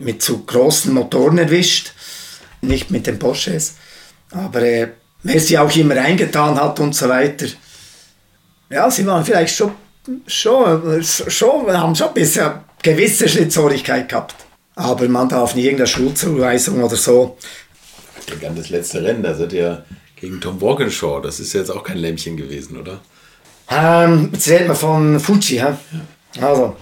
mit 0.00 0.22
zu 0.22 0.44
großen 0.44 0.92
Motoren 0.92 1.38
erwischt, 1.38 1.92
nicht 2.60 2.90
mit 2.90 3.06
den 3.06 3.18
Porsches, 3.18 3.74
aber 4.30 4.62
äh, 4.62 4.88
wer 5.22 5.40
sie 5.40 5.58
auch 5.58 5.74
immer 5.76 5.96
reingetan 5.96 6.60
hat 6.60 6.80
und 6.80 6.94
so 6.94 7.08
weiter, 7.08 7.46
ja, 8.70 8.90
sie 8.90 9.06
waren 9.06 9.24
vielleicht 9.24 9.54
schon, 9.54 9.72
schon, 10.26 11.02
schon 11.02 11.72
haben 11.76 11.94
schon 11.94 12.08
ein 12.08 12.14
bisschen 12.14 12.52
gewisse 12.82 13.28
Schlitzorigkeit 13.28 14.08
gehabt. 14.08 14.34
Aber 14.74 15.06
man 15.08 15.28
darf 15.28 15.54
nie 15.54 15.64
irgendeine 15.64 15.86
Schulzuweisung 15.86 16.82
oder 16.82 16.96
so. 16.96 17.36
Ich 18.18 18.26
denke 18.26 18.48
an 18.48 18.56
das 18.56 18.70
letzte 18.70 19.02
Rennen, 19.02 19.22
da 19.22 19.34
seid 19.34 19.52
ihr 19.52 19.84
gegen 20.16 20.40
Tom 20.40 20.60
Walkinshaw. 20.60 21.20
Das 21.20 21.38
ist 21.38 21.52
jetzt 21.52 21.70
auch 21.70 21.84
kein 21.84 21.98
Lämmchen 21.98 22.38
gewesen, 22.38 22.78
oder? 22.78 23.00
Ähm, 23.70 24.30
jetzt 24.32 24.48
reden 24.48 24.68
wir 24.68 24.74
von 24.74 25.20
Fuji. 25.20 25.58
Hä? 25.58 25.74
Also, 26.40 26.76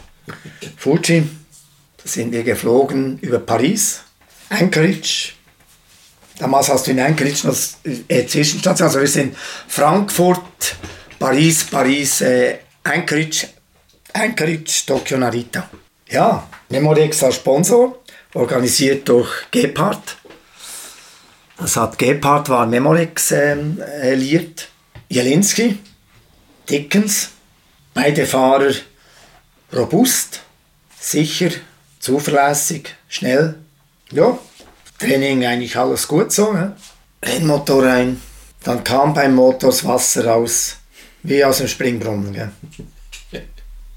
Fuji, 0.77 1.29
da 1.97 2.09
sind 2.09 2.33
wir 2.33 2.43
geflogen 2.43 3.19
über 3.21 3.39
Paris, 3.39 4.01
Anchorage. 4.49 5.33
Damals 6.39 6.69
hast 6.71 6.87
du 6.87 6.93
in 6.93 7.01
Anchorage 7.01 7.47
noch 7.47 7.57
äh, 8.09 8.27
Zwischenstation. 8.27 8.89
Also 8.89 9.01
wir 9.01 9.07
sind 9.07 9.37
Frankfurt, 9.69 10.77
Paris, 11.19 11.65
Paris, 11.65 12.23
äh, 12.23 12.59
Anchorage, 12.83 13.49
Anchorage, 14.15 14.85
Tokio, 14.87 15.19
Narita. 15.19 15.69
Ja, 16.09 16.49
Memorex 16.71 17.23
als 17.23 17.37
Sponsor, 17.37 17.99
organisiert 18.35 19.09
durch 19.09 19.29
Gepard. 19.51 20.17
Das 21.59 21.77
hat 21.77 21.99
Gepard, 21.99 22.49
war 22.49 22.67
Memorex 22.67 23.33
ähm, 23.33 23.81
äh, 23.81 24.15
liiert. 24.15 24.69
Jelinski, 25.11 25.79
Dickens, 26.71 27.31
beide 27.95 28.27
Fahrer 28.27 28.73
robust, 29.73 30.41
sicher, 30.99 31.51
zuverlässig, 31.99 32.95
schnell. 33.09 33.57
Ja, 34.13 34.39
Training 34.99 35.45
eigentlich 35.47 35.77
alles 35.77 36.07
gut 36.07 36.33
so. 36.33 36.53
Ja. 36.55 36.77
Rennmotor 37.25 37.85
rein, 37.85 38.21
dann 38.65 38.85
kam 38.85 39.15
beim 39.15 39.35
Motor 39.35 39.71
das 39.71 39.85
Wasser 39.85 40.27
raus, 40.27 40.77
wie 41.23 41.45
aus 41.45 41.59
dem 41.59 41.69
Springbrunnen. 41.69 42.33
Gell. 42.33 42.51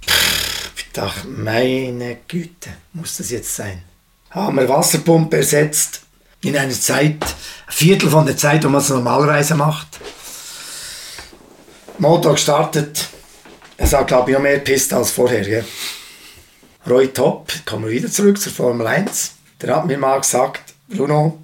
Pff, 0.06 0.74
Ich 0.78 0.92
dachte, 0.94 1.28
meine 1.28 2.18
Güte, 2.28 2.70
muss 2.94 3.18
das 3.18 3.30
jetzt 3.32 3.56
sein? 3.56 3.84
Haben 4.30 4.58
wir 4.58 4.70
Wasserpumpe 4.70 5.38
ersetzt 5.38 6.02
in 6.42 6.58
einer 6.58 6.74
Zeit, 6.74 7.24
ein 7.24 7.74
Viertel 7.74 8.10
von 8.10 8.26
der 8.26 8.36
Zeit, 8.38 8.64
wo 8.64 8.70
man 8.70 8.82
es 8.82 8.90
normalerweise 8.90 9.56
macht. 9.56 10.00
Motor 12.04 12.34
gestartet. 12.34 13.08
Es 13.78 13.94
hat, 13.94 14.08
glaube 14.08 14.30
ich, 14.30 14.36
noch 14.36 14.44
mehr 14.44 14.60
Piste 14.60 14.98
als 14.98 15.12
vorher. 15.12 15.42
Gell? 15.42 15.66
Roy 16.86 17.08
Top, 17.08 17.54
kommen 17.66 17.86
wir 17.86 17.92
wieder 17.92 18.12
zurück 18.12 18.40
zur 18.40 18.52
Formel 18.52 18.86
1. 18.86 19.36
Der 19.62 19.74
hat 19.74 19.86
mir 19.86 19.98
mal 19.98 20.20
gesagt, 20.20 20.74
Bruno, 20.90 21.40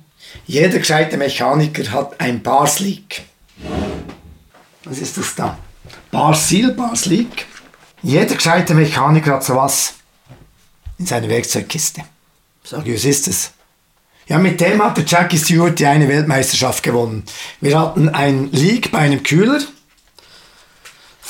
jeder 0.45 0.79
gescheite 0.79 1.15
Mechaniker 1.15 1.89
hat 1.93 2.19
ein 2.19 2.43
Bars 2.43 2.79
Leak. 2.79 3.21
Was 4.83 4.99
ist 4.99 5.17
das 5.17 5.33
da? 5.33 5.57
Bars 6.11 6.49
Seal, 6.49 6.71
Bars 6.71 7.05
Leak. 7.05 7.45
Jeder 8.03 8.35
gescheite 8.35 8.73
Mechaniker 8.73 9.35
hat 9.35 9.45
sowas 9.45 9.93
in 10.97 11.05
seiner 11.05 11.29
Werkzeugkiste. 11.29 12.03
Sag 12.65 12.85
ich, 12.85 12.95
was 12.95 13.05
ist 13.05 13.27
das? 13.27 13.51
Ja, 14.27 14.37
mit 14.37 14.59
dem 14.59 14.83
hat 14.83 14.97
der 14.97 15.05
Jackie 15.05 15.37
Stewart 15.37 15.79
die 15.79 15.85
eine 15.85 16.09
Weltmeisterschaft 16.09 16.83
gewonnen. 16.83 17.23
Wir 17.61 17.79
hatten 17.79 18.09
ein 18.09 18.51
Leak 18.51 18.91
bei 18.91 18.99
einem 18.99 19.23
Kühler. 19.23 19.61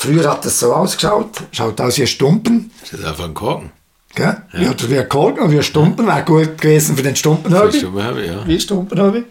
Früher 0.00 0.30
hat 0.30 0.46
das 0.46 0.58
so 0.58 0.72
ausgeschaut, 0.74 1.42
schaut 1.52 1.78
aus 1.78 1.98
wie 1.98 2.02
ein 2.02 2.06
Stumpen. 2.06 2.70
Das 2.90 2.98
ist 3.00 3.04
einfach 3.04 3.24
ein 3.26 3.34
Korken. 3.34 3.70
Gell? 4.14 4.34
Ja. 4.54 4.74
Wie 4.88 4.98
ein 4.98 5.08
Korken 5.10 5.42
oder 5.42 5.52
wie 5.52 5.58
ein 5.58 5.62
Stumpen, 5.62 6.06
wäre 6.06 6.24
gut 6.24 6.56
gewesen 6.58 6.96
für 6.96 7.02
den 7.02 7.14
Stumpenhörbi. 7.14 7.76
Stimme 7.76 8.02
habe, 8.02 8.24
ja. 8.26 8.46
Wie 8.46 8.58
Stumpenhörbi. 8.58 9.24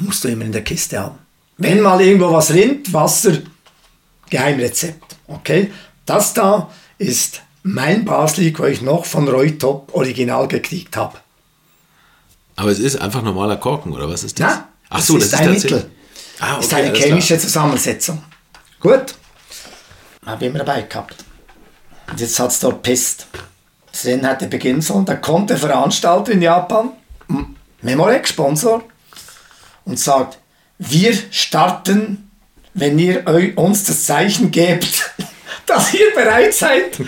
Musst 0.00 0.22
du 0.22 0.28
immer 0.28 0.44
in 0.44 0.52
der 0.52 0.62
Kiste 0.62 1.00
haben. 1.00 1.14
Wenn 1.56 1.80
mal 1.80 2.02
irgendwo 2.02 2.30
was 2.30 2.50
rinnt, 2.52 2.92
Wasser, 2.92 3.38
Geheimrezept. 4.28 5.16
Okay? 5.26 5.72
Das 6.04 6.34
da 6.34 6.68
ist 6.98 7.40
mein 7.62 8.04
Baslik, 8.04 8.58
wo 8.58 8.64
ich 8.66 8.82
noch 8.82 9.06
von 9.06 9.26
Roy 9.26 9.56
Top 9.56 9.88
original 9.94 10.46
gekriegt 10.48 10.98
habe. 10.98 11.16
Aber 12.56 12.68
es 12.70 12.78
ist 12.78 13.00
einfach 13.00 13.22
normaler 13.22 13.56
Korken, 13.56 13.90
oder 13.94 14.06
was 14.10 14.22
ist 14.22 14.38
das? 14.38 14.46
Ja, 14.52 14.68
Ach 14.90 15.00
so, 15.00 15.14
das, 15.14 15.28
ist 15.28 15.34
ein 15.34 15.46
tatsächlich- 15.46 15.72
Mittel. 15.72 15.90
Ah, 16.40 16.58
ist 16.58 16.66
okay, 16.66 16.82
eine 16.82 16.88
alles 16.90 17.02
chemische 17.04 17.28
klar. 17.28 17.40
Zusammensetzung. 17.40 18.22
Gut. 18.80 19.14
Habe 20.26 20.44
ich 20.44 20.50
immer 20.50 20.60
dabei 20.60 20.82
gehabt. 20.82 21.24
Und 22.10 22.20
jetzt 22.20 22.38
hat 22.38 22.50
es 22.50 22.60
dort 22.60 22.82
Pest. 22.82 23.26
Rennen 24.04 24.26
hätte 24.26 24.48
beginnen 24.48 24.80
sollen. 24.80 25.04
Da 25.04 25.14
kommt 25.14 25.50
der 25.50 25.56
Veranstalter 25.56 26.32
in 26.32 26.42
Japan, 26.42 26.90
Memorex, 27.80 28.30
Sponsor, 28.30 28.82
und 29.84 30.00
sagt, 30.00 30.38
wir 30.78 31.14
starten 31.30 32.24
wenn 32.74 32.98
ihr 32.98 33.22
uns 33.56 33.84
das 33.84 34.04
Zeichen 34.04 34.50
gebt, 34.50 35.12
dass 35.66 35.94
ihr 35.94 36.12
bereit 36.14 36.52
seid, 36.52 37.00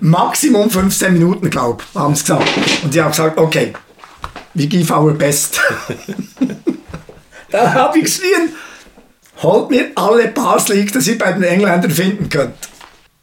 Maximum 0.00 0.70
15 0.70 1.12
Minuten, 1.12 1.50
glaube 1.50 1.82
ich, 1.82 1.98
haben 1.98 2.14
sie 2.14 2.22
gesagt. 2.22 2.48
Und 2.84 2.94
die 2.94 3.02
haben 3.02 3.10
gesagt, 3.10 3.38
okay, 3.38 3.72
we 4.52 4.66
give 4.66 4.92
our 4.94 5.12
best. 5.12 5.60
da 7.50 7.72
habe 7.72 7.98
ich 7.98 8.04
geschrien, 8.04 8.50
holt 9.42 9.70
mir 9.70 9.90
alle 9.94 10.28
Bars 10.28 10.68
League, 10.68 10.92
die 10.92 11.10
ihr 11.10 11.18
bei 11.18 11.32
den 11.32 11.42
Engländern 11.42 11.90
finden 11.90 12.28
könnt. 12.28 12.54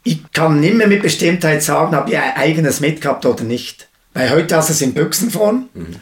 Ich 0.03 0.31
kann 0.31 0.59
nicht 0.59 0.75
mehr 0.75 0.87
mit 0.87 1.03
Bestimmtheit 1.03 1.61
sagen, 1.61 1.95
ob 1.95 2.09
ihr 2.09 2.21
ein 2.21 2.35
eigenes 2.35 2.79
mitgehabt 2.79 3.25
oder 3.25 3.43
nicht. 3.43 3.87
Weil 4.13 4.31
heute 4.31 4.55
hast 4.55 4.69
du 4.69 4.73
es 4.73 4.81
in 4.81 4.93
Büchsenform. 4.93 5.69
Mhm. 5.73 5.95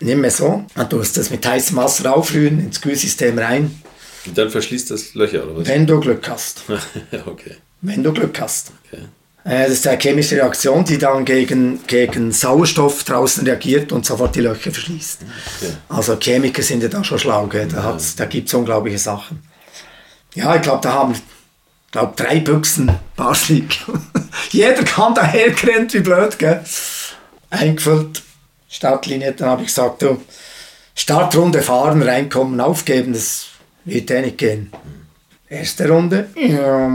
Nicht 0.00 0.16
mehr 0.16 0.30
so. 0.30 0.64
Und 0.74 0.92
du 0.92 0.96
musst 0.96 1.16
das 1.16 1.30
mit 1.30 1.46
heißem 1.46 1.76
Wasser 1.76 2.14
aufrühren, 2.14 2.58
ins 2.58 2.80
Kühlsystem 2.80 3.38
rein. 3.38 3.82
Und 4.26 4.38
dann 4.38 4.50
verschließt 4.50 4.90
das 4.90 5.14
Löcher, 5.14 5.44
oder 5.44 5.58
was? 5.58 5.68
Wenn 5.68 5.86
du 5.86 6.00
Glück 6.00 6.28
hast. 6.28 6.62
okay. 7.26 7.56
Wenn 7.82 8.02
du 8.02 8.12
Glück 8.12 8.40
hast. 8.40 8.72
Okay. 8.86 9.02
Äh, 9.44 9.64
das 9.64 9.72
ist 9.72 9.86
eine 9.86 9.98
chemische 9.98 10.36
Reaktion, 10.36 10.84
die 10.84 10.98
dann 10.98 11.24
gegen, 11.24 11.80
gegen 11.86 12.32
Sauerstoff 12.32 13.04
draußen 13.04 13.44
reagiert 13.46 13.92
und 13.92 14.04
sofort 14.04 14.34
die 14.36 14.40
Löcher 14.40 14.70
verschließt. 14.70 15.20
Okay. 15.58 15.72
Also 15.88 16.16
Chemiker 16.16 16.62
sind 16.62 16.82
ja 16.82 16.88
da 16.88 17.02
schon 17.02 17.18
schlau, 17.18 17.46
gell? 17.46 17.68
da, 17.68 17.90
ja. 17.90 17.98
da 18.16 18.24
gibt 18.26 18.48
es 18.48 18.54
unglaubliche 18.54 18.98
Sachen. 18.98 19.42
Ja, 20.34 20.54
ich 20.54 20.62
glaube, 20.62 20.80
da 20.82 20.92
haben 20.92 21.14
glaub, 21.90 22.16
drei 22.16 22.40
Büchsen 22.40 22.90
Baslik. 23.16 23.78
Jeder 24.50 24.84
kam 24.84 25.14
daher 25.14 25.50
gerannt, 25.50 25.94
wie 25.94 26.00
blöd, 26.00 26.38
gell? 26.38 26.64
Eingefüllt, 27.50 28.22
Startlinie, 28.68 29.32
dann 29.32 29.50
habe 29.50 29.62
ich 29.62 29.68
gesagt, 29.68 30.02
du, 30.02 30.20
Startrunde 30.94 31.62
fahren, 31.62 32.02
reinkommen, 32.02 32.60
aufgeben, 32.60 33.12
das 33.12 33.46
wird 33.84 34.10
eh 34.10 34.20
nicht 34.20 34.38
gehen. 34.38 34.72
Erste 35.48 35.88
Runde, 35.88 36.28
ja, 36.36 36.90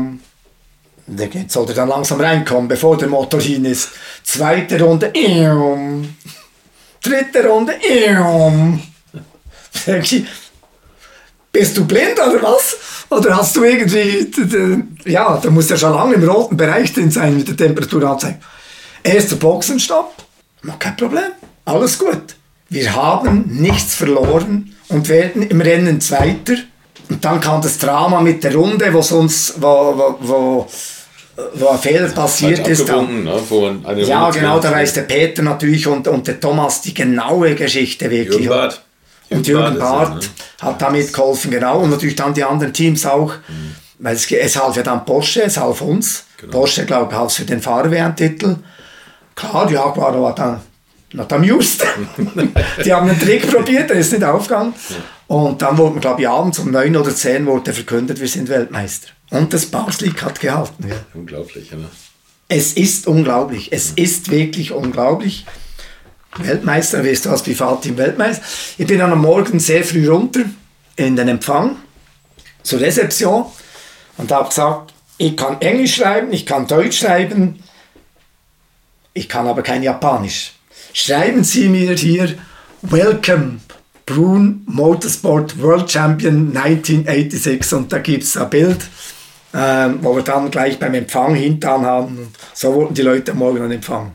Jetzt 1.08 1.54
sollte 1.54 1.74
dann 1.74 1.90
langsam 1.90 2.20
reinkommen, 2.20 2.68
bevor 2.68 2.98
der 2.98 3.08
Motor 3.08 3.40
hin 3.40 3.66
ist. 3.66 3.90
Zweite 4.24 4.82
Runde, 4.82 5.12
dritte 7.02 7.48
Runde, 7.48 7.74
bist 11.56 11.78
du 11.78 11.86
blind 11.86 12.20
oder 12.20 12.43
was? 12.43 12.78
Oder 13.10 13.38
hast 13.38 13.56
du 13.56 13.64
irgendwie, 13.64 14.28
ja, 15.06 15.39
da 15.41 15.49
muss 15.49 15.70
ja 15.70 15.78
schon 15.78 15.93
lange 15.93 16.16
im 16.16 16.28
roten 16.28 16.58
Bereich 16.58 16.93
drin 16.93 17.10
sein 17.10 17.38
mit 17.38 17.47
der 17.47 17.56
Temperaturanzeige. 17.56 18.39
Erster 19.03 19.38
Boxenstopp, 19.38 20.14
kein 20.80 20.97
Problem, 20.97 21.32
alles 21.64 21.97
gut. 21.97 22.36
Wir 22.70 22.93
haben 22.93 23.45
nichts 23.47 23.95
verloren 23.95 24.76
und 24.89 25.08
werden 25.08 25.43
im 25.43 25.62
Rennen 25.62 26.01
Zweiter. 26.01 26.56
Und 27.10 27.24
dann 27.24 27.39
kam 27.39 27.62
das 27.62 27.78
Drama 27.78 28.20
mit 28.20 28.43
der 28.43 28.56
Runde, 28.56 28.91
wo 28.91 29.01
sonst, 29.01 29.62
wo, 29.62 29.68
wo, 29.68 30.18
wo 30.20 30.68
wo 31.56 31.68
ein 31.68 31.80
Fehler 31.80 32.08
passiert 32.10 32.66
ist. 32.66 32.88
Dann, 32.88 33.26
ne, 33.26 33.41
ja, 33.97 34.30
genau, 34.30 34.58
da 34.60 34.72
weiß 34.72 34.93
der 34.93 35.01
Peter 35.01 35.43
natürlich 35.43 35.86
und, 35.86 36.08
und 36.08 36.26
der 36.28 36.39
Thomas 36.39 36.82
die 36.82 36.93
genaue 36.93 37.56
Geschichte 37.56 38.10
wirklich. 38.10 38.45
Jürgen 38.45 38.49
Barth. 38.49 38.85
Und 39.30 39.48
Jürgen 39.48 39.80
Barth 39.80 40.16
ne? 40.16 40.30
hat 40.62 40.82
damit 40.82 41.12
geholfen, 41.12 41.52
genau. 41.52 41.80
Und 41.80 41.90
natürlich 41.90 42.16
dann 42.16 42.34
die 42.34 42.44
anderen 42.44 42.74
Teams 42.74 43.06
auch. 43.06 43.34
Mhm. 43.48 43.76
Weil 44.00 44.16
es, 44.16 44.30
es 44.30 44.62
half 44.62 44.76
ja 44.76 44.84
dann 44.84 45.06
Porsche, 45.06 45.44
es 45.44 45.58
half 45.58 45.82
uns. 45.82 46.26
Genau. 46.38 46.52
Porsche, 46.52 46.86
glaube 46.86 47.12
ich, 47.12 47.18
half 47.18 47.34
für 47.34 47.46
den 47.46 47.62
Fahrerwärmtitel. 47.62 48.58
Klar, 49.36 49.72
Jaguar 49.72 50.22
war 50.22 50.36
dann 50.36 50.62
not 51.14 51.32
amused. 51.32 51.86
die 52.86 52.94
haben 52.94 53.10
einen 53.10 53.20
Trick 53.20 53.50
probiert, 53.50 53.90
der 53.90 53.98
ist 53.98 54.12
nicht 54.12 54.24
aufgegangen. 54.24 54.74
Und 55.28 55.62
dann 55.62 55.78
wurde, 55.78 56.00
glaube 56.00 56.22
ich, 56.22 56.30
abends 56.30 56.60
um 56.60 56.72
neun 56.72 56.96
oder 56.96 57.14
zehn 57.14 57.46
wurde 57.46 57.74
verkündet, 57.74 58.20
wir 58.20 58.28
sind 58.28 58.48
Weltmeister. 58.50 59.08
Und 59.32 59.54
das 59.54 59.66
Bauslik 59.66 60.22
hat 60.22 60.40
gehalten. 60.40 60.88
Ja. 60.88 60.96
Unglaublich, 61.14 61.74
oder? 61.74 61.90
Es 62.48 62.74
ist 62.74 63.08
unglaublich. 63.08 63.72
Es 63.72 63.92
mhm. 63.92 64.04
ist 64.04 64.30
wirklich 64.30 64.72
unglaublich. 64.72 65.46
Weltmeister, 66.40 67.04
wirst 67.04 67.26
du 67.26 67.30
als 67.30 67.44
Privatteam 67.44 67.98
Weltmeister. 67.98 68.44
Ich 68.78 68.88
bin 68.88 69.00
dann 69.00 69.12
am 69.12 69.22
Morgen 69.22 69.60
sehr 69.60 69.84
früh 69.84 70.08
runter 70.10 70.42
in 70.96 71.16
den 71.16 71.28
Empfang 71.28 71.78
zur 72.64 72.80
Rezeption 72.80 73.46
und 74.18 74.32
habe 74.32 74.50
gesagt, 74.50 74.94
ich 75.18 75.36
kann 75.38 75.62
Englisch 75.62 75.96
schreiben, 75.96 76.34
ich 76.34 76.46
kann 76.46 76.68
Deutsch 76.68 77.00
schreiben, 77.00 77.64
ich 79.14 79.30
kann 79.30 79.48
aber 79.48 79.62
kein 79.62 79.84
Japanisch. 79.84 80.54
Schreiben 80.94 81.44
Sie 81.44 81.70
mir 81.70 81.96
hier 81.96 82.36
Welcome 82.82 83.60
Brun 84.06 84.64
Motorsport 84.66 85.62
World 85.62 85.92
Champion 85.92 86.56
1986 86.56 87.74
und 87.74 87.92
da 87.92 88.00
gibt 88.00 88.24
es 88.24 88.38
ein 88.38 88.50
Bild 88.50 88.80
ähm, 89.56 90.00
wo 90.02 90.16
wir 90.16 90.24
dann 90.24 90.52
gleich 90.52 90.78
beim 90.78 90.94
Empfang 90.94 91.34
hintan 91.34 91.86
haben. 91.86 92.34
So 92.54 92.74
wurden 92.74 92.94
die 92.94 93.02
Leute 93.02 93.32
am 93.32 93.38
Morgen 93.38 93.72
empfangen. 93.72 94.12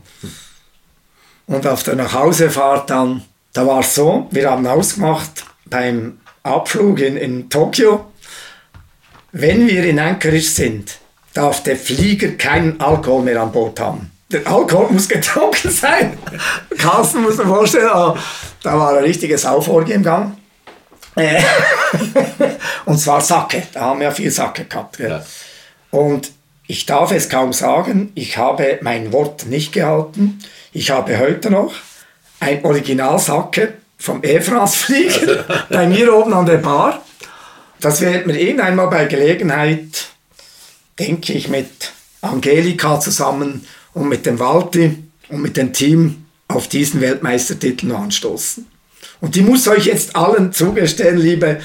Und 1.47 1.67
auf 1.67 1.83
der 1.83 1.95
Nachhausefahrt 1.95 2.89
dann, 2.89 3.23
da 3.53 3.65
war 3.67 3.81
es 3.81 3.95
so, 3.95 4.27
wir 4.31 4.49
haben 4.49 4.65
ausgemacht 4.65 5.45
beim 5.65 6.19
Abflug 6.43 6.99
in, 6.99 7.17
in 7.17 7.49
Tokio, 7.49 8.11
wenn 9.31 9.67
wir 9.67 9.83
in 9.85 9.99
Anchorage 9.99 10.41
sind, 10.41 10.97
darf 11.33 11.63
der 11.63 11.77
Flieger 11.77 12.31
keinen 12.31 12.79
Alkohol 12.81 13.23
mehr 13.23 13.41
an 13.41 13.51
Bord 13.51 13.79
haben. 13.79 14.11
Der 14.31 14.45
Alkohol 14.47 14.91
muss 14.91 15.07
getrunken 15.07 15.71
sein. 15.71 16.17
Carsten 16.77 17.21
muss 17.21 17.37
man 17.37 17.47
vorstellen, 17.47 17.89
oh, 17.93 18.15
da 18.63 18.79
war 18.79 18.97
ein 18.97 19.03
richtiges 19.03 19.43
Sauvorgehen 19.43 19.97
im 19.97 20.03
Gang. 20.03 20.37
Äh, 21.15 21.41
und 22.85 22.97
zwar 22.97 23.21
Sacke, 23.21 23.63
da 23.73 23.81
haben 23.81 23.99
wir 23.99 24.11
viel 24.11 24.31
Sacke 24.31 24.65
gehabt. 24.65 24.99
Ja. 24.99 25.23
Und 25.91 26.31
ich 26.67 26.85
darf 26.85 27.11
es 27.11 27.27
kaum 27.27 27.51
sagen, 27.51 28.11
ich 28.15 28.37
habe 28.37 28.79
mein 28.81 29.11
Wort 29.11 29.45
nicht 29.45 29.73
gehalten. 29.73 30.39
Ich 30.73 30.89
habe 30.89 31.19
heute 31.19 31.51
noch 31.51 31.73
ein 32.39 32.63
Original 32.63 33.19
Sacke 33.19 33.73
vom 33.97 34.23
E-France-Flieger 34.23 35.65
bei 35.69 35.85
mir 35.85 36.15
oben 36.15 36.33
an 36.33 36.45
der 36.45 36.59
Bar. 36.59 37.03
Das 37.81 37.99
wird 37.99 38.25
mir 38.25 38.39
irgendwann 38.39 38.77
mal 38.77 38.85
bei 38.85 39.03
Gelegenheit, 39.05 40.05
denke 40.97 41.33
ich, 41.33 41.49
mit 41.49 41.91
Angelika 42.21 43.01
zusammen 43.01 43.67
und 43.93 44.07
mit 44.07 44.25
dem 44.25 44.39
Walti 44.39 44.97
und 45.27 45.41
mit 45.41 45.57
dem 45.57 45.73
Team 45.73 46.25
auf 46.47 46.69
diesen 46.69 47.01
Weltmeistertitel 47.01 47.87
noch 47.87 48.03
anstoßen. 48.03 48.65
Und 49.19 49.35
die 49.35 49.41
muss 49.41 49.67
euch 49.67 49.87
jetzt 49.87 50.15
allen 50.15 50.53
zugestehen, 50.53 51.17
liebe 51.17 51.59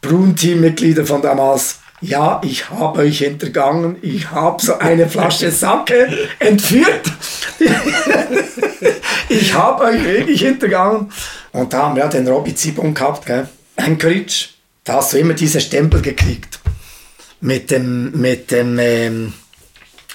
Brun-Team-Mitglieder 0.00 1.06
von 1.06 1.22
damals. 1.22 1.78
Ja, 2.00 2.40
ich 2.44 2.70
habe 2.70 3.00
euch 3.00 3.18
hintergangen. 3.18 3.96
Ich 4.02 4.30
habe 4.30 4.62
so 4.62 4.78
eine 4.78 5.08
Flasche 5.08 5.50
Sake 5.50 6.28
entführt. 6.38 7.10
ich 9.28 9.52
habe 9.52 9.84
euch 9.84 10.04
wirklich 10.04 10.40
hintergangen. 10.42 11.10
Und 11.52 11.72
da 11.72 11.84
haben 11.84 11.96
wir 11.96 12.06
den 12.06 12.28
Robby 12.28 12.54
Zibon 12.54 12.94
gehabt, 12.94 13.26
gell? 13.26 13.48
Anchorage. 13.76 14.50
Da 14.84 14.94
hast 14.94 15.12
du 15.12 15.18
immer 15.18 15.34
diese 15.34 15.60
Stempel 15.60 16.00
gekriegt. 16.00 16.60
Mit 17.40 17.70
dem, 17.70 18.12
mit 18.12 18.50
dem 18.50 18.78
ähm, 18.78 19.32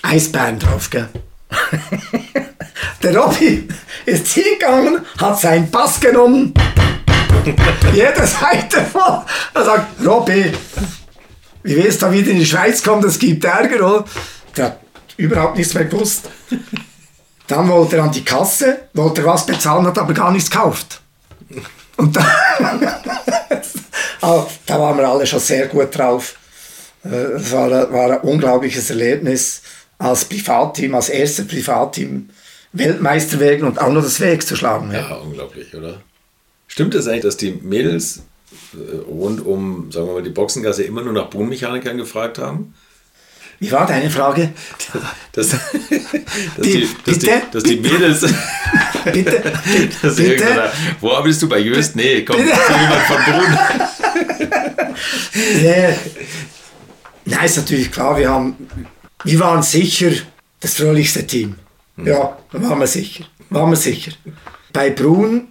Eisbären 0.01 0.59
drauf, 0.59 0.89
gell? 0.89 1.09
Der 3.03 3.15
Robby 3.15 3.67
ist 4.05 4.27
hingegangen, 4.29 5.05
hat 5.17 5.39
seinen 5.39 5.69
Pass 5.69 5.99
genommen, 5.99 6.53
jede 7.93 8.25
Seite 8.25 8.81
voll. 8.81 9.21
Er 9.53 9.65
sagt, 9.65 10.05
Robby, 10.05 10.53
wie 11.63 11.75
du 11.75 11.97
da 11.97 12.11
wieder 12.11 12.31
in 12.31 12.39
die 12.39 12.45
Schweiz 12.45 12.83
kommen, 12.83 13.01
das 13.01 13.17
gibt 13.17 13.43
Ärger, 13.43 13.85
oder? 13.85 14.05
Der 14.55 14.65
hat 14.65 14.79
überhaupt 15.17 15.57
nichts 15.57 15.73
mehr 15.73 15.85
gewusst. 15.85 16.29
Dann 17.47 17.67
wollte 17.69 17.97
er 17.97 18.03
an 18.03 18.11
die 18.11 18.23
Kasse, 18.23 18.87
wollte 18.93 19.21
er 19.21 19.27
was 19.27 19.45
bezahlen, 19.45 19.85
hat 19.85 19.97
aber 19.97 20.13
gar 20.13 20.31
nichts 20.31 20.49
gekauft. 20.49 21.01
Und 21.97 22.15
da, 22.15 22.25
also, 24.21 24.49
da 24.65 24.79
waren 24.79 24.97
wir 24.97 25.07
alle 25.07 25.25
schon 25.25 25.39
sehr 25.39 25.67
gut 25.67 25.97
drauf. 25.97 26.35
Äh, 27.03 27.09
es 27.09 27.51
war, 27.51 27.69
war 27.91 28.11
ein 28.11 28.21
unglaubliches 28.21 28.89
Erlebnis 28.89 29.61
als 29.97 30.25
Privatteam, 30.25 30.95
als 30.95 31.09
erstes 31.09 31.47
Privatteam 31.47 32.29
Weltmeister 32.73 33.39
werden 33.39 33.67
und 33.67 33.79
auch 33.79 33.91
noch 33.91 34.01
das 34.03 34.19
Weg 34.19 34.45
zu 34.45 34.55
schlagen. 34.55 34.91
Ja, 34.91 35.01
ja 35.01 35.15
unglaublich, 35.15 35.73
oder? 35.75 36.01
Stimmt 36.67 36.95
es 36.95 37.07
eigentlich, 37.07 37.23
dass 37.23 37.37
die 37.37 37.51
Mädels 37.51 38.17
äh, 38.17 38.21
rund 39.07 39.45
um, 39.45 39.91
sagen 39.91 40.07
wir 40.07 40.13
mal, 40.13 40.23
die 40.23 40.29
Boxengasse 40.29 40.83
immer 40.83 41.01
nur 41.01 41.13
nach 41.13 41.27
Bodenmechanikern 41.27 41.97
gefragt 41.97 42.37
haben? 42.37 42.73
Wie 43.59 43.71
war 43.71 43.85
deine 43.85 44.09
Frage? 44.09 44.51
Dass, 45.31 45.51
dass, 45.51 45.59
die, 46.61 46.87
dass, 47.05 47.19
die, 47.19 47.31
dass 47.51 47.63
die, 47.63 47.77
Mädels. 47.77 48.21
bitte? 49.05 49.41
Dass 50.01 50.15
bitte? 50.17 50.71
Wo 50.99 51.11
arbeitest 51.11 51.43
du 51.43 51.49
bei 51.49 51.59
Jöst? 51.59 51.95
Nee, 51.95 52.25
komm, 52.25 52.37
bitte? 52.37 52.49
jemand 52.49 53.01
von 53.03 53.17
Boden. 53.25 53.59
nee. 55.61 55.95
Nein, 57.25 57.45
ist 57.45 57.57
natürlich 57.57 57.91
klar, 57.91 58.17
wir, 58.17 58.29
haben, 58.29 58.55
wir 59.23 59.39
waren 59.39 59.63
sicher 59.63 60.11
das 60.59 60.73
fröhlichste 60.73 61.25
Team. 61.25 61.55
Mhm. 61.95 62.07
Ja, 62.07 62.37
da 62.51 62.61
waren 62.63 62.79
wir 62.79 62.87
sicher. 62.87 63.25
Waren 63.49 63.69
wir 63.69 63.77
sicher. 63.77 64.11
Bei 64.73 64.89
Brun, 64.89 65.47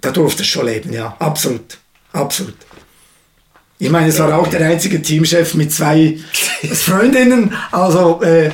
da 0.00 0.10
durfte 0.10 0.42
es 0.42 0.48
schon 0.48 0.66
leben, 0.66 0.92
ja, 0.92 1.14
absolut. 1.18 1.78
Absolut. 2.14 2.54
Ich 3.78 3.90
meine, 3.90 4.08
es 4.08 4.18
war 4.20 4.38
auch 4.38 4.46
der 4.46 4.66
einzige 4.66 5.02
Teamchef 5.02 5.54
mit 5.54 5.72
zwei 5.72 6.16
Freundinnen. 6.72 7.52
Also, 7.72 8.22
äh, 8.22 8.50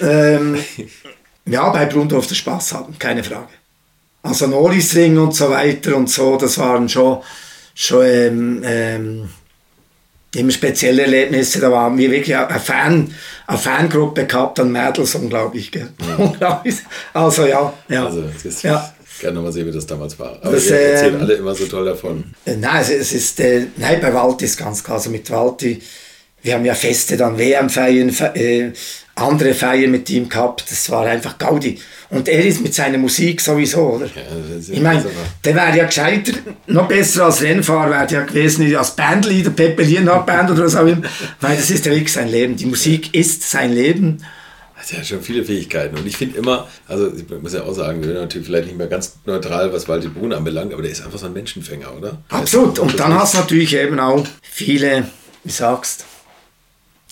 ähm, 0.00 0.56
ja, 1.44 1.68
bei 1.70 1.86
Brun 1.86 2.08
durfte 2.08 2.34
Spaß 2.34 2.74
haben, 2.74 2.98
keine 2.98 3.24
Frage. 3.24 3.48
Also 4.22 4.46
Norrisring 4.46 5.18
und 5.18 5.34
so 5.34 5.50
weiter 5.50 5.96
und 5.96 6.08
so, 6.08 6.36
das 6.36 6.56
waren 6.58 6.88
schon, 6.88 7.18
schon 7.74 8.06
ähm, 8.06 8.62
ähm, 8.64 9.28
immer 10.36 10.52
spezielle 10.52 11.02
Erlebnisse. 11.02 11.58
Da 11.58 11.72
waren 11.72 11.98
wir 11.98 12.08
wirklich 12.12 12.36
eine, 12.36 12.60
Fan, 12.60 13.12
eine 13.48 13.58
Fangruppe 13.58 14.26
gehabt 14.26 14.60
an 14.60 14.70
Mädels, 14.70 15.16
unglaublich. 15.16 15.72
Gell? 15.72 15.88
unglaublich. 16.18 16.76
Also 17.12 17.46
ja, 17.46 17.72
ja. 17.88 18.06
Also, 18.06 18.22
das 18.44 18.62
ja. 18.62 18.91
Gerne 19.22 19.36
nochmal 19.36 19.52
sehen, 19.52 19.66
wie 19.66 19.72
das 19.72 19.86
damals 19.86 20.18
war. 20.18 20.38
Aber 20.42 20.52
Das, 20.52 20.66
ihr 20.66 20.76
erzählen 20.78 21.14
ähm, 21.14 21.20
alle 21.22 21.34
immer 21.34 21.54
so 21.54 21.64
toll 21.64 21.86
davon. 21.86 22.24
Äh, 22.44 22.56
Nein, 22.56 22.82
es, 22.82 22.90
es 22.90 23.12
ist, 23.12 23.40
äh, 23.40 23.66
nein, 23.76 23.98
bei 24.02 24.12
Walti 24.12 24.44
ist 24.44 24.58
ganz 24.58 24.84
klar, 24.84 24.98
also 24.98 25.08
mit 25.10 25.30
Walti, 25.30 25.80
wir 26.42 26.54
haben 26.54 26.64
ja 26.64 26.74
Feste, 26.74 27.16
dann 27.16 27.38
WM-Feiern, 27.38 28.10
fe- 28.10 28.32
äh, 28.34 28.72
andere 29.14 29.54
Feiern 29.54 29.90
mit 29.90 30.08
ihm 30.10 30.28
gehabt, 30.28 30.64
das 30.68 30.90
war 30.90 31.06
einfach 31.06 31.38
Gaudi. 31.38 31.78
Und 32.10 32.28
er 32.28 32.44
ist 32.44 32.62
mit 32.62 32.74
seiner 32.74 32.98
Musik 32.98 33.40
sowieso, 33.40 33.80
oder? 33.94 34.06
ist- 34.58 34.70
ich 34.70 34.80
meine, 34.80 35.00
aber- 35.00 35.10
der 35.44 35.54
wäre 35.54 35.76
ja 35.76 35.84
gescheiter, 35.84 36.32
noch 36.66 36.88
besser 36.88 37.26
als 37.26 37.40
Rennfahrer 37.42 37.90
wäre 37.90 38.06
der 38.06 38.20
ja 38.20 38.26
gewesen, 38.26 38.74
als 38.76 38.96
Bandleader, 38.96 39.50
Lienhardt 39.82 40.26
Band 40.26 40.50
oder 40.50 40.64
was 40.64 40.74
auch 40.76 40.86
immer, 40.86 41.02
weil 41.40 41.56
das 41.56 41.70
ist 41.70 41.86
ja 41.86 41.92
wirklich 41.92 42.12
sein 42.12 42.28
Leben. 42.28 42.56
Die 42.56 42.66
Musik 42.66 43.14
ist 43.14 43.48
sein 43.48 43.72
Leben. 43.72 44.22
Hat 44.82 44.98
ja 44.98 45.04
schon 45.04 45.22
viele 45.22 45.44
Fähigkeiten. 45.44 45.96
Und 45.96 46.06
ich 46.06 46.16
finde 46.16 46.38
immer, 46.38 46.68
also 46.88 47.12
ich 47.14 47.28
muss 47.40 47.52
ja 47.52 47.62
auch 47.62 47.74
sagen, 47.74 48.00
wir 48.00 48.08
sind 48.08 48.18
natürlich 48.18 48.46
vielleicht 48.46 48.66
nicht 48.66 48.78
mehr 48.78 48.88
ganz 48.88 49.16
neutral, 49.24 49.72
was 49.72 49.88
Walter 49.88 50.08
Brun 50.08 50.32
anbelangt, 50.32 50.72
aber 50.72 50.82
der 50.82 50.90
ist 50.90 51.04
einfach 51.04 51.18
so 51.18 51.26
ein 51.26 51.32
Menschenfänger, 51.32 51.96
oder? 51.96 52.18
Absolut. 52.28 52.78
Und 52.78 52.98
dann 52.98 53.14
hast 53.14 53.34
du 53.34 53.38
natürlich 53.38 53.74
eben 53.74 54.00
auch 54.00 54.26
viele, 54.42 55.06
wie 55.44 55.52
sagst 55.52 56.04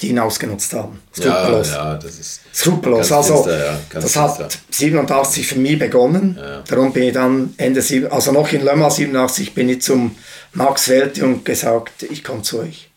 die 0.01 0.09
ihn 0.09 0.19
ausgenutzt 0.19 0.73
haben. 0.73 1.01
Ja, 1.17 1.23
Skrupellos. 1.23 1.71
ja, 1.73 1.95
das 1.97 2.19
ist. 2.19 2.41
Skrupellos. 2.55 3.13
Also, 3.13 3.47
ja, 3.49 3.79
das 3.93 4.17
hat 4.17 4.37
finster. 4.37 4.59
87 4.71 5.47
für 5.47 5.59
mich 5.59 5.79
begonnen. 5.79 6.39
Darum 6.69 6.93
bin 6.93 7.03
ich 7.05 7.13
dann 7.13 7.53
Ende, 7.59 7.83
also 8.11 8.33
noch 8.33 8.51
in 8.53 8.65
Mans 8.65 8.97
87 8.97 9.53
bin 9.55 9.69
ich 9.69 9.83
zum 9.83 10.17
Max 10.55 10.89
Welte 10.89 11.25
und 11.25 11.45
gesagt, 11.45 12.03
ich 12.03 12.25
komme 12.25 12.43
zu 12.43 12.61
euch. 12.61 12.89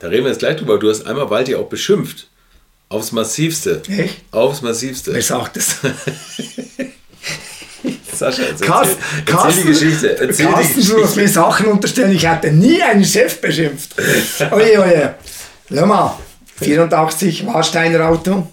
Da 0.00 0.08
reden 0.08 0.24
wir 0.24 0.30
jetzt 0.30 0.40
gleich 0.40 0.56
drüber. 0.56 0.78
Du 0.78 0.90
hast 0.90 1.06
einmal 1.06 1.30
Walti 1.30 1.54
auch 1.54 1.68
beschimpft. 1.68 2.29
Aufs 2.90 3.12
Massivste. 3.12 3.82
Echt? 3.88 4.22
Aufs 4.32 4.62
Massivste. 4.62 5.14
Wer 5.14 5.22
sagt 5.22 5.56
es? 5.56 5.76
Sascha, 8.14 8.42
erzähl, 8.42 8.66
Carsten, 8.66 8.98
erzähl 9.26 9.52
die 9.62 9.68
Geschichte. 9.68 10.18
Erzähl 10.18 10.46
Carsten, 10.46 10.80
die 10.80 10.86
du 10.88 10.94
Geschichte. 10.96 11.20
mir 11.20 11.28
Sachen 11.28 11.66
unterstellen, 11.68 12.10
ich 12.12 12.28
hätte 12.28 12.50
nie 12.50 12.82
einen 12.82 13.04
Chef 13.04 13.40
beschimpft. 13.40 13.94
Oje, 14.50 14.80
oje. 14.80 15.14
Le 15.68 15.86
Mans, 15.86 16.14
84, 16.56 17.46
Warsteiner 17.46 18.08
Auto. 18.08 18.48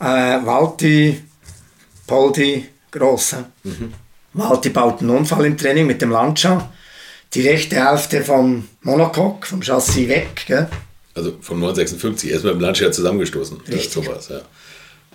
Äh, 0.00 0.04
Walti, 0.44 1.22
Poldi, 2.08 2.68
Grosse. 2.90 3.44
Walti 4.32 4.70
baut 4.70 5.00
einen 5.00 5.10
Unfall 5.10 5.46
im 5.46 5.56
Training 5.56 5.86
mit 5.86 6.02
dem 6.02 6.10
Lancia. 6.10 6.70
Die 7.32 7.48
rechte 7.48 7.76
Hälfte 7.76 8.24
vom 8.24 8.68
Monocoque, 8.82 9.46
vom 9.46 9.62
Chassis 9.62 10.08
weg. 10.08 10.44
Gell? 10.46 10.68
Also 11.14 11.36
von 11.40 11.60
956 11.60 12.30
erst 12.30 12.44
mit 12.44 12.54
dem 12.54 12.60
Lancia 12.60 12.90
zusammengestoßen. 12.90 13.60
Ja, 13.66 13.74
Richtig. 13.74 13.92
sowas, 13.92 14.28
ja. 14.28 14.40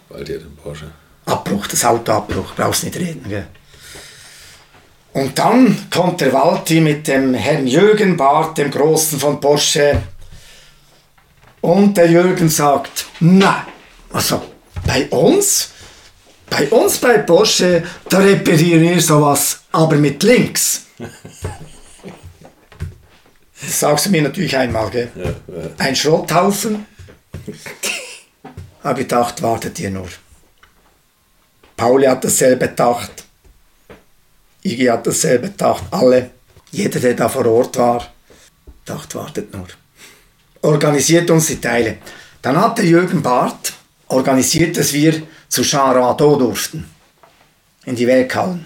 Walti 0.09 0.33
hat 0.33 0.41
den 0.41 0.55
Porsche. 0.55 0.89
Abbruch, 1.25 1.67
das 1.67 1.83
Auto 1.85 2.11
Abbruch, 2.13 2.53
brauchst 2.55 2.85
nicht 2.85 2.97
reden. 2.97 3.25
Gell? 3.27 3.47
Und 5.13 5.37
dann 5.37 5.87
kommt 5.91 6.21
der 6.21 6.31
Walti 6.33 6.79
mit 6.79 7.07
dem 7.07 7.33
Herrn 7.33 7.67
Jürgen 7.67 8.15
Barth, 8.15 8.57
dem 8.57 8.71
Großen 8.71 9.19
von 9.19 9.39
Porsche. 9.39 10.01
Und 11.61 11.97
der 11.97 12.09
Jürgen 12.09 12.49
sagt, 12.49 13.05
nein, 13.19 13.63
also 14.13 14.41
bei 14.87 15.07
uns, 15.09 15.71
bei 16.49 16.67
uns 16.69 16.97
bei 16.97 17.17
Porsche, 17.19 17.83
da 18.07 18.19
reparieren 18.19 18.81
wir 18.81 19.01
sowas, 19.01 19.61
aber 19.71 19.97
mit 19.97 20.23
links. 20.23 20.85
Das 23.61 23.79
sagst 23.79 24.05
du 24.05 24.09
mir 24.09 24.21
natürlich 24.21 24.55
einmal, 24.55 24.89
gell? 24.89 25.11
Ein 25.77 25.95
Schrotthaufen. 25.95 26.85
Habe 28.83 29.01
ich 29.01 29.07
gedacht, 29.07 29.41
wartet 29.41 29.79
ihr 29.79 29.89
nur. 29.89 30.07
Pauli 31.75 32.07
hat 32.07 32.23
dasselbe 32.23 32.67
gedacht. 32.67 33.25
Iggy 34.63 34.85
hat 34.85 35.05
dasselbe 35.05 35.47
gedacht. 35.47 35.83
Alle. 35.91 36.31
Jeder, 36.71 36.99
der 36.99 37.13
da 37.13 37.27
vor 37.27 37.45
Ort 37.45 37.77
war, 37.77 38.07
dachte, 38.85 39.17
wartet 39.17 39.53
nur. 39.53 39.67
Organisiert 40.61 41.29
uns 41.31 41.47
die 41.47 41.59
Teile. 41.59 41.97
Dann 42.41 42.57
hat 42.57 42.77
der 42.77 42.85
Jürgen 42.85 43.21
Barth 43.21 43.73
organisiert, 44.07 44.77
dass 44.77 44.93
wir 44.93 45.21
zu 45.47 45.61
Jean 45.63 45.95
Rado 45.95 46.35
durften. 46.37 46.89
In 47.85 47.95
die 47.95 48.07
Werkhallen. 48.07 48.65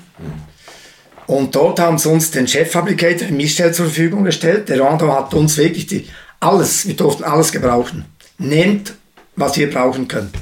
Und 1.28 1.56
dort 1.56 1.80
haben 1.80 1.98
sie 1.98 2.10
uns 2.10 2.32
den 2.32 2.48
Cheffabrikator 2.48 3.30
Michel 3.30 3.74
zur 3.74 3.86
Verfügung 3.86 4.24
gestellt. 4.24 4.70
Der 4.70 4.82
Rando 4.82 5.12
hat 5.12 5.34
uns 5.34 5.58
wirklich 5.58 5.88
die, 5.88 6.08
alles, 6.40 6.88
wir 6.88 6.96
durften 6.96 7.24
alles 7.24 7.52
gebrauchen. 7.52 8.06
Nehmt, 8.38 8.94
was 9.36 9.58
ihr 9.58 9.70
brauchen 9.70 10.08
könnt. 10.08 10.36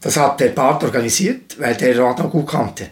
Das 0.00 0.16
hat 0.16 0.40
der 0.40 0.48
Bart 0.48 0.82
organisiert, 0.84 1.58
weil 1.58 1.76
der 1.76 1.98
Rando 1.98 2.28
gut 2.28 2.48
kannte. 2.48 2.90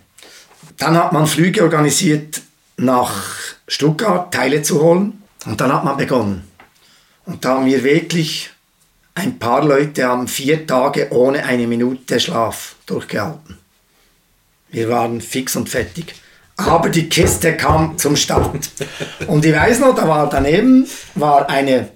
Dann 0.76 0.96
hat 0.96 1.12
man 1.12 1.26
Flüge 1.26 1.62
organisiert 1.62 2.40
nach 2.76 3.12
Stuttgart, 3.68 4.32
Teile 4.32 4.62
zu 4.62 4.82
holen. 4.82 5.22
Und 5.46 5.60
dann 5.60 5.72
hat 5.72 5.84
man 5.84 5.96
begonnen. 5.96 6.50
Und 7.24 7.44
da 7.44 7.56
haben 7.56 7.66
wir 7.66 7.84
wirklich, 7.84 8.50
ein 9.14 9.38
paar 9.38 9.64
Leute 9.64 10.04
haben 10.06 10.28
vier 10.28 10.66
Tage 10.66 11.12
ohne 11.12 11.44
eine 11.44 11.66
Minute 11.66 12.18
Schlaf 12.18 12.76
durchgehalten. 12.86 13.59
Wir 14.70 14.88
waren 14.88 15.20
fix 15.20 15.56
und 15.56 15.68
fertig. 15.68 16.14
Aber 16.56 16.90
die 16.90 17.08
Kiste 17.08 17.56
kam 17.56 17.96
zum 17.96 18.16
Start. 18.16 18.70
Und 19.26 19.44
ich 19.44 19.54
weiß 19.54 19.80
noch, 19.80 19.94
da 19.94 20.06
war 20.06 20.28
daneben 20.28 20.86
war 21.14 21.48
eine, 21.48 21.88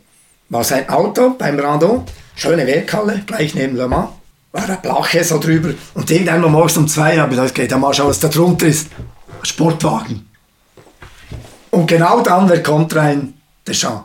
war 0.48 0.64
sein 0.64 0.88
Auto 0.88 1.30
beim 1.38 1.58
Rando, 1.58 2.04
schöne 2.34 2.66
Werkhalle, 2.66 3.22
gleich 3.26 3.54
neben 3.54 3.76
Le 3.76 3.86
Mans, 3.86 4.08
war 4.52 4.64
eine 4.64 4.76
Plache 4.78 5.22
so 5.22 5.38
drüber. 5.38 5.74
Und 5.94 6.10
irgendwann 6.10 6.40
morgens 6.50 6.76
um 6.76 6.88
zwei 6.88 7.18
habe 7.18 7.34
ich 7.34 7.38
gesagt, 7.38 7.58
okay, 7.58 7.68
dann 7.68 7.80
mal 7.80 7.92
schauen, 7.92 8.08
was 8.08 8.20
da 8.20 8.28
drunter 8.28 8.66
ist. 8.66 8.88
Sportwagen. 9.42 10.28
Und 11.70 11.86
genau 11.86 12.20
dann, 12.20 12.48
wer 12.48 12.62
kommt 12.62 12.94
rein? 12.96 13.34
Der 13.66 13.74
Jean. 13.74 14.04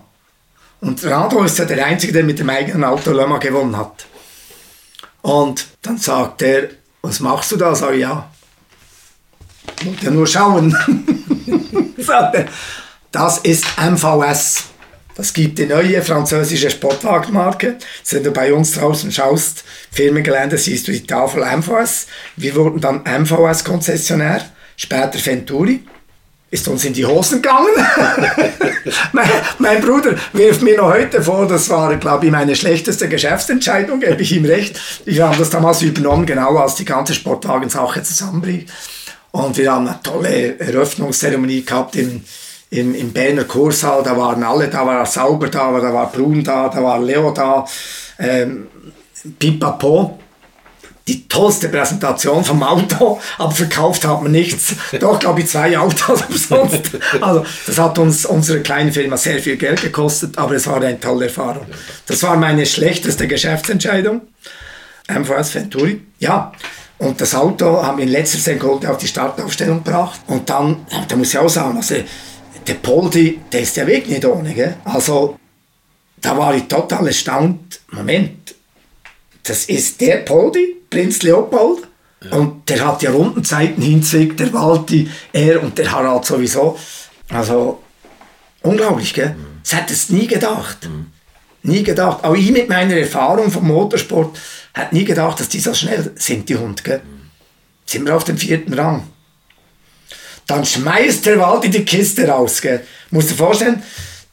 Und 0.82 1.04
Rado 1.06 1.44
ist 1.44 1.58
ja 1.58 1.66
der 1.66 1.86
Einzige, 1.86 2.14
der 2.14 2.24
mit 2.24 2.40
dem 2.40 2.50
eigenen 2.50 2.84
Auto 2.84 3.12
Le 3.12 3.26
Mans 3.26 3.44
gewonnen 3.44 3.78
hat. 3.78 4.06
Und 5.22 5.68
dann 5.82 5.98
sagt 5.98 6.42
er, 6.42 6.70
was 7.02 7.20
machst 7.20 7.52
du 7.52 7.58
da? 7.58 7.74
Sag 7.76 7.94
ich, 7.94 8.02
ja. 8.02 8.29
Wollte 9.84 10.06
ja 10.06 10.12
nur 10.12 10.28
schauen. 10.28 10.76
das 13.12 13.38
ist 13.40 13.66
MVS. 13.78 14.64
Das 15.20 15.34
gibt 15.34 15.60
die 15.60 15.66
neue 15.66 16.02
französische 16.02 16.70
Sportwagenmarke. 16.70 17.76
Wenn 18.10 18.24
du 18.24 18.32
bei 18.32 18.54
uns 18.54 18.72
draußen 18.72 19.12
schaust, 19.12 19.66
Firmengelände, 19.92 20.58
siehst 20.58 20.88
du 20.88 20.94
die 20.94 21.06
Tafel 21.06 21.44
MVS. 21.44 22.08
Wir 22.38 22.56
wurden 22.56 22.80
dann 22.80 23.04
MVS-Konzessionär, 23.04 24.46
später 24.78 25.20
Venturi. 25.22 25.82
Ist 26.52 26.70
uns 26.70 26.86
in 26.86 26.94
die 26.94 27.06
Hosen 27.06 27.42
gegangen. 27.42 27.68
mein, 29.12 29.30
mein 29.58 29.82
Bruder 29.82 30.16
wirft 30.32 30.62
mir 30.62 30.78
noch 30.78 30.94
heute 30.94 31.22
vor, 31.22 31.46
das 31.48 31.70
war, 31.70 31.94
glaube 31.98 32.26
ich, 32.26 32.32
meine 32.32 32.56
schlechteste 32.56 33.10
Geschäftsentscheidung, 33.10 34.00
gebe 34.00 34.22
ich 34.22 34.32
ihm 34.32 34.46
recht. 34.46 34.80
Wir 35.04 35.28
haben 35.28 35.38
das 35.38 35.50
damals 35.50 35.82
übernommen, 35.82 36.26
genau 36.26 36.56
als 36.56 36.76
die 36.76 36.86
ganze 36.86 37.14
Sportwagensache 37.14 38.02
zusammenbricht. 38.04 38.70
Und 39.32 39.58
wir 39.58 39.72
haben 39.72 39.88
eine 39.88 40.00
tolle 40.02 40.60
Eröffnungszeremonie 40.60 41.64
gehabt 41.64 41.96
im, 41.96 42.24
im, 42.72 42.96
im 42.96 43.14
Berner 43.14 43.44
Kursaal. 43.44 44.04
Da 44.04 44.18
waren 44.18 44.44
alle, 44.44 44.68
da 44.70 44.86
war 44.86 45.06
Sauber 45.06 45.50
da, 45.50 45.80
da 45.80 45.94
war 45.94 46.12
Brun 46.12 46.44
da, 46.44 46.70
da 46.70 46.84
war 46.84 47.00
Leo 47.00 47.32
da, 47.32 47.66
ähm, 48.18 48.68
Pipapo. 49.38 50.20
Die 51.08 51.28
tollste 51.28 51.70
Präsentation 51.70 52.44
vom 52.44 52.62
Auto, 52.62 53.20
aber 53.40 53.52
verkauft 53.52 54.06
haben 54.06 54.26
wir 54.26 54.30
nichts. 54.30 54.76
Doch, 55.00 55.20
glaube 55.20 55.40
ich, 55.40 55.48
zwei 55.48 55.76
Autos 55.76 56.22
umsonst. 56.30 56.92
Also, 57.20 57.44
das 57.66 57.80
hat 57.80 57.98
uns, 57.98 58.28
unsere 58.28 58.62
kleine 58.62 58.92
Firma 58.92 59.18
sehr 59.18 59.40
viel 59.40 59.58
Geld 59.58 59.82
gekostet, 59.82 60.38
aber 60.38 60.54
es 60.54 60.68
war 60.68 60.76
eine 60.76 61.00
tolle 61.00 61.26
Erfahrung. 61.26 61.66
Das 62.06 62.22
war 62.22 62.38
meine 62.38 62.64
schlechteste 62.68 63.28
Geschäftsentscheidung. 63.28 64.22
MVS 65.08 65.56
Venturi. 65.56 66.02
Ja, 66.20 66.52
und 67.00 67.20
das 67.22 67.34
Auto 67.34 67.82
haben 67.82 67.98
wir 67.98 68.06
in 68.06 68.12
letzter 68.12 68.40
Sekunde 68.40 68.90
auf 68.90 68.98
die 68.98 69.08
Startaufstellung 69.08 69.84
gebracht. 69.84 70.20
Und 70.28 70.50
dann, 70.50 70.86
da 71.08 71.16
muss 71.16 71.30
ich 71.30 71.38
auch 71.38 71.50
sagen, 71.50 71.78
also, 71.78 71.96
der 72.68 72.74
Poldi, 72.76 73.40
der 73.52 73.62
ist 73.62 73.78
ja 73.78 73.88
wirklich 73.88 74.16
nicht 74.16 74.26
ohne. 74.26 74.54
Gell? 74.54 74.76
Also, 74.84 75.40
da 76.18 76.38
war 76.38 76.54
ich 76.54 76.64
total 76.64 77.08
erstaunt. 77.08 77.80
Moment, 77.92 78.54
das 79.44 79.66
ist 79.66 80.02
der 80.02 80.18
Poldi, 80.18 80.76
Prinz 80.90 81.24
Leopold. 81.24 81.88
Und 82.32 82.70
der 82.70 82.86
hat 82.86 83.02
ja 83.02 83.12
Rundenzeiten 83.12 83.82
hinzwickt, 83.82 84.42
der 84.42 84.52
Walti, 84.52 85.10
er 85.32 85.64
und 85.64 85.78
der 85.78 85.90
Harald 85.90 86.26
sowieso. 86.26 86.78
Also, 87.30 87.82
unglaublich, 88.62 89.14
gell? 89.14 89.38
Das 89.64 89.74
hättest 89.74 90.10
du 90.10 90.16
nie 90.16 90.28
gedacht. 90.28 90.90
Nie 91.64 91.82
gedacht. 91.82 92.26
Auch 92.26 92.36
ich 92.36 92.52
mit 92.52 92.68
meiner 92.68 92.98
Erfahrung 92.98 93.50
vom 93.50 93.68
Motorsport 93.68 94.38
hätte 94.74 94.96
nie 94.96 95.06
gedacht, 95.06 95.40
dass 95.40 95.50
die 95.50 95.60
so 95.60 95.74
schnell 95.74 96.12
sind, 96.16 96.50
die 96.50 96.58
Hunde. 96.58 96.82
Gell? 96.84 97.02
Sind 97.86 98.06
wir 98.06 98.16
auf 98.16 98.24
dem 98.24 98.38
vierten 98.38 98.74
Rang. 98.74 99.08
Dann 100.48 100.66
schmeißt 100.66 101.26
der 101.26 101.40
Waldi 101.40 101.70
die 101.70 101.86
Kiste 101.86 102.28
raus. 102.28 102.62
Gell? 102.62 102.86
Musst 103.12 103.32
dir 103.32 103.36
vorstellen, 103.36 103.84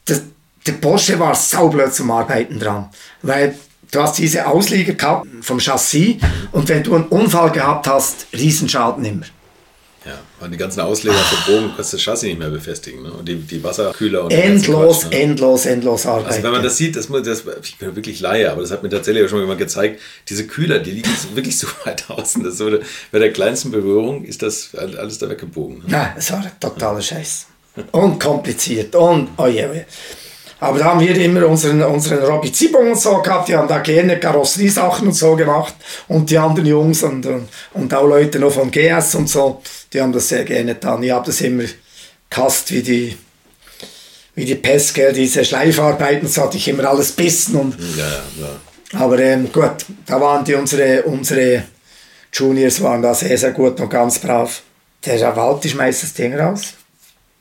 das, 0.05 0.21
der 0.65 0.73
Porsche 0.73 1.19
war 1.19 1.35
saublöd 1.35 1.93
zum 1.93 2.11
Arbeiten 2.11 2.59
dran. 2.59 2.89
Weil 3.21 3.57
du 3.91 4.01
hast 4.01 4.17
diese 4.17 4.47
Auslieger 4.47 4.93
gehabt 4.93 5.27
vom 5.41 5.59
Chassis 5.59 6.17
und 6.51 6.67
wenn 6.69 6.83
du 6.83 6.95
einen 6.95 7.05
Unfall 7.05 7.51
gehabt 7.51 7.87
hast, 7.87 8.27
Riesenschaden 8.33 9.03
immer. 9.05 9.25
Ja, 10.07 10.19
weil 10.39 10.49
die 10.49 10.57
ganzen 10.57 10.79
Ausleger 10.79 11.17
verbogen, 11.17 11.73
kannst 11.75 11.91
du 11.91 11.97
das 11.97 12.03
Chassis 12.05 12.29
nicht 12.29 12.39
mehr 12.39 12.49
befestigen. 12.49 13.03
Ne? 13.03 13.11
Und 13.11 13.27
die, 13.27 13.35
die 13.35 13.61
Wasserkühler 13.61 14.23
und 14.23 14.31
Endlos, 14.31 15.01
Quatsch, 15.01 15.11
ne? 15.11 15.19
endlos, 15.19 15.65
endlos 15.65 16.05
Arbeit. 16.05 16.27
Also 16.27 16.43
wenn 16.43 16.51
man 16.51 16.63
das 16.63 16.77
sieht, 16.77 16.95
das, 16.95 17.09
muss- 17.09 17.23
das, 17.23 17.43
ich 17.61 17.77
bin 17.77 17.93
wirklich 17.93 18.21
Laie, 18.21 18.49
aber 18.49 18.61
das 18.61 18.71
hat 18.71 18.83
mir 18.83 18.89
tatsächlich 18.89 19.25
auch 19.25 19.29
schon 19.29 19.41
jemand 19.41 19.59
gezeigt, 19.59 19.99
diese 20.29 20.47
Kühler, 20.47 20.79
die 20.79 20.91
liegen 20.91 21.09
wirklich 21.33 21.57
so 21.59 21.67
weit 21.83 22.09
außen, 22.09 22.41
dass 22.43 22.57
so, 22.57 22.69
bei 23.11 23.19
der 23.19 23.33
kleinsten 23.33 23.71
Berührung 23.71 24.23
ist 24.23 24.41
das 24.41 24.69
alles 24.75 25.17
da 25.17 25.29
weggebogen. 25.29 25.79
Ne? 25.79 25.83
Nein, 25.87 26.09
es 26.17 26.31
war 26.31 26.43
totaler 26.59 27.01
Scheiß. 27.01 27.47
Und 27.91 28.17
kompliziert. 28.19 28.95
Und, 28.95 29.29
oh 29.37 29.47
je, 29.47 29.65
oh 29.69 29.73
je. 29.73 29.83
Aber 30.59 30.79
da 30.79 30.85
haben 30.85 30.99
wir 31.01 31.15
immer 31.15 31.45
unseren, 31.45 31.83
unseren 31.83 32.17
Robby 32.23 32.51
Zibong 32.51 32.89
und 32.93 32.99
so 32.99 33.21
gehabt, 33.21 33.47
die 33.47 33.55
haben 33.55 33.67
da 33.67 33.77
gerne 33.77 34.19
Karosseriesachen 34.19 35.07
und 35.09 35.13
so 35.13 35.35
gemacht. 35.35 35.75
Und 36.07 36.31
die 36.31 36.37
anderen 36.39 36.65
Jungs 36.65 37.03
und, 37.03 37.23
und, 37.27 37.47
und 37.73 37.93
auch 37.93 38.07
Leute 38.07 38.39
noch 38.39 38.49
von 38.51 38.71
GS 38.71 39.13
und 39.13 39.29
so, 39.29 39.61
die 39.93 40.01
haben 40.01 40.13
das 40.13 40.29
sehr 40.29 40.43
gerne 40.43 40.73
getan. 40.73 41.03
Ich 41.03 41.11
habe 41.11 41.25
das 41.25 41.41
immer 41.41 41.63
gehasst 42.29 42.71
wie 42.71 42.81
die, 42.81 43.17
wie 44.35 44.45
die 44.45 44.55
Pest, 44.55 44.93
gell, 44.93 45.13
diese 45.13 45.45
Schleifarbeiten, 45.45 46.27
so 46.27 46.43
hatte 46.43 46.57
ich 46.57 46.67
immer 46.67 46.85
alles 46.85 47.11
bissen 47.11 47.55
und 47.55 47.77
Ja, 47.97 48.23
ja, 48.39 48.59
aber 48.99 49.19
ähm, 49.19 49.51
gut, 49.51 49.85
da 50.05 50.19
waren 50.21 50.45
die 50.45 50.55
unsere, 50.55 51.03
unsere 51.03 51.63
Juniors 52.31 52.81
waren 52.81 53.01
da 53.01 53.13
sehr, 53.13 53.37
sehr 53.37 53.51
gut 53.51 53.79
und 53.79 53.89
ganz 53.89 54.19
brav. 54.19 54.61
Der 55.05 55.35
Walti 55.35 55.69
schmeißt 55.69 56.03
das 56.03 56.13
Ding 56.13 56.35
raus. 56.35 56.73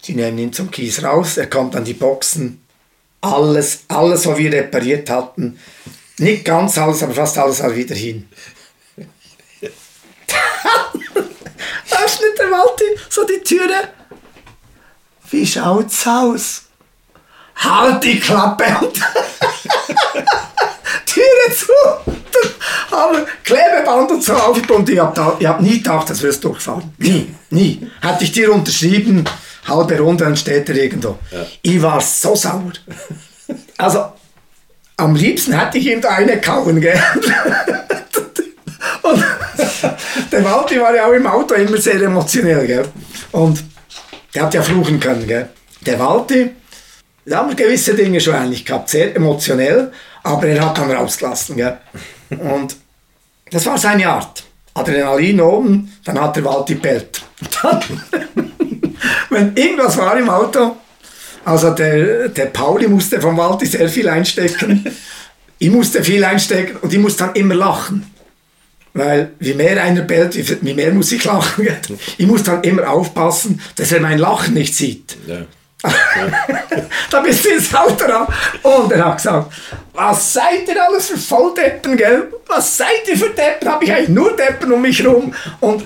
Sie 0.02 0.14
nehmen 0.14 0.38
ihn 0.38 0.52
zum 0.52 0.70
Kies 0.70 1.02
raus. 1.02 1.36
Er 1.36 1.48
kommt 1.48 1.74
an 1.74 1.84
die 1.84 1.94
Boxen. 1.94 2.62
Alles, 3.20 3.80
alles, 3.88 4.26
was 4.26 4.38
wir 4.38 4.52
repariert 4.52 5.10
hatten. 5.10 5.58
Nicht 6.18 6.44
ganz 6.44 6.78
alles, 6.78 7.02
aber 7.02 7.14
fast 7.14 7.38
alles 7.38 7.60
war 7.60 7.74
wieder 7.74 7.94
hin. 7.94 8.28
Öffnet 11.90 12.38
der 12.38 12.50
Walti 12.50 12.84
so 13.08 13.24
die 13.24 13.42
Türe. 13.42 13.88
Wie 15.30 15.46
schaut's 15.46 16.06
aus? 16.06 16.62
Halt 17.56 18.04
die 18.04 18.20
Klappe 18.20 18.64
und 18.80 18.94
Türe 21.06 21.54
zu. 21.54 21.72
Aber 22.90 23.26
Klebeband 23.44 24.10
und 24.10 24.22
so 24.22 24.34
aufgebunden. 24.34 24.92
Ich 24.92 24.98
habe 25.00 25.38
hab 25.46 25.60
nie 25.60 25.78
gedacht, 25.78 26.10
das 26.10 26.22
wirst 26.22 26.44
du 26.44 26.50
durchfahren. 26.50 26.94
Nie, 26.98 27.34
nie. 27.50 27.90
Hätte 28.00 28.24
ich 28.24 28.32
dir 28.32 28.52
unterschrieben, 28.52 29.24
halbe 29.66 29.98
Runde, 29.98 30.24
dann 30.24 30.36
steht 30.36 30.68
er 30.68 30.76
irgendwo. 30.76 31.18
Ich 31.62 31.80
war 31.82 32.00
so 32.00 32.34
sauer. 32.36 32.72
Also, 33.78 34.12
am 34.96 35.14
liebsten 35.14 35.52
hätte 35.58 35.78
ich 35.78 35.86
ihm 35.86 36.00
da 36.00 36.10
eine 36.10 36.40
kauen, 36.40 36.80
gell? 36.80 37.00
Der 40.32 40.44
Walti 40.44 40.80
war 40.80 40.94
ja 40.94 41.06
auch 41.06 41.12
im 41.12 41.26
Auto 41.26 41.54
immer 41.54 41.76
sehr 41.76 42.00
emotionell, 42.00 42.66
gell? 42.66 42.84
Und 43.32 43.62
der 44.34 44.44
hat 44.44 44.54
ja 44.54 44.62
fluchen 44.62 45.00
können, 45.00 45.26
gell? 45.26 45.48
Der 45.80 45.98
Walti, 45.98 46.50
da 47.24 47.38
haben 47.38 47.48
wir 47.48 47.56
gewisse 47.56 47.94
Dinge 47.94 48.20
schon 48.20 48.34
ähnlich 48.34 48.64
gehabt, 48.64 48.90
sehr 48.90 49.14
emotionell, 49.16 49.92
aber 50.22 50.46
er 50.46 50.64
hat 50.64 50.78
dann 50.78 50.90
rausgelassen, 50.90 51.56
gell? 51.56 51.78
Und 52.30 52.76
das 53.50 53.66
war 53.66 53.78
seine 53.78 54.08
Art. 54.08 54.44
Adrenalin 54.74 55.40
oben, 55.40 55.92
dann 56.04 56.20
hat 56.20 56.36
der 56.36 56.44
Walti 56.44 56.74
bellt. 56.74 57.22
Wenn 59.30 59.56
irgendwas 59.56 59.96
war 59.96 60.16
im 60.18 60.28
Auto, 60.28 60.76
also 61.44 61.70
der, 61.70 62.28
der 62.28 62.46
Pauli 62.46 62.86
musste 62.88 63.20
vom 63.20 63.36
Walti 63.36 63.66
sehr 63.66 63.88
viel 63.88 64.08
einstecken, 64.08 64.84
ich 65.58 65.70
musste 65.70 66.04
viel 66.04 66.22
einstecken 66.24 66.76
und 66.82 66.92
ich 66.92 66.98
musste 66.98 67.24
dann 67.24 67.34
immer 67.34 67.54
lachen. 67.54 68.10
Weil 68.96 69.32
wie 69.38 69.54
mehr 69.54 69.82
einer 69.82 70.02
bellt, 70.02 70.34
wie 70.62 70.74
mehr 70.74 70.92
muss 70.92 71.12
ich 71.12 71.24
lachen. 71.24 71.68
Ich 72.18 72.26
muss 72.26 72.42
dann 72.42 72.62
immer 72.62 72.88
aufpassen, 72.88 73.60
dass 73.76 73.92
er 73.92 74.00
mein 74.00 74.18
Lachen 74.18 74.54
nicht 74.54 74.74
sieht. 74.74 75.16
Ja. 75.26 75.38
da 77.10 77.20
bist 77.20 77.44
du 77.44 77.50
ins 77.50 77.74
Auto 77.74 78.04
ran. 78.06 78.26
Und 78.62 78.92
er 78.92 79.04
hat 79.04 79.18
gesagt, 79.18 79.52
was 79.92 80.32
seid 80.32 80.66
ihr 80.68 80.82
alles 80.82 81.08
für 81.08 81.18
Volldeppen, 81.18 81.96
gell? 81.96 82.32
Was 82.46 82.76
seid 82.78 83.06
ihr 83.08 83.16
für 83.16 83.30
Deppen? 83.30 83.68
Habe 83.68 83.84
ich 83.84 83.92
eigentlich 83.92 84.08
nur 84.08 84.34
Deppen 84.36 84.72
um 84.72 84.82
mich 84.82 85.04
rum. 85.06 85.34
Und 85.60 85.84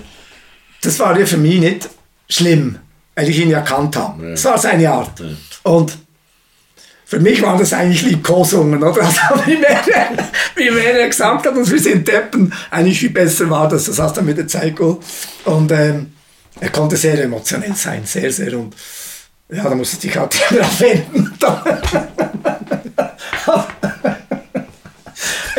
das 0.83 0.99
war 0.99 1.19
ja 1.19 1.27
für 1.27 1.37
mich 1.37 1.61
nicht 1.61 1.89
schlimm, 2.29 2.79
weil 3.15 3.29
ich 3.29 3.39
ihn 3.39 3.51
ja 3.51 3.61
kannt 3.61 3.97
habe. 3.97 4.31
Das 4.31 4.45
war 4.45 4.59
seine 4.59 4.91
Art. 4.91 5.23
Und 5.65 5.99
für 7.11 7.19
mich 7.19 7.43
waren 7.43 7.59
das 7.59 7.73
eigentlich 7.73 8.03
Liebkosungen, 8.03 8.81
oder? 8.81 9.03
Also, 9.05 9.21
wie, 9.45 9.57
mehr, 9.57 9.83
wie 10.55 10.71
mehr 10.71 11.01
er 11.01 11.09
gesagt 11.09 11.45
hat, 11.45 11.57
und 11.57 11.69
wir 11.69 11.81
sind 11.81 12.07
Deppen, 12.07 12.53
eigentlich 12.71 13.01
viel 13.01 13.11
besser 13.11 13.51
war 13.51 13.69
das. 13.69 13.87
Das 13.87 13.99
hast 13.99 14.17
du 14.17 14.23
mit 14.23 14.39
der 14.39 14.47
Zeit 14.47 14.77
geholt. 14.77 14.99
Und 15.45 15.73
ähm, 15.73 16.13
er 16.61 16.69
konnte 16.69 16.97
sehr 16.97 17.21
emotionell 17.21 17.75
sein, 17.75 18.03
sehr, 18.05 18.31
sehr. 18.31 18.57
Und 18.57 18.77
ja, 19.53 19.65
da 19.65 19.75
musste 19.75 20.07
ich 20.07 20.17
halt 20.17 20.37
immer 20.51 20.63
abwenden. 20.63 21.35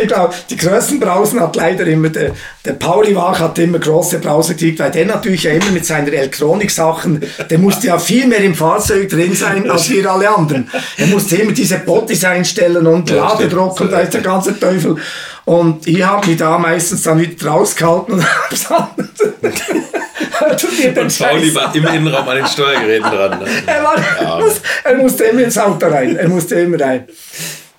Ich 0.02 0.08
glaube, 0.08 0.34
die 0.50 0.58
größten 0.58 1.00
Brausen 1.00 1.40
hat 1.40 1.56
leider 1.56 1.86
immer 1.86 2.10
der, 2.10 2.32
der 2.66 2.74
Pauli 2.74 3.16
Wach 3.16 3.40
hat 3.40 3.58
immer 3.60 3.80
große 3.80 4.20
Brausen 4.20 4.56
gekriegt, 4.58 4.80
weil 4.80 4.92
der 4.92 5.06
natürlich 5.06 5.44
ja 5.44 5.52
immer 5.52 5.72
mit 5.72 5.86
seinen 5.86 6.08
Elektronik-Sachen, 6.08 7.24
der 7.50 7.58
musste 7.58 7.88
ja 7.88 8.00
viel 8.00 8.28
mehr 8.28 8.40
im 8.40 8.56
Fahrzeug 8.56 9.10
drin 9.10 9.36
sein 9.36 9.70
als 9.70 9.90
wir 9.90 10.10
alle 10.10 10.30
anderen. 10.30 10.70
Er 10.98 11.08
musste 11.08 11.38
immer 11.38 11.52
diese 11.52 11.80
Bottis 11.80 12.24
einstellen 12.24 12.86
und 12.86 13.10
Ja, 13.10 13.30
Ladedruck 13.30 13.80
und 13.80 13.92
da 13.92 14.00
ist 14.00 14.14
der 14.14 14.22
ganze 14.22 14.60
Teufel. 14.60 14.98
Und 15.46 15.88
ich 15.88 16.04
habe 16.04 16.28
mich 16.28 16.38
da 16.38 16.58
meistens 16.58 17.04
dann 17.04 17.20
wieder 17.20 17.48
rausgehalten 17.48 18.16
und 18.16 18.26
hab's 18.50 18.68
Und 20.42 21.20
Pauli 21.20 21.54
war 21.56 21.76
im 21.76 21.86
Innenraum 21.86 22.28
an 22.28 22.38
den 22.38 22.48
Steuergeräten 22.48 23.12
dran. 23.12 23.40
Ne? 23.40 23.46
er, 23.66 23.84
war, 23.84 24.40
muss, 24.40 24.62
er 24.84 24.96
musste 24.98 25.26
immer 25.26 25.44
ins 25.44 25.58
Auto 25.58 25.88
rein. 25.88 26.16
Er 26.16 26.28
musste 26.28 26.56
immer 26.56 26.80
rein. 26.80 27.08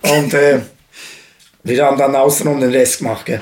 Und 0.02 0.34
äh, 0.34 0.60
wir 1.64 1.84
haben 1.84 1.98
dann 1.98 2.14
außenrum 2.16 2.60
den 2.60 2.70
Rest 2.70 2.98
gemacht. 2.98 3.26
Gell. 3.26 3.40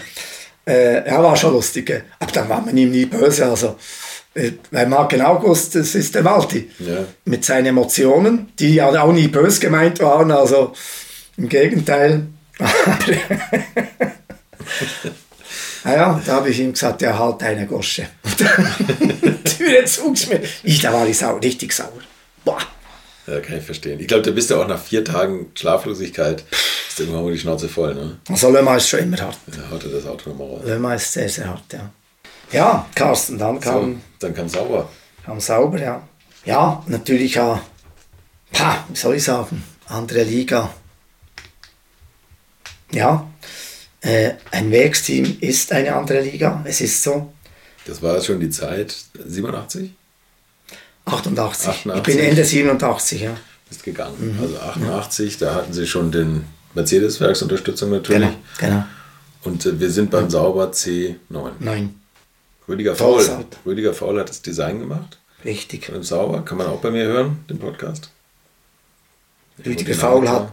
Äh, 0.66 1.04
er 1.04 1.22
war 1.22 1.36
schon 1.36 1.52
lustig. 1.52 1.86
Gell. 1.86 2.04
Aber 2.18 2.32
dann 2.32 2.48
war 2.48 2.60
man 2.60 2.76
ihm 2.76 2.90
nie 2.90 3.06
böse. 3.06 3.46
Also, 3.46 3.76
äh, 4.34 4.52
weil 4.70 4.90
hat 4.90 5.10
genau 5.10 5.38
gewusst, 5.38 5.74
das 5.74 5.94
ist 5.94 6.14
der 6.14 6.24
Walti. 6.24 6.70
Ja. 6.78 7.04
Mit 7.24 7.44
seinen 7.44 7.66
Emotionen, 7.66 8.52
die 8.58 8.74
ja 8.74 8.88
auch 9.02 9.12
nie 9.12 9.28
böse 9.28 9.60
gemeint 9.60 10.00
waren. 10.00 10.30
Also 10.30 10.72
im 11.36 11.48
Gegenteil. 11.48 12.26
Naja, 15.82 16.20
da 16.26 16.34
habe 16.34 16.50
ich 16.50 16.60
ihm 16.60 16.72
gesagt, 16.72 17.00
ja, 17.02 17.18
halt 17.18 17.40
deine 17.40 17.66
Gosche. 17.66 18.06
Türe 19.44 19.84
zugeschmissen. 19.86 20.44
Ich, 20.62 20.80
da 20.80 20.92
war 20.92 21.06
ich 21.06 21.16
sau, 21.16 21.36
richtig 21.38 21.72
sauer. 21.72 21.88
Boah. 22.44 22.58
Ja, 23.30 23.40
kann 23.40 23.58
ich 23.58 23.64
verstehen. 23.64 24.00
Ich 24.00 24.08
glaube, 24.08 24.22
da 24.22 24.30
bist 24.32 24.50
du 24.50 24.56
auch 24.60 24.66
nach 24.66 24.80
vier 24.82 25.04
Tagen 25.04 25.52
Schlaflosigkeit, 25.54 26.42
ist 26.88 26.98
irgendwann 26.98 27.24
mal 27.24 27.32
die 27.32 27.38
Schnauze 27.38 27.68
voll. 27.68 27.94
Ne? 27.94 28.18
Also 28.28 28.50
Mans 28.50 28.82
ist 28.82 28.88
schon 28.88 29.00
immer 29.00 29.18
hart. 29.18 29.38
Da 29.46 29.70
haut 29.70 29.84
er 29.84 29.90
das 29.90 30.06
Auto 30.06 30.30
nochmal 30.30 30.48
raus. 30.48 30.78
Mans 30.80 31.02
ist 31.04 31.12
sehr, 31.12 31.28
sehr 31.28 31.48
hart, 31.48 31.72
ja. 31.72 31.90
Ja, 32.52 32.86
Carsten, 32.94 33.38
dann 33.38 33.54
So, 33.56 33.70
kam, 33.70 34.02
dann 34.18 34.34
kam 34.34 34.48
sauber. 34.48 34.88
kam 35.24 35.38
sauber, 35.38 35.80
ja. 35.80 36.02
Ja, 36.44 36.82
natürlich 36.88 37.34
ja, 37.34 37.62
pa, 38.50 38.84
wie 38.88 38.96
soll 38.96 39.14
ich 39.14 39.22
sagen, 39.24 39.62
andere 39.86 40.24
Liga. 40.24 40.74
Ja, 42.92 43.30
äh, 44.00 44.32
ein 44.50 44.70
Werksteam 44.72 45.36
ist 45.40 45.70
eine 45.72 45.94
andere 45.94 46.20
Liga, 46.22 46.62
es 46.66 46.80
ist 46.80 47.02
so. 47.02 47.32
Das 47.86 48.02
war 48.02 48.20
schon 48.20 48.40
die 48.40 48.50
Zeit 48.50 48.96
87? 49.24 49.92
88. 51.06 51.68
88. 51.68 51.96
Ich 51.96 52.02
bin 52.02 52.18
Ende 52.18 52.44
87, 52.44 53.20
ja. 53.22 53.36
Ist 53.70 53.82
gegangen. 53.84 54.38
Also 54.40 54.58
88, 54.58 55.38
da 55.38 55.54
hatten 55.54 55.72
sie 55.72 55.86
schon 55.86 56.10
den 56.10 56.44
Mercedes-Werksunterstützung 56.74 57.90
natürlich. 57.90 58.28
Genau, 58.28 58.34
genau. 58.58 58.84
Und 59.44 59.64
äh, 59.64 59.78
wir 59.80 59.90
sind 59.90 60.10
beim 60.10 60.28
Sauber 60.28 60.70
C9. 60.70 61.16
Nein, 61.60 61.94
Rüdiger 62.68 62.94
Faul. 62.94 63.24
Rüdiger 63.66 63.94
Faul 63.94 64.18
hat 64.20 64.28
das 64.28 64.42
Design 64.42 64.80
gemacht. 64.80 65.18
richtig. 65.44 65.86
Von 65.86 65.94
dem 65.94 66.02
Sauber. 66.04 66.42
Kann 66.44 66.58
man 66.58 66.66
auch 66.68 66.80
bei 66.80 66.90
mir 66.90 67.04
hören, 67.04 67.44
den 67.48 67.58
Podcast. 67.58 68.10
Rüdiger 69.64 69.94
Faul 69.94 70.28
hat 70.28 70.52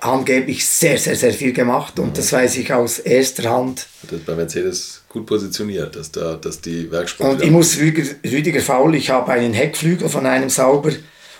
angeblich 0.00 0.66
sehr, 0.66 0.98
sehr, 0.98 1.16
sehr 1.16 1.32
viel 1.32 1.52
gemacht 1.52 1.98
und 1.98 2.16
das 2.16 2.32
weiß 2.32 2.56
ich 2.56 2.72
aus 2.72 2.98
erster 3.00 3.50
Hand. 3.50 3.86
Hat 4.02 4.12
das 4.12 4.20
bei 4.20 4.34
Mercedes 4.34 4.97
gut 5.08 5.26
positioniert, 5.26 5.96
dass, 5.96 6.10
da, 6.12 6.36
dass 6.36 6.60
die 6.60 6.90
Werksport. 6.90 7.34
Und 7.34 7.42
ich 7.42 7.50
muss 7.50 7.78
Rüdiger, 7.78 8.14
Rüdiger 8.24 8.60
Faul, 8.60 8.94
ich 8.94 9.10
habe 9.10 9.32
einen 9.32 9.54
Heckflügel 9.54 10.08
von 10.08 10.26
einem 10.26 10.50
Sauber 10.50 10.92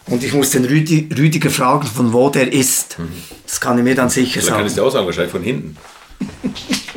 Und 0.06 0.24
ich 0.24 0.32
muss 0.32 0.50
den 0.50 0.64
Rüdi, 0.64 1.08
Rüdiger 1.16 1.50
fragen, 1.50 1.86
von 1.86 2.12
wo 2.12 2.30
der 2.30 2.52
ist. 2.52 2.96
Das 3.46 3.60
kann 3.60 3.76
er 3.76 3.84
mir 3.84 3.94
dann 3.94 4.08
sicher 4.08 4.40
Da 4.40 4.46
kann 4.46 4.66
ich 4.66 4.72
sagen. 4.72 4.74
dir 4.74 4.86
auch 4.86 4.92
sagen, 4.92 5.06
wahrscheinlich 5.06 5.32
von 5.32 5.42
hinten. 5.42 5.76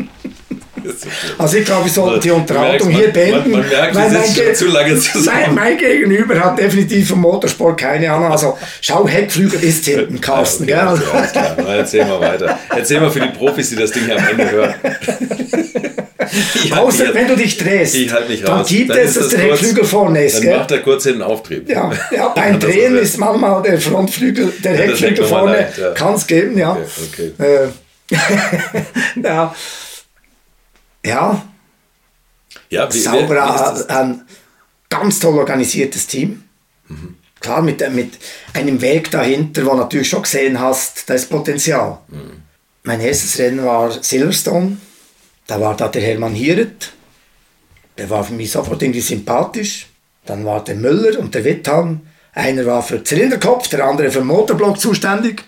Also 1.38 1.58
ich 1.58 1.66
glaube, 1.66 1.86
wir 1.86 1.92
sollten 1.92 2.20
die 2.22 2.32
Unterhaltung 2.32 2.90
hier 2.90 3.10
beenden. 3.12 3.52
man- 3.52 3.62
man 3.62 3.70
merkt, 3.70 3.96
weil 3.96 4.10
mein 4.12 4.34
Ge- 4.34 4.54
zu 4.54 4.68
lange. 4.68 5.00
Mein, 5.26 5.56
mein 5.56 5.78
Gegenüber 5.78 6.40
hat 6.40 6.58
definitiv 6.60 7.10
vom 7.10 7.22
Motorsport 7.22 7.80
keine 7.80 8.12
Ahnung. 8.12 8.32
Also 8.32 8.58
schau, 8.82 9.08
Heckflügel 9.08 9.64
ist 9.64 9.86
hinten, 9.86 10.20
Carsten. 10.22 10.68
Ja, 10.68 10.92
okay, 10.94 11.02
gell? 11.04 11.12
alles 11.20 11.32
klar. 11.32 11.56
Na, 11.58 11.76
erzähl 11.76 12.06
mal 12.06 12.20
weiter. 12.20 12.60
Erzähl 12.76 13.00
mal 13.00 13.10
für 13.12 13.20
die 13.22 13.30
Profis, 13.30 13.70
die 13.70 13.76
das 13.76 13.92
Ding 13.92 14.06
hier 14.06 14.18
am 14.18 14.28
Ende 14.28 14.52
hören. 14.52 14.74
Ich 16.64 16.72
halt 16.72 16.82
Außer 16.86 17.14
wenn 17.14 17.28
du 17.28 17.36
dich 17.36 17.58
drehst, 17.58 17.96
ich 17.96 18.14
halt 18.14 18.26
dann 18.48 18.60
raus. 18.60 18.68
gibt 18.70 18.90
Dann 18.92 19.00
es, 19.00 19.16
dass 19.16 19.24
das 19.24 19.30
der 19.32 19.48
kurz- 19.50 19.60
Heckflügel 19.60 19.84
vorne 19.84 20.24
ist. 20.24 20.36
Dann 20.36 20.42
Gell? 20.44 20.58
macht 20.60 20.72
er 20.72 20.78
kurz 20.80 21.04
hinten 21.04 21.22
Auftrieb. 21.24 21.68
Ja, 21.70 21.92
ja, 22.16 22.28
beim 22.36 22.58
Drehen 22.60 22.96
ist- 22.98 23.18
manchmal 23.18 23.62
der 23.64 23.82
Frontflügel, 23.82 24.54
der 24.64 24.72
Ja, 24.74 24.78
Heckflügel 24.84 25.26
vorne, 25.26 25.68
ja. 25.78 25.90
kann 25.92 26.14
es 26.14 26.26
geben, 26.28 26.58
ja. 26.58 26.78
Okay, 27.12 27.32
Äh, 27.38 28.16
ja. 29.24 29.54
Ja, 31.06 31.44
Ja, 32.70 32.94
wie, 32.94 33.00
sauber, 33.00 33.30
wie 33.30 33.90
ein 33.90 34.22
ganz 34.90 35.20
toll 35.20 35.38
organisiertes 35.38 36.08
Team. 36.08 36.44
Mhm. 36.88 37.16
Klar, 37.40 37.62
mit, 37.62 37.80
mit 37.94 38.14
einem 38.54 38.82
Weg 38.82 39.10
dahinter, 39.10 39.66
wo 39.66 39.74
natürlich 39.74 40.10
schon 40.10 40.22
gesehen 40.22 40.60
hast, 40.60 41.10
da 41.10 41.16
ist 41.16 41.30
Potenzial. 41.30 41.98
Mhm. 42.08 42.44
Mein 42.84 43.02
erstes 43.02 43.38
Rennen 43.40 43.66
war 43.66 43.92
Silverstone. 43.92 44.78
Da 45.48 45.60
war 45.60 45.76
da 45.76 45.88
der 45.88 46.02
Hermann 46.02 46.34
Hieret. 46.34 46.94
Der 47.98 48.10
war 48.10 48.24
für 48.24 48.34
mich 48.34 48.52
sofort 48.52 48.82
irgendwie 48.82 49.02
sympathisch. 49.02 49.88
Dann 50.26 50.46
war 50.46 50.64
der 50.64 50.76
Müller 50.76 51.20
und 51.20 51.34
der 51.34 51.44
Wittham. 51.44 52.02
Einer 52.34 52.66
war 52.66 52.82
für 52.84 53.04
Zylinderkopf, 53.04 53.68
der 53.68 53.86
andere 53.86 54.12
für 54.12 54.24
Motorblock 54.24 54.80
zuständig. 54.80 55.44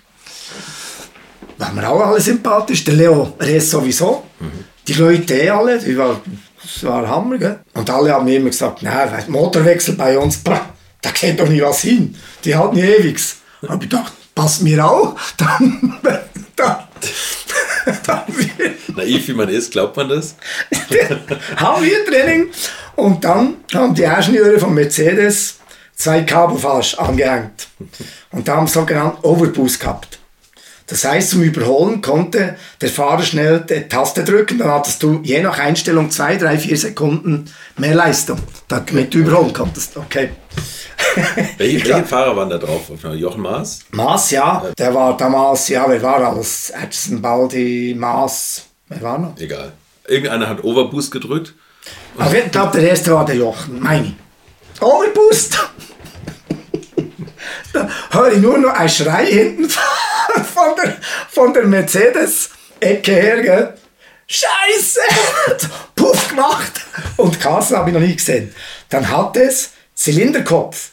Waren 1.57 1.75
wir 1.75 1.89
auch 1.89 2.01
alle 2.01 2.19
sympathisch. 2.19 2.83
Der 2.83 2.95
Leo 2.95 3.33
Rees 3.39 3.69
sowieso. 3.69 4.23
Die 4.87 4.93
Leute 4.93 5.33
eh 5.35 5.49
alle, 5.49 5.79
die 5.79 5.97
war, 5.97 6.21
das 6.61 6.83
war 6.83 7.07
Hammer. 7.07 7.37
Gell? 7.37 7.59
Und 7.73 7.89
alle 7.89 8.11
haben 8.11 8.25
mir 8.25 8.37
immer 8.37 8.49
gesagt, 8.49 8.83
nein, 8.83 9.09
Motorwechsel 9.27 9.95
bei 9.95 10.17
uns, 10.17 10.37
bah, 10.37 10.69
da 11.01 11.11
geht 11.11 11.39
doch 11.39 11.47
nie 11.47 11.61
was 11.61 11.81
hin. 11.81 12.15
Die 12.43 12.55
halten 12.55 12.77
ewigs. 12.77 13.37
Hab 13.67 13.81
ich 13.81 13.89
gedacht, 13.89 14.13
passt 14.35 14.61
mir 14.61 14.85
auch. 14.85 15.15
Dann, 15.37 15.97
dann, 16.55 16.77
dann 18.05 18.23
Naiv 18.95 19.27
wie 19.27 19.33
man 19.33 19.49
ist, 19.49 19.71
glaubt 19.71 19.97
man 19.97 20.09
das? 20.09 20.35
haben 21.57 21.83
wir 21.83 22.05
Training. 22.05 22.47
Und 22.95 23.23
dann 23.23 23.55
haben 23.73 23.95
die 23.95 24.03
Ingenieure 24.03 24.59
von 24.59 24.73
Mercedes 24.73 25.59
zwei 25.95 26.21
Kabelfasch 26.21 26.95
angehängt. 26.95 27.67
Und 28.31 28.47
da 28.47 28.57
haben 28.57 28.67
sie 28.67 28.73
sogenannten 28.73 29.25
Overboost 29.25 29.79
gehabt. 29.79 30.19
Das 30.87 31.05
heißt, 31.05 31.29
zum 31.31 31.43
Überholen 31.43 32.01
konnte 32.01 32.57
der 32.81 32.89
Fahrer 32.89 33.23
schnell 33.23 33.61
die 33.61 33.87
Taste 33.87 34.23
drücken, 34.23 34.57
dann 34.57 34.69
hattest 34.69 35.01
du 35.01 35.21
je 35.23 35.41
nach 35.41 35.57
Einstellung 35.57 36.11
zwei, 36.11 36.35
drei, 36.35 36.57
vier 36.57 36.77
Sekunden 36.77 37.45
mehr 37.77 37.95
Leistung, 37.95 38.37
damit 38.67 39.13
du 39.13 39.19
überholen 39.19 39.53
konntest. 39.53 39.95
Okay. 39.95 40.31
Welche, 41.57 41.87
welche 41.87 42.05
Fahrer 42.05 42.35
waren 42.35 42.49
da 42.49 42.57
drauf? 42.57 42.83
Jochen 43.15 43.41
Maas? 43.41 43.81
Maas, 43.91 44.31
ja, 44.31 44.63
der 44.77 44.93
war 44.95 45.15
damals, 45.15 45.67
ja, 45.67 45.85
wer 45.87 46.01
war 46.01 46.23
alles? 46.23 46.71
Edson, 46.71 47.21
Baldi, 47.21 47.95
Maas, 47.97 48.63
wer 48.89 49.01
war 49.01 49.19
noch? 49.19 49.39
Egal. 49.39 49.73
Irgendeiner 50.07 50.49
hat 50.49 50.63
Overboost 50.63 51.11
gedrückt. 51.11 51.53
Aber 52.17 52.35
ich 52.35 52.51
glaube, 52.51 52.79
der 52.79 52.89
erste 52.89 53.13
war 53.13 53.25
der 53.25 53.35
Jochen, 53.35 53.79
meine. 53.79 54.13
Overboost! 54.79 55.59
da 57.73 57.89
höre 58.11 58.31
ich 58.33 58.39
nur 58.39 58.57
noch 58.57 58.73
ein 58.73 58.89
Schrei 58.89 59.25
hinten 59.25 59.69
von 60.53 60.75
der, 60.81 60.97
von 61.29 61.53
der 61.53 61.65
Mercedes-Ecke 61.65 63.11
her, 63.11 63.41
gell? 63.41 63.73
Scheiße! 64.27 64.99
Puff 65.95 66.29
gemacht! 66.29 66.81
Und 67.17 67.39
Carsten 67.39 67.77
habe 67.77 67.89
ich 67.89 67.93
noch 67.93 68.01
nie 68.01 68.15
gesehen. 68.15 68.53
Dann 68.89 69.09
hat 69.09 69.37
es 69.37 69.71
Zylinderkopf 69.95 70.89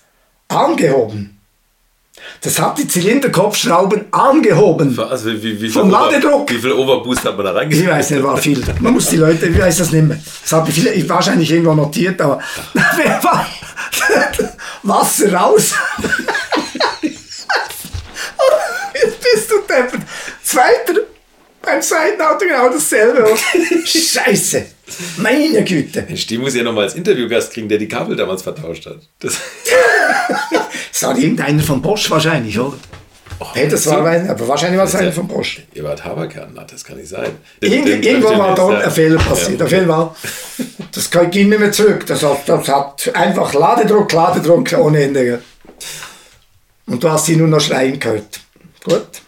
angehoben. 0.49 1.37
Das 2.43 2.59
hat 2.59 2.77
die 2.79 2.87
Zylinderkopfschrauben 2.87 4.13
angehoben. 4.13 4.99
Also 4.99 5.31
wie, 5.43 5.61
wie, 5.61 5.69
Vom 5.71 5.91
Ladedruck. 5.91 6.51
wie 6.51 6.59
viel 6.59 6.73
Overboost 6.73 7.25
hat 7.25 7.37
man 7.37 7.47
da 7.47 7.53
Ich 7.53 7.59
reingesetzt? 7.59 7.91
weiß 7.91 8.11
nicht, 8.11 8.23
war 8.23 8.37
viel. 8.37 8.63
Man 8.81 8.93
muss 8.93 9.09
die 9.09 9.17
Leute, 9.17 9.47
ich 9.47 9.59
weiß 9.59 9.79
das 9.79 9.91
nicht 9.93 10.07
mehr. 10.07 10.19
Das 10.43 10.53
habe 10.53 10.71
ich 10.71 11.09
wahrscheinlich 11.09 11.51
irgendwo 11.51 11.75
notiert, 11.75 12.21
aber 12.21 12.41
Wasser 14.83 15.33
raus. 15.33 15.73
Bist 19.35 19.51
du 19.51 19.55
deppert. 19.61 20.01
Zweiter, 20.43 21.01
beim 21.63 21.83
zweiten 21.83 22.21
Auto 22.23 22.45
genau 22.47 22.69
dasselbe. 22.71 23.29
Scheiße. 23.85 24.65
Meine 25.19 25.63
Güte. 25.65 26.03
Die 26.03 26.39
muss 26.39 26.55
ja 26.55 26.63
noch 26.63 26.73
mal 26.73 26.83
als 26.85 26.95
Interviewgast 26.95 27.53
kriegen, 27.53 27.69
der 27.69 27.79
die 27.79 27.89
Kabel 27.89 28.17
damals 28.17 28.43
vertauscht 28.43 28.87
hat. 28.87 28.99
Das, 29.21 29.35
Das 30.93 31.03
war 31.03 31.17
irgendeiner 31.19 31.63
von 31.63 31.81
Bosch 31.81 32.11
wahrscheinlich, 32.11 32.59
oder? 32.59 32.77
hey, 33.55 33.69
das 33.69 33.87
war 33.87 34.05
einer, 34.05 34.31
aber 34.31 34.47
wahrscheinlich 34.49 34.77
war 34.79 34.85
es 34.87 34.95
einer 34.95 35.13
von 35.13 35.27
Bosch. 35.27 35.63
Ebert 35.75 36.05
Haberkern, 36.05 36.51
na, 36.55 36.65
das 36.65 36.85
kann 36.85 36.99
nicht 36.99 37.09
sein. 37.09 37.31
Irgend, 37.61 37.89
Den- 37.89 38.03
den- 38.03 38.03
irgendwo 38.03 38.29
den- 38.31 38.39
war 38.39 38.55
dort 38.55 38.83
ein 38.85 38.91
Fehler 38.91 39.17
passiert. 39.19 39.59
Ja, 39.61 39.65
Auf 39.67 39.73
jeden 39.73 39.87
Fall. 39.87 40.11
Das 40.93 41.11
kann- 41.11 41.31
ging 41.31 41.49
nicht 41.49 41.59
mehr 41.59 41.73
zurück. 41.73 42.05
Das 42.07 42.23
hat, 42.23 42.47
das 42.49 42.69
hat 42.69 43.11
einfach 43.15 43.55
Ladedruck, 43.55 44.13
Ladedruck 44.13 44.71
ohne 44.79 45.03
Ende. 45.05 45.43
Und 46.87 47.03
du 47.03 47.11
hast 47.11 47.27
sie 47.27 47.37
nur 47.37 47.49
noch 47.49 47.61
schreien 47.61 47.99
gehört. 47.99 48.41
Gut. 48.85 49.23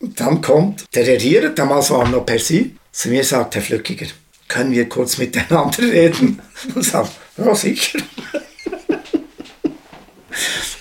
Und 0.00 0.20
dann 0.20 0.40
kommt 0.40 0.84
der 0.94 1.04
Herr 1.04 1.18
Hierer, 1.18 1.50
damals 1.50 1.90
war 1.90 2.02
er 2.02 2.08
noch 2.08 2.26
per 2.26 2.38
Sie, 2.38 2.76
zu 2.90 3.08
mir 3.08 3.24
sagt, 3.24 3.54
Herr 3.54 3.62
Flückiger, 3.62 4.06
können 4.48 4.72
wir 4.72 4.88
kurz 4.88 5.18
miteinander 5.18 5.78
reden? 5.82 6.40
Und 6.74 6.82
sagt, 6.82 7.12
ja 7.36 7.54
sicher. 7.54 7.98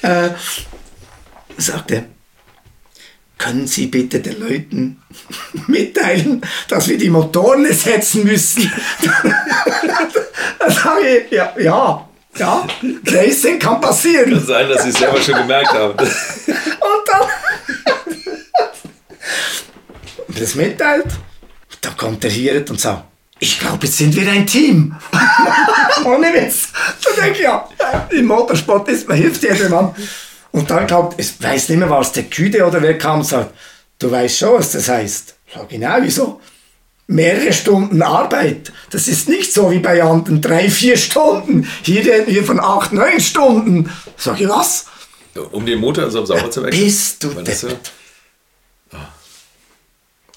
äh, 0.01 0.29
sagt 1.57 1.91
er, 1.91 2.05
können 3.37 3.65
Sie 3.65 3.87
bitte 3.87 4.19
den 4.19 4.39
Leuten 4.39 5.01
mitteilen, 5.67 6.41
dass 6.67 6.87
wir 6.87 6.97
die 6.97 7.09
Motoren 7.09 7.65
ersetzen 7.65 8.23
müssen? 8.23 8.71
Dann 10.59 10.71
sage 10.71 11.17
ich, 11.17 11.31
ja, 11.31 11.53
ja, 11.59 12.07
ja, 12.37 12.67
Racing 13.07 13.59
kann 13.59 13.81
passieren. 13.81 14.31
Kann 14.31 14.45
sein, 14.45 14.69
dass 14.69 14.83
sie 14.83 14.89
es 14.89 14.97
selber 14.97 15.21
schon 15.21 15.35
gemerkt 15.35 15.73
haben. 15.73 15.97
Und 15.97 17.07
dann 17.07 17.27
das 20.39 20.55
mitteilt, 20.55 21.07
dann 21.81 21.97
kommt 21.97 22.23
der 22.23 22.31
hier 22.31 22.63
und 22.69 22.79
sagt, 22.79 23.05
ich 23.39 23.59
glaube, 23.59 23.87
jetzt 23.87 23.97
sind 23.97 24.15
wir 24.15 24.31
ein 24.31 24.45
Team. 24.45 24.95
Ohne 26.05 26.27
Witz. 26.27 26.69
Da 27.03 27.21
denke 27.23 27.39
ich, 27.39 27.43
ja, 27.43 27.67
im 28.11 28.25
Motorsport 28.25 28.87
ist, 28.89 29.07
man 29.07 29.17
hilft 29.17 29.41
jedem 29.41 29.71
Mann. 29.71 29.95
Und 30.51 30.69
dann 30.69 30.85
glaubt, 30.85 31.19
ich 31.19 31.41
weiß 31.41 31.69
nicht 31.69 31.79
mehr, 31.79 31.89
war 31.89 32.01
es 32.01 32.11
der 32.11 32.23
Küde 32.25 32.65
oder 32.65 32.81
wer 32.83 32.97
kam 32.99 33.19
und 33.19 33.25
sagt, 33.25 33.55
du 33.97 34.11
weißt 34.11 34.37
schon, 34.37 34.59
was 34.59 34.73
das 34.73 34.89
heißt. 34.89 35.35
Sag 35.53 35.71
ich, 35.71 35.79
nein, 35.79 36.03
wieso? 36.03 36.39
Mehrere 37.07 37.51
Stunden 37.51 38.03
Arbeit. 38.03 38.71
Das 38.91 39.07
ist 39.07 39.27
nicht 39.27 39.51
so 39.51 39.71
wie 39.71 39.79
bei 39.79 40.03
anderen 40.03 40.39
drei, 40.39 40.69
vier 40.69 40.95
Stunden. 40.95 41.67
Hier 41.81 42.05
reden 42.05 42.27
wir 42.33 42.43
von 42.43 42.59
acht, 42.59 42.93
neun 42.93 43.19
Stunden. 43.19 43.91
Sag 44.17 44.39
ich, 44.39 44.47
was? 44.47 44.85
Um 45.51 45.65
den 45.65 45.79
Motor 45.79 46.11
so 46.11 46.23
sauber 46.25 46.51
zu 46.51 46.63
wechseln. 46.63 46.83
Bist 46.83 47.23
du 47.23 47.29
deppert. 47.29 47.91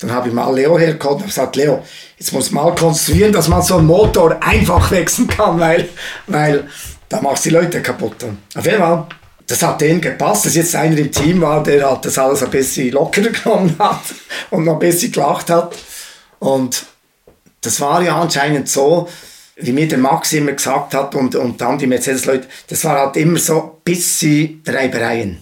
Dann 0.04 0.14
habe 0.14 0.28
ich 0.28 0.34
mal 0.34 0.54
Leo 0.54 0.78
hergekommen 0.78 1.20
und 1.20 1.26
gesagt, 1.28 1.56
Leo, 1.56 1.82
jetzt 2.18 2.30
muss 2.34 2.50
mal 2.50 2.74
konstruieren, 2.74 3.32
dass 3.32 3.48
man 3.48 3.62
so 3.62 3.78
einen 3.78 3.86
Motor 3.86 4.36
einfach 4.38 4.90
wechseln 4.90 5.26
kann, 5.26 5.58
weil, 5.58 5.88
weil 6.26 6.68
da 7.08 7.22
machst 7.22 7.46
du 7.46 7.48
die 7.48 7.54
Leute 7.54 7.80
kaputt. 7.80 8.16
Auf 8.54 8.66
jeden 8.66 8.78
Fall, 8.78 9.06
das 9.46 9.62
hat 9.62 9.80
denen 9.80 10.02
gepasst, 10.02 10.44
dass 10.44 10.54
jetzt 10.56 10.76
einer 10.76 10.98
im 10.98 11.10
Team 11.10 11.40
war, 11.40 11.62
der 11.62 11.88
halt 11.88 12.04
das 12.04 12.18
alles 12.18 12.42
ein 12.42 12.50
bisschen 12.50 12.92
lockerer 12.92 13.30
genommen 13.44 13.74
hat 13.78 14.02
und 14.50 14.64
noch 14.64 14.74
ein 14.74 14.78
bisschen 14.78 15.10
gelacht 15.10 15.48
hat. 15.48 15.74
Und 16.38 16.84
das 17.62 17.80
war 17.80 18.02
ja 18.02 18.20
anscheinend 18.20 18.68
so, 18.68 19.08
wie 19.56 19.72
mir 19.72 19.88
der 19.88 19.96
Max 19.96 20.34
immer 20.34 20.52
gesagt 20.52 20.92
hat 20.92 21.14
und, 21.14 21.34
und 21.34 21.58
dann 21.62 21.78
die 21.78 21.86
Mercedes-Leute, 21.86 22.46
das 22.68 22.84
war 22.84 23.06
halt 23.06 23.16
immer 23.16 23.38
so 23.38 23.62
ein 23.62 23.70
bisschen 23.82 24.62
Reibereien. 24.66 25.38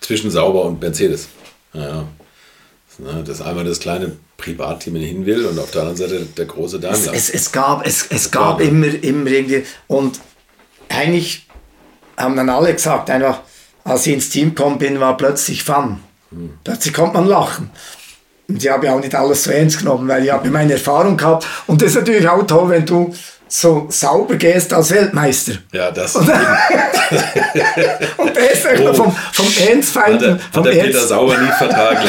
Zwischen 0.00 0.32
Sauber 0.32 0.64
und 0.64 0.80
Mercedes. 0.80 1.28
Ja, 1.72 1.88
ja. 1.88 2.08
Na, 2.98 3.20
Das 3.22 3.40
ist 3.40 3.42
einmal 3.42 3.64
das 3.64 3.80
kleine 3.80 4.12
Privatteam 4.38 4.96
in 4.96 5.02
hin 5.02 5.26
will 5.26 5.44
und 5.46 5.58
auf 5.58 5.70
der 5.70 5.82
anderen 5.82 5.96
Seite 5.98 6.24
der 6.36 6.44
große 6.46 6.80
Daimler. 6.80 7.12
Es, 7.14 7.30
es 7.30 7.52
gab, 7.52 7.86
es, 7.86 8.06
es 8.10 8.30
gab 8.30 8.58
dann- 8.58 8.68
immer, 8.68 8.86
immer 9.02 9.30
irgendwie. 9.30 9.64
Und 9.86 10.20
eigentlich 10.88 11.46
haben 12.16 12.36
dann 12.36 12.48
alle 12.48 12.72
gesagt, 12.72 13.10
einfach, 13.10 13.40
als 13.84 14.06
ich 14.06 14.14
ins 14.14 14.30
Team 14.30 14.54
gekommen 14.54 14.78
bin, 14.78 14.98
war 15.00 15.16
plötzlich 15.16 15.62
Fun. 15.62 16.00
Plötzlich 16.64 16.92
konnte 16.94 17.14
man 17.14 17.26
lachen. 17.28 17.70
Und 18.48 18.62
ich 18.62 18.70
habe 18.70 18.86
ja 18.86 18.94
auch 18.94 19.00
nicht 19.00 19.14
alles 19.14 19.44
so 19.44 19.50
ernst 19.50 19.78
genommen, 19.78 20.06
weil 20.08 20.24
ich 20.24 20.30
habe 20.32 20.48
meine 20.50 20.72
Erfahrung 20.74 21.16
gehabt. 21.16 21.46
Und 21.66 21.82
das 21.82 21.90
ist 21.90 21.96
natürlich 21.96 22.28
auch 22.28 22.42
toll, 22.46 22.68
wenn 22.70 22.86
du 22.86 23.14
so 23.48 23.86
sauber 23.90 24.36
gehst 24.36 24.72
als 24.72 24.90
Weltmeister. 24.90 25.52
Ja, 25.72 25.90
das. 25.90 26.16
Und, 26.16 26.28
und 28.16 28.36
der 28.36 28.52
ist 28.52 28.66
oh. 28.80 28.94
vom, 28.94 29.16
vom 29.32 29.46
Ernstfeind. 29.68 30.14
Hat 30.14 30.22
der, 30.22 30.38
vom 30.38 30.64
hat 30.64 30.74
der 30.74 30.82
Peter 30.82 31.06
Sauer 31.06 31.38
nie 31.38 31.52
vertragen. 31.52 32.08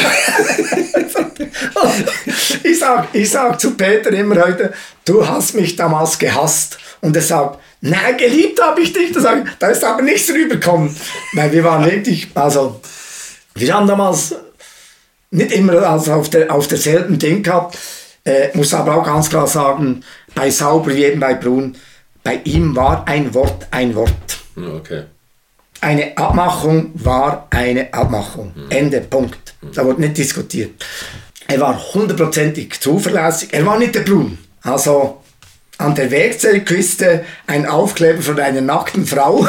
ich 2.64 2.78
sag, 2.78 3.08
ich 3.12 3.30
sag 3.30 3.60
zu 3.60 3.76
Peter 3.76 4.10
immer 4.10 4.44
heute, 4.44 4.72
du 5.04 5.26
hast 5.26 5.54
mich 5.54 5.76
damals 5.76 6.18
gehasst. 6.18 6.78
Und 7.00 7.14
er 7.14 7.22
sagt, 7.22 7.60
nein, 7.80 8.16
geliebt 8.16 8.60
habe 8.60 8.80
ich 8.80 8.92
dich. 8.92 9.12
Da, 9.12 9.20
sag, 9.20 9.58
da 9.60 9.68
ist 9.68 9.84
aber 9.84 10.02
nichts 10.02 10.28
rübergekommen. 10.30 10.94
Weil 11.34 11.52
wir 11.52 11.64
waren 11.64 11.84
wirklich, 11.84 12.28
also, 12.34 12.80
wir 13.54 13.74
haben 13.74 13.86
damals 13.86 14.34
nicht 15.30 15.52
immer 15.52 15.82
also 15.82 16.14
auf, 16.14 16.30
der, 16.30 16.52
auf 16.52 16.66
derselben 16.66 17.18
Ding 17.18 17.42
gehabt. 17.42 17.78
Äh, 18.24 18.48
muss 18.54 18.74
aber 18.74 18.96
auch 18.96 19.04
ganz 19.04 19.30
klar 19.30 19.46
sagen, 19.46 20.02
bei 20.38 20.50
Sauber 20.50 20.94
wie 20.94 21.04
eben 21.04 21.18
bei 21.18 21.34
Brun, 21.34 21.74
bei 22.22 22.40
ihm 22.44 22.76
war 22.76 23.08
ein 23.08 23.34
Wort 23.34 23.66
ein 23.72 23.92
Wort. 23.96 24.38
Okay. 24.56 25.02
Eine 25.80 26.16
Abmachung 26.16 26.92
war 26.94 27.48
eine 27.50 27.92
Abmachung. 27.92 28.52
Mhm. 28.54 28.70
Ende, 28.70 29.00
Punkt. 29.00 29.54
Da 29.74 29.84
wurde 29.84 30.00
nicht 30.00 30.16
diskutiert. 30.16 30.70
Er 31.48 31.58
war 31.60 31.76
hundertprozentig 31.94 32.80
zuverlässig. 32.80 33.48
Er 33.52 33.66
war 33.66 33.78
nicht 33.78 33.96
der 33.96 34.00
Brun. 34.00 34.38
Also 34.62 35.22
an 35.78 35.96
der 35.96 36.10
Werkzeugkiste 36.10 37.24
ein 37.48 37.66
Aufkleber 37.66 38.22
von 38.22 38.38
einer 38.38 38.60
nackten 38.60 39.06
Frau. 39.06 39.44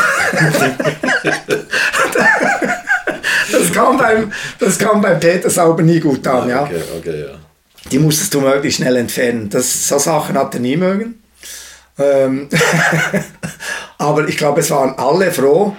das, 3.52 3.74
kam 3.74 3.98
beim, 3.98 4.32
das 4.60 4.80
kam 4.80 5.02
beim 5.02 5.20
Peter 5.20 5.49
Sauber 5.52 5.84
nie 5.84 5.99
gut 5.99 6.26
an. 6.28 6.49
Ja, 6.49 6.64
okay, 6.64 6.82
okay, 6.98 7.22
ja. 7.22 7.49
Die 7.91 7.99
musstest 7.99 8.34
du 8.34 8.41
möglichst 8.41 8.78
schnell 8.78 8.95
entfernen. 8.98 9.49
Das, 9.49 9.88
so 9.88 9.98
Sachen 9.98 10.38
hat 10.38 10.53
er 10.53 10.60
nie 10.60 10.78
mögen. 10.78 11.22
Ähm 11.98 12.49
Aber 13.98 14.28
ich 14.28 14.38
glaube, 14.38 14.61
es 14.61 14.72
waren 14.72 14.98
alle 14.98 15.32
froh, 15.32 15.76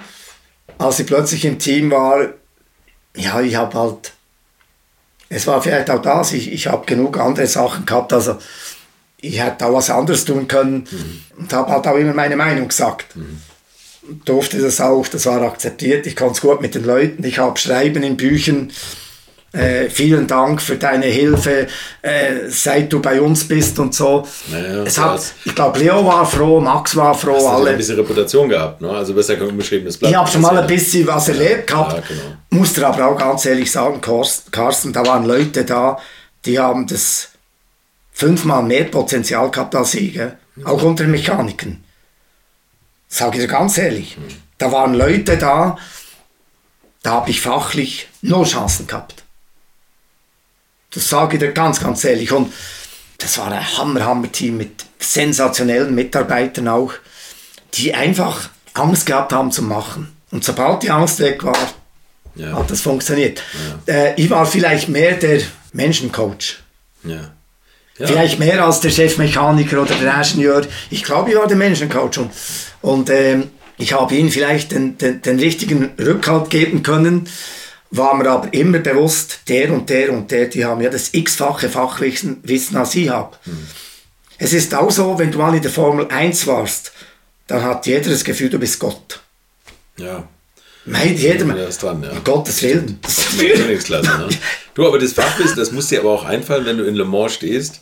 als 0.77 0.99
ich 0.99 1.07
plötzlich 1.07 1.43
im 1.45 1.57
Team 1.57 1.91
war. 1.91 2.27
Ja, 3.15 3.41
ich 3.41 3.55
habe 3.55 3.77
halt. 3.77 4.13
Es 5.27 5.47
war 5.47 5.61
vielleicht 5.61 5.89
auch 5.89 6.01
das, 6.01 6.33
ich, 6.33 6.51
ich 6.51 6.67
habe 6.67 6.85
genug 6.85 7.17
andere 7.17 7.47
Sachen 7.47 7.85
gehabt. 7.85 8.11
Also 8.11 8.37
ich 9.21 9.41
hätte 9.41 9.65
auch 9.65 9.73
was 9.73 9.89
anderes 9.89 10.25
tun 10.25 10.47
können 10.47 10.87
mhm. 10.91 11.21
und 11.39 11.53
habe 11.53 11.71
halt 11.71 11.87
auch 11.87 11.95
immer 11.95 12.13
meine 12.13 12.35
Meinung 12.35 12.67
gesagt. 12.67 13.15
Mhm. 13.15 13.41
Durfte 14.25 14.59
das 14.59 14.81
auch, 14.81 15.07
das 15.07 15.25
war 15.27 15.41
akzeptiert. 15.43 16.05
Ich 16.05 16.15
konnte 16.15 16.33
es 16.33 16.41
gut 16.41 16.59
mit 16.61 16.75
den 16.75 16.83
Leuten. 16.83 17.23
Ich 17.23 17.37
habe 17.37 17.57
Schreiben 17.57 18.03
in 18.03 18.17
Büchern. 18.17 18.71
Äh, 19.53 19.89
vielen 19.89 20.27
Dank 20.27 20.61
für 20.61 20.77
deine 20.77 21.07
Hilfe, 21.07 21.67
äh, 22.01 22.47
seit 22.47 22.93
du 22.93 23.01
bei 23.01 23.19
uns 23.19 23.45
bist 23.45 23.77
und 23.79 23.93
so. 23.93 24.25
Naja, 24.49 24.83
es 24.83 24.97
hat, 24.97 25.21
ich 25.43 25.53
glaube, 25.53 25.79
Leo 25.79 26.05
war 26.05 26.25
froh, 26.25 26.61
Max 26.61 26.95
war 26.95 27.13
froh, 27.13 27.35
hast 27.35 27.45
alle. 27.47 27.71
ein 27.71 27.77
bisschen 27.77 27.97
Reputation 27.97 28.47
gehabt, 28.47 28.79
ne? 28.79 28.89
also 28.89 29.13
besser 29.13 29.35
kein 29.35 29.47
unbeschriebenes 29.47 29.97
Blatt. 29.97 30.11
Ich 30.11 30.17
habe 30.17 30.29
schon 30.31 30.41
mal 30.41 30.57
ein 30.57 30.67
bisschen 30.67 31.05
was 31.05 31.27
erlebt 31.27 31.67
gehabt. 31.67 31.93
Ja, 31.93 32.03
genau. 32.07 32.37
Musste 32.51 32.87
aber 32.87 33.07
auch 33.07 33.17
ganz 33.17 33.45
ehrlich 33.45 33.69
sagen, 33.69 33.99
Carsten, 33.99 34.93
da 34.93 35.05
waren 35.05 35.25
Leute 35.25 35.65
da, 35.65 35.97
die 36.45 36.57
haben 36.57 36.87
das 36.87 37.31
fünfmal 38.13 38.63
mehr 38.63 38.85
Potenzial 38.85 39.51
gehabt 39.51 39.75
als 39.75 39.95
ich, 39.95 40.13
gell? 40.13 40.37
auch 40.63 40.81
unter 40.81 41.03
den 41.03 41.11
Mechanikern. 41.11 41.83
Sage 43.09 43.37
ich 43.37 43.43
dir 43.43 43.49
ganz 43.49 43.77
ehrlich. 43.77 44.17
Da 44.57 44.71
waren 44.71 44.93
Leute 44.93 45.35
da, 45.35 45.77
da 47.03 47.11
habe 47.11 47.29
ich 47.31 47.41
fachlich 47.41 48.07
nur 48.21 48.45
Chancen 48.45 48.87
gehabt. 48.87 49.25
Das 50.93 51.09
sage 51.09 51.37
ich 51.37 51.39
dir 51.39 51.51
ganz, 51.51 51.79
ganz 51.79 52.03
ehrlich. 52.03 52.31
Und 52.31 52.53
das 53.17 53.37
war 53.37 53.51
ein 53.51 53.77
Hammer-Hammer-Team 53.77 54.57
mit 54.57 54.85
sensationellen 54.99 55.95
Mitarbeitern 55.95 56.67
auch, 56.67 56.93
die 57.73 57.93
einfach 57.93 58.49
Angst 58.73 59.05
gehabt 59.05 59.33
haben 59.33 59.51
zu 59.51 59.63
machen. 59.63 60.15
Und 60.31 60.43
sobald 60.43 60.83
die 60.83 60.91
Angst 60.91 61.19
weg 61.19 61.43
war, 61.43 61.57
ja. 62.35 62.53
hat 62.53 62.71
das 62.71 62.81
funktioniert. 62.81 63.41
Ja. 63.87 63.93
Äh, 63.93 64.13
ich 64.15 64.29
war 64.29 64.45
vielleicht 64.45 64.89
mehr 64.89 65.15
der 65.15 65.41
Menschencoach. 65.73 66.59
Ja. 67.03 67.31
Vielleicht 67.95 68.39
mehr 68.39 68.65
als 68.65 68.79
der 68.79 68.89
Chefmechaniker 68.89 69.81
oder 69.81 69.93
der 69.95 70.15
Ingenieur. 70.15 70.65
Ich 70.89 71.03
glaube, 71.03 71.29
ich 71.29 71.37
war 71.37 71.47
der 71.47 71.57
Menschencoach. 71.57 72.17
Und, 72.17 72.31
und 72.81 73.09
ähm, 73.09 73.51
ich 73.77 73.93
habe 73.93 74.15
ihnen 74.15 74.31
vielleicht 74.31 74.71
den, 74.71 74.97
den, 74.97 75.21
den, 75.21 75.39
richtigen 75.39 75.91
Rückhalt 75.99 76.49
geben 76.49 76.83
können, 76.83 77.27
war 77.91 78.15
mir 78.15 78.29
aber 78.29 78.53
immer 78.53 78.79
bewusst, 78.79 79.41
der 79.47 79.71
und 79.71 79.89
der 79.89 80.11
und 80.13 80.31
der, 80.31 80.47
die 80.47 80.65
haben 80.65 80.81
ja 80.81 80.89
das 80.89 81.13
x-fache 81.13 81.69
Fachwissen 81.69 82.37
Wissen, 82.43 82.77
als 82.77 82.95
ich 82.95 83.09
habe. 83.09 83.37
Hm. 83.43 83.67
Es 84.37 84.53
ist 84.53 84.73
auch 84.73 84.89
so, 84.89 85.19
wenn 85.19 85.31
du 85.31 85.37
mal 85.37 85.53
in 85.55 85.61
der 85.61 85.71
Formel 85.71 86.07
1 86.07 86.47
warst, 86.47 86.93
dann 87.47 87.63
hat 87.63 87.85
jeder 87.85 88.09
das 88.09 88.23
Gefühl, 88.23 88.49
du 88.49 88.57
bist 88.57 88.79
Gott. 88.79 89.19
Ja. 89.97 90.27
Meint 90.85 91.19
jeder, 91.19 91.45
ja, 91.45 91.65
ist 91.65 91.83
dran, 91.83 92.01
ja. 92.01 92.11
Um 92.11 92.23
Gottes 92.23 92.63
Willen. 92.63 92.99
Königsklasse, 93.37 94.09
ne? 94.09 94.29
Du, 94.73 94.87
aber 94.87 94.97
das 94.97 95.11
Fachwissen, 95.13 95.57
das 95.57 95.71
muss 95.73 95.89
dir 95.89 95.99
aber 95.99 96.11
auch 96.11 96.23
einfallen, 96.23 96.65
wenn 96.65 96.77
du 96.77 96.85
in 96.85 96.95
Le 96.95 97.03
Mans 97.03 97.33
stehst 97.33 97.81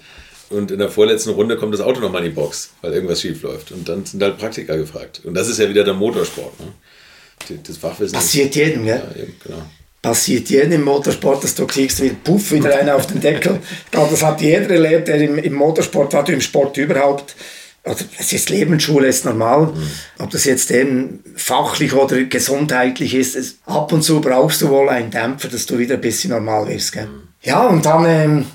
und 0.50 0.72
in 0.72 0.80
der 0.80 0.90
vorletzten 0.90 1.30
Runde 1.30 1.56
kommt 1.56 1.74
das 1.74 1.82
Auto 1.82 2.02
nochmal 2.02 2.26
in 2.26 2.32
die 2.32 2.36
Box, 2.36 2.72
weil 2.82 2.94
irgendwas 2.94 3.22
schief 3.22 3.44
läuft. 3.44 3.72
Und 3.72 3.88
dann 3.88 4.06
sind 4.06 4.22
halt 4.24 4.40
Praktiker 4.40 4.76
gefragt. 4.76 5.22
Und 5.24 5.36
das 5.36 5.48
ist 5.48 5.60
ja 5.60 5.70
wieder 5.70 5.84
der 5.84 5.94
Motorsport. 5.94 6.60
Ne? 6.60 7.60
Das 7.66 7.78
Fachwissen. 7.78 8.16
Passiert 8.16 8.56
jedem, 8.56 8.86
gell? 8.86 9.04
Ja, 9.16 9.22
eben, 9.22 9.36
genau. 9.42 9.62
Passiert 10.02 10.50
jedem 10.50 10.72
im 10.74 10.84
Motorsport, 10.84 11.44
dass 11.44 11.56
du 11.56 11.68
kriegst 11.68 12.02
wie 12.02 12.10
Puff 12.10 12.52
wieder 12.52 12.78
einer 12.80 12.96
auf 12.96 13.08
den 13.08 13.20
Deckel. 13.20 13.60
Ich 13.86 13.92
glaube, 13.92 14.12
das 14.12 14.24
hat 14.24 14.40
jeder 14.40 14.70
erlebt, 14.70 15.08
der 15.08 15.18
im, 15.18 15.38
im 15.38 15.54
Motorsport 15.54 16.14
war, 16.14 16.28
im 16.30 16.42
Sport 16.42 16.78
überhaupt 16.78 17.36
also 17.84 18.06
es 18.18 18.34
ist 18.34 18.50
Lebensschule, 18.50 19.08
ist 19.08 19.26
normal. 19.26 19.68
Mhm. 19.68 19.92
Ob 20.20 20.30
das 20.30 20.46
jetzt 20.46 20.70
eben 20.72 21.24
fachlich 21.36 21.94
oder 21.94 22.24
gesundheitlich 22.24 23.16
ist, 23.16 23.36
es, 23.36 23.58
ab 23.66 23.92
und 23.92 24.04
zu 24.04 24.22
brauchst 24.22 24.62
du 24.62 24.70
wohl 24.70 24.90
einen 24.90 25.12
Dämpfer, 25.12 25.48
dass 25.48 25.66
du 25.66 25.78
wieder 25.78 25.96
ein 25.96 26.02
bisschen 26.02 26.32
normal 26.32 26.68
wirst. 26.68 26.92
Gell? 26.92 27.08
Mhm. 27.08 27.28
Ja, 27.42 27.68
und 27.68 27.86
dann 27.86 28.06
ähm, 28.06 28.46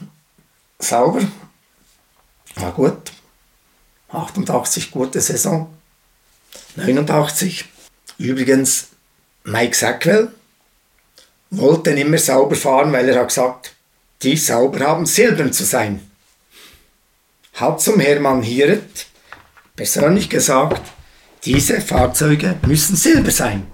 sauber. 0.79 1.21
War 2.57 2.73
gut. 2.73 3.13
88, 4.11 4.91
gute 4.91 5.21
Saison. 5.21 5.73
89. 6.77 7.65
Übrigens, 8.19 8.89
Mike 9.43 9.75
Sackwell 9.75 10.29
wollte 11.59 11.91
immer 11.91 12.19
sauber 12.19 12.57
fahren, 12.57 12.93
weil 12.93 13.09
er 13.09 13.21
hat 13.21 13.29
gesagt, 13.29 13.75
die 14.23 14.37
sauber 14.37 14.81
haben, 14.81 15.07
silbern 15.07 15.53
zu 15.53 15.65
sein. 15.65 16.01
Hat 17.55 17.81
zum 17.81 18.01
Hermann 18.01 18.43
Hieret 18.43 19.07
persönlich 19.77 20.29
gesagt, 20.29 20.83
diese 21.45 21.81
Fahrzeuge 21.81 22.57
müssen 22.67 22.97
Silber 22.97 23.31
sein. 23.31 23.67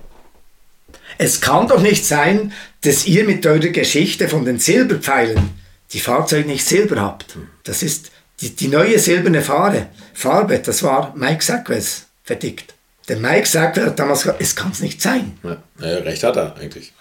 Es 1.18 1.40
kann 1.40 1.68
doch 1.68 1.80
nicht 1.80 2.04
sein, 2.04 2.52
dass 2.82 3.06
ihr 3.06 3.24
mit 3.24 3.46
eurer 3.46 3.68
Geschichte 3.68 4.28
von 4.28 4.44
den 4.44 4.58
Silberpfeilen 4.58 5.50
die 5.92 6.00
Fahrzeuge 6.00 6.48
nicht 6.48 6.66
Silber 6.66 7.00
habt. 7.00 7.36
Das 7.64 7.82
ist 7.82 8.10
die, 8.40 8.56
die 8.56 8.68
neue 8.68 8.98
silberne 8.98 9.42
Farbe. 9.42 9.88
Farbe, 10.14 10.58
das 10.58 10.82
war 10.82 11.14
Mike 11.16 11.44
Sackwells 11.44 12.06
verdickt. 12.24 12.74
Der 13.08 13.18
Mike 13.18 13.46
Sackwell 13.46 13.86
hat 13.86 13.98
damals 13.98 14.22
gesagt, 14.22 14.40
es 14.40 14.56
kann 14.56 14.70
es 14.70 14.80
nicht 14.80 15.02
sein. 15.02 15.38
Ja, 15.42 15.58
recht 15.98 16.22
hat 16.22 16.36
er 16.36 16.56
eigentlich. 16.56 16.92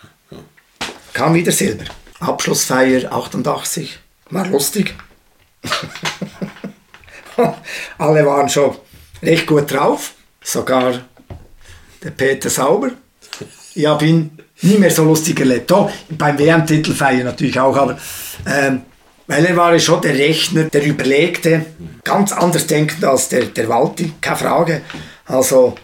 Kam 1.20 1.34
wieder 1.34 1.52
Silber. 1.52 1.84
Abschlussfeier 2.22 3.12
88. 3.12 4.00
War 4.30 4.48
lustig. 4.48 4.96
Alle 7.98 8.26
waren 8.26 8.48
schon 8.48 8.78
recht 9.22 9.46
gut 9.46 9.70
drauf, 9.70 10.14
sogar 10.42 11.02
der 12.02 12.12
Peter 12.12 12.50
Sauber. 12.50 12.92
Ich 13.76 13.86
habe 13.86 14.06
ihn 14.06 14.40
nie 14.62 14.78
mehr 14.78 14.92
so 14.92 15.04
lustig 15.04 15.38
erlebt. 15.42 15.70
Oh, 15.74 15.92
beim 16.08 16.40
WM-Titelfeier 16.40 17.26
natürlich 17.26 17.60
auch, 17.60 17.76
aber 17.76 17.98
ähm, 18.46 18.84
weil 19.28 19.46
er 19.46 19.58
war 19.58 19.74
ja 19.74 19.80
schon 19.80 20.02
der 20.02 20.18
Rechner, 20.18 20.70
der 20.70 20.86
überlegte, 20.86 21.66
ganz 22.06 22.32
anders 22.32 22.66
denkend 22.66 23.04
als 23.04 23.28
der, 23.28 23.48
der 23.48 23.68
Walti, 23.68 24.14
keine 24.22 24.38
Frage. 24.38 24.82
Also 25.26 25.76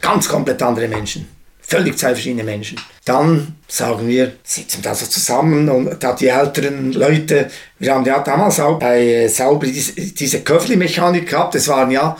ganz 0.00 0.28
komplett 0.28 0.62
andere 0.62 0.86
Menschen. 0.86 1.37
Völlig 1.70 1.98
zwei 1.98 2.14
verschiedene 2.14 2.44
Menschen. 2.44 2.80
Dann 3.04 3.56
sagen 3.68 4.08
wir, 4.08 4.32
sitzen 4.42 4.80
da 4.80 4.94
so 4.94 5.04
zusammen 5.04 5.68
und 5.68 6.02
da 6.02 6.14
die 6.14 6.28
älteren 6.28 6.94
Leute, 6.94 7.50
wir 7.78 7.94
haben 7.94 8.06
ja 8.06 8.20
damals 8.20 8.58
auch 8.58 8.78
bei 8.78 9.28
Sauber 9.28 9.66
diese, 9.66 9.92
diese 9.92 10.40
Köfli-Mechanik 10.40 11.28
gehabt, 11.28 11.54
das 11.54 11.68
waren 11.68 11.90
ja 11.90 12.16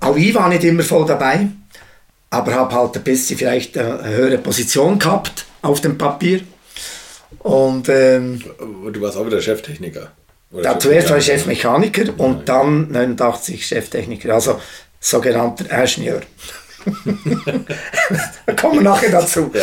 auch 0.00 0.16
ich 0.16 0.34
war 0.34 0.50
nicht 0.50 0.64
immer 0.64 0.82
voll 0.82 1.06
dabei, 1.06 1.48
aber 2.28 2.54
habe 2.54 2.74
halt 2.74 2.96
ein 2.96 3.02
bisschen 3.02 3.38
vielleicht 3.38 3.78
eine 3.78 4.04
höhere 4.04 4.38
Position 4.38 4.98
gehabt 4.98 5.46
auf 5.62 5.80
dem 5.80 5.96
Papier. 5.96 6.40
Und 7.38 7.88
ähm, 7.88 8.42
du 8.92 9.00
warst 9.00 9.16
auch 9.16 9.24
wieder 9.24 9.40
Cheftechniker. 9.40 10.12
Da 10.62 10.78
zuerst 10.78 11.08
war 11.10 11.18
ich 11.18 11.26
Chefmechaniker 11.26 12.12
und 12.18 12.48
dann 12.48 12.90
89 12.90 13.64
Cheftechniker, 13.64 14.34
also 14.34 14.60
sogenannter 14.98 15.64
Ingenieur. 15.70 16.20
Da 18.46 18.52
kommen 18.54 18.74
wir 18.74 18.82
nachher 18.82 19.10
dazu. 19.10 19.50
Ja. 19.52 19.62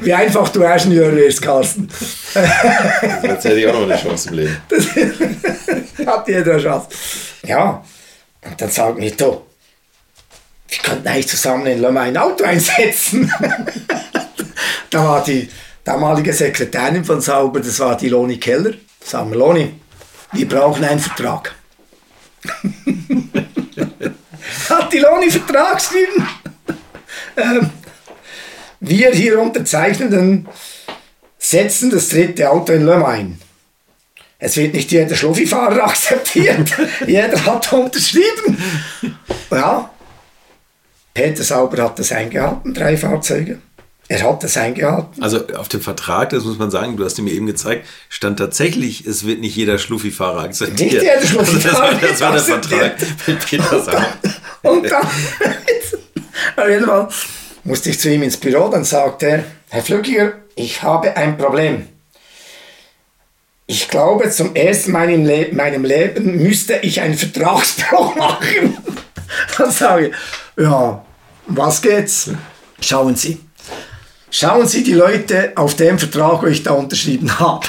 Wie, 0.00 0.12
einfach 0.12 0.48
du 0.50 0.62
Ingenieur 0.62 1.14
wirst, 1.14 1.40
Carsten. 1.40 1.88
Jetzt 3.22 3.44
hätte 3.44 3.58
ich 3.58 3.66
auch 3.66 3.74
noch 3.74 3.82
eine 3.82 3.96
Chance 3.96 4.28
im 4.30 4.34
Leben. 4.34 4.56
Das 4.68 4.86
hat 6.06 6.28
jeder 6.28 6.52
eine 6.52 6.62
Chance. 6.62 6.88
Ja, 7.44 7.82
und 8.44 8.60
dann 8.60 8.70
sagen 8.70 9.00
wir, 9.00 9.10
du, 9.12 9.42
wir 10.68 10.78
könnten 10.82 11.08
eigentlich 11.08 11.28
zusammen 11.28 11.66
in 11.66 11.80
Le 11.80 11.88
ein 11.88 12.16
Auto 12.16 12.44
einsetzen. 12.44 13.32
da 14.90 15.04
war 15.04 15.24
die 15.24 15.48
damalige 15.84 16.32
Sekretärin 16.32 17.04
von 17.04 17.20
Sauber, 17.20 17.60
das 17.60 17.78
war 17.80 17.96
die 17.96 18.08
Loni 18.08 18.38
Keller. 18.38 18.72
Sagen 19.04 19.30
wir, 19.30 19.38
Loni, 19.38 19.74
wir 20.32 20.48
brauchen 20.48 20.84
einen 20.84 21.00
Vertrag. 21.00 21.54
Hat 24.68 24.92
die 24.92 24.98
Loni 24.98 25.30
Vertrag 25.30 25.76
geschrieben? 25.76 26.28
Ähm, 27.36 27.70
wir 28.80 29.10
hier 29.12 29.40
Unterzeichnenden 29.40 30.48
setzen 31.38 31.90
das 31.90 32.08
dritte 32.08 32.50
Auto 32.50 32.72
in 32.72 32.84
Le 32.84 32.96
Mans 32.96 33.08
ein. 33.08 33.38
Es 34.38 34.56
wird 34.56 34.74
nicht 34.74 34.90
jeder 34.90 35.14
Schluffifahrer 35.14 35.84
akzeptiert. 35.88 36.72
jeder 37.06 37.44
hat 37.44 37.72
unterschrieben. 37.72 38.58
Ja, 39.50 39.90
Peter 41.14 41.42
Sauber 41.42 41.84
hat 41.84 41.98
das 41.98 42.10
eingehalten, 42.10 42.74
drei 42.74 42.96
Fahrzeuge. 42.96 43.58
Er 44.08 44.22
hat 44.22 44.42
das 44.42 44.56
eingehalten. 44.56 45.22
Also 45.22 45.46
auf 45.54 45.68
dem 45.68 45.80
Vertrag, 45.80 46.30
das 46.30 46.44
muss 46.44 46.58
man 46.58 46.70
sagen, 46.70 46.96
du 46.96 47.04
hast 47.04 47.20
mir 47.22 47.30
eben 47.32 47.46
gezeigt, 47.46 47.86
stand 48.08 48.38
tatsächlich, 48.38 49.06
es 49.06 49.24
wird 49.24 49.40
nicht 49.40 49.56
jeder 49.56 49.78
Schluffifahrer 49.78 50.40
akzeptiert. 50.42 50.92
Nicht 50.92 51.02
jeder 51.02 51.26
Schluffifahrer. 51.26 51.82
Also 52.02 52.06
das, 52.08 52.20
war, 52.20 52.32
das 52.32 52.46
war 52.46 52.56
der 52.58 52.60
Vertrag 52.60 52.96
mit 53.26 53.46
Peter 53.46 53.82
Sauber. 53.82 54.06
Und 54.62 54.90
dann, 54.90 55.06
auf 56.56 56.68
jeden 56.68 56.86
Fall, 56.86 57.08
musste 57.64 57.90
ich 57.90 58.00
zu 58.00 58.10
ihm 58.10 58.22
ins 58.22 58.36
Büro, 58.36 58.68
dann 58.68 58.84
sagte 58.84 59.26
er, 59.26 59.44
Herr 59.70 59.82
Flückiger, 59.82 60.34
ich 60.54 60.82
habe 60.82 61.16
ein 61.16 61.36
Problem. 61.36 61.88
Ich 63.66 63.88
glaube, 63.88 64.30
zum 64.30 64.54
ersten 64.54 64.92
Mal 64.92 65.10
in 65.10 65.24
Le 65.24 65.48
meinem 65.52 65.84
Leben 65.84 66.42
müsste 66.42 66.74
ich 66.82 67.00
einen 67.00 67.14
Vertragsbruch 67.14 68.16
machen. 68.16 68.76
dann 69.56 69.70
sage 69.70 70.08
ich, 70.08 70.14
ja, 70.62 71.04
was 71.46 71.80
geht's? 71.80 72.30
Schauen 72.80 73.16
Sie. 73.16 73.40
Schauen 74.30 74.66
Sie 74.66 74.82
die 74.82 74.94
Leute 74.94 75.52
auf 75.56 75.76
dem 75.76 75.98
Vertrag, 75.98 76.42
wo 76.42 76.46
ich 76.46 76.62
da 76.62 76.72
unterschrieben 76.72 77.38
habe. 77.38 77.66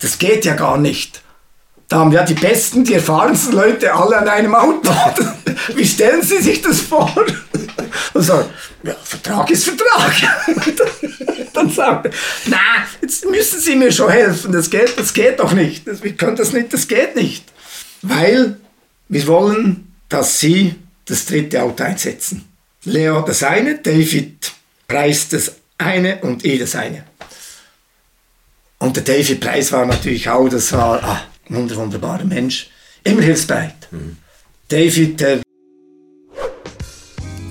Das 0.00 0.18
geht 0.18 0.44
ja 0.44 0.54
gar 0.54 0.78
nicht. 0.78 1.23
Da 1.88 1.98
haben 1.98 2.12
wir 2.12 2.22
die 2.22 2.34
besten, 2.34 2.84
die 2.84 2.94
erfahrensten 2.94 3.52
Leute 3.52 3.92
alle 3.92 4.18
an 4.18 4.28
einem 4.28 4.54
Auto. 4.54 4.90
Wie 5.74 5.86
stellen 5.86 6.22
Sie 6.22 6.40
sich 6.40 6.62
das 6.62 6.80
vor? 6.80 7.14
Und 8.14 8.22
so, 8.22 8.44
ja, 8.82 8.94
Vertrag 9.04 9.50
ist 9.50 9.64
Vertrag. 9.64 10.14
Dann 11.52 11.70
sagt 11.70 12.06
er, 12.06 12.12
na, 12.46 12.58
jetzt 13.00 13.24
müssen 13.26 13.60
Sie 13.60 13.76
mir 13.76 13.92
schon 13.92 14.10
helfen. 14.10 14.52
Das 14.52 14.70
geht, 14.70 14.98
das 14.98 15.12
geht 15.12 15.38
doch 15.38 15.52
nicht. 15.52 15.86
Das, 15.86 16.02
wir 16.02 16.14
können 16.14 16.36
das 16.36 16.52
nicht, 16.52 16.72
das 16.72 16.88
geht 16.88 17.16
nicht. 17.16 17.44
Weil 18.02 18.56
wir 19.08 19.26
wollen, 19.26 19.92
dass 20.08 20.40
Sie 20.40 20.74
das 21.04 21.26
dritte 21.26 21.62
Auto 21.62 21.84
einsetzen. 21.84 22.48
Leo 22.84 23.22
das 23.22 23.42
eine, 23.42 23.78
David 23.78 24.52
Preis 24.88 25.28
das 25.28 25.54
eine 25.78 26.18
und 26.20 26.44
ich 26.44 26.60
das 26.60 26.74
eine. 26.74 27.04
Und 28.78 28.96
der 28.96 29.04
David 29.04 29.40
Preis 29.40 29.72
war 29.72 29.86
natürlich 29.86 30.28
auch, 30.28 30.48
das 30.48 30.72
war 30.72 31.02
ah, 31.02 31.22
ein 31.48 31.76
wunderbarer 31.76 32.24
Mensch, 32.24 32.70
immer 33.02 33.22
hilfsbereit. 33.22 33.88
Mhm. 33.90 34.16
David, 34.68 35.22
äh, 35.22 35.40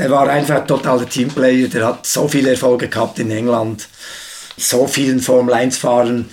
Der 0.00 0.10
war 0.10 0.30
einfach 0.30 0.62
ein 0.62 0.66
totaler 0.66 1.06
Teamplayer, 1.06 1.68
der 1.68 1.84
hat 1.84 2.06
so 2.06 2.26
viele 2.26 2.52
Erfolge 2.52 2.88
gehabt 2.88 3.18
in 3.18 3.30
England, 3.30 3.86
so 4.56 4.86
vielen 4.86 5.20
Formel 5.20 5.52
1-Fahrern 5.52 6.24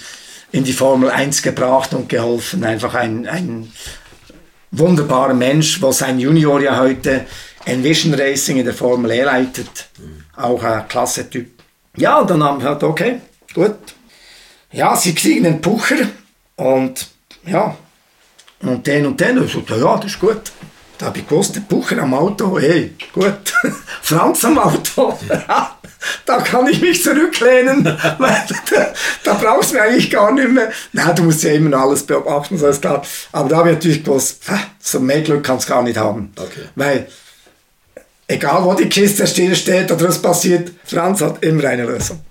in 0.53 0.63
die 0.63 0.71
Formel 0.71 1.09
1 1.09 1.41
gebracht 1.41 1.93
und 1.93 2.07
geholfen. 2.07 2.63
Einfach 2.63 2.93
ein, 2.93 3.27
ein 3.27 3.69
wunderbarer 4.71 5.33
Mensch, 5.33 5.81
wo 5.81 5.91
sein 5.91 6.17
Junior 6.17 6.61
ja 6.61 6.79
heute 6.79 7.25
Envision 7.65 8.13
Racing 8.13 8.55
in 8.55 8.63
der 8.63 8.73
Formel 8.73 9.11
E 9.11 9.23
leitet. 9.23 9.89
Auch 10.37 10.63
ein 10.63 10.87
klasse 10.87 11.29
Typ. 11.29 11.49
Ja, 11.97 12.23
dann 12.23 12.41
haben 12.41 12.61
wir 12.61 12.69
halt, 12.69 12.83
okay, 12.83 13.19
gut. 13.53 13.75
Ja, 14.71 14.95
sie 14.95 15.13
kriegen 15.13 15.45
einen 15.45 15.59
Pucher 15.59 16.07
und 16.55 17.05
ja, 17.45 17.75
und 18.61 18.87
den 18.87 19.07
und 19.07 19.19
den. 19.19 19.39
Und 19.39 19.47
ich 19.47 19.51
so, 19.51 19.61
ja, 19.75 19.97
das 19.97 20.05
ist 20.05 20.21
gut. 20.21 20.53
Da 20.97 21.07
habe 21.07 21.19
ich 21.19 21.27
gewusst, 21.27 21.55
der 21.55 21.61
Bucher 21.61 21.99
am 21.99 22.13
Auto, 22.13 22.57
hey, 22.59 22.95
gut, 23.13 23.53
Franz 24.01 24.43
am 24.45 24.57
Auto, 24.57 25.17
da 26.25 26.37
kann 26.41 26.65
ich 26.67 26.81
mich 26.81 27.03
zurücklehnen, 27.03 27.85
weil 28.17 28.43
da, 28.71 28.93
da, 29.23 29.33
brauchst 29.35 29.73
du 29.73 29.81
eigentlich 29.81 30.09
gar 30.09 30.31
nicht 30.31 30.49
mehr. 30.49 30.71
Na, 30.93 31.13
du 31.13 31.23
musst 31.23 31.43
ja 31.43 31.51
immer 31.51 31.69
noch 31.69 31.81
alles 31.81 32.03
beobachten, 32.03 32.57
so 32.57 32.67
ist 32.67 32.81
klar. 32.81 33.03
Aber 33.31 33.47
da 33.47 33.57
habe 33.57 33.69
ich 33.69 33.75
natürlich 33.75 34.03
gewusst, 34.03 34.43
so 34.79 34.99
mehr 34.99 35.21
Glück 35.21 35.43
kannst 35.43 35.69
du 35.69 35.73
gar 35.73 35.83
nicht 35.83 35.97
haben. 35.97 36.31
Okay. 36.35 36.65
Weil, 36.75 37.07
egal 38.27 38.65
wo 38.65 38.73
die 38.73 38.89
Kiste 38.89 39.27
still 39.27 39.55
steht 39.55 39.91
oder 39.91 40.07
was 40.07 40.19
passiert, 40.19 40.71
Franz 40.83 41.21
hat 41.21 41.43
immer 41.43 41.65
eine 41.65 41.85
Lösung. 41.85 42.21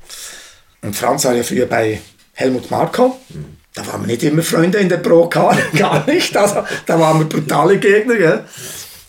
Und 0.82 0.96
Franz 0.96 1.24
war 1.24 1.34
ja 1.34 1.44
früher 1.44 1.66
bei 1.66 2.00
Helmut 2.32 2.68
Marko. 2.70 3.16
Mhm 3.28 3.55
da 3.76 3.86
waren 3.86 4.00
wir 4.00 4.06
nicht 4.06 4.22
immer 4.22 4.42
Freunde 4.42 4.78
in 4.78 4.88
der 4.88 4.96
Pro 4.96 5.28
Car, 5.28 5.56
gar 5.76 6.06
nicht. 6.06 6.34
Also, 6.34 6.64
da 6.86 6.98
waren 6.98 7.18
wir 7.18 7.26
brutale 7.26 7.78
Gegner. 7.78 8.16
Gell? 8.16 8.44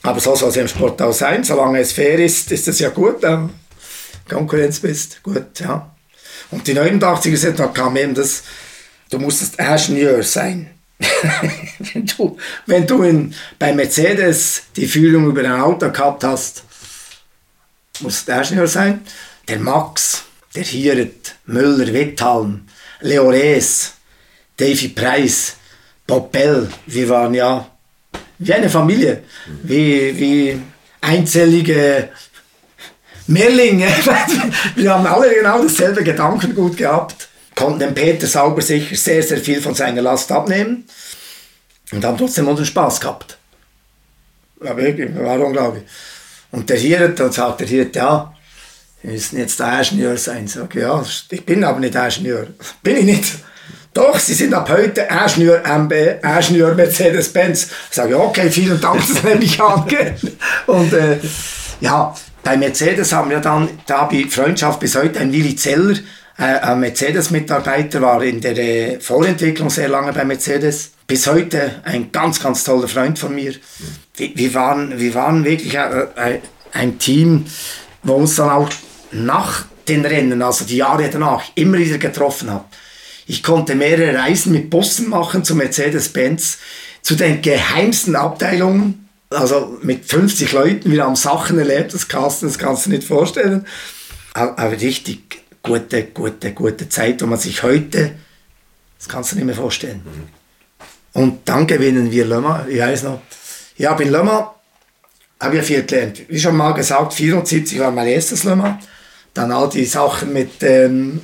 Aber 0.03 0.19
so 0.19 0.35
soll 0.35 0.49
es 0.49 0.57
im 0.57 0.67
Sport 0.67 1.01
auch 1.01 1.13
sein. 1.13 1.43
Solange 1.43 1.79
es 1.79 1.93
fair 1.93 2.19
ist, 2.19 2.51
ist 2.51 2.67
es 2.67 2.79
ja 2.79 2.89
gut. 2.89 3.23
Ähm, 3.23 3.51
Konkurrenz 4.27 4.81
bist, 4.81 5.23
gut, 5.23 5.59
ja. 5.61 5.95
Und 6.51 6.67
die 6.67 6.77
89er 6.77 7.37
sind, 7.37 7.59
da 7.59 7.67
kam 7.67 7.95
eben 7.95 8.13
das, 8.13 8.43
du 9.09 9.19
musstest 9.19 9.57
Ingenieur 9.57 10.21
sein. 10.21 10.69
wenn 11.93 12.05
du, 12.05 12.37
wenn 12.65 12.87
du 12.87 13.03
in, 13.03 13.33
bei 13.57 13.71
Mercedes 13.71 14.63
die 14.75 14.87
Führung 14.87 15.27
über 15.27 15.41
ein 15.41 15.61
Auto 15.61 15.89
gehabt 15.89 16.25
hast, 16.25 16.63
musst 18.01 18.27
du 18.27 18.33
Ingenieur 18.33 18.67
sein. 18.67 19.01
Der 19.47 19.59
Max, 19.59 20.23
der 20.55 20.63
Hirt, 20.63 21.35
Müller, 21.45 21.93
Witthalm, 21.93 22.67
Leores, 22.99 23.93
Davy 24.57 24.89
Preis, 24.89 25.55
Bob 26.05 26.31
Bell, 26.31 26.67
wir 26.87 27.09
waren 27.09 27.33
ja 27.33 27.69
wie 28.39 28.53
eine 28.53 28.69
Familie, 28.69 29.23
wie, 29.63 30.17
wie 30.19 30.61
einzellige 31.01 32.09
Mehrlinge. 33.27 33.87
wir 34.75 34.93
haben 34.93 35.05
alle 35.05 35.33
genau 35.33 35.61
dasselbe 35.61 36.03
Gedankengut 36.03 36.77
gehabt, 36.77 37.29
konnten 37.55 37.79
dem 37.79 37.93
Peter 37.93 38.27
Sauber 38.27 38.61
sicher 38.61 38.95
sehr, 38.95 39.23
sehr 39.23 39.39
viel 39.39 39.61
von 39.61 39.75
seiner 39.75 40.01
Last 40.01 40.31
abnehmen 40.31 40.85
und 41.91 42.03
haben 42.03 42.17
trotzdem 42.17 42.47
unseren 42.47 42.65
Spaß 42.65 42.99
gehabt. 42.99 43.37
Ja, 44.63 44.75
wirklich, 44.75 45.15
war 45.15 45.39
unglaublich. 45.39 45.83
Und 46.51 46.69
der 46.69 46.77
Hirt, 46.77 47.19
dann 47.19 47.31
sagt 47.31 47.59
der 47.59 47.67
Hirt, 47.67 47.95
ja, 47.95 48.33
wir 49.03 49.11
müssen 49.11 49.37
jetzt 49.37 49.59
der 49.59 49.79
Ingenieur 49.81 50.17
sein. 50.17 50.47
Sag 50.47 50.73
ja, 50.73 51.05
ich 51.29 51.45
bin 51.45 51.63
aber 51.63 51.79
nicht 51.79 51.93
Ingenieur. 51.93 52.47
Bin 52.83 52.97
ich 52.97 53.03
nicht. 53.03 53.33
Doch, 53.97 54.19
Sie 54.19 54.35
sind 54.35 54.53
ab 54.53 54.69
heute 54.69 55.07
Ingenieur 55.09 55.63
MB, 55.65 56.23
Ingenieur 56.23 56.75
Mercedes-Benz. 56.75 57.69
Ich 57.89 57.95
sage, 57.95 58.15
okay, 58.19 58.51
vielen 58.51 58.79
Dank, 58.79 58.99
das 58.99 59.23
nehme 59.23 59.43
ich 59.43 59.59
an. 59.59 59.87
Und 60.67 60.93
äh, 60.93 61.17
ja, 61.81 62.13
bei 62.43 62.57
Mercedes 62.57 63.11
haben 63.11 63.31
wir 63.31 63.39
dann, 63.39 63.67
da 63.87 64.07
ich 64.11 64.31
Freundschaft 64.31 64.79
bis 64.79 64.95
heute, 64.95 65.19
ein 65.19 65.33
Willi 65.33 65.55
Zeller, 65.55 65.95
äh, 66.37 66.43
ein 66.43 66.79
Mercedes-Mitarbeiter, 66.81 67.99
war 68.03 68.21
in 68.21 68.39
der 68.39 68.55
äh, 68.55 68.99
Vorentwicklung 68.99 69.71
sehr 69.71 69.89
lange 69.89 70.13
bei 70.13 70.25
Mercedes. 70.25 70.91
Bis 71.07 71.25
heute 71.25 71.81
ein 71.83 72.11
ganz, 72.11 72.39
ganz 72.39 72.63
toller 72.63 72.87
Freund 72.87 73.17
von 73.17 73.33
mir. 73.33 73.55
Wir, 74.15 74.29
wir 74.35 74.53
waren, 74.53 74.99
wir 74.99 75.15
waren 75.15 75.43
wirklich 75.43 75.73
äh, 75.73 76.39
ein 76.71 76.99
Team, 76.99 77.47
wo 78.03 78.13
uns 78.13 78.35
dann 78.35 78.51
auch 78.51 78.69
nach 79.11 79.65
den 79.87 80.05
Rennen, 80.05 80.43
also 80.43 80.65
die 80.65 80.77
Jahre 80.77 81.09
danach, 81.09 81.45
immer 81.55 81.79
wieder 81.79 81.97
getroffen 81.97 82.53
hat. 82.53 82.65
Ich 83.27 83.43
konnte 83.43 83.75
mehrere 83.75 84.17
Reisen 84.17 84.53
mit 84.53 84.69
Bussen 84.69 85.09
machen 85.09 85.43
zu 85.43 85.53
Mercedes-Benz, 85.53 86.59
zu 87.01 87.15
den 87.15 87.41
geheimsten 87.41 88.15
Abteilungen, 88.15 89.09
also 89.29 89.77
mit 89.81 90.05
50 90.05 90.53
Leuten. 90.53 90.91
Wir 90.91 91.03
haben 91.03 91.17
Sachen 91.17 91.59
erlebt, 91.59 91.93
das 91.93 92.07
kannst, 92.07 92.43
das 92.43 92.57
kannst 92.57 92.85
du 92.85 92.91
nicht 92.91 93.03
vorstellen. 93.03 93.67
Aber 94.33 94.71
richtig 94.71 95.41
gute, 95.61 96.05
gute, 96.05 96.53
gute 96.53 96.87
Zeit, 96.87 97.21
wo 97.21 97.25
man 97.25 97.37
sich 97.37 97.63
heute, 97.63 98.11
das 98.97 99.09
kannst 99.09 99.33
du 99.33 99.35
nicht 99.35 99.45
mehr 99.45 99.55
vorstellen. 99.55 100.01
Und 101.13 101.49
dann 101.49 101.67
gewinnen 101.67 102.11
wir 102.11 102.25
Le 102.25 102.39
Mans. 102.39 102.69
Ich 102.69 102.79
weiß 102.79 103.03
noch, 103.03 103.21
ja, 103.77 103.93
in 103.97 104.11
Le 104.11 104.23
Mans 104.23 104.47
habe 105.39 105.57
ich 105.57 105.65
viel 105.65 105.83
gelernt. 105.83 106.21
Wie 106.29 106.39
schon 106.39 106.55
mal 106.55 106.71
gesagt, 106.71 107.13
74 107.13 107.79
war 107.79 107.91
mein 107.91 108.07
erstes 108.07 108.43
Le 108.45 108.55
Mans. 108.55 108.85
Dann 109.33 109.51
all 109.51 109.69
die 109.69 109.85
Sachen 109.85 110.31
mit, 110.31 110.63
ähm, 110.63 111.21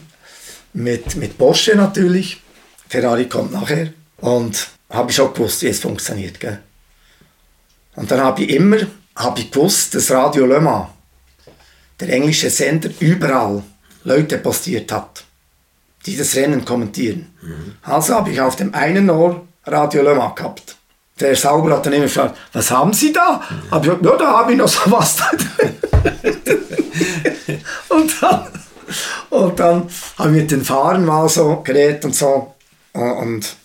mit, 0.73 1.15
mit 1.15 1.37
Porsche 1.37 1.75
natürlich. 1.75 2.41
Ferrari 2.89 3.27
kommt 3.27 3.53
nachher. 3.53 3.93
Und 4.17 4.67
habe 4.89 5.09
ich 5.09 5.15
schon 5.15 5.33
gewusst, 5.33 5.61
wie 5.61 5.67
es 5.67 5.79
funktioniert. 5.79 6.39
Gell? 6.39 6.59
Und 7.95 8.11
dann 8.11 8.21
habe 8.21 8.43
ich 8.43 8.49
immer 8.49 8.77
hab 9.15 9.37
ich 9.37 9.51
gewusst, 9.51 9.93
dass 9.95 10.11
Radio 10.11 10.45
Le 10.45 10.59
Mans, 10.59 10.87
der 11.99 12.09
englische 12.09 12.49
Sender, 12.49 12.89
überall 12.99 13.63
Leute 14.03 14.37
postiert 14.37 14.91
hat, 14.91 15.23
die 16.05 16.17
das 16.17 16.35
Rennen 16.35 16.65
kommentieren. 16.65 17.33
Mhm. 17.41 17.75
Also 17.83 18.15
habe 18.15 18.31
ich 18.31 18.41
auf 18.41 18.55
dem 18.55 18.73
einen 18.73 19.09
Ohr 19.09 19.45
Radio 19.65 20.03
Le 20.03 20.15
Mans 20.15 20.35
gehabt. 20.35 20.77
Der 21.19 21.35
Sauber 21.35 21.75
hat 21.75 21.85
dann 21.85 21.93
immer 21.93 22.05
gefragt, 22.05 22.35
was 22.53 22.71
haben 22.71 22.91
Sie 22.91 23.13
da? 23.13 23.43
Mhm. 23.49 23.71
Hab 23.71 23.83
ich 23.83 23.89
gesagt, 23.89 24.05
ja, 24.05 24.17
da 24.17 24.39
habe 24.39 24.51
ich 24.51 24.57
noch 24.57 24.67
so 24.67 24.91
was. 24.91 25.17
und 27.89 28.21
dann, 28.21 28.47
und 29.30 29.60
dann 29.60 29.89
habe 30.18 30.30
ich 30.30 30.35
mit 30.35 30.51
den 30.51 30.64
Fahrern 30.64 31.05
mal 31.05 31.27
so 31.30 31.61
geredet 31.64 32.05
und 32.05 32.15
so. 32.15 32.53
Und 32.93 33.55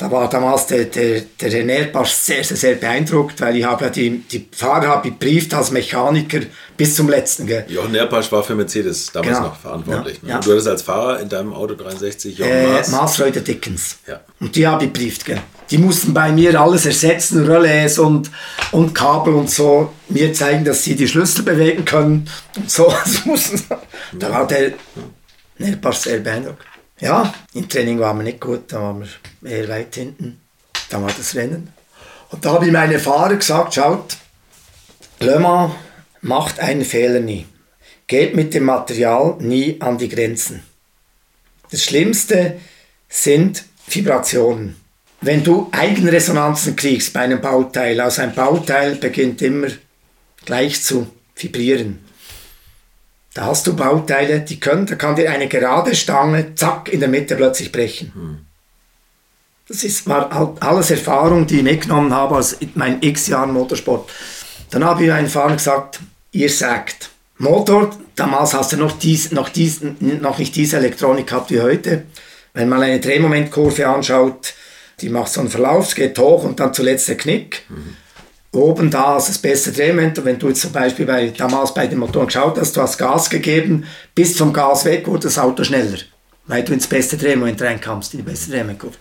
da 0.00 0.10
war 0.10 0.30
damals 0.30 0.66
der, 0.66 0.84
der, 0.84 1.20
der 1.38 1.52
René 1.52 1.84
Pasch 1.86 2.12
sehr, 2.12 2.42
sehr, 2.42 2.56
sehr 2.56 2.74
beeindruckt, 2.76 3.38
weil 3.42 3.56
ich 3.56 3.64
habe 3.64 3.84
ja 3.84 3.90
die, 3.90 4.20
die 4.20 4.48
Fahrer 4.50 4.88
habe 4.88 5.10
gebrieft 5.10 5.52
als 5.52 5.72
Mechaniker 5.72 6.40
bis 6.74 6.96
zum 6.96 7.10
letzten. 7.10 7.46
Gell. 7.46 7.66
Jochen 7.68 7.92
Nerpasch 7.92 8.32
war 8.32 8.42
für 8.42 8.54
Mercedes 8.54 9.12
damals 9.12 9.36
genau. 9.36 9.48
noch 9.48 9.56
verantwortlich. 9.56 10.16
Ja, 10.22 10.22
ne? 10.22 10.30
ja. 10.30 10.36
Und 10.36 10.46
du 10.46 10.50
hattest 10.52 10.68
als 10.68 10.82
Fahrer 10.82 11.20
in 11.20 11.28
deinem 11.28 11.52
Auto 11.52 11.74
63 11.74 12.38
Jochen 12.38 12.50
äh, 12.50 12.66
Maas. 12.66 12.88
Maas 12.88 13.16
Dickens. 13.16 13.98
Ja. 14.06 14.20
Und 14.40 14.56
die 14.56 14.66
habe 14.66 14.84
ich 14.84 14.92
gebrieft. 14.92 15.26
Gell. 15.26 15.42
Die 15.70 15.78
mussten 15.78 16.12
bei 16.12 16.32
mir 16.32 16.60
alles 16.60 16.86
ersetzen, 16.86 17.46
Relais 17.46 17.98
und, 17.98 18.30
und 18.72 18.94
Kabel 18.94 19.34
und 19.34 19.50
so, 19.50 19.92
mir 20.08 20.32
zeigen, 20.32 20.64
dass 20.64 20.82
sie 20.82 20.96
die 20.96 21.06
Schlüssel 21.06 21.44
bewegen 21.44 21.84
können 21.84 22.28
und 22.56 22.70
so. 22.70 22.92
da 24.12 24.30
war 24.30 24.46
der 24.46 24.72
Nerpasch 25.58 25.98
sehr 25.98 26.18
beeindruckt. 26.18 26.64
Ja, 26.98 27.32
im 27.54 27.68
Training 27.68 27.98
waren 28.00 28.18
wir 28.18 28.24
nicht 28.24 28.40
gut, 28.40 28.72
da 28.72 28.82
waren 28.82 29.06
wir 29.40 29.50
eher 29.50 29.68
weit 29.68 29.94
hinten. 29.94 30.40
Da 30.90 31.00
war 31.00 31.10
das 31.16 31.34
Rennen. 31.34 31.72
Und 32.30 32.44
da 32.44 32.52
habe 32.52 32.66
ich 32.66 32.72
meine 32.72 32.98
Fahrer 32.98 33.36
gesagt, 33.36 33.74
schaut, 33.74 34.16
Le 35.20 35.38
Mans 35.38 35.72
macht 36.20 36.60
einen 36.60 36.84
Fehler 36.84 37.20
nie. 37.20 37.46
Geht 38.06 38.34
mit 38.34 38.54
dem 38.54 38.64
Material 38.64 39.36
nie 39.38 39.80
an 39.80 39.98
die 39.98 40.08
Grenzen. 40.08 40.62
Das 41.70 41.84
Schlimmste 41.84 42.58
sind 43.08 43.64
Vibrationen. 43.86 44.79
Wenn 45.22 45.44
du 45.44 45.68
Eigenresonanzen 45.72 46.76
kriegst 46.76 47.12
bei 47.12 47.20
einem 47.20 47.40
Bauteil, 47.40 48.00
aus 48.00 48.18
einem 48.18 48.34
Bauteil 48.34 48.96
beginnt 48.96 49.42
immer 49.42 49.68
gleich 50.46 50.82
zu 50.82 51.08
vibrieren. 51.36 51.98
Da 53.34 53.46
hast 53.46 53.66
du 53.66 53.76
Bauteile, 53.76 54.40
die 54.40 54.58
können, 54.58 54.86
da 54.86 54.94
kann 54.94 55.16
dir 55.16 55.30
eine 55.30 55.46
gerade 55.46 55.94
Stange, 55.94 56.54
zack, 56.54 56.92
in 56.92 57.00
der 57.00 57.08
Mitte 57.08 57.36
plötzlich 57.36 57.70
brechen. 57.70 58.12
Hm. 58.14 58.38
Das 59.68 59.84
ist, 59.84 60.08
war 60.08 60.30
halt 60.30 60.60
alles 60.60 60.90
Erfahrung, 60.90 61.46
die 61.46 61.58
ich 61.58 61.62
mitgenommen 61.62 62.12
habe 62.12 62.36
aus 62.36 62.56
meinen 62.74 63.00
x 63.02 63.28
Jahren 63.28 63.52
Motorsport. 63.52 64.10
Dann 64.70 64.84
habe 64.84 65.04
ich 65.04 65.12
einen 65.12 65.28
Fahrer 65.28 65.54
gesagt, 65.54 66.00
ihr 66.32 66.50
sagt, 66.50 67.10
Motor, 67.38 67.90
damals 68.16 68.52
hast 68.52 68.72
du 68.72 68.78
noch, 68.78 68.98
dies, 68.98 69.30
noch, 69.30 69.48
dies, 69.48 69.80
noch 70.00 70.38
nicht 70.38 70.56
diese 70.56 70.78
Elektronik 70.78 71.28
gehabt 71.28 71.50
wie 71.50 71.60
heute. 71.60 72.04
Wenn 72.52 72.68
man 72.68 72.82
eine 72.82 72.98
Drehmomentkurve 72.98 73.86
anschaut, 73.86 74.54
die 75.00 75.08
macht 75.08 75.32
so 75.32 75.40
einen 75.40 75.50
Verlauf, 75.50 75.94
geht 75.94 76.18
hoch 76.18 76.44
und 76.44 76.60
dann 76.60 76.74
zuletzt 76.74 77.08
der 77.08 77.16
Knick. 77.16 77.64
Mhm 77.68 77.96
oben 78.52 78.90
da 78.90 79.16
ist 79.16 79.28
das 79.28 79.38
beste 79.38 79.72
Drehmoment. 79.72 80.22
Wenn 80.24 80.38
du 80.38 80.48
jetzt 80.48 80.62
zum 80.62 80.72
Beispiel 80.72 81.06
bei, 81.06 81.28
damals 81.36 81.72
bei 81.74 81.86
den 81.86 81.98
Motoren 81.98 82.26
geschaut 82.26 82.58
hast, 82.58 82.76
du 82.76 82.82
hast 82.82 82.98
Gas 82.98 83.30
gegeben, 83.30 83.84
bist 84.14 84.38
vom 84.38 84.52
Gas 84.52 84.84
weg, 84.84 85.06
wurde 85.06 85.24
das 85.24 85.38
Auto 85.38 85.64
schneller, 85.64 85.98
weil 86.46 86.64
du 86.64 86.72
ins 86.72 86.86
beste 86.86 87.16
Drehmoment 87.16 87.60
reinkamst, 87.62 88.14
in 88.14 88.20
die 88.20 88.30
beste 88.30 88.50
Drehmomentkurve. 88.50 88.96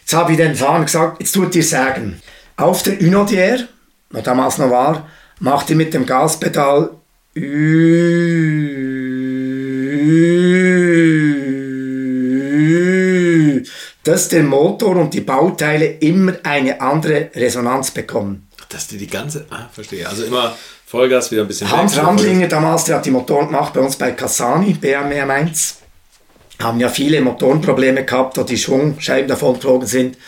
Jetzt 0.00 0.14
habe 0.14 0.32
ich 0.32 0.38
den 0.38 0.54
Fahrern 0.54 0.84
gesagt, 0.84 1.20
jetzt 1.20 1.32
tut 1.32 1.54
dir 1.54 1.64
sagen, 1.64 2.20
auf 2.56 2.82
der 2.82 3.00
Unodier, 3.00 3.68
was 4.10 4.22
damals 4.22 4.58
noch 4.58 4.70
war, 4.70 5.08
macht 5.40 5.70
ihr 5.70 5.76
mit 5.76 5.94
dem 5.94 6.06
Gaspedal 6.06 6.90
dass 14.04 14.28
der 14.28 14.42
Motor 14.42 14.96
und 14.96 15.14
die 15.14 15.22
Bauteile 15.22 15.86
immer 15.86 16.34
eine 16.42 16.80
andere 16.80 17.30
Resonanz 17.34 17.90
bekommen. 17.90 18.48
Dass 18.68 18.86
die 18.86 18.98
die 18.98 19.06
ganze, 19.06 19.46
ah, 19.50 19.68
verstehe. 19.72 20.08
Also 20.08 20.24
immer 20.24 20.56
Vollgas 20.86 21.30
wieder 21.30 21.42
ein 21.42 21.48
bisschen 21.48 21.70
Hans 21.70 21.96
Randlinger 21.96 22.46
damals, 22.46 22.84
der 22.84 22.96
hat 22.96 23.06
die 23.06 23.10
Motoren 23.10 23.46
gemacht 23.46 23.72
bei 23.72 23.80
uns 23.80 23.96
bei 23.96 24.12
Cassani, 24.12 24.74
BMW 24.74 25.24
Mainz. 25.24 25.78
Haben 26.62 26.78
ja 26.78 26.88
viele 26.88 27.20
Motorenprobleme 27.20 28.04
gehabt, 28.04 28.36
da 28.36 28.44
die 28.44 28.58
Schwungscheiben 28.58 29.28
davon 29.28 29.54
geflogen 29.54 29.88
sind. 29.88 30.18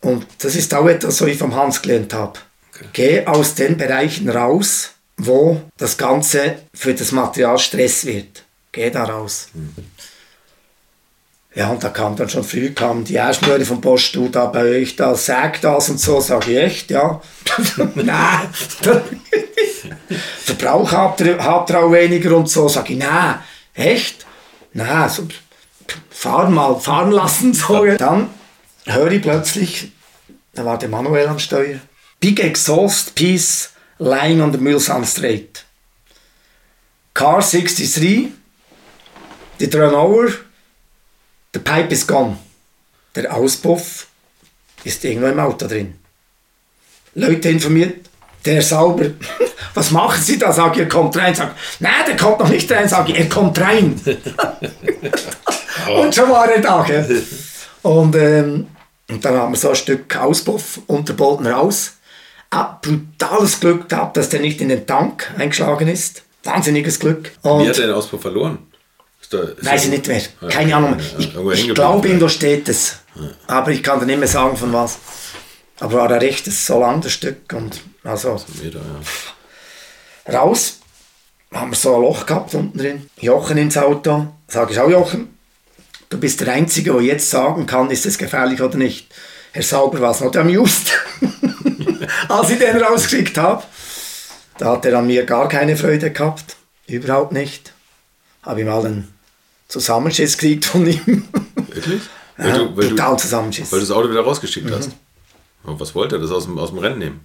Und 0.00 0.26
das 0.38 0.54
ist 0.54 0.74
auch 0.74 0.86
etwas, 0.86 1.20
was 1.20 1.28
ich 1.28 1.38
vom 1.38 1.54
Hans 1.54 1.80
gelernt 1.80 2.12
habe. 2.12 2.38
Okay. 2.74 2.88
Geh 2.92 3.26
aus 3.26 3.54
den 3.54 3.76
Bereichen 3.76 4.28
raus, 4.28 4.90
wo 5.16 5.62
das 5.78 5.96
Ganze 5.96 6.56
für 6.74 6.92
das 6.92 7.12
Material 7.12 7.58
Stress 7.58 8.04
wird. 8.04 8.44
Geh 8.72 8.90
da 8.90 9.04
raus. 9.04 9.48
Mhm. 9.54 9.72
Ja, 11.56 11.70
und 11.70 11.82
da 11.82 11.88
kam 11.88 12.14
dann 12.16 12.28
schon 12.28 12.44
früh, 12.44 12.74
kamen 12.74 13.04
die 13.04 13.14
Erstmörder 13.14 13.64
vom 13.64 13.80
Post, 13.80 14.14
du 14.14 14.28
da 14.28 14.44
bei 14.44 14.80
euch, 14.80 14.94
da 14.94 15.14
sagt 15.14 15.64
das 15.64 15.88
und 15.88 15.98
so, 15.98 16.20
sag 16.20 16.46
ich 16.48 16.58
echt, 16.58 16.90
ja. 16.90 17.22
nein, 17.94 18.48
Verbrauch 20.44 20.92
habt 20.92 21.22
ihr, 21.22 21.42
habt 21.42 21.70
ihr 21.70 21.78
auch 21.78 21.90
weniger 21.90 22.36
und 22.36 22.50
so, 22.50 22.68
sag 22.68 22.90
ich, 22.90 22.98
nein, 22.98 23.36
echt? 23.72 24.26
Nein, 24.74 25.08
so, 25.08 25.26
fahren 26.10 26.52
mal, 26.52 26.78
fahren 26.78 27.10
lassen, 27.10 27.54
so. 27.54 27.86
Dann 27.96 28.28
höre 28.84 29.12
ich 29.12 29.22
plötzlich, 29.22 29.92
da 30.52 30.62
war 30.62 30.76
der 30.76 30.90
Manuel 30.90 31.26
am 31.26 31.38
Steuer, 31.38 31.80
Big 32.20 32.38
Exhaust 32.38 33.14
Piece 33.14 33.70
lying 33.98 34.42
on 34.42 34.52
the 34.52 34.58
Mulsanne 34.58 35.06
Strait. 35.06 35.64
Car 37.14 37.40
63, 37.40 38.28
die 39.58 39.70
turn 39.70 39.94
the 41.56 41.62
pipe 41.62 41.90
is 41.90 42.06
gone. 42.06 42.36
Der 43.14 43.34
Auspuff 43.34 44.08
ist 44.84 45.02
irgendwo 45.04 45.28
im 45.28 45.40
Auto 45.40 45.66
drin. 45.66 45.94
Leute 47.14 47.48
informiert, 47.48 48.06
der 48.44 48.60
sauber. 48.60 49.06
Was 49.74 49.90
machen 49.90 50.22
Sie 50.22 50.38
da? 50.38 50.52
Sag 50.52 50.74
ich, 50.74 50.80
er 50.80 50.88
kommt 50.88 51.16
rein. 51.16 51.34
Sag, 51.34 51.54
nein, 51.80 52.04
der 52.06 52.16
kommt 52.16 52.40
noch 52.40 52.48
nicht 52.50 52.70
rein. 52.70 52.88
Sag 52.88 53.08
ich, 53.08 53.18
er 53.18 53.28
kommt 53.28 53.58
rein. 53.58 53.98
und 55.98 56.14
schon 56.14 56.30
war 56.30 56.50
er 56.50 56.60
da. 56.60 56.82
Gell? 56.82 57.22
Und, 57.82 58.14
ähm, 58.16 58.66
und 59.08 59.24
dann 59.24 59.34
haben 59.34 59.52
wir 59.52 59.58
so 59.58 59.70
ein 59.70 59.76
Stück 59.76 60.14
Auspuff 60.16 60.80
unter 60.86 61.14
Bolton 61.14 61.46
raus. 61.46 61.94
Ah, 62.50 62.78
brutales 62.80 63.60
Glück 63.60 63.88
gehabt, 63.88 64.16
dass 64.18 64.28
der 64.28 64.40
nicht 64.40 64.60
in 64.60 64.68
den 64.68 64.86
Tank 64.86 65.32
eingeschlagen 65.38 65.88
ist. 65.88 66.22
Wahnsinniges 66.44 67.00
Glück. 67.00 67.32
Und 67.42 67.64
Wie 67.64 67.68
hat 67.68 67.78
er 67.78 67.86
den 67.86 67.94
Auspuff 67.94 68.20
verloren? 68.20 68.58
Weiß 69.62 69.84
ich 69.84 69.90
nicht 69.90 70.06
mehr. 70.06 70.20
Keine 70.48 70.76
Ahnung. 70.76 70.98
ja, 71.18 71.50
Ich, 71.52 71.66
ich 71.68 71.74
glaube, 71.74 72.06
irgendwo 72.08 72.28
steht 72.28 72.68
es. 72.68 72.96
Aber 73.46 73.70
ich 73.70 73.82
kann 73.82 73.98
dir 74.00 74.06
nicht 74.06 74.18
mehr 74.18 74.28
sagen, 74.28 74.56
von 74.56 74.72
was. 74.72 74.98
Aber 75.80 75.94
war 75.98 76.10
ein 76.10 76.18
rechtes 76.18 76.66
Solander-Stück. 76.66 77.52
Und 77.52 77.80
also 78.04 78.40
raus. 80.32 80.80
Haben 81.52 81.70
wir 81.70 81.76
so 81.76 81.94
ein 81.94 82.02
Loch 82.02 82.26
gehabt 82.26 82.54
unten 82.54 82.76
drin. 82.78 83.10
Jochen 83.20 83.56
ins 83.56 83.76
Auto. 83.78 84.26
Sag 84.48 84.70
ich 84.70 84.78
auch, 84.80 84.90
Jochen, 84.90 85.36
du 86.08 86.18
bist 86.18 86.40
der 86.40 86.52
Einzige, 86.52 86.92
der 86.92 87.02
jetzt 87.02 87.30
sagen 87.30 87.66
kann, 87.66 87.90
ist 87.90 88.04
es 88.04 88.18
gefährlich 88.18 88.60
oder 88.60 88.76
nicht. 88.76 89.06
Herr 89.52 89.62
Sauber 89.62 90.00
war 90.00 90.10
es 90.10 90.20
not 90.20 90.36
amused. 90.36 90.92
Als 92.28 92.50
ich 92.50 92.58
den 92.58 92.76
rausgeschickt 92.76 93.38
habe, 93.38 93.62
da 94.58 94.72
hat 94.72 94.84
er 94.84 94.98
an 94.98 95.06
mir 95.06 95.24
gar 95.24 95.48
keine 95.48 95.76
Freude 95.76 96.10
gehabt. 96.10 96.56
Überhaupt 96.86 97.32
nicht. 97.32 97.72
Habe 98.42 98.60
ihm 98.60 98.66
mal 98.66 98.84
einen 98.84 99.14
Zusammenschiss 99.68 100.36
gekriegt 100.38 100.64
von 100.66 100.86
ihm. 100.86 101.24
Wirklich? 101.68 102.02
Ja, 102.38 102.44
Weil, 102.44 102.52
du, 102.58 102.76
weil, 102.76 102.88
du, 102.88 102.96
total 102.96 103.18
Zusammenschiss. 103.18 103.72
weil 103.72 103.80
du 103.80 103.86
das 103.86 103.94
Auto 103.96 104.10
wieder 104.10 104.20
rausgeschickt 104.22 104.68
Mhm. 104.68 104.74
hast. 104.74 104.90
Und 105.64 105.80
was 105.80 105.94
wollte 105.94 106.16
er? 106.16 106.20
Das 106.20 106.30
aus 106.30 106.44
dem, 106.44 106.58
aus 106.58 106.70
dem 106.70 106.78
Rennen 106.78 106.98
nehmen? 106.98 107.20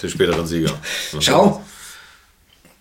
Den 0.00 0.08
späteren 0.10 0.46
Sieger. 0.46 0.72
Was 1.12 1.24
Schau, 1.24 1.62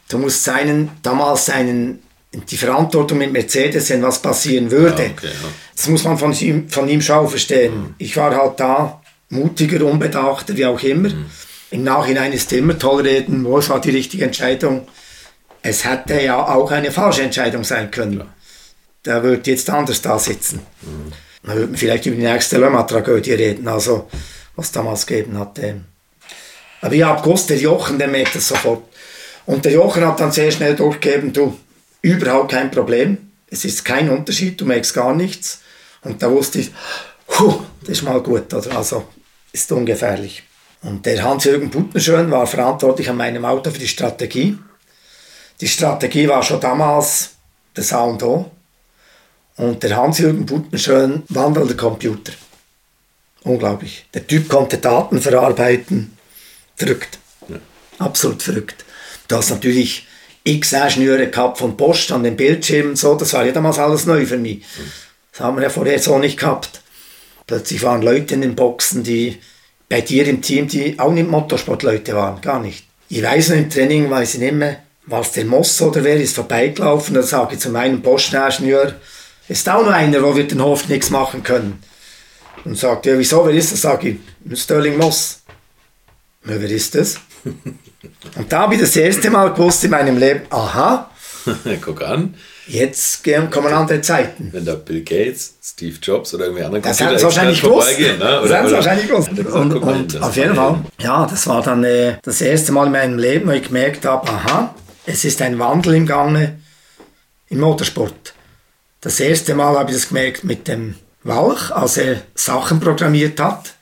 du 0.10 0.18
musst 0.20 0.44
seinen, 0.44 0.92
damals 1.02 1.46
seinen, 1.48 2.04
die 2.34 2.58
Verantwortung 2.58 3.18
mit 3.18 3.32
Mercedes, 3.32 3.90
wenn 3.90 4.04
was 4.04 4.22
passieren 4.22 4.70
würde. 4.70 5.04
Ja, 5.06 5.10
okay, 5.12 5.28
ja. 5.28 5.50
Das 5.76 5.88
muss 5.88 6.04
man 6.04 6.18
von 6.18 6.32
ihm, 6.34 6.70
von 6.70 6.88
ihm 6.88 7.02
schon 7.02 7.28
verstehen. 7.28 7.96
Ich 7.98 8.16
war 8.18 8.36
halt 8.36 8.60
da, 8.60 9.02
mutiger, 9.30 9.84
unbedachter, 9.86 10.56
wie 10.56 10.66
auch 10.66 10.82
immer. 10.84 11.10
Im 11.72 11.84
Nachhinein 11.84 12.32
ist 12.34 12.52
immer 12.54 12.78
toll 12.78 13.02
reden, 13.02 13.44
wo 13.46 13.58
es 13.58 13.70
war 13.70 13.80
die 13.82 13.92
richtige 13.92 14.26
Entscheidung. 14.26 14.88
Es 15.62 15.84
hätte 15.86 16.22
ja 16.22 16.38
auch 16.48 16.72
eine 16.72 16.92
falsche 16.92 17.22
Entscheidung 17.24 17.64
sein 17.64 17.90
können. 17.92 18.24
Der 19.06 19.24
wird 19.24 19.48
jetzt 19.48 19.70
anders 19.70 20.02
da 20.02 20.20
sitzen. 20.20 20.60
Dann 21.44 21.56
würde 21.56 21.68
man 21.68 21.78
vielleicht 21.78 22.06
über 22.06 22.16
die 22.16 22.24
nächste 22.24 22.58
Lema-Tragödie 22.58 23.34
reden, 23.34 23.68
also 23.68 24.10
was 24.56 24.72
damals 24.72 25.06
gegeben 25.06 25.38
hat. 25.40 25.60
Aber 26.82 26.94
ich 26.94 27.04
habe 27.04 27.22
gewusst, 27.22 27.50
der 27.50 27.58
Jochen, 27.58 27.98
der 27.98 28.08
merkt 28.08 28.36
das 28.36 28.48
sofort. 28.48 28.84
Und 29.46 29.66
der 29.66 29.72
Jochen 29.72 30.06
hat 30.06 30.20
dann 30.20 30.32
sehr 30.32 30.52
schnell 30.52 30.76
durchgegeben, 30.76 31.34
du, 31.34 31.58
überhaupt 32.02 32.52
kein 32.52 32.72
Problem. 32.72 33.18
Es 33.50 33.66
ist 33.66 33.84
kein 33.84 34.10
Unterschied, 34.10 34.60
du 34.60 34.66
merkst 34.66 34.94
gar 34.94 35.16
nichts. 35.16 35.62
Und 36.02 36.22
da 36.22 36.30
wusste 36.30 36.60
ich, 36.60 36.72
puh, 37.28 37.62
das 37.82 37.90
ist 37.90 38.04
mal 38.04 38.22
gut, 38.22 38.54
oder? 38.54 38.76
Also 38.76 39.08
ist 39.52 39.72
ungefährlich. 39.72 40.44
Und 40.82 41.06
der 41.06 41.24
Hans-Jürgen 41.24 41.70
Buttenschön 41.70 42.32
war 42.32 42.48
verantwortlich 42.48 43.10
an 43.10 43.18
meinem 43.18 43.44
Auto 43.44 43.72
für 43.72 43.80
die 43.80 43.88
Strategie. 43.88 44.58
Die 45.60 45.68
Strategie 45.68 46.28
war 46.28 46.42
schon 46.42 46.62
damals 46.62 47.32
das 47.74 47.92
A 47.92 48.04
und 48.04 48.24
O. 48.24 48.50
Und 49.60 49.84
der 49.84 49.98
Hans-Jürgen 49.98 50.46
Buttenschön 50.46 51.24
wandelnder 51.28 51.74
Computer. 51.74 52.32
Unglaublich. 53.44 54.06
Der 54.14 54.26
Typ 54.26 54.48
konnte 54.48 54.78
Daten 54.78 55.22
verarbeiten. 55.22 56.18
Verrückt. 56.78 57.20
Absolut 57.98 58.42
verrückt. 58.42 58.86
Du 59.28 59.36
hast 59.36 59.50
natürlich 59.50 60.08
x 60.46 60.72
Ingenieure 60.72 61.28
gehabt 61.28 61.58
von 61.58 61.76
Post 61.76 62.10
an 62.14 62.24
den 62.24 62.38
Bildschirmen, 62.38 62.96
so, 62.96 63.16
das 63.16 63.34
war 63.34 63.46
ja 63.46 63.52
damals 63.52 63.78
alles 63.80 64.06
neu 64.06 64.26
für 64.26 64.38
mich. 64.38 64.64
Das 65.34 65.42
haben 65.42 65.58
wir 65.58 65.64
ja 65.64 65.70
vorher 65.70 66.00
so 66.00 66.18
nicht 66.18 66.40
gehabt. 66.40 66.82
Plötzlich 67.46 67.84
waren 67.84 68.02
Leute 68.02 68.36
in 68.36 68.42
den 68.42 68.56
Boxen, 68.56 69.04
die 69.04 69.40
bei 69.90 70.00
dir 70.00 70.26
im 70.26 70.42
Team, 70.42 70.70
die 70.70 70.98
auch 70.98 71.12
nicht 71.12 71.30
Motorsportleute 71.30 72.14
waren, 72.16 72.40
gar 72.40 72.62
nicht. 72.62 72.86
Ich 73.10 73.22
weiß 73.22 73.50
noch 73.50 73.58
im 73.58 73.70
Training, 73.70 74.10
weiß 74.10 74.36
ich 74.36 74.40
nicht 74.40 74.54
mehr, 74.54 74.78
war 75.06 75.20
es 75.20 75.34
der 75.34 75.44
Moss 75.44 75.82
oder 75.82 76.02
wer 76.06 76.16
ist 76.16 76.36
vorbeigelaufen, 76.36 77.16
da 77.16 77.24
sage 77.24 77.56
ich 77.56 77.60
zu 77.60 77.72
meinem 77.72 78.02
Postingenieur, 78.02 78.96
ist 79.50 79.68
auch 79.68 79.84
noch 79.84 79.92
einer, 79.92 80.22
wo 80.24 80.36
wir 80.36 80.48
den 80.48 80.62
Hof 80.64 80.88
nichts 80.88 81.10
machen 81.10 81.44
können. 81.44 81.82
Und 82.66 82.78
sagt, 82.78 83.06
ja, 83.06 83.18
wieso, 83.18 83.46
wer 83.46 83.54
ist 83.54 83.72
das? 83.72 83.82
Sage 83.82 84.18
ich, 84.50 84.60
Sterling 84.62 84.98
Moss. 84.98 85.42
Ja, 86.46 86.60
wer 86.60 86.70
ist 86.70 86.96
das? 86.96 87.16
Und 88.38 88.52
da 88.52 88.62
habe 88.62 88.76
ich 88.76 88.82
das 88.82 88.96
erste 88.96 89.30
Mal 89.30 89.54
gewusst 89.54 89.84
in 89.84 89.92
meinem 89.92 90.18
Leben, 90.18 90.42
aha, 90.50 91.10
Guck 91.82 92.02
an, 92.02 92.36
jetzt 92.68 93.24
kommen 93.52 93.74
andere 93.74 94.02
Zeiten. 94.02 94.50
wenn 94.52 94.66
da 94.66 94.76
Bill 94.76 95.02
Gates, 95.02 95.56
Steve 95.62 95.98
Jobs 96.02 96.34
oder 96.34 96.46
irgendwie 96.46 96.64
andere 96.64 96.82
Das 96.82 97.02
haben 97.02 97.18
sie 97.18 97.24
wahrscheinlich 97.24 97.62
gewusst. 97.62 98.00
Ne? 98.00 98.18
Das 98.18 98.52
haben 98.52 98.68
sie 98.68 98.74
wahrscheinlich 98.74 99.08
gewusst. 99.08 99.30
Und, 99.30 99.74
und 99.74 100.14
das 100.16 100.22
auf 100.22 100.36
jeden 100.36 100.56
Fall, 100.56 100.82
ja, 101.00 101.26
das 101.26 101.48
war 101.48 101.62
dann 101.62 101.84
äh, 101.84 102.18
das 102.24 102.42
erste 102.42 102.72
Mal 102.72 102.88
in 102.88 102.92
meinem 102.92 103.18
Leben, 103.18 103.48
wo 103.50 103.54
ich 103.54 103.64
gemerkt 103.64 104.06
habe, 104.06 104.30
aha, 104.30 104.76
es 105.06 105.24
ist 105.26 105.42
ein 105.42 105.58
Wandel 105.60 105.96
im 105.96 106.06
Gange 106.06 106.60
im 107.50 107.60
Motorsport. 107.60 108.14
Das 109.02 109.20
erste 109.20 109.56
Mal 109.56 109.78
habe 109.78 109.92
ich 109.92 109.98
das 109.98 110.10
gemerkt 110.10 110.44
mit 110.44 110.68
dem 110.68 110.96
Walch, 111.24 111.72
als 111.72 111.98
er 111.98 112.22
Sachen 112.36 112.80
programmiert 112.80 113.40
hat. 113.40 113.76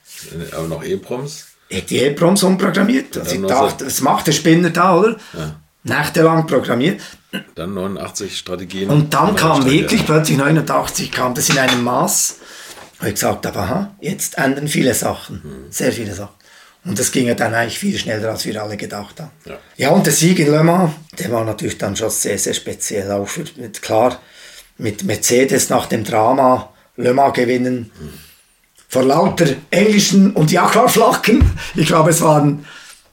Aber 0.52 0.68
noch 0.68 0.84
E-Proms. 0.84 1.46
Er 1.68 1.78
hat 1.78 1.90
die 1.90 1.98
E-Proms 1.98 2.42
umprogrammiert. 2.42 3.16
Also 3.16 3.34
ich 3.34 3.46
dachte, 3.46 3.84
das 3.84 4.00
macht 4.00 4.26
der 4.26 4.32
Spinner 4.32 4.70
da, 4.70 4.96
oder? 4.96 5.16
Ja. 5.36 5.60
Nächtelang 5.84 6.46
programmiert. 6.46 7.00
Dann 7.54 7.74
89 7.74 8.36
Strategien. 8.36 8.90
Und 8.90 9.12
dann 9.12 9.36
kam 9.36 9.62
Strecke. 9.62 9.82
wirklich 9.82 10.06
plötzlich 10.06 10.38
89 10.38 11.12
kam 11.12 11.34
das 11.34 11.48
in 11.50 11.58
einem 11.58 11.82
Maß, 11.84 12.36
wo 13.00 13.06
ich 13.06 13.14
gesagt 13.14 13.46
habe, 13.46 13.58
aha, 13.58 13.94
jetzt 14.00 14.38
ändern 14.38 14.68
viele 14.68 14.94
Sachen, 14.94 15.66
sehr 15.70 15.92
viele 15.92 16.14
Sachen. 16.14 16.34
Und 16.84 16.98
das 16.98 17.12
ging 17.12 17.26
ja 17.26 17.34
dann 17.34 17.54
eigentlich 17.54 17.78
viel 17.78 17.98
schneller, 17.98 18.30
als 18.30 18.46
wir 18.46 18.62
alle 18.62 18.76
gedacht 18.76 19.20
haben. 19.20 19.30
Ja. 19.44 19.58
Ja, 19.76 19.90
und 19.90 20.06
der 20.06 20.12
Sieg 20.12 20.38
in 20.38 20.50
Le 20.50 20.62
Mans, 20.62 20.92
der 21.18 21.30
war 21.30 21.44
natürlich 21.44 21.76
dann 21.76 21.96
schon 21.96 22.10
sehr, 22.10 22.38
sehr 22.38 22.54
speziell. 22.54 23.10
Auch 23.10 23.28
für, 23.28 23.44
klar, 23.82 24.20
mit 24.78 25.04
Mercedes 25.04 25.68
nach 25.68 25.86
dem 25.86 26.04
Drama 26.04 26.72
Le 26.96 27.12
Mans 27.12 27.34
gewinnen. 27.34 27.90
Vor 28.88 29.02
lauter 29.02 29.46
englischen 29.70 30.32
und 30.32 30.50
ja 30.50 30.68
klar 30.68 30.88
Flaggen. 30.88 31.58
Ich 31.74 31.86
glaube, 31.86 32.10
es 32.10 32.22
waren, 32.22 32.64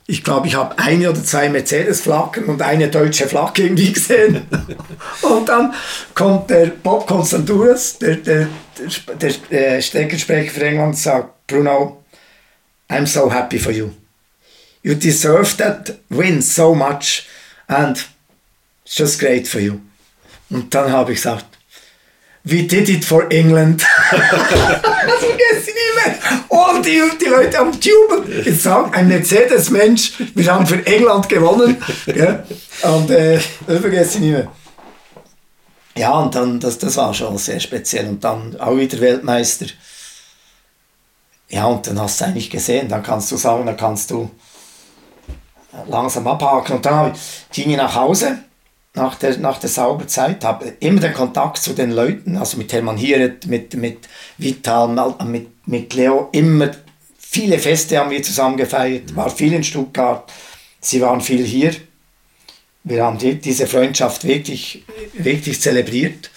ich 0.07 0.23
glaube, 0.23 0.47
ich 0.47 0.55
habe 0.55 0.77
eine 0.79 1.09
oder 1.09 1.23
zwei 1.23 1.49
Mercedes-Flaggen 1.49 2.45
und 2.45 2.61
eine 2.61 2.87
deutsche 2.87 3.27
Flagge 3.27 3.63
irgendwie 3.63 3.91
gesehen. 3.91 4.43
und 5.21 5.49
dann 5.49 5.73
kommt 6.13 6.49
der 6.49 6.67
Bob 6.67 7.07
Constanturas, 7.07 7.97
der, 7.97 8.15
der, 8.17 8.47
der, 9.19 9.33
der 9.49 9.77
äh, 9.77 9.81
Streckensprecher 9.81 10.51
für 10.51 10.65
England, 10.65 10.89
und 10.89 10.97
sagt, 10.97 11.47
Bruno, 11.47 12.03
I'm 12.89 13.05
so 13.05 13.31
happy 13.31 13.59
for 13.59 13.71
you. 13.71 13.89
You 14.81 14.93
deserve 14.93 15.57
that 15.57 15.97
win 16.09 16.41
so 16.41 16.73
much 16.73 17.27
and 17.67 18.07
it's 18.85 18.97
just 18.97 19.19
great 19.19 19.47
for 19.47 19.59
you. 19.59 19.79
Und 20.49 20.73
dann 20.73 20.91
habe 20.91 21.11
ich 21.11 21.17
gesagt, 21.17 21.55
we 22.45 22.63
did 22.63 22.88
it 22.89 23.03
for 23.03 23.30
England. 23.31 23.84
das 24.11 24.19
vergesse 24.19 25.69
ich 25.69 25.76
nie 25.76 25.91
mehr. 26.05 26.15
Und 26.47 26.85
die, 26.85 27.01
die 27.19 27.30
Leute 27.30 27.57
haben 27.57 27.72
jubelt. 27.72 28.45
Jetzt 28.45 28.63
sagt 28.63 28.95
ein 28.95 29.07
Mercedes-Mensch, 29.07 30.13
wir 30.35 30.53
haben 30.53 30.65
für 30.65 30.85
England 30.85 31.27
gewonnen. 31.27 31.84
Ja? 32.05 32.43
Und 32.84 33.09
äh, 33.09 33.39
das 33.67 33.80
vergesse 33.80 34.17
ich 34.17 34.23
nie 34.23 34.31
mehr. 34.31 34.51
Ja, 35.97 36.11
und 36.19 36.35
dann, 36.35 36.59
das, 36.59 36.77
das 36.77 36.97
war 36.97 37.13
schon 37.13 37.38
sehr 37.38 37.59
speziell. 37.59 38.07
Und 38.07 38.23
dann 38.23 38.59
auch 38.59 38.77
wieder 38.77 38.99
Weltmeister. 38.99 39.65
Ja, 41.49 41.65
und 41.65 41.88
dann 41.88 41.99
hast 41.99 42.22
du 42.22 42.26
eigentlich 42.26 42.49
gesehen, 42.49 42.89
dann 42.89 43.01
kannst 43.01 43.31
du 43.31 43.38
sagen, 43.38 43.65
dann 43.65 43.77
kannst 43.77 44.11
du 44.11 44.30
langsam 45.88 46.27
abhaken. 46.27 46.77
Und 46.77 46.85
dann 46.85 47.13
ging 47.51 47.72
ich 47.72 47.77
nach 47.77 47.95
Hause 47.95 48.39
nach 48.95 49.15
der, 49.15 49.38
nach 49.38 49.59
der 49.59 49.69
Sauberzeit, 49.69 50.43
habe 50.43 50.73
immer 50.80 51.01
den 51.01 51.13
Kontakt 51.13 51.57
zu 51.57 51.73
den 51.73 51.91
Leuten, 51.91 52.38
also 52.38 52.57
mit 52.57 52.72
Hermann 52.73 52.97
Hieret, 52.97 53.45
mit, 53.45 53.76
mit 53.76 54.07
Vital, 54.38 55.15
mit, 55.26 55.67
mit 55.67 55.93
Leo, 55.93 56.30
immer 56.31 56.72
viele 57.35 57.59
Feste 57.59 57.97
haben 57.97 58.11
wir 58.11 58.23
zusammen 58.23 58.55
gefeiert, 58.55 59.15
war 59.15 59.30
viel 59.30 59.51
in 59.53 59.63
Stuttgart, 59.63 60.31
sie 60.80 61.01
waren 61.01 61.19
viel 61.19 61.43
hier. 61.43 61.73
Wir 62.84 63.03
haben 63.03 63.17
die, 63.17 63.35
diese 63.35 63.67
Freundschaft 63.67 64.23
wirklich, 64.23 64.85
wirklich 65.13 65.59
zelebriert. 65.59 66.30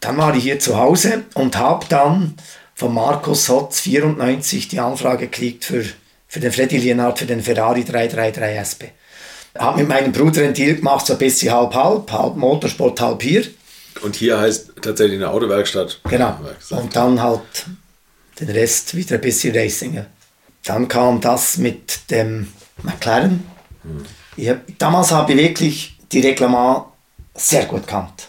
Dann 0.00 0.16
war 0.16 0.34
ich 0.34 0.44
hier 0.44 0.58
zu 0.58 0.78
Hause 0.78 1.24
und 1.34 1.56
habe 1.56 1.84
dann 1.88 2.36
von 2.74 2.94
Markus 2.94 3.48
Hotz 3.48 3.80
94 3.80 4.68
die 4.68 4.80
Anfrage 4.80 5.26
gekriegt 5.26 5.64
für, 5.64 5.84
für 6.28 6.40
den 6.40 6.52
Freddy 6.52 6.78
Lienhardt, 6.78 7.18
für 7.18 7.26
den 7.26 7.42
Ferrari 7.42 7.84
333 7.84 8.56
SP. 8.56 8.82
Habe 9.58 9.80
mit 9.80 9.88
meinem 9.88 10.12
Bruder 10.12 10.42
einen 10.42 10.54
Deal 10.54 10.76
gemacht, 10.76 11.06
so 11.06 11.12
ein 11.12 11.18
bisschen 11.18 11.52
halb-halb, 11.52 12.10
halb 12.10 12.36
Motorsport, 12.36 13.00
halb 13.00 13.22
hier. 13.22 13.44
Und 14.02 14.16
hier 14.16 14.38
heißt 14.38 14.72
tatsächlich 14.82 15.18
eine 15.18 15.30
Autowerkstatt. 15.30 16.00
Genau. 16.04 16.38
Und 16.70 16.94
dann 16.94 17.22
halt 17.22 17.40
den 18.40 18.50
Rest 18.50 18.94
wieder 18.94 19.16
ein 19.16 19.20
bisschen 19.20 19.56
Racing. 19.56 20.04
Dann 20.64 20.88
kam 20.88 21.20
das 21.20 21.56
mit 21.56 22.10
dem 22.10 22.52
McLaren. 22.82 23.44
Ich 24.36 24.48
hab, 24.48 24.60
damals 24.78 25.10
habe 25.12 25.32
ich 25.32 25.38
wirklich 25.38 25.98
die 26.12 26.20
Reglement 26.20 26.84
sehr 27.34 27.64
gut 27.64 27.86
kannt. 27.86 28.28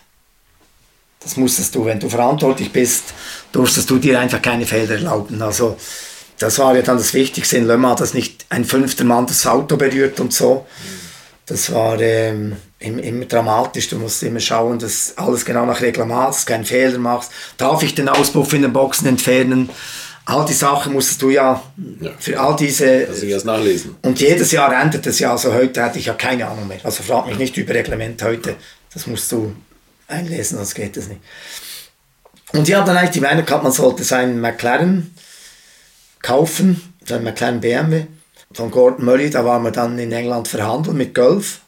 Das 1.20 1.36
musstest 1.36 1.76
du, 1.76 1.84
wenn 1.84 2.00
du 2.00 2.08
verantwortlich 2.08 2.72
bist, 2.72 3.14
durftest 3.52 3.90
du 3.90 3.98
dir 3.98 4.20
einfach 4.20 4.42
keine 4.42 4.66
Fehler 4.66 4.96
erlauben. 4.96 5.42
Also 5.42 5.78
das 6.38 6.60
war 6.60 6.76
ja 6.76 6.82
dann 6.82 6.98
das 6.98 7.14
Wichtigste 7.14 7.58
in 7.58 7.66
Le 7.66 7.78
Mans, 7.78 8.00
dass 8.00 8.14
nicht 8.14 8.46
ein 8.50 8.64
fünfter 8.64 9.04
Mann 9.04 9.26
das 9.26 9.46
Auto 9.46 9.76
berührt 9.76 10.20
und 10.20 10.32
so. 10.32 10.66
Das 11.48 11.72
war 11.74 12.00
ähm, 12.02 12.58
im- 12.80 13.00
immer 13.00 13.26
dramatisch. 13.26 13.88
Du 13.90 13.98
musst 13.98 14.22
immer 14.24 14.40
schauen, 14.40 14.78
dass 14.80 15.14
alles 15.18 15.46
genau 15.46 15.66
nach 15.66 15.82
Reglement, 15.82 16.36
du 16.42 16.46
keinen 16.46 16.66
Fehler 16.66 16.98
machst. 17.00 17.32
Darf 17.58 17.82
ich 17.84 17.96
den 17.96 18.10
Auspuff 18.10 18.54
in 18.54 18.62
den 18.64 18.74
Boxen 18.74 19.08
entfernen? 19.08 19.70
All 20.26 20.46
die 20.46 20.52
Sachen 20.54 20.92
musstest 20.92 21.22
du 21.22 21.30
ja, 21.30 21.64
Ja. 22.02 22.12
für 22.20 22.38
all 22.40 22.58
diese 22.58 23.06
Lass 23.06 23.24
ich 23.24 23.30
erst 23.30 23.46
nachlesen. 23.46 23.96
und 24.02 24.20
jedes 24.20 24.52
Jahr 24.52 24.74
ändert 24.80 25.08
es 25.08 25.20
ja. 25.20 25.32
Also 25.32 25.54
heute 25.54 25.82
hätte 25.82 26.00
ich 26.00 26.06
ja 26.08 26.14
keine 26.16 26.46
Ahnung 26.48 26.68
mehr. 26.68 26.80
Also 26.84 27.02
frag 27.02 27.28
mich 27.28 27.38
nicht 27.38 27.56
über 27.56 27.74
Reglement 27.74 28.22
heute. 28.24 28.56
Das 28.94 29.08
musst 29.08 29.32
du 29.32 29.56
einlesen, 30.10 30.58
sonst 30.58 30.76
geht 30.76 30.98
es 30.98 31.08
nicht. 31.08 31.22
Und 32.52 32.68
ich 32.68 32.76
habe 32.76 32.86
dann 32.86 32.98
eigentlich 32.98 33.12
die 33.12 33.22
Meinung 33.22 33.46
gehabt, 33.46 33.64
man 33.64 33.72
sollte 33.72 34.04
seinen 34.04 34.42
McLaren 34.42 35.14
kaufen, 36.22 36.82
seinen 37.06 37.24
McLaren 37.24 37.62
BMW 37.62 38.04
von 38.54 38.72
Gordon 38.72 39.06
Murray. 39.06 39.30
Da 39.30 39.46
waren 39.46 39.64
wir 39.64 39.72
dann 39.72 39.98
in 40.00 40.12
England 40.12 40.48
verhandeln 40.48 40.98
mit 40.98 41.14
Golf. 41.14 41.62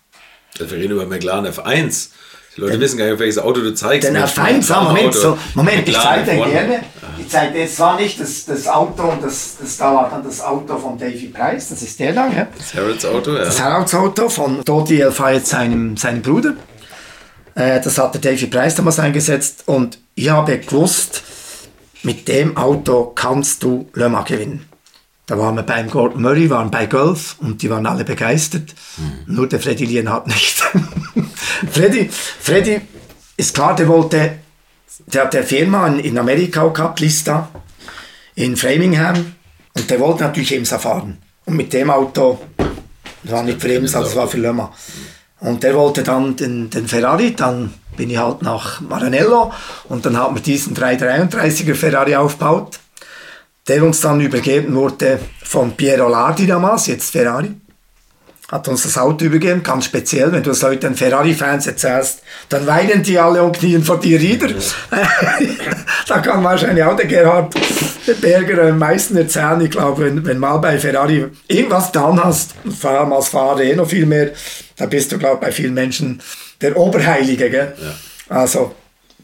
Wir 0.57 0.71
reden 0.71 0.93
über 0.93 1.05
McLaren 1.05 1.45
F1. 1.45 2.09
Die 2.55 2.61
Leute 2.61 2.79
wissen 2.79 2.97
gar 2.97 3.05
nicht, 3.05 3.19
welches 3.19 3.37
Auto 3.37 3.61
du 3.61 3.73
zeigst. 3.73 4.07
Den 4.07 4.13
Mensch, 4.13 4.31
F1, 4.31 4.73
ah, 4.73 4.83
Moment, 4.83 5.07
Auto. 5.09 5.19
so, 5.19 5.37
Moment, 5.53 5.87
ich 5.87 5.97
zeige 5.97 6.25
den 6.25 6.39
F1. 6.41 6.51
gerne. 6.51 6.83
Ich 7.17 7.29
zeige 7.29 7.53
dir, 7.53 7.63
es 7.63 7.79
war 7.79 7.99
nicht 7.99 8.19
das, 8.19 8.45
das 8.45 8.67
Auto, 8.67 9.13
das, 9.21 9.57
das 9.61 9.77
da 9.77 9.93
war 9.93 10.09
dann 10.09 10.23
das 10.23 10.41
Auto 10.41 10.77
von 10.77 10.97
Davy 10.97 11.27
Price, 11.27 11.69
das 11.69 11.81
ist 11.81 11.99
der 11.99 12.13
da, 12.13 12.27
ja. 12.27 12.47
Das 12.57 12.73
Harrods 12.73 13.05
Auto, 13.05 13.33
ja. 13.33 13.45
Das 13.45 13.61
Herausauto 13.61 14.29
von 14.29 14.63
Dodi 14.65 14.99
El 14.99 15.11
Fayed, 15.11 15.45
seinem, 15.45 15.95
seinem 15.95 16.21
Bruder. 16.21 16.55
Äh, 17.55 17.79
das 17.81 17.97
hat 17.97 18.15
der 18.15 18.21
Davy 18.21 18.47
Price 18.47 18.75
damals 18.75 18.99
eingesetzt 18.99 19.63
und 19.67 19.99
ich 20.15 20.29
habe 20.29 20.57
gewusst, 20.59 21.23
mit 22.03 22.27
dem 22.27 22.57
Auto 22.57 23.11
kannst 23.15 23.63
du 23.63 23.89
Le 23.93 24.09
Mans 24.09 24.27
gewinnen. 24.27 24.68
Da 25.29 25.37
waren 25.37 25.55
wir 25.55 25.61
beim 25.61 25.87
Gordon 25.91 26.23
Murray, 26.23 26.49
waren 26.49 26.71
bei 26.71 26.87
Golf 26.87 27.35
und 27.39 27.61
die 27.61 27.69
waren 27.69 27.85
alle 27.85 28.03
begeistert. 28.03 28.73
Nur 29.27 29.45
der 29.45 29.59
Freddy 29.59 29.85
Lienhardt 29.85 30.25
nicht. 30.25 30.59
Freddy, 31.71 32.09
Freddy 32.09 32.81
ist 33.37 33.53
klar, 33.53 33.75
der 33.75 33.87
wollte, 33.87 34.39
der 35.05 35.25
hat 35.25 35.35
der 35.35 35.43
Firma 35.43 35.85
in, 35.85 36.17
Amerika 36.17 36.63
auch 36.63 36.73
gehabt, 36.73 36.99
Lista, 36.99 37.47
in 38.33 38.57
Framingham 38.57 39.35
und 39.75 39.87
der 39.91 39.99
wollte 39.99 40.23
natürlich 40.23 40.51
EMSA 40.51 40.79
fahren. 40.79 41.19
Und 41.45 41.57
mit 41.57 41.71
dem 41.73 41.91
Auto, 41.91 42.39
das 43.21 43.31
war 43.31 43.43
nicht 43.43 43.61
für 43.61 43.71
EMSA, 43.71 43.99
das 43.99 44.15
war 44.15 44.27
für 44.27 44.39
Mans. 44.51 44.69
Und 45.41 45.61
der 45.61 45.75
wollte 45.75 46.01
dann 46.01 46.37
den, 46.37 46.71
den 46.71 46.87
Ferrari, 46.87 47.35
dann 47.35 47.75
bin 47.95 48.09
ich 48.09 48.17
halt 48.17 48.41
nach 48.41 48.81
Maranello 48.81 49.53
und 49.89 50.07
dann 50.07 50.17
haben 50.17 50.37
wir 50.37 50.41
diesen 50.41 50.75
333er 50.75 51.75
Ferrari 51.75 52.15
aufgebaut, 52.15 52.79
der 53.69 53.83
uns 53.83 54.01
dann 54.01 54.19
übergeben 54.19 54.75
wurde 54.75 55.19
von 55.43 55.71
Piero 55.73 56.09
Lardi 56.09 56.47
damals, 56.47 56.87
jetzt 56.87 57.11
Ferrari. 57.11 57.51
Hat 58.51 58.67
uns 58.67 58.81
das 58.81 58.97
Auto 58.97 59.25
übergeben, 59.25 59.61
ganz 59.61 59.85
speziell, 59.85 60.31
wenn 60.31 60.41
du 60.41 60.49
das 60.49 60.63
Leuten 60.63 60.95
Ferrari-Fans 60.95 61.67
erzählst, 61.67 62.23
dann 62.49 62.65
weinen 62.65 63.03
die 63.03 63.19
alle 63.19 63.43
und 63.43 63.59
knien 63.59 63.83
vor 63.83 63.99
dir 63.99 64.17
nieder. 64.17 64.49
da 66.07 66.19
kann 66.19 66.43
wahrscheinlich 66.43 66.83
auch 66.83 66.95
der 66.95 67.05
Gerhard 67.05 67.53
Berger 68.21 68.63
am 68.63 68.79
meisten 68.79 69.15
erzählen. 69.17 69.61
Ich 69.61 69.69
glaube, 69.69 70.05
wenn, 70.05 70.25
wenn 70.25 70.39
mal 70.39 70.57
bei 70.57 70.79
Ferrari 70.79 71.27
irgendwas 71.47 71.91
getan 71.91 72.19
hast, 72.23 72.55
vor 72.79 72.89
allem 72.89 73.13
als 73.13 73.27
Fahrer 73.27 73.61
eh 73.61 73.75
noch 73.75 73.87
viel 73.87 74.07
mehr, 74.07 74.31
da 74.77 74.87
bist 74.87 75.11
du, 75.11 75.19
glaube 75.19 75.35
ich, 75.35 75.41
bei 75.41 75.51
vielen 75.51 75.75
Menschen 75.75 76.19
der 76.59 76.75
Oberheilige. 76.75 77.51
Gell? 77.51 77.75
Also, 78.29 78.73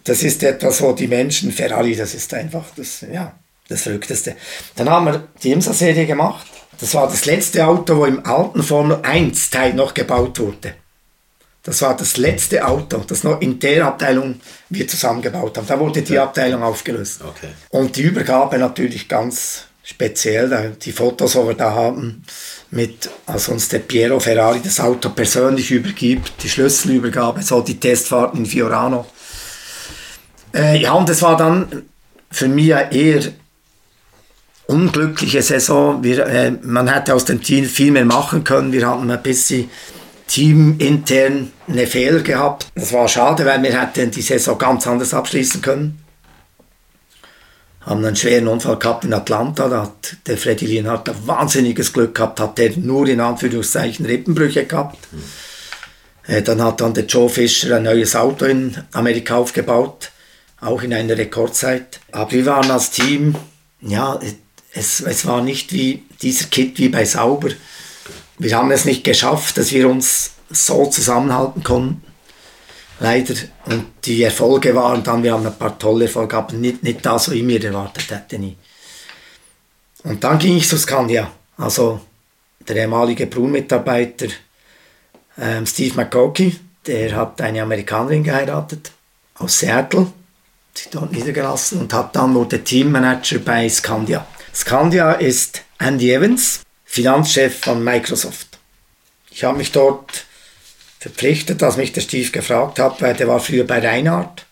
das 0.03 0.21
ist 0.21 0.43
etwas, 0.43 0.83
wo 0.83 0.91
die 0.91 1.07
Menschen, 1.07 1.51
Ferrari, 1.51 1.95
das 1.95 2.13
ist 2.13 2.31
einfach 2.35 2.65
das, 2.75 3.03
ja, 3.11 3.33
das 3.67 3.83
Verrückteste. 3.83 4.35
Dann 4.75 4.89
haben 4.89 5.05
wir 5.05 5.27
die 5.41 5.51
IMSA-Serie 5.51 6.05
gemacht. 6.05 6.45
Das 6.79 6.93
war 6.93 7.07
das 7.07 7.25
letzte 7.25 7.65
Auto, 7.65 7.97
wo 7.97 8.05
im 8.05 8.25
alten 8.25 8.61
Formel 8.61 8.99
1 9.01 9.49
Teil 9.49 9.73
noch 9.73 9.93
gebaut 9.93 10.39
wurde. 10.39 10.75
Das 11.63 11.81
war 11.81 11.97
das 11.97 12.17
letzte 12.17 12.67
Auto, 12.67 12.99
das 13.07 13.23
noch 13.23 13.41
in 13.41 13.57
der 13.57 13.87
Abteilung 13.87 14.39
wir 14.69 14.87
zusammengebaut 14.87 15.57
haben. 15.57 15.65
Da 15.65 15.79
wurde 15.79 16.03
die 16.03 16.19
Abteilung 16.19 16.61
aufgelöst. 16.61 17.21
Okay. 17.27 17.47
Und 17.69 17.95
die 17.95 18.03
Übergabe 18.03 18.59
natürlich 18.59 19.07
ganz 19.07 19.65
speziell. 19.81 20.75
Die 20.81 20.91
Fotos, 20.91 21.31
die 21.31 21.39
wir 21.39 21.53
da 21.55 21.73
haben, 21.73 22.23
mit, 22.69 23.09
als 23.25 23.47
uns 23.47 23.69
der 23.69 23.79
Piero 23.79 24.19
Ferrari 24.19 24.59
das 24.63 24.79
Auto 24.79 25.09
persönlich 25.09 25.71
übergibt, 25.71 26.33
die 26.43 26.49
Schlüsselübergabe, 26.49 27.41
so 27.41 27.61
die 27.61 27.79
Testfahrten 27.79 28.39
in 28.39 28.45
Fiorano. 28.45 29.05
Äh, 30.53 30.77
ja, 30.77 30.93
und 30.93 31.09
das 31.09 31.21
war 31.21 31.37
dann 31.37 31.83
für 32.31 32.47
mich 32.47 32.69
eher 32.69 33.21
unglückliche 34.67 35.41
Saison. 35.41 36.03
Wir, 36.03 36.25
äh, 36.25 36.51
man 36.61 36.87
hätte 36.87 37.13
aus 37.13 37.25
dem 37.25 37.41
Team 37.41 37.65
viel 37.65 37.91
mehr 37.91 38.05
machen 38.05 38.43
können. 38.43 38.71
Wir 38.71 38.87
hatten 38.89 39.09
ein 39.09 39.23
bisschen 39.23 39.69
teamintern 40.27 41.51
eine 41.67 41.87
Fehler 41.87 42.21
gehabt. 42.21 42.67
Das 42.75 42.91
war 42.93 43.07
schade, 43.07 43.45
weil 43.45 43.61
wir 43.61 43.79
hätten 43.79 44.11
die 44.11 44.21
Saison 44.21 44.57
ganz 44.57 44.87
anders 44.87 45.13
abschließen 45.13 45.61
können. 45.61 45.99
Haben 47.81 48.03
einen 48.03 48.15
schweren 48.15 48.47
Unfall 48.47 48.79
gehabt 48.79 49.05
in 49.05 49.13
Atlanta. 49.13 49.69
Da 49.69 49.83
hat 49.83 50.17
der 50.25 50.37
Freddy 50.37 50.65
Lienhardt 50.65 51.07
ein 51.09 51.27
wahnsinniges 51.27 51.93
Glück 51.93 52.15
gehabt, 52.15 52.39
hat 52.39 52.57
der 52.57 52.75
nur 52.77 53.07
in 53.07 53.19
Anführungszeichen 53.19 54.05
Rippenbrüche 54.07 54.65
gehabt. 54.65 54.97
Äh, 56.25 56.41
Dann 56.41 56.63
hat 56.63 56.81
dann 56.81 56.95
der 56.95 57.05
Joe 57.05 57.29
Fischer 57.29 57.75
ein 57.75 57.83
neues 57.83 58.15
Auto 58.15 58.45
in 58.45 58.75
Amerika 58.93 59.35
aufgebaut, 59.35 60.09
auch 60.59 60.81
in 60.81 60.93
einer 60.93 61.15
Rekordzeit. 61.15 61.99
Aber 62.11 62.31
wir 62.31 62.45
waren 62.47 62.71
als 62.71 62.89
Team, 62.89 63.35
ja, 63.81 64.19
es, 64.75 64.99
es 64.99 65.25
war 65.25 65.41
nicht 65.41 65.71
wie 65.71 66.03
dieser 66.21 66.47
Kit 66.47 66.77
wie 66.77 66.89
bei 66.89 67.05
Sauber. 67.05 67.49
Wir 68.37 68.57
haben 68.57 68.71
es 68.71 68.85
nicht 68.85 69.03
geschafft, 69.03 69.57
dass 69.57 69.71
wir 69.71 69.89
uns 69.89 70.31
so 70.49 70.85
zusammenhalten 70.87 71.63
konnten. 71.63 72.03
Leider. 72.99 73.35
Und 73.65 73.85
die 74.03 74.23
Erfolge 74.23 74.75
waren 74.75 75.03
dann, 75.03 75.23
wir 75.23 75.33
haben 75.33 75.45
ein 75.45 75.57
paar 75.57 75.79
tolle 75.79 76.05
Erfolge, 76.05 76.37
aber 76.37 76.53
nicht, 76.53 76.83
nicht 76.83 77.05
das, 77.05 77.27
was 77.27 77.35
ich 77.35 77.43
mir 77.43 77.63
erwartet 77.63 78.11
hätte. 78.11 78.37
Nie. 78.37 78.55
Und 80.03 80.23
dann 80.23 80.39
ging 80.39 80.57
ich 80.57 80.67
zu 80.67 80.77
Scandia. 80.77 81.31
Also 81.57 82.01
der 82.67 82.75
ehemalige 82.75 83.27
Brun-Mitarbeiter 83.27 84.27
ähm, 85.37 85.65
Steve 85.65 85.95
McConkey, 85.95 86.57
der 86.85 87.15
hat 87.15 87.41
eine 87.41 87.61
Amerikanerin 87.61 88.23
geheiratet 88.23 88.91
aus 89.35 89.59
Seattle, 89.59 90.07
sich 90.73 90.89
dort 90.89 91.11
niedergelassen 91.11 91.79
und 91.79 91.93
hat 91.93 92.15
dann 92.15 92.33
wurde 92.35 92.63
Teammanager 92.63 93.39
bei 93.39 93.67
Scandia. 93.67 94.25
Scandia 94.55 95.11
ist 95.11 95.63
Andy 95.79 96.13
Evans, 96.13 96.61
Finanzchef 96.85 97.59
von 97.59 97.83
Microsoft. 97.83 98.57
Ich 99.29 99.43
habe 99.43 99.57
mich 99.57 99.73
dort 99.73 100.25
verpflichtet, 100.97 101.61
als 101.61 101.75
mich 101.75 101.91
der 101.91 101.99
Steve 101.99 102.31
gefragt 102.31 102.79
hat, 102.79 103.01
weil 103.01 103.13
der 103.15 103.27
war 103.27 103.41
früher 103.41 103.65
bei 103.65 103.85
Reinhardt. 103.85 104.45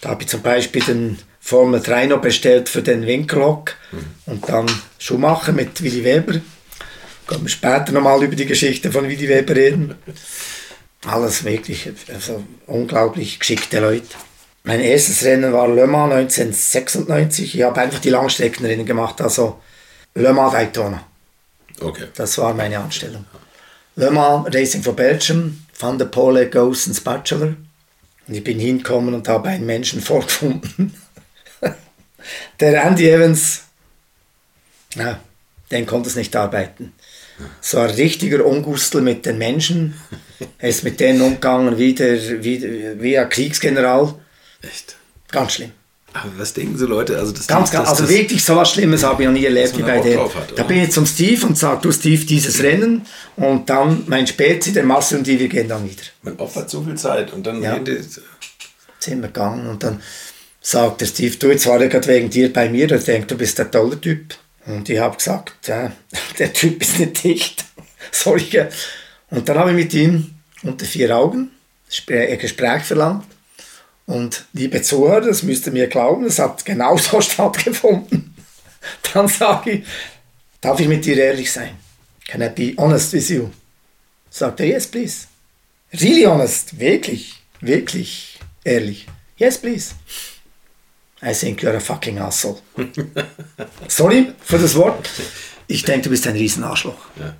Da 0.00 0.08
habe 0.10 0.22
ich 0.22 0.28
zum 0.28 0.40
Beispiel 0.40 0.82
den 0.82 1.18
Formel 1.40 1.82
3 1.82 2.06
noch 2.06 2.22
bestellt 2.22 2.70
für 2.70 2.82
den 2.82 3.06
Winkelhock 3.06 3.76
und 4.24 4.48
dann 4.48 4.64
Schumacher 4.98 5.52
mit 5.52 5.82
Willy 5.82 6.04
Weber. 6.04 6.40
Können 7.26 7.42
wir 7.42 7.50
später 7.50 7.92
nochmal 7.92 8.22
über 8.22 8.36
die 8.36 8.46
Geschichte 8.46 8.90
von 8.90 9.06
Willy 9.06 9.28
Weber 9.28 9.54
reden. 9.54 9.94
Alles 11.06 11.44
wirklich, 11.44 11.90
also 12.08 12.42
unglaublich 12.66 13.38
geschickte 13.38 13.80
Leute. 13.80 14.16
Mein 14.66 14.80
erstes 14.80 15.22
Rennen 15.24 15.52
war 15.52 15.68
Le 15.68 15.86
Mans 15.86 16.14
1996. 16.14 17.54
Ich 17.54 17.62
habe 17.62 17.82
einfach 17.82 17.98
die 17.98 18.08
Langstreckenrennen 18.08 18.86
gemacht, 18.86 19.20
also 19.20 19.60
Le 20.14 20.32
Mans 20.32 20.54
Daytona. 20.54 21.06
Okay. 21.80 22.06
Das 22.14 22.38
war 22.38 22.54
meine 22.54 22.78
Anstellung. 22.78 23.26
Le 23.96 24.10
Mans 24.10 24.46
Racing 24.54 24.82
for 24.82 24.96
Belgium, 24.96 25.66
Van 25.78 25.98
der 25.98 26.06
Pole 26.06 26.48
Goes 26.48 26.86
ins 26.86 27.02
Bachelor. 27.02 27.56
Und 28.26 28.34
ich 28.34 28.42
bin 28.42 28.58
hingekommen 28.58 29.12
und 29.12 29.28
habe 29.28 29.50
einen 29.50 29.66
Menschen 29.66 30.00
vorgefunden. 30.00 30.94
Der 32.58 32.84
Andy 32.84 33.06
Evans, 33.06 33.64
ja, 34.94 35.20
den 35.70 35.84
konnte 35.84 36.08
es 36.08 36.16
nicht 36.16 36.34
arbeiten. 36.34 36.94
So 37.60 37.80
ein 37.80 37.90
richtiger 37.90 38.46
Ungustel 38.46 39.02
mit 39.02 39.26
den 39.26 39.36
Menschen. 39.36 40.00
Er 40.56 40.70
ist 40.70 40.84
mit 40.84 41.00
denen 41.00 41.20
umgegangen 41.20 41.76
wie, 41.76 41.94
der, 41.94 42.42
wie, 42.42 42.62
wie 42.98 43.18
ein 43.18 43.28
Kriegsgeneral. 43.28 44.14
Echt. 44.68 44.96
Ganz 45.30 45.52
schlimm. 45.52 45.72
Aber 46.12 46.30
was 46.36 46.54
denken 46.54 46.78
so 46.78 46.86
Leute? 46.86 47.18
Also 47.18 47.32
das, 47.32 47.48
Ganz, 47.48 47.70
das, 47.70 47.78
ganz, 47.78 47.88
also 47.88 48.02
das, 48.02 48.10
wirklich 48.10 48.44
so 48.44 48.54
was 48.54 48.70
Schlimmes 48.70 49.02
habe 49.02 49.22
ich 49.22 49.28
noch 49.28 49.34
nie 49.34 49.44
erlebt 49.44 49.76
wie 49.76 49.82
bei 49.82 50.00
hat, 50.00 50.56
da 50.56 50.62
bin 50.62 50.80
ich 50.80 50.92
zum 50.92 51.06
Steve 51.06 51.44
und 51.44 51.58
sage, 51.58 51.80
du 51.82 51.90
Steve, 51.90 52.24
dieses 52.24 52.62
Rennen 52.62 53.04
und 53.34 53.68
dann 53.68 54.04
mein 54.06 54.24
Spezi, 54.26 54.72
der 54.72 54.84
Marcel 54.84 55.18
und 55.18 55.26
die, 55.26 55.40
wir 55.40 55.48
gehen 55.48 55.68
dann 55.68 55.84
wieder. 55.84 56.02
Man 56.22 56.36
opfert 56.38 56.70
so 56.70 56.84
viel 56.84 56.94
Zeit 56.94 57.32
und 57.32 57.44
dann 57.44 57.60
Ja. 57.60 57.78
die, 57.80 57.98
Zimmer 59.00 59.26
gegangen 59.26 59.66
und 59.66 59.82
dann 59.82 60.00
sagt 60.60 61.00
der 61.00 61.06
Steve, 61.06 61.36
du, 61.36 61.48
jetzt 61.48 61.66
war 61.66 61.80
er 61.80 61.88
gerade 61.88 62.08
wegen 62.08 62.30
dir 62.30 62.52
bei 62.52 62.68
mir, 62.68 62.90
ich 62.90 63.04
denke, 63.04 63.26
du 63.26 63.36
bist 63.36 63.58
der 63.58 63.70
tolle 63.70 64.00
Typ. 64.00 64.34
Und 64.66 64.88
ich 64.88 64.98
habe 64.98 65.16
gesagt, 65.16 65.52
ja, 65.66 65.92
der 66.38 66.52
Typ 66.52 66.80
ist 66.80 66.98
nicht 66.98 67.22
dicht. 67.22 67.64
Solche. 68.12 68.70
Und 69.30 69.48
dann 69.48 69.58
habe 69.58 69.70
ich 69.70 69.76
mit 69.76 69.92
ihm 69.94 70.34
unter 70.62 70.86
vier 70.86 71.14
Augen 71.14 71.50
ein 72.08 72.38
Gespräch 72.38 72.82
verlangt. 72.82 73.26
Und 74.06 74.44
liebe 74.52 74.82
Zuhörer, 74.82 75.22
das 75.22 75.42
müsst 75.42 75.66
ihr 75.66 75.72
mir 75.72 75.86
glauben, 75.86 76.24
es 76.24 76.38
hat 76.38 76.64
genauso 76.64 77.20
stattgefunden. 77.22 78.34
Dann 79.12 79.28
sage 79.28 79.70
ich, 79.70 79.84
darf 80.60 80.78
ich 80.80 80.88
mit 80.88 81.04
dir 81.04 81.16
ehrlich 81.16 81.50
sein? 81.50 81.76
Can 82.28 82.42
I 82.42 82.48
be 82.48 82.74
honest 82.76 83.12
with 83.12 83.28
you? 83.30 83.50
Sagt 84.30 84.60
er, 84.60 84.66
yes, 84.66 84.86
please. 84.86 85.26
Really 85.92 86.24
honest, 86.24 86.78
wirklich, 86.78 87.40
wirklich 87.60 88.38
ehrlich. 88.64 89.06
Yes, 89.36 89.58
please. 89.58 89.94
I 91.22 91.32
think 91.32 91.62
you're 91.62 91.76
a 91.76 91.80
fucking 91.80 92.18
asshole. 92.18 92.58
Sorry 93.88 94.32
für 94.42 94.58
das 94.58 94.74
Wort. 94.74 95.08
Ich 95.66 95.84
denke, 95.84 96.02
du 96.02 96.10
bist 96.10 96.26
ein 96.26 96.36
Riesenarschloch. 96.36 96.98
Ja. 97.18 97.34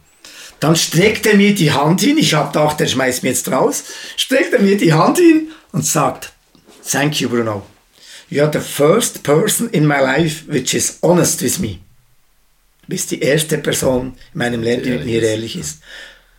Dann 0.61 0.77
streckt 0.77 1.27
er 1.27 1.37
mir 1.37 1.55
die 1.55 1.73
Hand 1.73 2.01
hin. 2.01 2.17
Ich 2.17 2.33
habe 2.33 2.53
gedacht, 2.53 2.81
der 2.81 2.87
schmeißt 2.87 3.23
mir 3.23 3.31
jetzt 3.31 3.51
raus. 3.51 3.85
Streckt 4.17 4.55
er 4.55 4.61
mir 4.61 4.79
die 4.79 4.93
Hand 4.93 5.19
hin 5.19 5.49
und 5.73 5.85
sagt, 5.85 6.33
Thank 6.87 7.21
you, 7.21 7.29
Bruno. 7.29 7.63
You 8.29 8.43
are 8.45 8.53
the 8.53 8.61
first 8.61 9.23
person 9.23 9.69
in 9.71 9.87
my 9.87 10.01
life 10.01 10.47
which 10.49 10.75
is 10.75 10.99
honest 11.03 11.43
with 11.43 11.59
me. 11.59 11.81
Du 12.83 12.89
bist 12.89 13.11
die 13.11 13.21
erste 13.21 13.59
Person 13.59 14.15
in 14.33 14.39
meinem 14.39 14.63
Leben, 14.63 14.83
die 14.83 14.91
mit 14.91 15.05
mir 15.05 15.23
ehrlich 15.23 15.57
ist. 15.57 15.81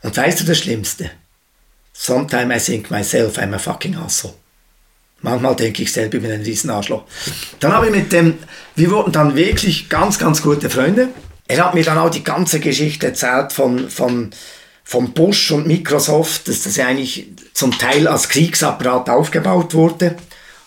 Und 0.04 0.16
weißt 0.16 0.42
du 0.42 0.44
das 0.44 0.60
Schlimmste? 0.60 1.10
Sometimes 1.94 2.70
I 2.70 2.72
think 2.72 2.92
myself 2.92 3.38
I'm 3.38 3.56
a 3.56 3.60
fucking 3.60 3.96
asshole. 3.96 4.36
Manchmal 5.22 5.56
denke 5.56 5.82
ich 5.82 5.92
selber, 5.92 6.18
ich 6.18 6.22
bin 6.22 6.32
ein 6.32 6.42
Riesenarschloch. 6.42 7.04
Dann 7.60 7.74
habe 7.74 7.88
ich 7.88 7.92
mit 7.92 8.12
dem, 8.12 8.38
wir 8.76 8.92
wurden 8.92 9.12
dann 9.12 9.36
wirklich 9.36 9.90
ganz, 9.90 10.20
ganz 10.20 10.42
gute 10.44 10.70
Freunde. 10.70 11.10
Er 11.48 11.66
hat 11.66 11.74
mir 11.74 11.84
dann 11.84 11.98
auch 11.98 12.12
die 12.12 12.24
ganze 12.24 12.60
Geschichte 12.60 13.08
erzählt 13.08 13.54
von, 13.54 13.90
von, 13.90 14.32
von 14.84 15.14
Bush 15.14 15.52
und 15.52 15.66
Microsoft, 15.66 16.48
dass 16.48 16.64
das 16.64 16.78
eigentlich 16.78 17.30
zum 17.54 17.76
Teil 17.76 18.08
als 18.08 18.30
Kriegsapparat 18.30 19.10
aufgebaut 19.10 19.74
wurde. 19.74 20.16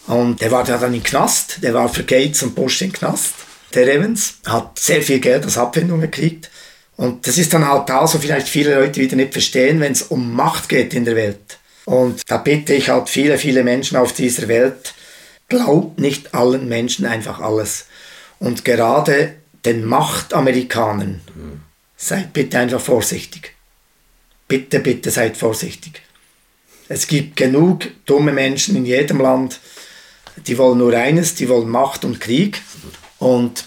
Und 0.09 0.41
der 0.41 0.51
war 0.51 0.65
dann 0.65 0.95
im 0.95 1.03
Knast, 1.03 1.59
der 1.63 1.75
war 1.75 1.89
für 1.89 2.03
Gates 2.03 2.43
und 2.43 2.55
Bush 2.55 2.81
im 2.83 2.93
Knast. 2.93 3.35
Der 3.75 3.95
Evans 3.95 4.39
hat 4.47 4.79
sehr 4.79 5.03
viel 5.03 5.21
Geld 5.21 5.45
als 5.45 5.59
Abfindung 5.59 6.01
gekriegt. 6.01 6.51
Und 6.97 7.27
das 7.27 7.37
ist 7.39 7.53
dann 7.53 7.69
halt 7.69 7.89
da, 7.89 8.07
so 8.07 8.19
vielleicht 8.19 8.49
viele 8.49 8.75
Leute 8.75 9.01
wieder 9.01 9.17
nicht 9.17 9.33
verstehen, 9.33 9.81
wenn 9.81 9.93
es 9.93 10.03
um 10.03 10.35
Macht 10.35 10.69
geht 10.69 10.95
in 10.95 11.05
der 11.05 11.15
Welt. 11.15 11.59
Und 11.85 12.23
da 12.27 12.39
bitte 12.39 12.75
ich 12.75 12.89
halt 12.89 13.09
viele, 13.09 13.39
viele 13.39 13.63
Menschen 13.63 13.97
auf 13.97 14.13
dieser 14.13 14.49
Welt, 14.49 14.95
glaubt 15.49 16.01
nicht 16.01 16.35
allen 16.35 16.69
Menschen 16.69 17.07
einfach 17.07 17.41
alles. 17.41 17.87
Und 18.39 18.65
gerade 18.65 19.35
den 19.65 19.85
Machtamerikanern, 19.85 21.21
seid 21.97 22.33
bitte 22.33 22.59
einfach 22.59 22.81
vorsichtig. 22.81 23.55
Bitte, 24.47 24.81
bitte 24.81 25.11
seid 25.11 25.37
vorsichtig. 25.37 26.01
Es 26.89 27.07
gibt 27.07 27.37
genug 27.37 27.87
dumme 28.07 28.33
Menschen 28.33 28.75
in 28.77 28.87
jedem 28.87 29.21
Ähm, 29.21 29.61
die 30.47 30.59
wollen 30.59 30.79
nur 30.79 30.95
eines, 30.95 31.35
die 31.35 31.49
wollen 31.49 31.69
Macht 31.69 32.05
und 32.05 32.21
Krieg. 32.21 32.63
Und 33.19 33.65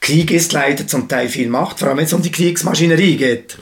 Krieg 0.00 0.30
ist 0.30 0.52
leider 0.52 0.86
zum 0.86 1.08
Teil 1.08 1.28
viel 1.28 1.48
Macht, 1.48 1.78
vor 1.78 1.88
allem 1.88 1.98
wenn 1.98 2.04
es 2.04 2.12
um 2.12 2.22
die 2.22 2.32
Kriegsmaschinerie 2.32 3.16
geht. 3.16 3.56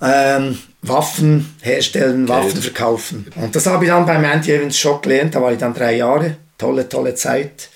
Ähm, 0.00 0.58
Waffen 0.82 1.54
herstellen, 1.60 2.26
Geld. 2.26 2.28
Waffen 2.28 2.62
verkaufen. 2.62 3.26
Und 3.36 3.54
das 3.54 3.66
habe 3.66 3.84
ich 3.84 3.90
dann 3.90 4.06
beim 4.06 4.24
Andy 4.24 4.52
Evans 4.52 4.78
Shock 4.78 5.02
gelernt, 5.02 5.34
da 5.34 5.42
war 5.42 5.52
ich 5.52 5.58
dann 5.58 5.74
drei 5.74 5.96
Jahre. 5.96 6.36
Tolle, 6.56 6.88
tolle 6.88 7.14
Zeit. 7.14 7.68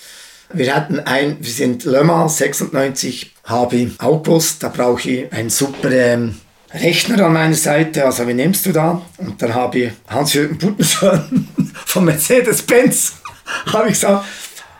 Wir 0.52 0.74
hatten 0.74 1.00
ein, 1.00 1.36
wir 1.40 1.50
sind 1.50 1.84
Le 1.84 2.04
Mans 2.04 2.36
96, 2.38 3.32
habe 3.44 3.76
ich 3.76 4.00
auch 4.00 4.22
gewusst, 4.22 4.62
da 4.62 4.68
brauche 4.68 5.08
ich 5.08 5.32
einen 5.32 5.50
super 5.50 5.90
ähm, 5.90 6.34
Rechner 6.74 7.24
an 7.24 7.32
meiner 7.34 7.54
Seite, 7.54 8.04
also 8.04 8.26
wie 8.26 8.34
nimmst 8.34 8.66
du 8.66 8.72
da? 8.72 9.02
Und 9.18 9.40
dann 9.40 9.54
habe 9.54 9.78
ich 9.78 9.92
Hans-Jürgen 10.08 10.58
Buttenschön 10.58 11.48
von 11.86 12.04
Mercedes-Benz, 12.04 13.14
habe 13.66 13.88
ich 13.88 13.94
gesagt, 13.94 14.24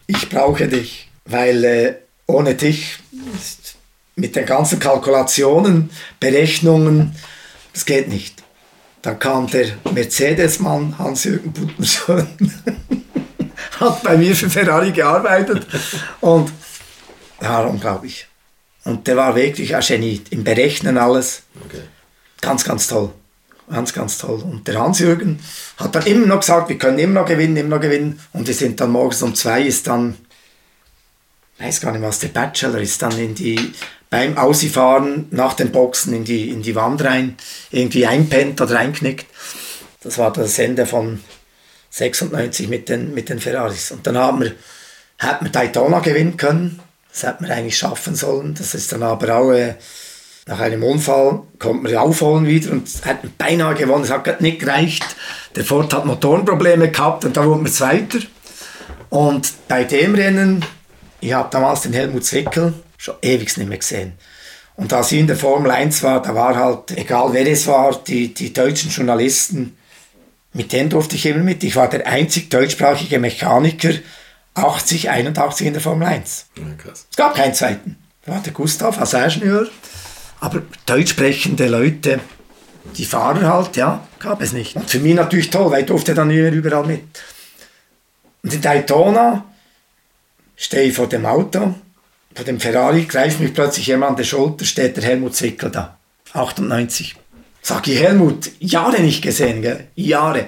ich 0.07 0.29
brauche 0.29 0.69
dich, 0.69 1.09
weil 1.25 1.65
äh, 1.65 1.95
ohne 2.27 2.55
dich 2.55 2.99
mit 4.17 4.37
den 4.37 4.47
ganzen 4.47 4.79
Kalkulationen, 4.79 5.91
Berechnungen, 6.21 7.15
das 7.73 7.85
geht 7.85 8.09
nicht. 8.09 8.43
Dann 9.03 9.19
kam 9.19 9.49
der 9.49 9.67
Mercedes-Mann 9.93 10.99
Hans-Jürgen 10.99 11.53
Buttenschön, 11.53 12.27
hat 13.81 14.03
bei 14.03 14.17
mir 14.17 14.37
für 14.37 14.49
Ferrari 14.49 14.93
gearbeitet 14.93 15.67
und 16.21 16.53
ja, 17.41 17.61
unglaublich. 17.63 18.29
Und 18.85 19.07
der 19.07 19.17
war 19.17 19.35
wirklich 19.35 19.75
ein 19.75 19.83
Genie 19.83 20.23
im 20.31 20.45
Berechnen 20.45 20.99
alles. 20.99 21.43
Okay. 21.65 21.83
Ganz, 22.41 22.65
ganz 22.65 22.87
toll. 22.87 23.13
Ganz, 23.73 23.95
ganz 23.95 24.19
toll. 24.19 24.43
Und 24.43 24.69
der 24.69 24.79
Hans-Jürgen 24.79 25.41
hat 25.79 25.95
dann 25.95 26.05
immer 26.05 26.27
noch 26.27 26.41
gesagt, 26.41 26.69
wir 26.69 26.77
können 26.77 26.99
immer 26.99 27.21
noch 27.21 27.27
gewinnen, 27.27 27.57
immer 27.57 27.77
noch 27.77 27.81
gewinnen. 27.81 28.21
Und 28.35 28.47
wir 28.47 28.53
sind 28.53 28.79
dann 28.81 28.91
morgens 28.91 29.23
um 29.23 29.35
zwei, 29.35 29.63
ist 29.63 29.87
dann, 29.87 30.15
ich 31.59 31.65
weiß 31.65 31.81
gar 31.81 31.93
nicht 31.93 32.03
was, 32.03 32.19
der 32.19 32.29
Bachelor 32.29 32.79
ist 32.81 33.01
dann 33.01 33.19
in 33.19 33.35
die, 33.35 33.73
beim 34.11 34.37
Aussifahren 34.37 35.27
nach 35.31 35.55
den 35.55 35.73
Boxen 35.73 36.13
in 36.13 36.25
die, 36.25 36.51
in 36.51 36.61
die 36.61 36.75
Wand 36.75 37.03
rein, 37.03 37.39
irgendwie 37.71 38.07
einpennt 38.07 38.61
oder 38.61 38.79
einknickt. 38.79 39.25
Das 40.03 40.19
war 40.19 40.35
das 40.35 40.59
Ende 40.59 40.85
von 40.85 41.25
96 41.89 42.69
mit 42.69 42.91
den, 42.91 43.15
mit 43.15 43.31
den 43.31 43.41
Ferraris. 43.41 43.91
Und 43.91 44.07
dann 44.07 44.19
haben 44.19 44.43
wir, 44.43 44.53
hat 45.19 45.41
man 45.41 45.51
Daytona 45.51 46.01
gewinnen 46.01 46.37
können. 46.37 46.79
Das 47.11 47.23
hätte 47.23 47.43
man 47.43 47.51
eigentlich 47.51 47.79
schaffen 47.79 48.17
sollen. 48.17 48.53
Das 48.53 48.75
ist 48.75 48.93
dann 48.93 49.03
aber 49.03 49.35
auch 49.35 49.53
äh, 49.53 49.77
nach 50.47 50.61
einem 50.61 50.83
Unfall 50.83 51.43
kommt 51.59 51.85
man 51.85 51.97
aufholen 51.97 52.47
wieder 52.47 52.73
und 52.73 52.89
hat 53.05 53.39
beinahe 53.39 53.75
gewonnen. 53.75 54.05
Es 54.05 54.11
hat 54.11 54.41
nicht 54.41 54.61
gereicht. 54.61 55.05
Der 55.55 55.65
Ford 55.65 55.93
hat 55.95 56.05
Motorenprobleme 56.05 56.91
gehabt 56.91 57.25
und 57.25 57.37
da 57.37 57.45
wurde 57.45 57.63
man 57.63 57.73
Zweiter. 57.73 58.19
Und 59.09 59.53
bei 59.69 59.85
dem 59.85 60.15
Rennen, 60.15 60.65
ich 61.21 61.33
habe 61.33 61.49
damals 61.51 61.83
den 61.83 61.93
Helmut 61.93 62.25
Zwickel 62.25 62.75
schon 62.99 63.15
ewig 63.23 63.57
nicht 63.57 63.69
mehr 63.69 63.79
gesehen. 63.79 64.15
Und 64.75 64.93
als 64.93 65.13
ich 65.13 65.21
in 65.21 65.27
der 65.27 65.37
Formel 65.37 65.71
1 65.71 66.03
war, 66.03 66.23
da 66.23 66.35
war 66.35 66.57
halt, 66.57 66.97
egal 66.97 67.33
wer 67.33 67.47
es 67.47 67.67
war, 67.67 68.03
die, 68.03 68.33
die 68.33 68.53
deutschen 68.53 68.91
Journalisten, 68.91 69.77
mit 70.55 70.73
denen 70.73 70.91
durfte 70.91 71.15
ich 71.15 71.27
immer 71.27 71.45
mit. 71.45 71.63
Ich 71.63 71.77
war 71.77 71.89
der 71.89 72.07
einzig 72.07 72.51
deutschsprachige 72.51 73.19
Mechaniker 73.19 73.93
80, 74.55 75.11
81 75.11 75.67
in 75.67 75.73
der 75.75 75.83
Formel 75.83 76.09
1. 76.09 76.47
Ja, 76.57 76.65
es 76.93 77.17
gab 77.17 77.35
keinen 77.35 77.55
zweiten. 77.55 77.97
Da 78.25 78.33
war 78.33 78.41
der 78.41 78.53
Gustav 78.53 78.99
als 78.99 79.15
Ingenieur 79.15 79.69
aber 80.43 80.63
deutsch 80.87 81.11
sprechende 81.11 81.69
Leute, 81.69 82.19
die 82.97 83.05
Fahrer 83.05 83.47
halt, 83.47 83.77
ja, 83.77 84.03
gab 84.19 84.43
es 84.43 84.53
nicht. 84.53 84.75
Und 84.75 84.91
für 84.91 84.99
mich 84.99 85.15
natürlich 85.15 85.51
toll, 85.51 85.71
weil 85.71 85.83
ich 85.83 85.87
durfte 85.87 86.15
dann 86.15 86.33
überall 86.33 86.85
mit. 86.85 87.05
Und 88.43 88.53
in 88.53 88.61
Daytona 88.61 89.45
stehe 90.57 90.89
ich 90.89 90.95
vor 90.95 91.07
dem 91.07 91.27
Auto, 91.27 91.77
vor 92.35 92.45
dem 92.45 92.59
Ferrari, 92.59 93.05
greift 93.05 93.39
mich 93.39 93.55
plötzlich 93.55 93.87
jemand 93.87 94.11
an 94.11 94.17
der 94.17 94.25
Schulter, 94.25 94.65
steht 94.65 94.97
der 94.97 95.05
Helmut 95.05 95.37
Zwickel 95.37 95.71
da. 95.71 95.97
98. 96.33 97.15
Sag 97.63 97.87
ich, 97.87 98.01
Helmut, 98.01 98.51
Jahre 98.59 99.01
nicht 99.01 99.23
gesehen, 99.23 99.63
gell? 99.63 99.87
Jahre. 99.95 100.47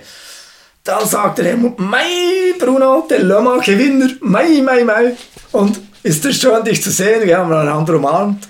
Da 0.83 1.07
sagt 1.07 1.39
der 1.39 1.45
Helmut, 1.45 1.79
mei, 1.79 2.53
Bruno, 2.59 3.07
der 3.09 3.21
Le 3.21 3.61
Gewinner, 3.65 4.11
mei, 4.23 4.61
mei, 4.61 4.83
mei. 4.83 5.13
Und 5.53 5.81
ist 6.03 6.25
es 6.25 6.41
schön, 6.41 6.65
dich 6.65 6.83
zu 6.83 6.91
sehen, 6.91 7.25
wir 7.25 7.39
haben 7.39 7.53
einander 7.53 7.95
umarmt. 7.95 8.49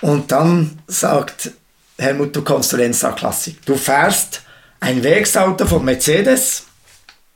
Und 0.00 0.30
dann 0.30 0.78
sagt 0.86 1.50
Helmut, 1.98 2.34
du 2.34 2.42
kommst 2.42 2.70
zur 2.70 2.78
Rennstag 2.78 3.16
Klassik. 3.16 3.64
Du 3.66 3.74
fährst 3.74 4.42
ein 4.80 5.02
Werksauto 5.02 5.66
von 5.66 5.84
Mercedes, 5.84 6.64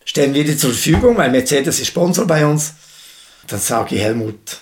stellen 0.05 0.35
wir 0.35 0.45
dir 0.45 0.57
zur 0.57 0.71
Verfügung, 0.71 1.17
weil 1.17 1.31
Mercedes 1.31 1.81
ist 1.81 1.89
Sponsor 1.89 2.27
bei 2.27 2.47
uns. 2.47 2.75
Dann 3.49 3.59
sage 3.59 3.97
ich 3.97 4.03
Helmut, 4.03 4.61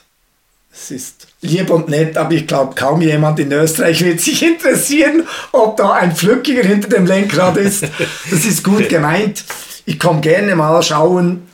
es 0.72 0.90
ist 0.90 1.27
lieb 1.43 1.70
und 1.70 1.89
nett, 1.89 2.16
aber 2.16 2.32
ich 2.32 2.47
glaube, 2.47 2.74
kaum 2.74 3.02
jemand 3.02 3.39
in 3.39 3.52
Österreich 3.52 4.02
wird 4.02 4.20
sich 4.20 4.43
interessieren, 4.43 5.27
ob 5.52 5.77
da 5.77 5.93
ein 5.93 6.14
Flückiger 6.14 6.62
hinter 6.62 6.89
dem 6.89 7.06
Lenkrad 7.06 7.56
ist. 7.56 7.85
Das 8.31 8.44
ist 8.44 8.64
gut 8.64 8.89
gemeint. 8.89 9.44
Ich 9.85 9.98
komme 9.98 10.20
gerne 10.20 10.55
mal 10.56 10.82
schauen 10.82 11.48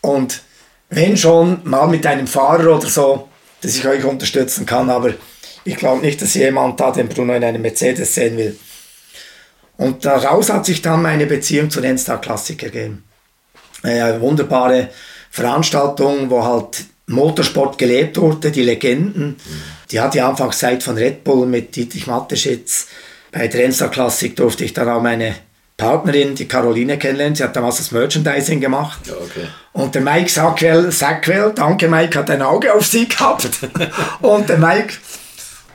und 0.00 0.42
wenn 0.88 1.16
schon, 1.16 1.60
mal 1.64 1.86
mit 1.88 2.06
einem 2.06 2.26
Fahrer 2.26 2.76
oder 2.76 2.88
so, 2.88 3.28
dass 3.60 3.76
ich 3.76 3.86
euch 3.86 4.04
unterstützen 4.04 4.64
kann, 4.66 4.88
aber 4.88 5.14
ich 5.66 5.76
glaube 5.76 6.04
nicht, 6.04 6.22
dass 6.22 6.34
jemand 6.34 6.78
da 6.80 6.90
den 6.90 7.08
Bruno 7.08 7.34
in 7.34 7.44
einem 7.44 7.62
Mercedes 7.62 8.14
sehen 8.14 8.36
will. 8.36 8.58
Und 9.76 10.04
daraus 10.04 10.50
hat 10.50 10.64
sich 10.64 10.80
dann 10.80 11.02
meine 11.02 11.26
Beziehung 11.26 11.70
zu 11.70 11.80
Rennstag 11.80 12.22
Classic 12.22 12.60
ergeben. 12.62 13.04
Eine 13.82 14.20
wunderbare 14.20 14.88
Veranstaltung, 15.30 16.30
wo 16.30 16.42
halt 16.44 16.84
Motorsport 17.06 17.76
gelebt 17.76 18.16
wurde, 18.16 18.50
die 18.50 18.62
Legenden. 18.62 19.36
Die 19.90 20.00
hat 20.00 20.14
die 20.14 20.20
Anfangszeit 20.20 20.82
von 20.82 20.96
Red 20.96 21.24
Bull 21.24 21.46
mit 21.46 21.76
Dietrich 21.76 22.06
Matteschitz. 22.06 22.88
Bei 23.30 23.48
der 23.48 23.60
Rennstag 23.60 23.92
Classic 23.92 24.34
durfte 24.34 24.64
ich 24.64 24.72
dann 24.72 24.88
auch 24.88 25.02
meine 25.02 25.34
Partnerin, 25.76 26.34
die 26.34 26.48
Caroline, 26.48 26.98
kennenlernen. 26.98 27.36
Sie 27.36 27.44
hat 27.44 27.54
damals 27.54 27.76
das 27.76 27.92
Merchandising 27.92 28.60
gemacht. 28.60 29.00
Ja, 29.06 29.14
okay. 29.14 29.46
Und 29.74 29.94
der 29.94 30.00
Mike 30.00 30.30
Sackwell, 30.30 30.90
Sackwell, 30.90 31.52
danke 31.54 31.86
Mike, 31.86 32.18
hat 32.18 32.30
ein 32.30 32.40
Auge 32.40 32.72
auf 32.72 32.86
sie 32.86 33.06
gehabt. 33.06 33.46
und 34.22 34.48
der 34.48 34.56
Mike 34.56 34.94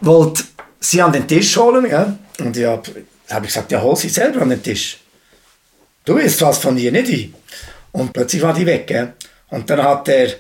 wollte 0.02 0.44
sie 0.80 1.02
an 1.02 1.12
den 1.12 1.28
Tisch 1.28 1.56
holen. 1.58 1.90
Ja? 1.90 2.18
Und 2.40 2.58
ich 2.58 2.66
habe 2.66 2.84
hab 3.30 3.44
gesagt, 3.44 3.72
ja, 3.72 3.82
hol 3.82 3.96
sie 3.96 4.10
selber 4.10 4.42
an 4.42 4.50
den 4.50 4.62
Tisch. 4.62 5.00
Du 6.04 6.16
willst 6.16 6.42
was 6.42 6.58
von 6.58 6.78
ihr, 6.78 6.92
nicht 6.92 7.10
ich. 7.10 7.34
Und 7.92 8.14
plötzlich 8.14 8.42
war 8.42 8.54
die 8.54 8.66
weg. 8.66 8.90
Ja? 8.90 9.14
Und 9.50 9.70
dann 9.70 9.84
hat 9.84 10.08
der 10.08 10.32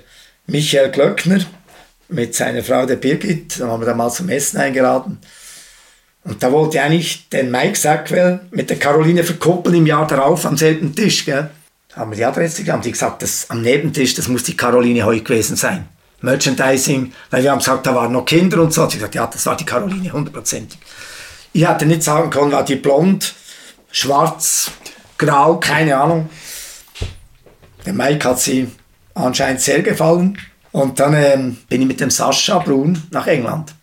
Michael 0.47 0.91
Glöckner 0.91 1.39
mit 2.09 2.35
seiner 2.35 2.63
Frau, 2.63 2.85
der 2.85 2.97
Birgit, 2.97 3.59
da 3.59 3.67
haben 3.67 3.81
wir 3.81 3.85
damals 3.85 4.15
zum 4.15 4.29
Essen 4.29 4.57
eingeladen. 4.57 5.19
Und 6.23 6.43
da 6.43 6.51
wollte 6.51 6.81
eigentlich 6.81 7.29
den 7.29 7.49
Mike 7.49 7.77
Sackwell 7.77 8.41
mit 8.51 8.69
der 8.69 8.77
Caroline 8.77 9.23
verkuppeln 9.23 9.75
im 9.75 9.87
Jahr 9.87 10.05
darauf 10.05 10.45
am 10.45 10.57
selben 10.57 10.93
Tisch. 10.95 11.25
Gell? 11.25 11.49
Haben 11.93 12.11
wir 12.11 12.17
die 12.17 12.25
Adresse 12.25 12.63
gegeben, 12.63 12.81
die 12.81 12.91
gesagt, 12.91 13.21
das, 13.21 13.49
am 13.49 13.61
Nebentisch, 13.61 14.13
das 14.13 14.27
muss 14.27 14.43
die 14.43 14.55
Caroline 14.55 15.03
heute 15.03 15.23
gewesen 15.23 15.55
sein. 15.55 15.87
Merchandising, 16.21 17.13
weil 17.29 17.43
wir 17.43 17.51
haben 17.51 17.59
gesagt, 17.59 17.85
da 17.85 17.95
waren 17.95 18.11
noch 18.11 18.25
Kinder 18.25 18.61
und 18.61 18.73
so. 18.73 18.83
Hat 18.83 18.91
sie 18.91 18.97
gesagt, 18.97 19.15
ja, 19.15 19.27
das 19.27 19.45
war 19.45 19.57
die 19.57 19.65
Caroline, 19.65 20.11
hundertprozentig. 20.11 20.79
Ich 21.53 21.65
hatte 21.65 21.85
nicht 21.85 22.03
sagen 22.03 22.29
können, 22.29 22.51
war 22.51 22.63
die 22.63 22.75
blond, 22.75 23.33
schwarz, 23.91 24.71
grau, 25.17 25.59
keine 25.59 25.97
Ahnung. 25.97 26.29
Der 27.85 27.93
Mike 27.93 28.27
hat 28.27 28.39
sie 28.39 28.69
anscheinend 29.13 29.61
sehr 29.61 29.81
gefallen. 29.81 30.37
Und 30.71 30.99
dann 30.99 31.13
ähm, 31.13 31.57
bin 31.67 31.81
ich 31.81 31.87
mit 31.87 31.99
dem 31.99 32.09
Sascha 32.09 32.59
Brun 32.59 33.01
nach 33.11 33.27
England. 33.27 33.73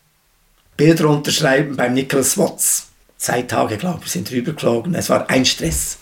Bilder 0.76 1.08
unterschreiben 1.08 1.76
beim 1.76 1.92
Nicholas 1.92 2.38
Watts. 2.38 2.88
Zwei 3.18 3.42
Tage, 3.42 3.76
glaube 3.76 4.00
ich, 4.04 4.12
sind 4.12 4.30
rübergeflogen. 4.30 4.94
Es 4.94 5.10
war 5.10 5.28
ein 5.28 5.44
Stress. 5.44 5.98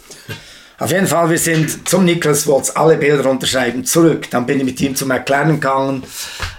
Auf 0.79 0.91
jeden 0.91 1.07
Fall, 1.07 1.31
wir 1.31 1.39
sind 1.39 1.89
zum 1.89 2.05
Nicholas 2.05 2.47
Watts, 2.47 2.71
alle 2.71 2.97
Bilder 2.97 3.31
unterschreiben, 3.31 3.85
zurück. 3.85 4.29
Dann 4.31 4.45
bin 4.45 4.59
ich 4.59 4.65
mit 4.65 4.81
ihm 4.83 4.95
zum 4.95 5.11
Erklären 5.11 5.53
gegangen 5.53 6.03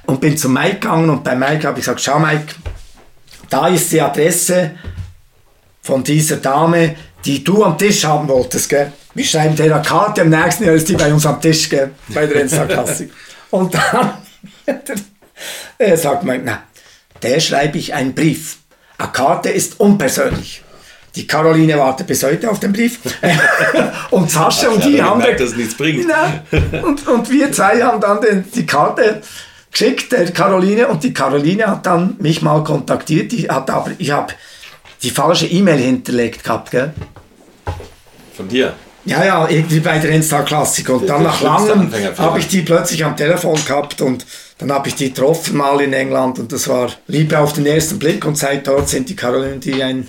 und 0.08 0.22
bin 0.22 0.36
zu 0.36 0.50
Mike 0.50 0.80
gegangen 0.80 1.10
und 1.12 1.24
bei 1.24 1.36
Mike 1.36 1.68
habe 1.68 1.80
ich 1.80 1.86
gesagt, 1.86 2.02
schau 2.02 2.18
Mike, 2.18 2.56
da 3.50 3.68
ist 3.68 3.92
die 3.92 4.02
Adresse 4.02 4.72
von 5.84 6.04
dieser 6.04 6.38
Dame, 6.38 6.96
die 7.26 7.44
du 7.44 7.64
am 7.64 7.78
Tisch 7.78 8.06
haben 8.06 8.28
wolltest, 8.28 8.70
gell? 8.70 8.92
Wir 9.14 9.26
schreiben 9.26 9.56
dir 9.56 9.74
eine 9.74 9.84
Karte, 9.84 10.22
im 10.22 10.30
nächsten 10.30 10.66
Jahr 10.66 10.76
ist 10.76 10.90
die 10.90 10.96
bei 10.96 11.14
uns 11.14 11.26
am 11.26 11.40
Tisch, 11.40 11.70
gell? 11.70 11.92
Bei 12.10 12.26
der 12.26 12.42
Insta 12.42 12.66
Klassik. 12.66 13.12
und 13.52 13.74
dann 13.74 14.14
er 15.78 15.98
sagt 15.98 16.24
Mike, 16.24 16.42
na, 16.44 16.64
der 17.22 17.40
schreibe 17.40 17.78
ich 17.78 17.94
einen 17.94 18.16
Brief. 18.16 18.58
Eine 18.98 19.12
Karte 19.12 19.50
ist 19.50 19.80
unpersönlich. 19.80 20.64
Die 21.18 21.26
Caroline 21.26 21.80
wartet 21.80 22.06
bis 22.06 22.24
heute 22.24 22.48
auf 22.48 22.60
den 22.60 22.72
Brief. 22.72 23.00
und 24.12 24.30
Sascha 24.30 24.70
und 24.70 24.86
die 24.86 25.02
haben. 25.02 25.18
Merkt, 25.18 25.40
dass 25.40 25.56
nichts 25.56 25.76
bringt. 25.76 26.08
Ja, 26.08 26.44
und, 26.84 27.08
und 27.08 27.32
wir 27.32 27.52
zwei 27.52 27.82
haben 27.82 28.00
dann 28.00 28.22
den, 28.22 28.46
die 28.54 28.68
Karte 28.68 29.24
geschickt, 29.72 30.12
der 30.12 30.32
Caroline, 30.32 30.88
und 30.88 31.04
die 31.04 31.14
Caroline 31.14 31.66
hat 31.66 31.88
dann 31.88 32.18
mich 32.20 32.44
mal 32.44 32.64
kontaktiert. 32.64 33.32
Die 33.32 33.50
hat 33.50 33.68
aber, 33.72 33.92
ich 33.98 34.12
habe 34.12 34.32
die 35.02 35.10
falsche 35.10 35.48
E-Mail 35.48 35.80
hinterlegt 35.80 36.44
gehabt, 36.44 36.70
gell? 36.70 36.94
Von 38.36 38.48
dir? 38.48 38.74
Ja, 39.06 39.24
ja, 39.24 39.48
irgendwie 39.50 39.80
bei 39.80 39.98
der 39.98 40.12
Insta 40.12 40.44
Klassik. 40.44 40.90
Und 40.90 41.10
dann 41.10 41.24
nach 41.24 41.42
langem 41.42 41.92
habe 42.20 42.38
ich 42.38 42.48
die 42.48 42.62
plötzlich 42.62 43.04
am 43.04 43.18
Telefon 43.18 43.58
gehabt 43.66 44.02
und 44.02 44.24
dann 44.60 44.72
habe 44.72 44.90
ich 44.90 44.96
die 44.96 45.10
getroffen 45.14 45.58
mal 45.58 45.80
in 45.82 45.94
England 45.94 46.40
und 46.40 46.52
das 46.52 46.68
war 46.68 46.92
Liebe 47.08 47.40
auf 47.40 47.54
den 47.54 47.66
ersten 47.66 48.00
Blick 48.00 48.26
und 48.26 48.38
seit 48.38 48.68
dort 48.68 48.90
sind 48.90 49.08
die 49.08 49.16
Caroline 49.16 49.58
die 49.58 49.82
ein, 49.82 50.08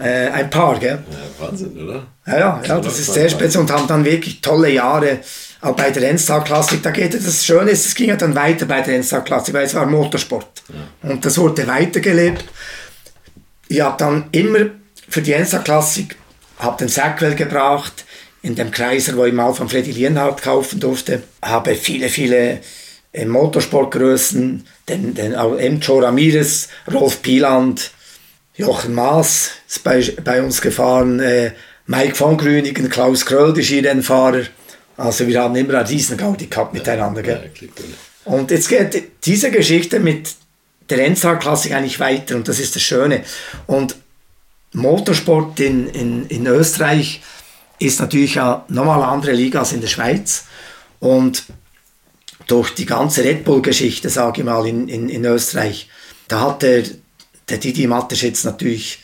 äh, 0.00 0.28
ein 0.30 0.50
Paar, 0.50 0.78
gell? 0.78 0.98
Ja, 1.10 1.46
Wahnsinn, 1.46 1.76
oder? 1.76 2.06
Ja, 2.26 2.38
ja, 2.38 2.62
ja 2.64 2.80
das 2.80 2.98
ist 2.98 3.12
sehr 3.14 3.28
speziell 3.28 3.62
und 3.62 3.70
haben 3.70 3.86
dann 3.86 4.04
wirklich 4.04 4.40
tolle 4.40 4.70
Jahre 4.70 5.18
auch 5.60 5.74
bei 5.74 5.90
der 5.90 6.08
Endstar 6.08 6.44
Klassik. 6.44 6.82
Da 6.82 6.90
geht 6.90 7.14
das 7.14 7.44
Schöne 7.44 7.70
ist, 7.70 7.86
es 7.86 7.94
ging 7.94 8.08
ja 8.08 8.16
dann 8.16 8.34
weiter 8.34 8.66
bei 8.66 8.80
der 8.80 8.96
Endstar 8.96 9.22
Klassik, 9.22 9.54
weil 9.54 9.66
es 9.66 9.74
war 9.74 9.86
Motorsport 9.86 10.62
ja. 10.68 11.10
und 11.10 11.24
das 11.24 11.38
wurde 11.38 11.66
weitergelebt. 11.66 12.44
Ich 13.68 13.80
habe 13.80 13.96
dann 13.98 14.24
immer 14.32 14.70
für 15.08 15.22
die 15.22 15.32
Endstar 15.32 15.62
Klassik 15.62 16.16
habe 16.58 16.78
den 16.78 16.88
Sackwell 16.88 17.34
gebracht 17.34 18.04
in 18.42 18.54
dem 18.54 18.70
Kreiser, 18.70 19.16
wo 19.16 19.24
ich 19.24 19.32
mal 19.32 19.52
von 19.52 19.68
Freddy 19.68 19.92
Lienhardt 19.92 20.42
kaufen 20.42 20.80
durfte, 20.80 21.22
habe 21.42 21.74
viele, 21.74 22.08
viele 22.08 22.60
äh, 23.12 23.24
Motorsportgrößen, 23.24 24.66
den, 24.88 25.14
den 25.14 25.32
M. 25.32 25.80
Joe 25.80 26.02
Ramirez, 26.02 26.68
Rolf 26.92 27.22
Pieland, 27.22 27.90
Jochen 28.58 28.92
Maas 28.92 29.52
ist 29.68 29.84
bei, 29.84 30.02
bei 30.24 30.42
uns 30.42 30.60
gefahren, 30.60 31.20
äh, 31.20 31.52
Mike 31.86 32.16
von 32.16 32.36
Grünigen, 32.36 32.90
Klaus 32.90 33.24
Kröll, 33.24 33.52
der 33.54 33.62
Skirennfahrer. 33.62 34.42
Also 34.96 35.28
wir 35.28 35.40
haben 35.40 35.54
immer 35.54 35.78
eine 35.78 35.88
Riesengaudi 35.88 36.46
gehabt 36.48 36.74
miteinander. 36.74 37.22
Gell? 37.22 37.50
Und 38.24 38.50
jetzt 38.50 38.68
geht 38.68 39.10
diese 39.24 39.52
Geschichte 39.52 40.00
mit 40.00 40.34
der 40.90 41.06
Endstar-Klassik 41.06 41.72
eigentlich 41.72 42.00
weiter 42.00 42.34
und 42.34 42.48
das 42.48 42.58
ist 42.58 42.74
das 42.74 42.82
Schöne. 42.82 43.22
Und 43.68 43.94
Motorsport 44.72 45.60
in, 45.60 45.88
in, 45.90 46.26
in 46.26 46.46
Österreich 46.48 47.22
ist 47.78 48.00
natürlich 48.00 48.34
ja 48.34 48.64
nochmal 48.68 49.00
eine 49.00 49.12
andere 49.12 49.32
Liga 49.32 49.60
als 49.60 49.72
in 49.72 49.80
der 49.80 49.88
Schweiz. 49.88 50.46
Und 50.98 51.44
durch 52.48 52.74
die 52.74 52.86
ganze 52.86 53.22
Red 53.22 53.44
Bull-Geschichte, 53.44 54.08
sage 54.08 54.40
ich 54.40 54.44
mal, 54.44 54.66
in, 54.66 54.88
in, 54.88 55.08
in 55.08 55.24
Österreich, 55.24 55.88
da 56.26 56.40
hat 56.40 56.62
der, 56.62 56.82
der 57.48 57.58
Didi 57.58 57.86
Mateschitz 57.86 58.44
natürlich 58.44 59.00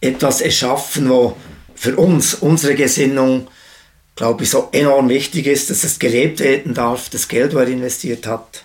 etwas 0.00 0.40
erschaffen, 0.40 1.08
wo 1.08 1.36
für 1.74 1.96
uns, 1.96 2.34
unsere 2.34 2.74
Gesinnung, 2.74 3.48
glaube 4.14 4.44
ich, 4.44 4.50
so 4.50 4.68
enorm 4.72 5.08
wichtig 5.08 5.46
ist, 5.46 5.70
dass 5.70 5.84
es 5.84 5.98
gelebt 5.98 6.40
werden 6.40 6.74
darf, 6.74 7.08
das 7.08 7.28
Geld, 7.28 7.54
das 7.54 7.60
er 7.62 7.68
investiert 7.68 8.26
hat. 8.26 8.64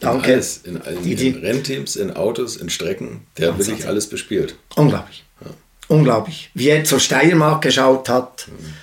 Danke. 0.00 0.26
In, 0.26 0.34
alles, 0.34 0.60
in, 0.64 0.76
in, 0.76 1.18
in 1.18 1.36
Rennteams, 1.36 1.96
in 1.96 2.10
Autos, 2.12 2.56
in 2.56 2.70
Strecken, 2.70 3.26
der 3.38 3.52
hat 3.52 3.58
wirklich 3.58 3.86
alles 3.86 4.08
bespielt. 4.08 4.56
Unglaublich. 4.74 5.24
Ja. 5.40 5.50
Unglaublich. 5.88 6.50
Wie 6.54 6.68
er 6.68 6.84
zur 6.84 7.00
Steiermark 7.00 7.62
geschaut 7.62 8.08
hat. 8.08 8.48
Mhm. 8.48 8.74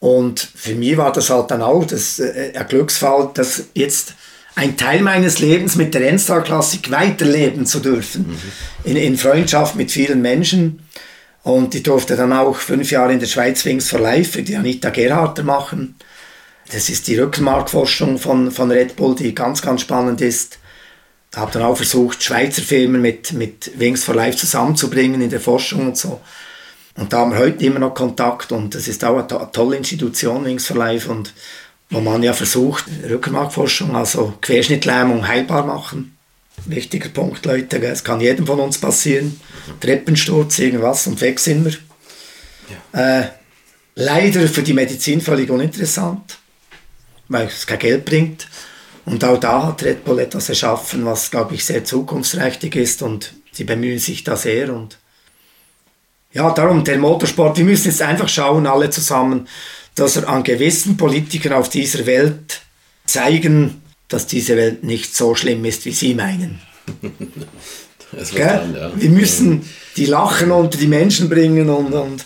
Und 0.00 0.40
für 0.54 0.74
mich 0.74 0.96
war 0.96 1.12
das 1.12 1.30
halt 1.30 1.50
dann 1.50 1.62
auch 1.62 1.84
das, 1.84 2.18
äh, 2.18 2.52
ein 2.54 2.68
Glücksfall, 2.68 3.30
dass 3.34 3.64
jetzt 3.74 4.14
ein 4.58 4.76
Teil 4.76 5.02
meines 5.02 5.38
Lebens 5.38 5.76
mit 5.76 5.94
der 5.94 6.08
Endstar 6.08 6.42
Klassik 6.42 6.90
weiterleben 6.90 7.64
zu 7.64 7.78
dürfen. 7.78 8.26
Mhm. 8.26 8.90
In, 8.90 8.96
in 8.96 9.16
Freundschaft 9.16 9.76
mit 9.76 9.92
vielen 9.92 10.20
Menschen. 10.20 10.80
Und 11.44 11.76
ich 11.76 11.84
durfte 11.84 12.16
dann 12.16 12.32
auch 12.32 12.56
fünf 12.56 12.90
Jahre 12.90 13.12
in 13.12 13.20
der 13.20 13.28
Schweiz 13.28 13.64
Wings 13.64 13.88
for 13.88 14.00
Life 14.00 14.32
für 14.32 14.42
die 14.42 14.56
Anita 14.56 14.90
Gerharter 14.90 15.44
machen. 15.44 15.94
Das 16.72 16.88
ist 16.90 17.06
die 17.06 17.16
Rückenmarkforschung 17.16 18.18
von, 18.18 18.50
von 18.50 18.70
Red 18.72 18.96
Bull, 18.96 19.14
die 19.14 19.32
ganz, 19.32 19.62
ganz 19.62 19.82
spannend 19.82 20.20
ist. 20.20 20.58
Ich 21.30 21.38
habe 21.38 21.52
dann 21.52 21.62
auch 21.62 21.76
versucht, 21.76 22.20
Schweizer 22.20 22.62
Firmen 22.62 23.00
mit, 23.00 23.32
mit 23.32 23.78
Wings 23.78 24.02
for 24.02 24.16
Life 24.16 24.38
zusammenzubringen 24.38 25.20
in 25.20 25.30
der 25.30 25.40
Forschung 25.40 25.86
und 25.86 25.96
so. 25.96 26.20
Und 26.96 27.12
da 27.12 27.18
haben 27.18 27.30
wir 27.30 27.38
heute 27.38 27.64
immer 27.64 27.78
noch 27.78 27.94
Kontakt 27.94 28.50
und 28.50 28.74
es 28.74 28.88
ist 28.88 29.04
auch 29.04 29.18
eine, 29.18 29.40
eine 29.40 29.52
tolle 29.52 29.76
Institution, 29.76 30.44
Wings 30.44 30.66
for 30.66 30.76
Life, 30.76 31.08
und 31.08 31.32
wo 31.90 32.00
man 32.00 32.22
ja 32.22 32.32
versucht, 32.32 32.84
Rückenmarkforschung, 33.08 33.96
also 33.96 34.34
Querschnittlähmung 34.40 35.26
heilbar 35.26 35.64
machen. 35.64 36.16
Wichtiger 36.66 37.08
Punkt, 37.08 37.46
Leute, 37.46 37.78
es 37.86 38.04
kann 38.04 38.20
jedem 38.20 38.46
von 38.46 38.60
uns 38.60 38.78
passieren. 38.78 39.40
Treppensturz, 39.80 40.58
irgendwas 40.58 41.06
und 41.06 41.20
weg 41.20 41.38
sind 41.38 41.64
wir. 41.64 41.72
Ja. 42.92 43.20
Äh, 43.20 43.28
leider 43.94 44.46
für 44.48 44.62
die 44.62 44.74
Medizin 44.74 45.20
völlig 45.20 45.50
uninteressant, 45.50 46.38
weil 47.28 47.46
es 47.46 47.66
kein 47.66 47.78
Geld 47.78 48.04
bringt. 48.04 48.48
Und 49.06 49.24
auch 49.24 49.38
da 49.38 49.66
hat 49.66 49.82
Red 49.82 50.04
Bull 50.04 50.18
etwas 50.18 50.50
erschaffen, 50.50 51.06
was, 51.06 51.30
glaube 51.30 51.54
ich, 51.54 51.64
sehr 51.64 51.84
zukunftsträchtig 51.84 52.76
ist 52.76 53.00
und 53.00 53.32
sie 53.52 53.64
bemühen 53.64 53.98
sich 53.98 54.24
da 54.24 54.36
sehr. 54.36 54.74
Und 54.74 54.98
ja, 56.32 56.50
darum 56.50 56.84
der 56.84 56.98
Motorsport, 56.98 57.56
wir 57.56 57.64
müssen 57.64 57.88
jetzt 57.88 58.02
einfach 58.02 58.28
schauen, 58.28 58.66
alle 58.66 58.90
zusammen, 58.90 59.48
dass 59.98 60.16
wir 60.16 60.28
an 60.28 60.42
gewissen 60.42 60.96
Politikern 60.96 61.52
auf 61.52 61.68
dieser 61.68 62.06
Welt 62.06 62.60
zeigen, 63.06 63.82
dass 64.08 64.26
diese 64.26 64.56
Welt 64.56 64.84
nicht 64.84 65.14
so 65.14 65.34
schlimm 65.34 65.64
ist, 65.64 65.84
wie 65.84 65.92
sie 65.92 66.14
meinen. 66.14 66.60
Dann, 68.34 68.74
ja. 68.74 68.90
Wir 68.96 69.10
müssen 69.10 69.68
die 69.96 70.06
Lachen 70.06 70.50
unter 70.50 70.78
die 70.78 70.86
Menschen 70.86 71.28
bringen 71.28 71.68
und, 71.68 71.92
und 71.92 72.24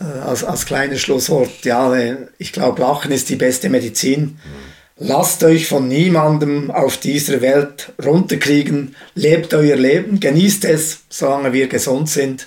äh, 0.00 0.04
als, 0.04 0.42
als 0.42 0.66
kleines 0.66 1.00
Schlusswort, 1.00 1.64
ja, 1.64 1.94
ich 2.38 2.52
glaube, 2.52 2.82
Lachen 2.82 3.12
ist 3.12 3.28
die 3.28 3.36
beste 3.36 3.68
Medizin. 3.68 4.22
Mhm 4.22 4.70
Lasst 5.02 5.42
euch 5.44 5.66
von 5.66 5.88
niemandem 5.88 6.70
auf 6.70 6.98
dieser 6.98 7.40
Welt 7.40 7.90
runterkriegen. 8.04 8.94
Lebt 9.14 9.54
euer 9.54 9.76
Leben, 9.76 10.20
genießt 10.20 10.66
es, 10.66 11.00
solange 11.08 11.54
wir 11.54 11.68
gesund 11.68 12.10
sind. 12.10 12.46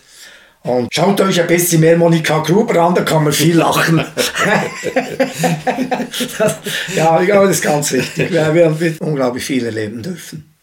Und 0.64 0.94
schaut 0.94 1.19
euch 1.19 1.41
ein 1.41 1.48
bisschen 1.48 1.81
mehr 1.81 1.98
Monika 1.98 2.40
Gruber 2.40 2.81
an, 2.81 2.95
da 2.95 3.03
kann 3.03 3.26
man 3.26 3.34
viel 3.34 3.57
lachen. 3.57 3.98
das, 6.38 6.56
ja, 6.95 7.19
ich 7.19 7.27
glaube, 7.27 7.48
das 7.48 7.57
ist 7.57 7.64
ganz 7.64 7.91
wichtig, 7.91 8.34
weil 8.34 8.80
wir 8.80 8.95
unglaublich 9.02 9.44
viel 9.44 9.65
erleben 9.65 10.02
dürfen. 10.02 10.53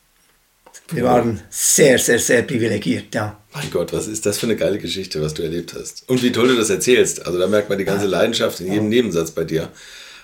Wir 0.92 1.04
waren 1.04 1.40
sehr, 1.50 1.98
sehr, 1.98 2.18
sehr 2.18 2.42
privilegiert, 2.42 3.14
ja. 3.14 3.38
Mein 3.52 3.70
Gott, 3.70 3.92
was 3.92 4.06
ist 4.06 4.24
das 4.26 4.38
für 4.38 4.46
eine 4.46 4.56
geile 4.56 4.78
Geschichte, 4.78 5.20
was 5.20 5.34
du 5.34 5.42
erlebt 5.42 5.74
hast. 5.78 6.08
Und 6.08 6.22
wie 6.22 6.32
toll 6.32 6.48
du 6.48 6.56
das 6.56 6.70
erzählst. 6.70 7.26
Also 7.26 7.38
da 7.38 7.46
merkt 7.46 7.68
man 7.68 7.78
die 7.78 7.84
ganze 7.84 8.06
Leidenschaft 8.06 8.60
in 8.60 8.72
jedem 8.72 8.88
Nebensatz 8.88 9.30
bei 9.32 9.44
dir. 9.44 9.68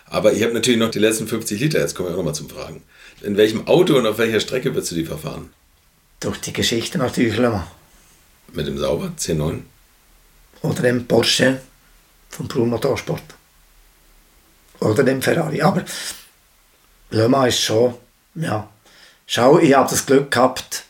Aber 0.06 0.32
ich 0.32 0.42
habe 0.42 0.54
natürlich 0.54 0.80
noch 0.80 0.90
die 0.90 1.00
letzten 1.00 1.28
50 1.28 1.60
Liter, 1.60 1.80
jetzt 1.80 1.94
kommen 1.94 2.08
wir 2.08 2.14
auch 2.14 2.18
nochmal 2.18 2.34
zum 2.34 2.48
Fragen. 2.48 2.82
In 3.22 3.36
welchem 3.36 3.66
Auto 3.66 3.96
und 3.96 4.06
auf 4.06 4.18
welcher 4.18 4.40
Strecke 4.40 4.74
wirst 4.74 4.90
du 4.90 4.94
die 4.94 5.04
verfahren? 5.04 5.50
Durch 6.20 6.38
die 6.38 6.52
Geschichte 6.52 6.98
natürlich 6.98 7.38
Mans. 7.38 7.64
Mit 8.52 8.66
dem 8.66 8.78
Sauber 8.78 9.12
C9? 9.18 9.60
Oder 10.62 10.82
dem 10.82 11.06
Porsche 11.06 11.60
von 12.30 12.48
Brun 12.48 12.70
Motorsport. 12.70 13.22
Oder 14.80 15.04
dem 15.04 15.22
Ferrari. 15.22 15.62
Aber 15.62 15.84
Le 17.10 17.28
Mans 17.28 17.54
ist 17.54 17.62
schon, 17.62 17.94
ja. 18.34 18.68
Schau, 19.26 19.58
ich 19.58 19.74
habe 19.74 19.90
das 19.90 20.06
Glück 20.06 20.30
gehabt. 20.30 20.84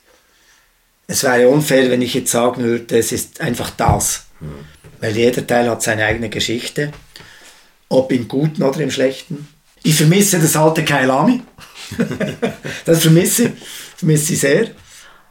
Es 1.07 1.23
wäre 1.23 1.49
unfair, 1.49 1.91
wenn 1.91 2.03
ich 2.03 2.15
jetzt 2.15 2.33
sagen 2.33 2.63
würde, 2.63 2.99
es 2.99 3.13
ist 3.13 3.41
einfach 3.41 3.71
das. 3.71 4.25
Hm. 4.41 4.67
Weil 5.01 5.17
jeder 5.17 5.47
Teil 5.47 5.71
hat 5.71 5.83
seine 5.83 6.05
eigene 6.05 6.29
Geschichte. 6.29 6.93
Ob 7.89 8.11
im 8.13 8.27
Guten 8.27 8.63
oder 8.63 8.81
im 8.81 8.91
Schlechten. 8.91 9.49
Ich 9.83 9.95
vermisse 9.95 10.41
das 10.41 10.57
alte 10.57 10.85
Kailami. 10.85 11.43
das 12.85 13.03
vermisse 13.03 13.45
ich. 13.45 13.53
Vermisse 13.97 14.33
ich 14.33 14.41
sehr. 14.41 14.71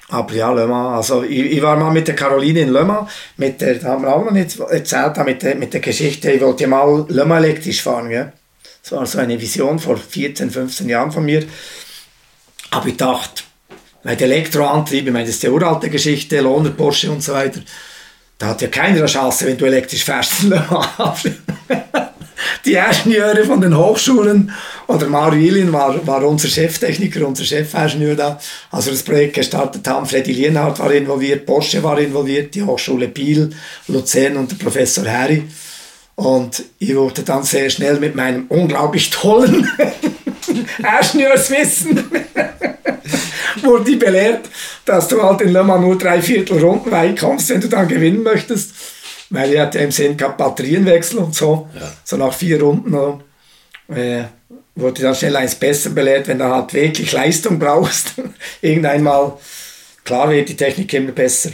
Aber 0.09 0.33
ja, 0.33 0.51
Le 0.51 0.67
Mans, 0.67 0.97
also 0.97 1.23
ich, 1.23 1.39
ich, 1.39 1.61
war 1.61 1.75
mal 1.77 1.91
mit 1.91 2.07
der 2.07 2.15
Caroline 2.15 2.59
in 2.61 2.69
Le 2.69 2.83
Mans, 2.83 3.09
mit 3.37 3.59
der, 3.59 3.75
da 3.75 3.89
haben 3.89 4.03
wir 4.03 4.15
auch 4.15 4.23
noch 4.23 4.31
nicht 4.31 4.59
erzählt, 4.59 5.17
mit 5.25 5.41
der, 5.41 5.55
mit 5.55 5.73
der 5.73 5.81
Geschichte, 5.81 6.31
ich 6.31 6.41
wollte 6.41 6.67
mal 6.67 7.05
Le 7.09 7.25
Mans 7.25 7.43
elektrisch 7.43 7.81
fahren, 7.81 8.09
gell? 8.09 8.31
Das 8.83 8.91
war 8.91 9.05
so 9.07 9.17
eine 9.17 9.41
Vision 9.41 9.79
vor 9.79 9.97
14, 9.97 10.51
15 10.51 10.87
Jahren 10.87 11.11
von 11.11 11.25
mir. 11.25 11.43
Aber 12.69 12.87
ich 12.87 12.97
dachte, 12.97 13.41
der 14.03 14.21
Elektroantrieb, 14.21 15.07
ich 15.07 15.11
meine, 15.11 15.25
das 15.25 15.35
ist 15.35 15.43
die 15.43 15.49
uralte 15.49 15.89
Geschichte, 15.89 16.39
Lohner, 16.41 16.69
Porsche 16.69 17.09
und 17.09 17.23
so 17.23 17.33
weiter, 17.33 17.61
da 18.37 18.47
hat 18.47 18.61
ja 18.61 18.67
keiner 18.67 18.97
eine 18.97 19.05
Chance, 19.07 19.47
wenn 19.47 19.57
du 19.57 19.65
elektrisch 19.65 20.03
fährst. 20.03 20.33
die 22.65 22.75
Ingenieure 22.75 23.43
von 23.45 23.61
den 23.61 23.77
Hochschulen 23.77 24.51
oder 24.87 25.07
Mario 25.07 25.39
Ilin 25.39 25.73
war, 25.73 26.05
war 26.05 26.23
unser 26.23 26.47
Cheftechniker, 26.47 27.27
unser 27.27 27.43
Chefingenieur 27.43 28.15
da, 28.15 28.39
als 28.71 28.85
wir 28.85 28.93
das 28.93 29.03
Projekt 29.03 29.35
gestartet 29.35 29.87
haben. 29.87 30.05
Freddy 30.05 30.33
Lienhardt 30.33 30.79
war 30.79 30.91
involviert, 30.91 31.45
Porsche 31.45 31.83
war 31.83 31.99
involviert, 31.99 32.55
die 32.55 32.63
Hochschule 32.63 33.07
Biel, 33.07 33.51
Luzern 33.87 34.37
und 34.37 34.51
der 34.51 34.57
Professor 34.57 35.05
Harry. 35.05 35.43
Und 36.15 36.63
ich 36.79 36.95
wurde 36.95 37.23
dann 37.23 37.43
sehr 37.43 37.69
schnell 37.69 37.99
mit 37.99 38.15
meinem 38.15 38.45
unglaublich 38.47 39.09
tollen 39.09 39.69
Ingenieurswissen 40.77 42.03
wurde 43.63 43.95
belehrt, 43.97 44.49
dass 44.85 45.07
du 45.07 45.21
halt 45.21 45.41
in 45.41 45.51
Le 45.51 45.63
Mans 45.63 45.81
nur 45.81 45.97
drei 45.97 46.21
Viertel 46.21 46.59
Runden 46.59 46.91
weit 46.91 47.19
kommst, 47.19 47.49
wenn 47.49 47.61
du 47.61 47.67
dann 47.67 47.87
gewinnen 47.87 48.23
möchtest. 48.23 48.73
Weil 49.29 49.53
ich 49.53 49.59
hatte 49.59 49.79
im 49.79 49.91
Sinn 49.91 50.17
gehabt, 50.17 50.37
Batterienwechsel 50.37 51.19
und 51.19 51.33
so. 51.33 51.67
Ja. 51.73 51.91
So 52.03 52.17
nach 52.17 52.33
vier 52.33 52.61
Runden 52.61 53.21
äh, 53.87 54.23
wurde 54.75 55.01
dann 55.01 55.15
schnell 55.15 55.35
eins 55.35 55.55
besser 55.55 55.89
belehrt, 55.89 56.27
wenn 56.27 56.39
du 56.39 56.45
halt 56.45 56.73
wirklich 56.73 57.11
Leistung 57.11 57.57
brauchst. 57.57 58.13
Irgendwann 58.61 59.03
mal, 59.03 59.37
klar 60.03 60.29
wird 60.29 60.49
die 60.49 60.57
Technik 60.57 60.93
immer 60.93 61.11
besser. 61.11 61.51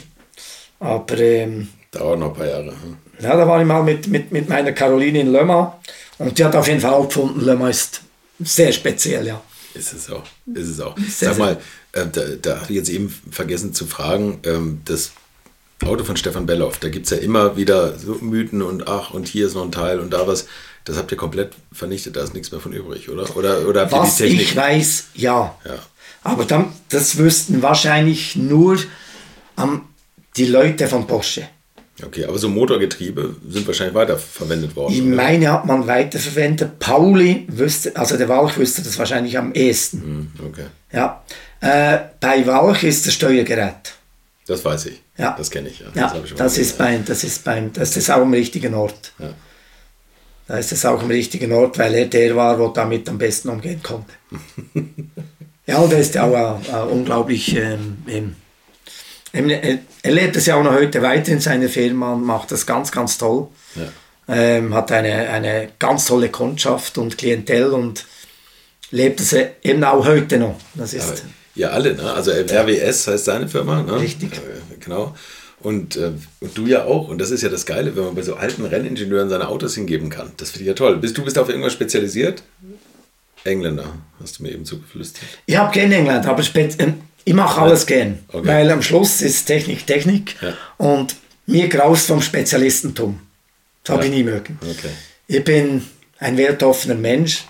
Aber 0.79 1.17
ähm, 1.17 1.69
dauert 1.91 2.19
noch 2.19 2.29
ein 2.29 2.33
paar 2.33 2.47
Jahre. 2.47 2.71
Hm. 2.71 2.97
Ja, 3.19 3.37
da 3.37 3.47
war 3.47 3.61
ich 3.61 3.67
mal 3.67 3.83
mit, 3.83 4.07
mit, 4.07 4.31
mit 4.31 4.49
meiner 4.49 4.71
Caroline 4.71 5.19
in 5.19 5.31
Mans 5.31 5.73
und 6.17 6.37
die 6.37 6.43
hat 6.43 6.55
auf 6.55 6.67
jeden 6.67 6.79
Fall 6.79 6.93
auch 6.93 7.07
gefunden, 7.07 7.45
Mans 7.57 7.77
ist 7.77 8.01
sehr 8.43 8.71
speziell, 8.71 9.27
ja. 9.27 9.41
Ist 9.73 9.93
es 9.93 10.09
auch. 10.09 10.23
Ist 10.53 10.67
es 10.67 10.79
auch. 10.81 10.97
Sehr, 10.97 11.29
Sag 11.29 11.37
mal, 11.37 11.57
äh, 11.93 12.05
da, 12.11 12.21
da 12.41 12.55
habe 12.61 12.65
ich 12.69 12.77
jetzt 12.77 12.89
eben 12.89 13.09
vergessen 13.29 13.73
zu 13.73 13.85
fragen, 13.85 14.39
ähm, 14.43 14.81
das 14.85 15.11
Auto 15.83 16.03
von 16.03 16.15
Stefan 16.15 16.45
Belloff, 16.45 16.77
da 16.79 16.89
gibt 16.89 17.05
es 17.05 17.11
ja 17.11 17.17
immer 17.17 17.57
wieder 17.57 17.97
so 17.97 18.17
Mythen 18.21 18.61
und 18.61 18.87
ach, 18.87 19.11
und 19.11 19.27
hier 19.27 19.47
ist 19.47 19.55
noch 19.55 19.63
ein 19.63 19.71
Teil 19.71 19.99
und 19.99 20.11
da 20.11 20.27
was. 20.27 20.47
Das 20.83 20.97
habt 20.97 21.11
ihr 21.11 21.17
komplett 21.17 21.53
vernichtet, 21.71 22.15
da 22.15 22.23
ist 22.23 22.33
nichts 22.33 22.51
mehr 22.51 22.59
von 22.59 22.73
übrig, 22.73 23.09
oder? 23.09 23.35
Oder, 23.37 23.67
oder 23.67 23.81
habt 23.81 23.91
was 23.91 24.19
ihr 24.19 24.27
die 24.27 24.37
Technik? 24.37 24.49
ich 24.49 24.55
weiß, 24.55 25.05
ja. 25.13 25.55
ja. 25.63 25.79
Aber 26.23 26.45
dann, 26.45 26.73
das 26.89 27.17
wüssten 27.17 27.61
wahrscheinlich 27.61 28.35
nur 28.35 28.77
ähm, 29.59 29.81
die 30.37 30.45
Leute 30.45 30.87
von 30.87 31.05
Porsche. 31.05 31.47
Okay, 32.03 32.25
aber 32.25 32.37
so 32.39 32.49
Motorgetriebe 32.49 33.35
sind 33.47 33.67
wahrscheinlich 33.67 33.93
weiterverwendet 33.93 34.75
worden. 34.75 34.93
Ich 34.93 35.03
meine, 35.03 35.51
hat 35.51 35.65
man 35.65 35.85
weiterverwendet. 35.85 36.79
Pauli 36.79 37.45
wüsste, 37.47 37.95
also 37.95 38.17
der 38.17 38.27
Walch 38.27 38.57
wüsste 38.57 38.81
das 38.81 38.97
wahrscheinlich 38.97 39.37
am 39.37 39.53
ehesten. 39.53 40.01
Hm, 40.01 40.47
okay. 40.47 40.65
Ja. 40.91 41.23
Äh, 41.59 41.99
bei 42.19 42.45
Walch 42.47 42.83
ist 42.83 43.05
das 43.05 43.13
Steuergerät. 43.13 43.93
Das 44.47 44.65
weiß 44.65 44.87
ich. 44.87 45.01
Ja. 45.17 45.35
Das 45.37 45.51
kenne 45.51 45.69
ich, 45.69 45.79
ja. 45.79 45.87
ja 45.93 46.13
das, 46.13 46.35
das 46.35 46.57
ist 46.57 46.77
beim, 46.77 47.05
das 47.05 47.23
ist 47.23 47.43
beim, 47.43 47.71
das 47.73 47.95
ist 47.95 48.09
auch 48.09 48.21
am 48.21 48.33
richtigen 48.33 48.73
Ort. 48.73 49.13
Ja. 49.19 49.33
Da 50.47 50.57
ist 50.57 50.71
es 50.71 50.85
auch 50.85 51.01
am 51.01 51.07
richtigen 51.07 51.51
Ort, 51.53 51.77
weil 51.77 51.93
er 51.93 52.05
der 52.07 52.35
war, 52.35 52.59
wo 52.59 52.67
damit 52.69 53.07
am 53.07 53.17
besten 53.17 53.49
umgehen 53.49 53.81
konnte. 53.81 54.11
ja, 55.65 55.77
und 55.77 55.93
er 55.93 55.99
ist 55.99 56.15
ja 56.15 56.25
auch 56.25 56.59
äh, 56.61 56.91
unglaublich 56.91 57.55
ähm, 57.55 58.35
er 59.33 60.11
lebt 60.11 60.35
es 60.35 60.45
ja 60.45 60.55
auch 60.55 60.63
noch 60.63 60.73
heute 60.73 61.01
weiter 61.01 61.31
in 61.31 61.39
seiner 61.39 61.69
Firma 61.69 62.13
und 62.13 62.25
macht 62.25 62.51
das 62.51 62.65
ganz, 62.65 62.91
ganz 62.91 63.17
toll. 63.17 63.47
Ja. 63.75 63.87
Ähm, 64.27 64.73
hat 64.73 64.91
eine, 64.91 65.29
eine 65.29 65.69
ganz 65.79 66.05
tolle 66.05 66.29
Kundschaft 66.29 66.97
und 66.97 67.17
Klientel 67.17 67.71
und 67.71 68.05
lebt 68.91 69.19
es 69.19 69.33
eben 69.63 69.83
auch 69.83 70.05
heute 70.05 70.37
noch. 70.37 70.59
Das 70.75 70.93
ist 70.93 71.23
ja, 71.55 71.69
alle, 71.69 71.95
ne? 71.95 72.13
also 72.13 72.31
RWS 72.31 73.07
heißt 73.07 73.25
seine 73.25 73.47
Firma. 73.47 73.81
Ne? 73.83 73.99
Richtig. 73.99 74.33
Äh, 74.33 74.77
genau. 74.79 75.15
Und, 75.59 75.95
äh, 75.95 76.11
und 76.39 76.57
du 76.57 76.65
ja 76.65 76.85
auch. 76.85 77.07
Und 77.07 77.19
das 77.19 77.31
ist 77.31 77.43
ja 77.43 77.49
das 77.49 77.65
Geile, 77.65 77.95
wenn 77.95 78.03
man 78.05 78.15
bei 78.15 78.23
so 78.23 78.35
alten 78.35 78.65
Renningenieuren 78.65 79.29
seine 79.29 79.47
Autos 79.47 79.75
hingeben 79.75 80.09
kann. 80.09 80.31
Das 80.37 80.49
finde 80.51 80.63
ich 80.63 80.67
ja 80.67 80.73
toll. 80.73 80.97
Bist 80.97 81.17
du 81.17 81.23
bist 81.23 81.37
auf 81.37 81.49
irgendwas 81.49 81.73
spezialisiert? 81.73 82.43
Engländer, 83.43 83.93
hast 84.21 84.39
du 84.39 84.43
mir 84.43 84.51
eben 84.51 84.65
zugeflüstert. 84.65 85.23
Ich 85.45 85.57
habe 85.57 85.73
keinen 85.73 85.91
Engländer, 85.91 86.29
aber 86.29 86.43
ähm, 86.55 87.01
ich 87.23 87.33
mache 87.33 87.61
alles 87.61 87.85
gern, 87.85 88.19
okay. 88.27 88.47
weil 88.47 88.69
am 88.71 88.81
Schluss 88.81 89.21
ist 89.21 89.45
Technik 89.45 89.85
Technik 89.85 90.35
ja. 90.41 90.53
und 90.77 91.15
mir 91.47 91.67
graust 91.67 92.07
vom 92.07 92.21
Spezialistentum. 92.21 93.19
Das 93.83 93.93
habe 93.93 94.05
ja. 94.05 94.11
ich 94.11 94.17
nie 94.17 94.23
mögen. 94.23 94.59
Okay. 94.61 94.89
Ich 95.27 95.43
bin 95.43 95.83
ein 96.19 96.37
weltoffener 96.37 96.95
Mensch. 96.95 97.45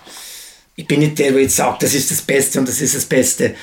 Ich 0.76 0.86
bin 0.86 1.00
nicht 1.00 1.18
der, 1.18 1.32
der 1.32 1.42
jetzt 1.42 1.56
sagt, 1.56 1.82
das 1.82 1.94
ist 1.94 2.10
das 2.10 2.22
Beste 2.22 2.58
und 2.58 2.68
das 2.68 2.80
ist 2.80 2.94
das 2.94 3.04
Beste, 3.04 3.54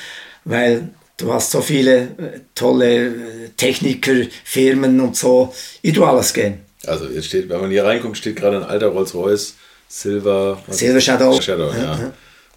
weil 0.44 0.88
du 1.16 1.32
hast 1.32 1.50
so 1.50 1.60
viele 1.60 2.02
äh, 2.02 2.40
tolle 2.54 3.06
äh, 3.06 3.48
Techniker, 3.56 4.12
Firmen 4.44 5.00
und 5.00 5.16
so. 5.16 5.52
Ich 5.82 5.92
tue 5.92 6.06
alles 6.06 6.32
gern. 6.32 6.60
Also 6.86 7.06
jetzt 7.06 7.26
steht, 7.26 7.48
wenn 7.48 7.60
man 7.60 7.70
hier 7.70 7.84
reinkommt, 7.84 8.16
steht 8.16 8.36
gerade 8.36 8.58
ein 8.58 8.64
alter 8.64 8.88
Rolls-Royce 8.88 9.54
Silver, 9.88 10.62
Silver 10.68 11.00
Shadow. 11.00 11.40
Shadow 11.40 11.72
ja. 11.72 11.82
ja. 11.82 12.12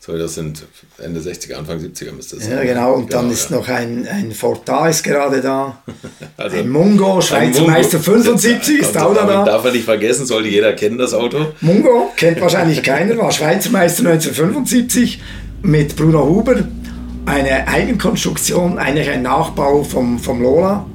So, 0.06 0.18
das 0.18 0.36
sind 0.36 0.62
Ende 0.98 1.22
60er, 1.22 1.54
Anfang 1.54 1.80
70er 1.80 2.12
müsste 2.12 2.36
das 2.36 2.46
sein. 2.46 2.58
Ja, 2.58 2.64
genau. 2.64 2.94
Und 2.94 3.08
genau, 3.08 3.22
dann 3.22 3.32
ist 3.32 3.50
ja. 3.50 3.56
noch 3.56 3.70
ein, 3.70 4.06
ein 4.06 4.34
Fortais 4.34 5.02
gerade 5.02 5.40
da. 5.40 5.82
also 6.38 6.58
ein 6.58 6.68
Mungo, 6.68 7.22
Schweizer 7.22 7.62
Mungo, 7.62 7.72
Meister 7.72 8.00
75 8.02 8.80
ist 8.80 8.98
auch 8.98 9.16
da. 9.16 9.46
Darf 9.46 9.64
man 9.64 9.72
nicht 9.72 9.86
vergessen, 9.86 10.26
sollte 10.26 10.50
jeder 10.50 10.74
kennen 10.74 10.98
das 10.98 11.14
Auto. 11.14 11.54
Mungo 11.62 12.12
kennt 12.18 12.42
wahrscheinlich 12.42 12.84
keiner, 12.84 13.18
war 13.18 13.32
Schweizer 13.32 13.70
Meister 13.70 14.06
1975 14.06 15.22
mit 15.62 15.96
Bruno 15.96 16.28
Huber. 16.28 16.68
Eine 17.26 17.68
Eigenkonstruktion, 17.68 18.78
eigentlich 18.78 19.10
ein 19.10 19.22
Nachbau 19.22 19.84
vom, 19.84 20.20
vom 20.20 20.42
Lola. 20.42 20.86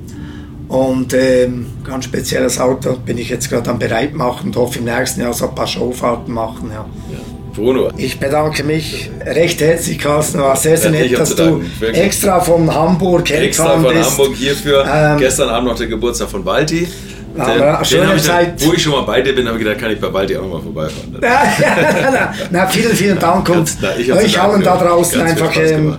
Und 0.69 1.15
ähm, 1.15 1.67
ganz 1.83 2.05
spezielles 2.05 2.61
Auto 2.61 2.97
bin 2.97 3.17
ich 3.17 3.31
jetzt 3.31 3.49
gerade 3.49 3.71
am 3.71 3.79
Bereitmachen 3.79 4.49
und 4.49 4.57
hoffe 4.57 4.81
im 4.81 4.85
nächsten 4.85 5.23
Jahr 5.23 5.33
so 5.33 5.49
ein 5.49 5.55
paar 5.55 5.67
Showfahrten 5.67 6.33
machen. 6.33 6.71
Ja. 6.71 6.85
ja. 7.11 7.19
Bruno. 7.59 7.91
Ich 7.97 8.21
bedanke 8.21 8.63
mich 8.63 9.11
recht 9.25 9.61
herzlich, 9.61 9.99
Carsten. 9.99 10.39
War 10.39 10.55
sehr, 10.55 10.77
sehr 10.77 10.91
nett, 10.91 11.19
dass 11.19 11.35
du 11.35 11.63
extra 11.93 12.41
von 12.41 12.73
Hamburg 12.73 13.29
hergefahren 13.29 13.83
bist. 13.83 13.95
Extra 13.95 14.11
von 14.11 14.23
Hamburg 14.23 14.37
hierfür. 14.37 14.85
Ähm, 14.91 15.19
Gestern 15.19 15.49
Abend 15.49 15.69
noch 15.69 15.77
der 15.77 15.89
Geburtstag 15.89 16.29
von 16.29 16.45
Walti. 16.45 16.87
Den, 17.35 17.85
schöne 17.85 18.15
den 18.15 18.19
Zeit. 18.19 18.67
wo 18.67 18.73
ich 18.73 18.83
schon 18.83 18.93
mal 18.93 19.03
bei 19.03 19.21
dir 19.23 19.33
bin, 19.33 19.47
habe 19.47 19.59
ich 19.59 19.65
gedacht, 19.65 19.81
kann 19.81 19.93
ich 19.93 20.01
bei 20.01 20.13
Walti 20.13 20.37
auch 20.37 20.43
noch 20.43 20.55
mal 20.55 20.61
vorbeifahren. 20.61 21.19
na, 22.51 22.67
vielen, 22.67 22.93
vielen 22.97 23.19
Dank 23.19 23.49
und 23.49 23.77
na, 23.81 24.15
euch 24.17 24.41
allen 24.41 24.63
da 24.63 24.77
draußen 24.77 25.21
einfach 25.21 25.57
ähm, 25.57 25.97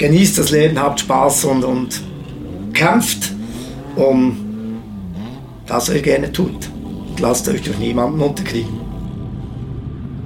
genießt 0.00 0.38
das 0.38 0.50
Leben, 0.50 0.80
habt 0.80 1.00
Spaß 1.00 1.44
und, 1.44 1.62
und 1.62 2.00
kämpft 2.72 3.32
um 3.96 4.80
das, 5.66 5.88
was 5.88 5.94
ihr 5.94 6.02
gerne 6.02 6.32
tut. 6.32 6.70
Und 7.10 7.20
lasst 7.20 7.46
euch 7.48 7.62
durch 7.62 7.78
niemanden 7.78 8.20
unterkriegen. 8.20 8.80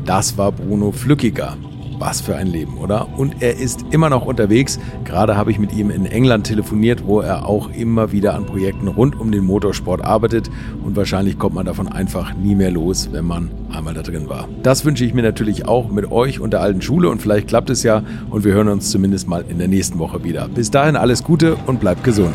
Das 0.05 0.39
war 0.39 0.53
Bruno 0.53 0.93
Flückiger. 0.93 1.57
Was 1.99 2.21
für 2.21 2.37
ein 2.37 2.47
Leben, 2.47 2.79
oder? 2.79 3.09
Und 3.17 3.37
er 3.41 3.57
ist 3.57 3.85
immer 3.91 4.11
noch 4.11 4.27
unterwegs. 4.27 4.79
Gerade 5.05 5.37
habe 5.37 5.51
ich 5.51 5.59
mit 5.59 5.73
ihm 5.73 5.91
in 5.91 6.07
England 6.07 6.47
telefoniert, 6.47 7.07
wo 7.07 7.21
er 7.21 7.47
auch 7.47 7.71
immer 7.71 8.13
wieder 8.13 8.35
an 8.35 8.47
Projekten 8.47 8.89
rund 8.89 9.19
um 9.19 9.31
den 9.31 9.45
Motorsport 9.45 10.05
arbeitet. 10.05 10.51
Und 10.85 10.97
wahrscheinlich 10.97 11.39
kommt 11.39 11.55
man 11.55 11.67
davon 11.67 11.89
einfach 11.89 12.35
nie 12.35 12.55
mehr 12.55 12.71
los, 12.71 13.11
wenn 13.13 13.25
man 13.25 13.51
einmal 13.73 13.95
da 13.95 14.03
drin 14.03 14.29
war. 14.29 14.49
Das 14.63 14.85
wünsche 14.85 15.05
ich 15.05 15.15
mir 15.15 15.23
natürlich 15.23 15.67
auch 15.67 15.91
mit 15.91 16.11
euch 16.11 16.41
und 16.41 16.53
der 16.53 16.61
alten 16.61 16.83
Schule 16.83 17.09
und 17.09 17.23
vielleicht 17.23 17.49
klappt 17.49 17.71
es 17.71 17.83
ja 17.83 18.03
und 18.31 18.45
wir 18.45 18.53
hören 18.53 18.69
uns 18.69 18.91
zumindest 18.91 19.29
mal 19.29 19.45
in 19.49 19.59
der 19.59 19.69
nächsten 19.69 19.99
Woche 19.99 20.25
wieder. 20.25 20.49
Bis 20.49 20.71
dahin 20.71 20.97
alles 20.97 21.23
Gute 21.23 21.57
und 21.67 21.81
bleibt 21.81 22.05
gesund. 22.05 22.35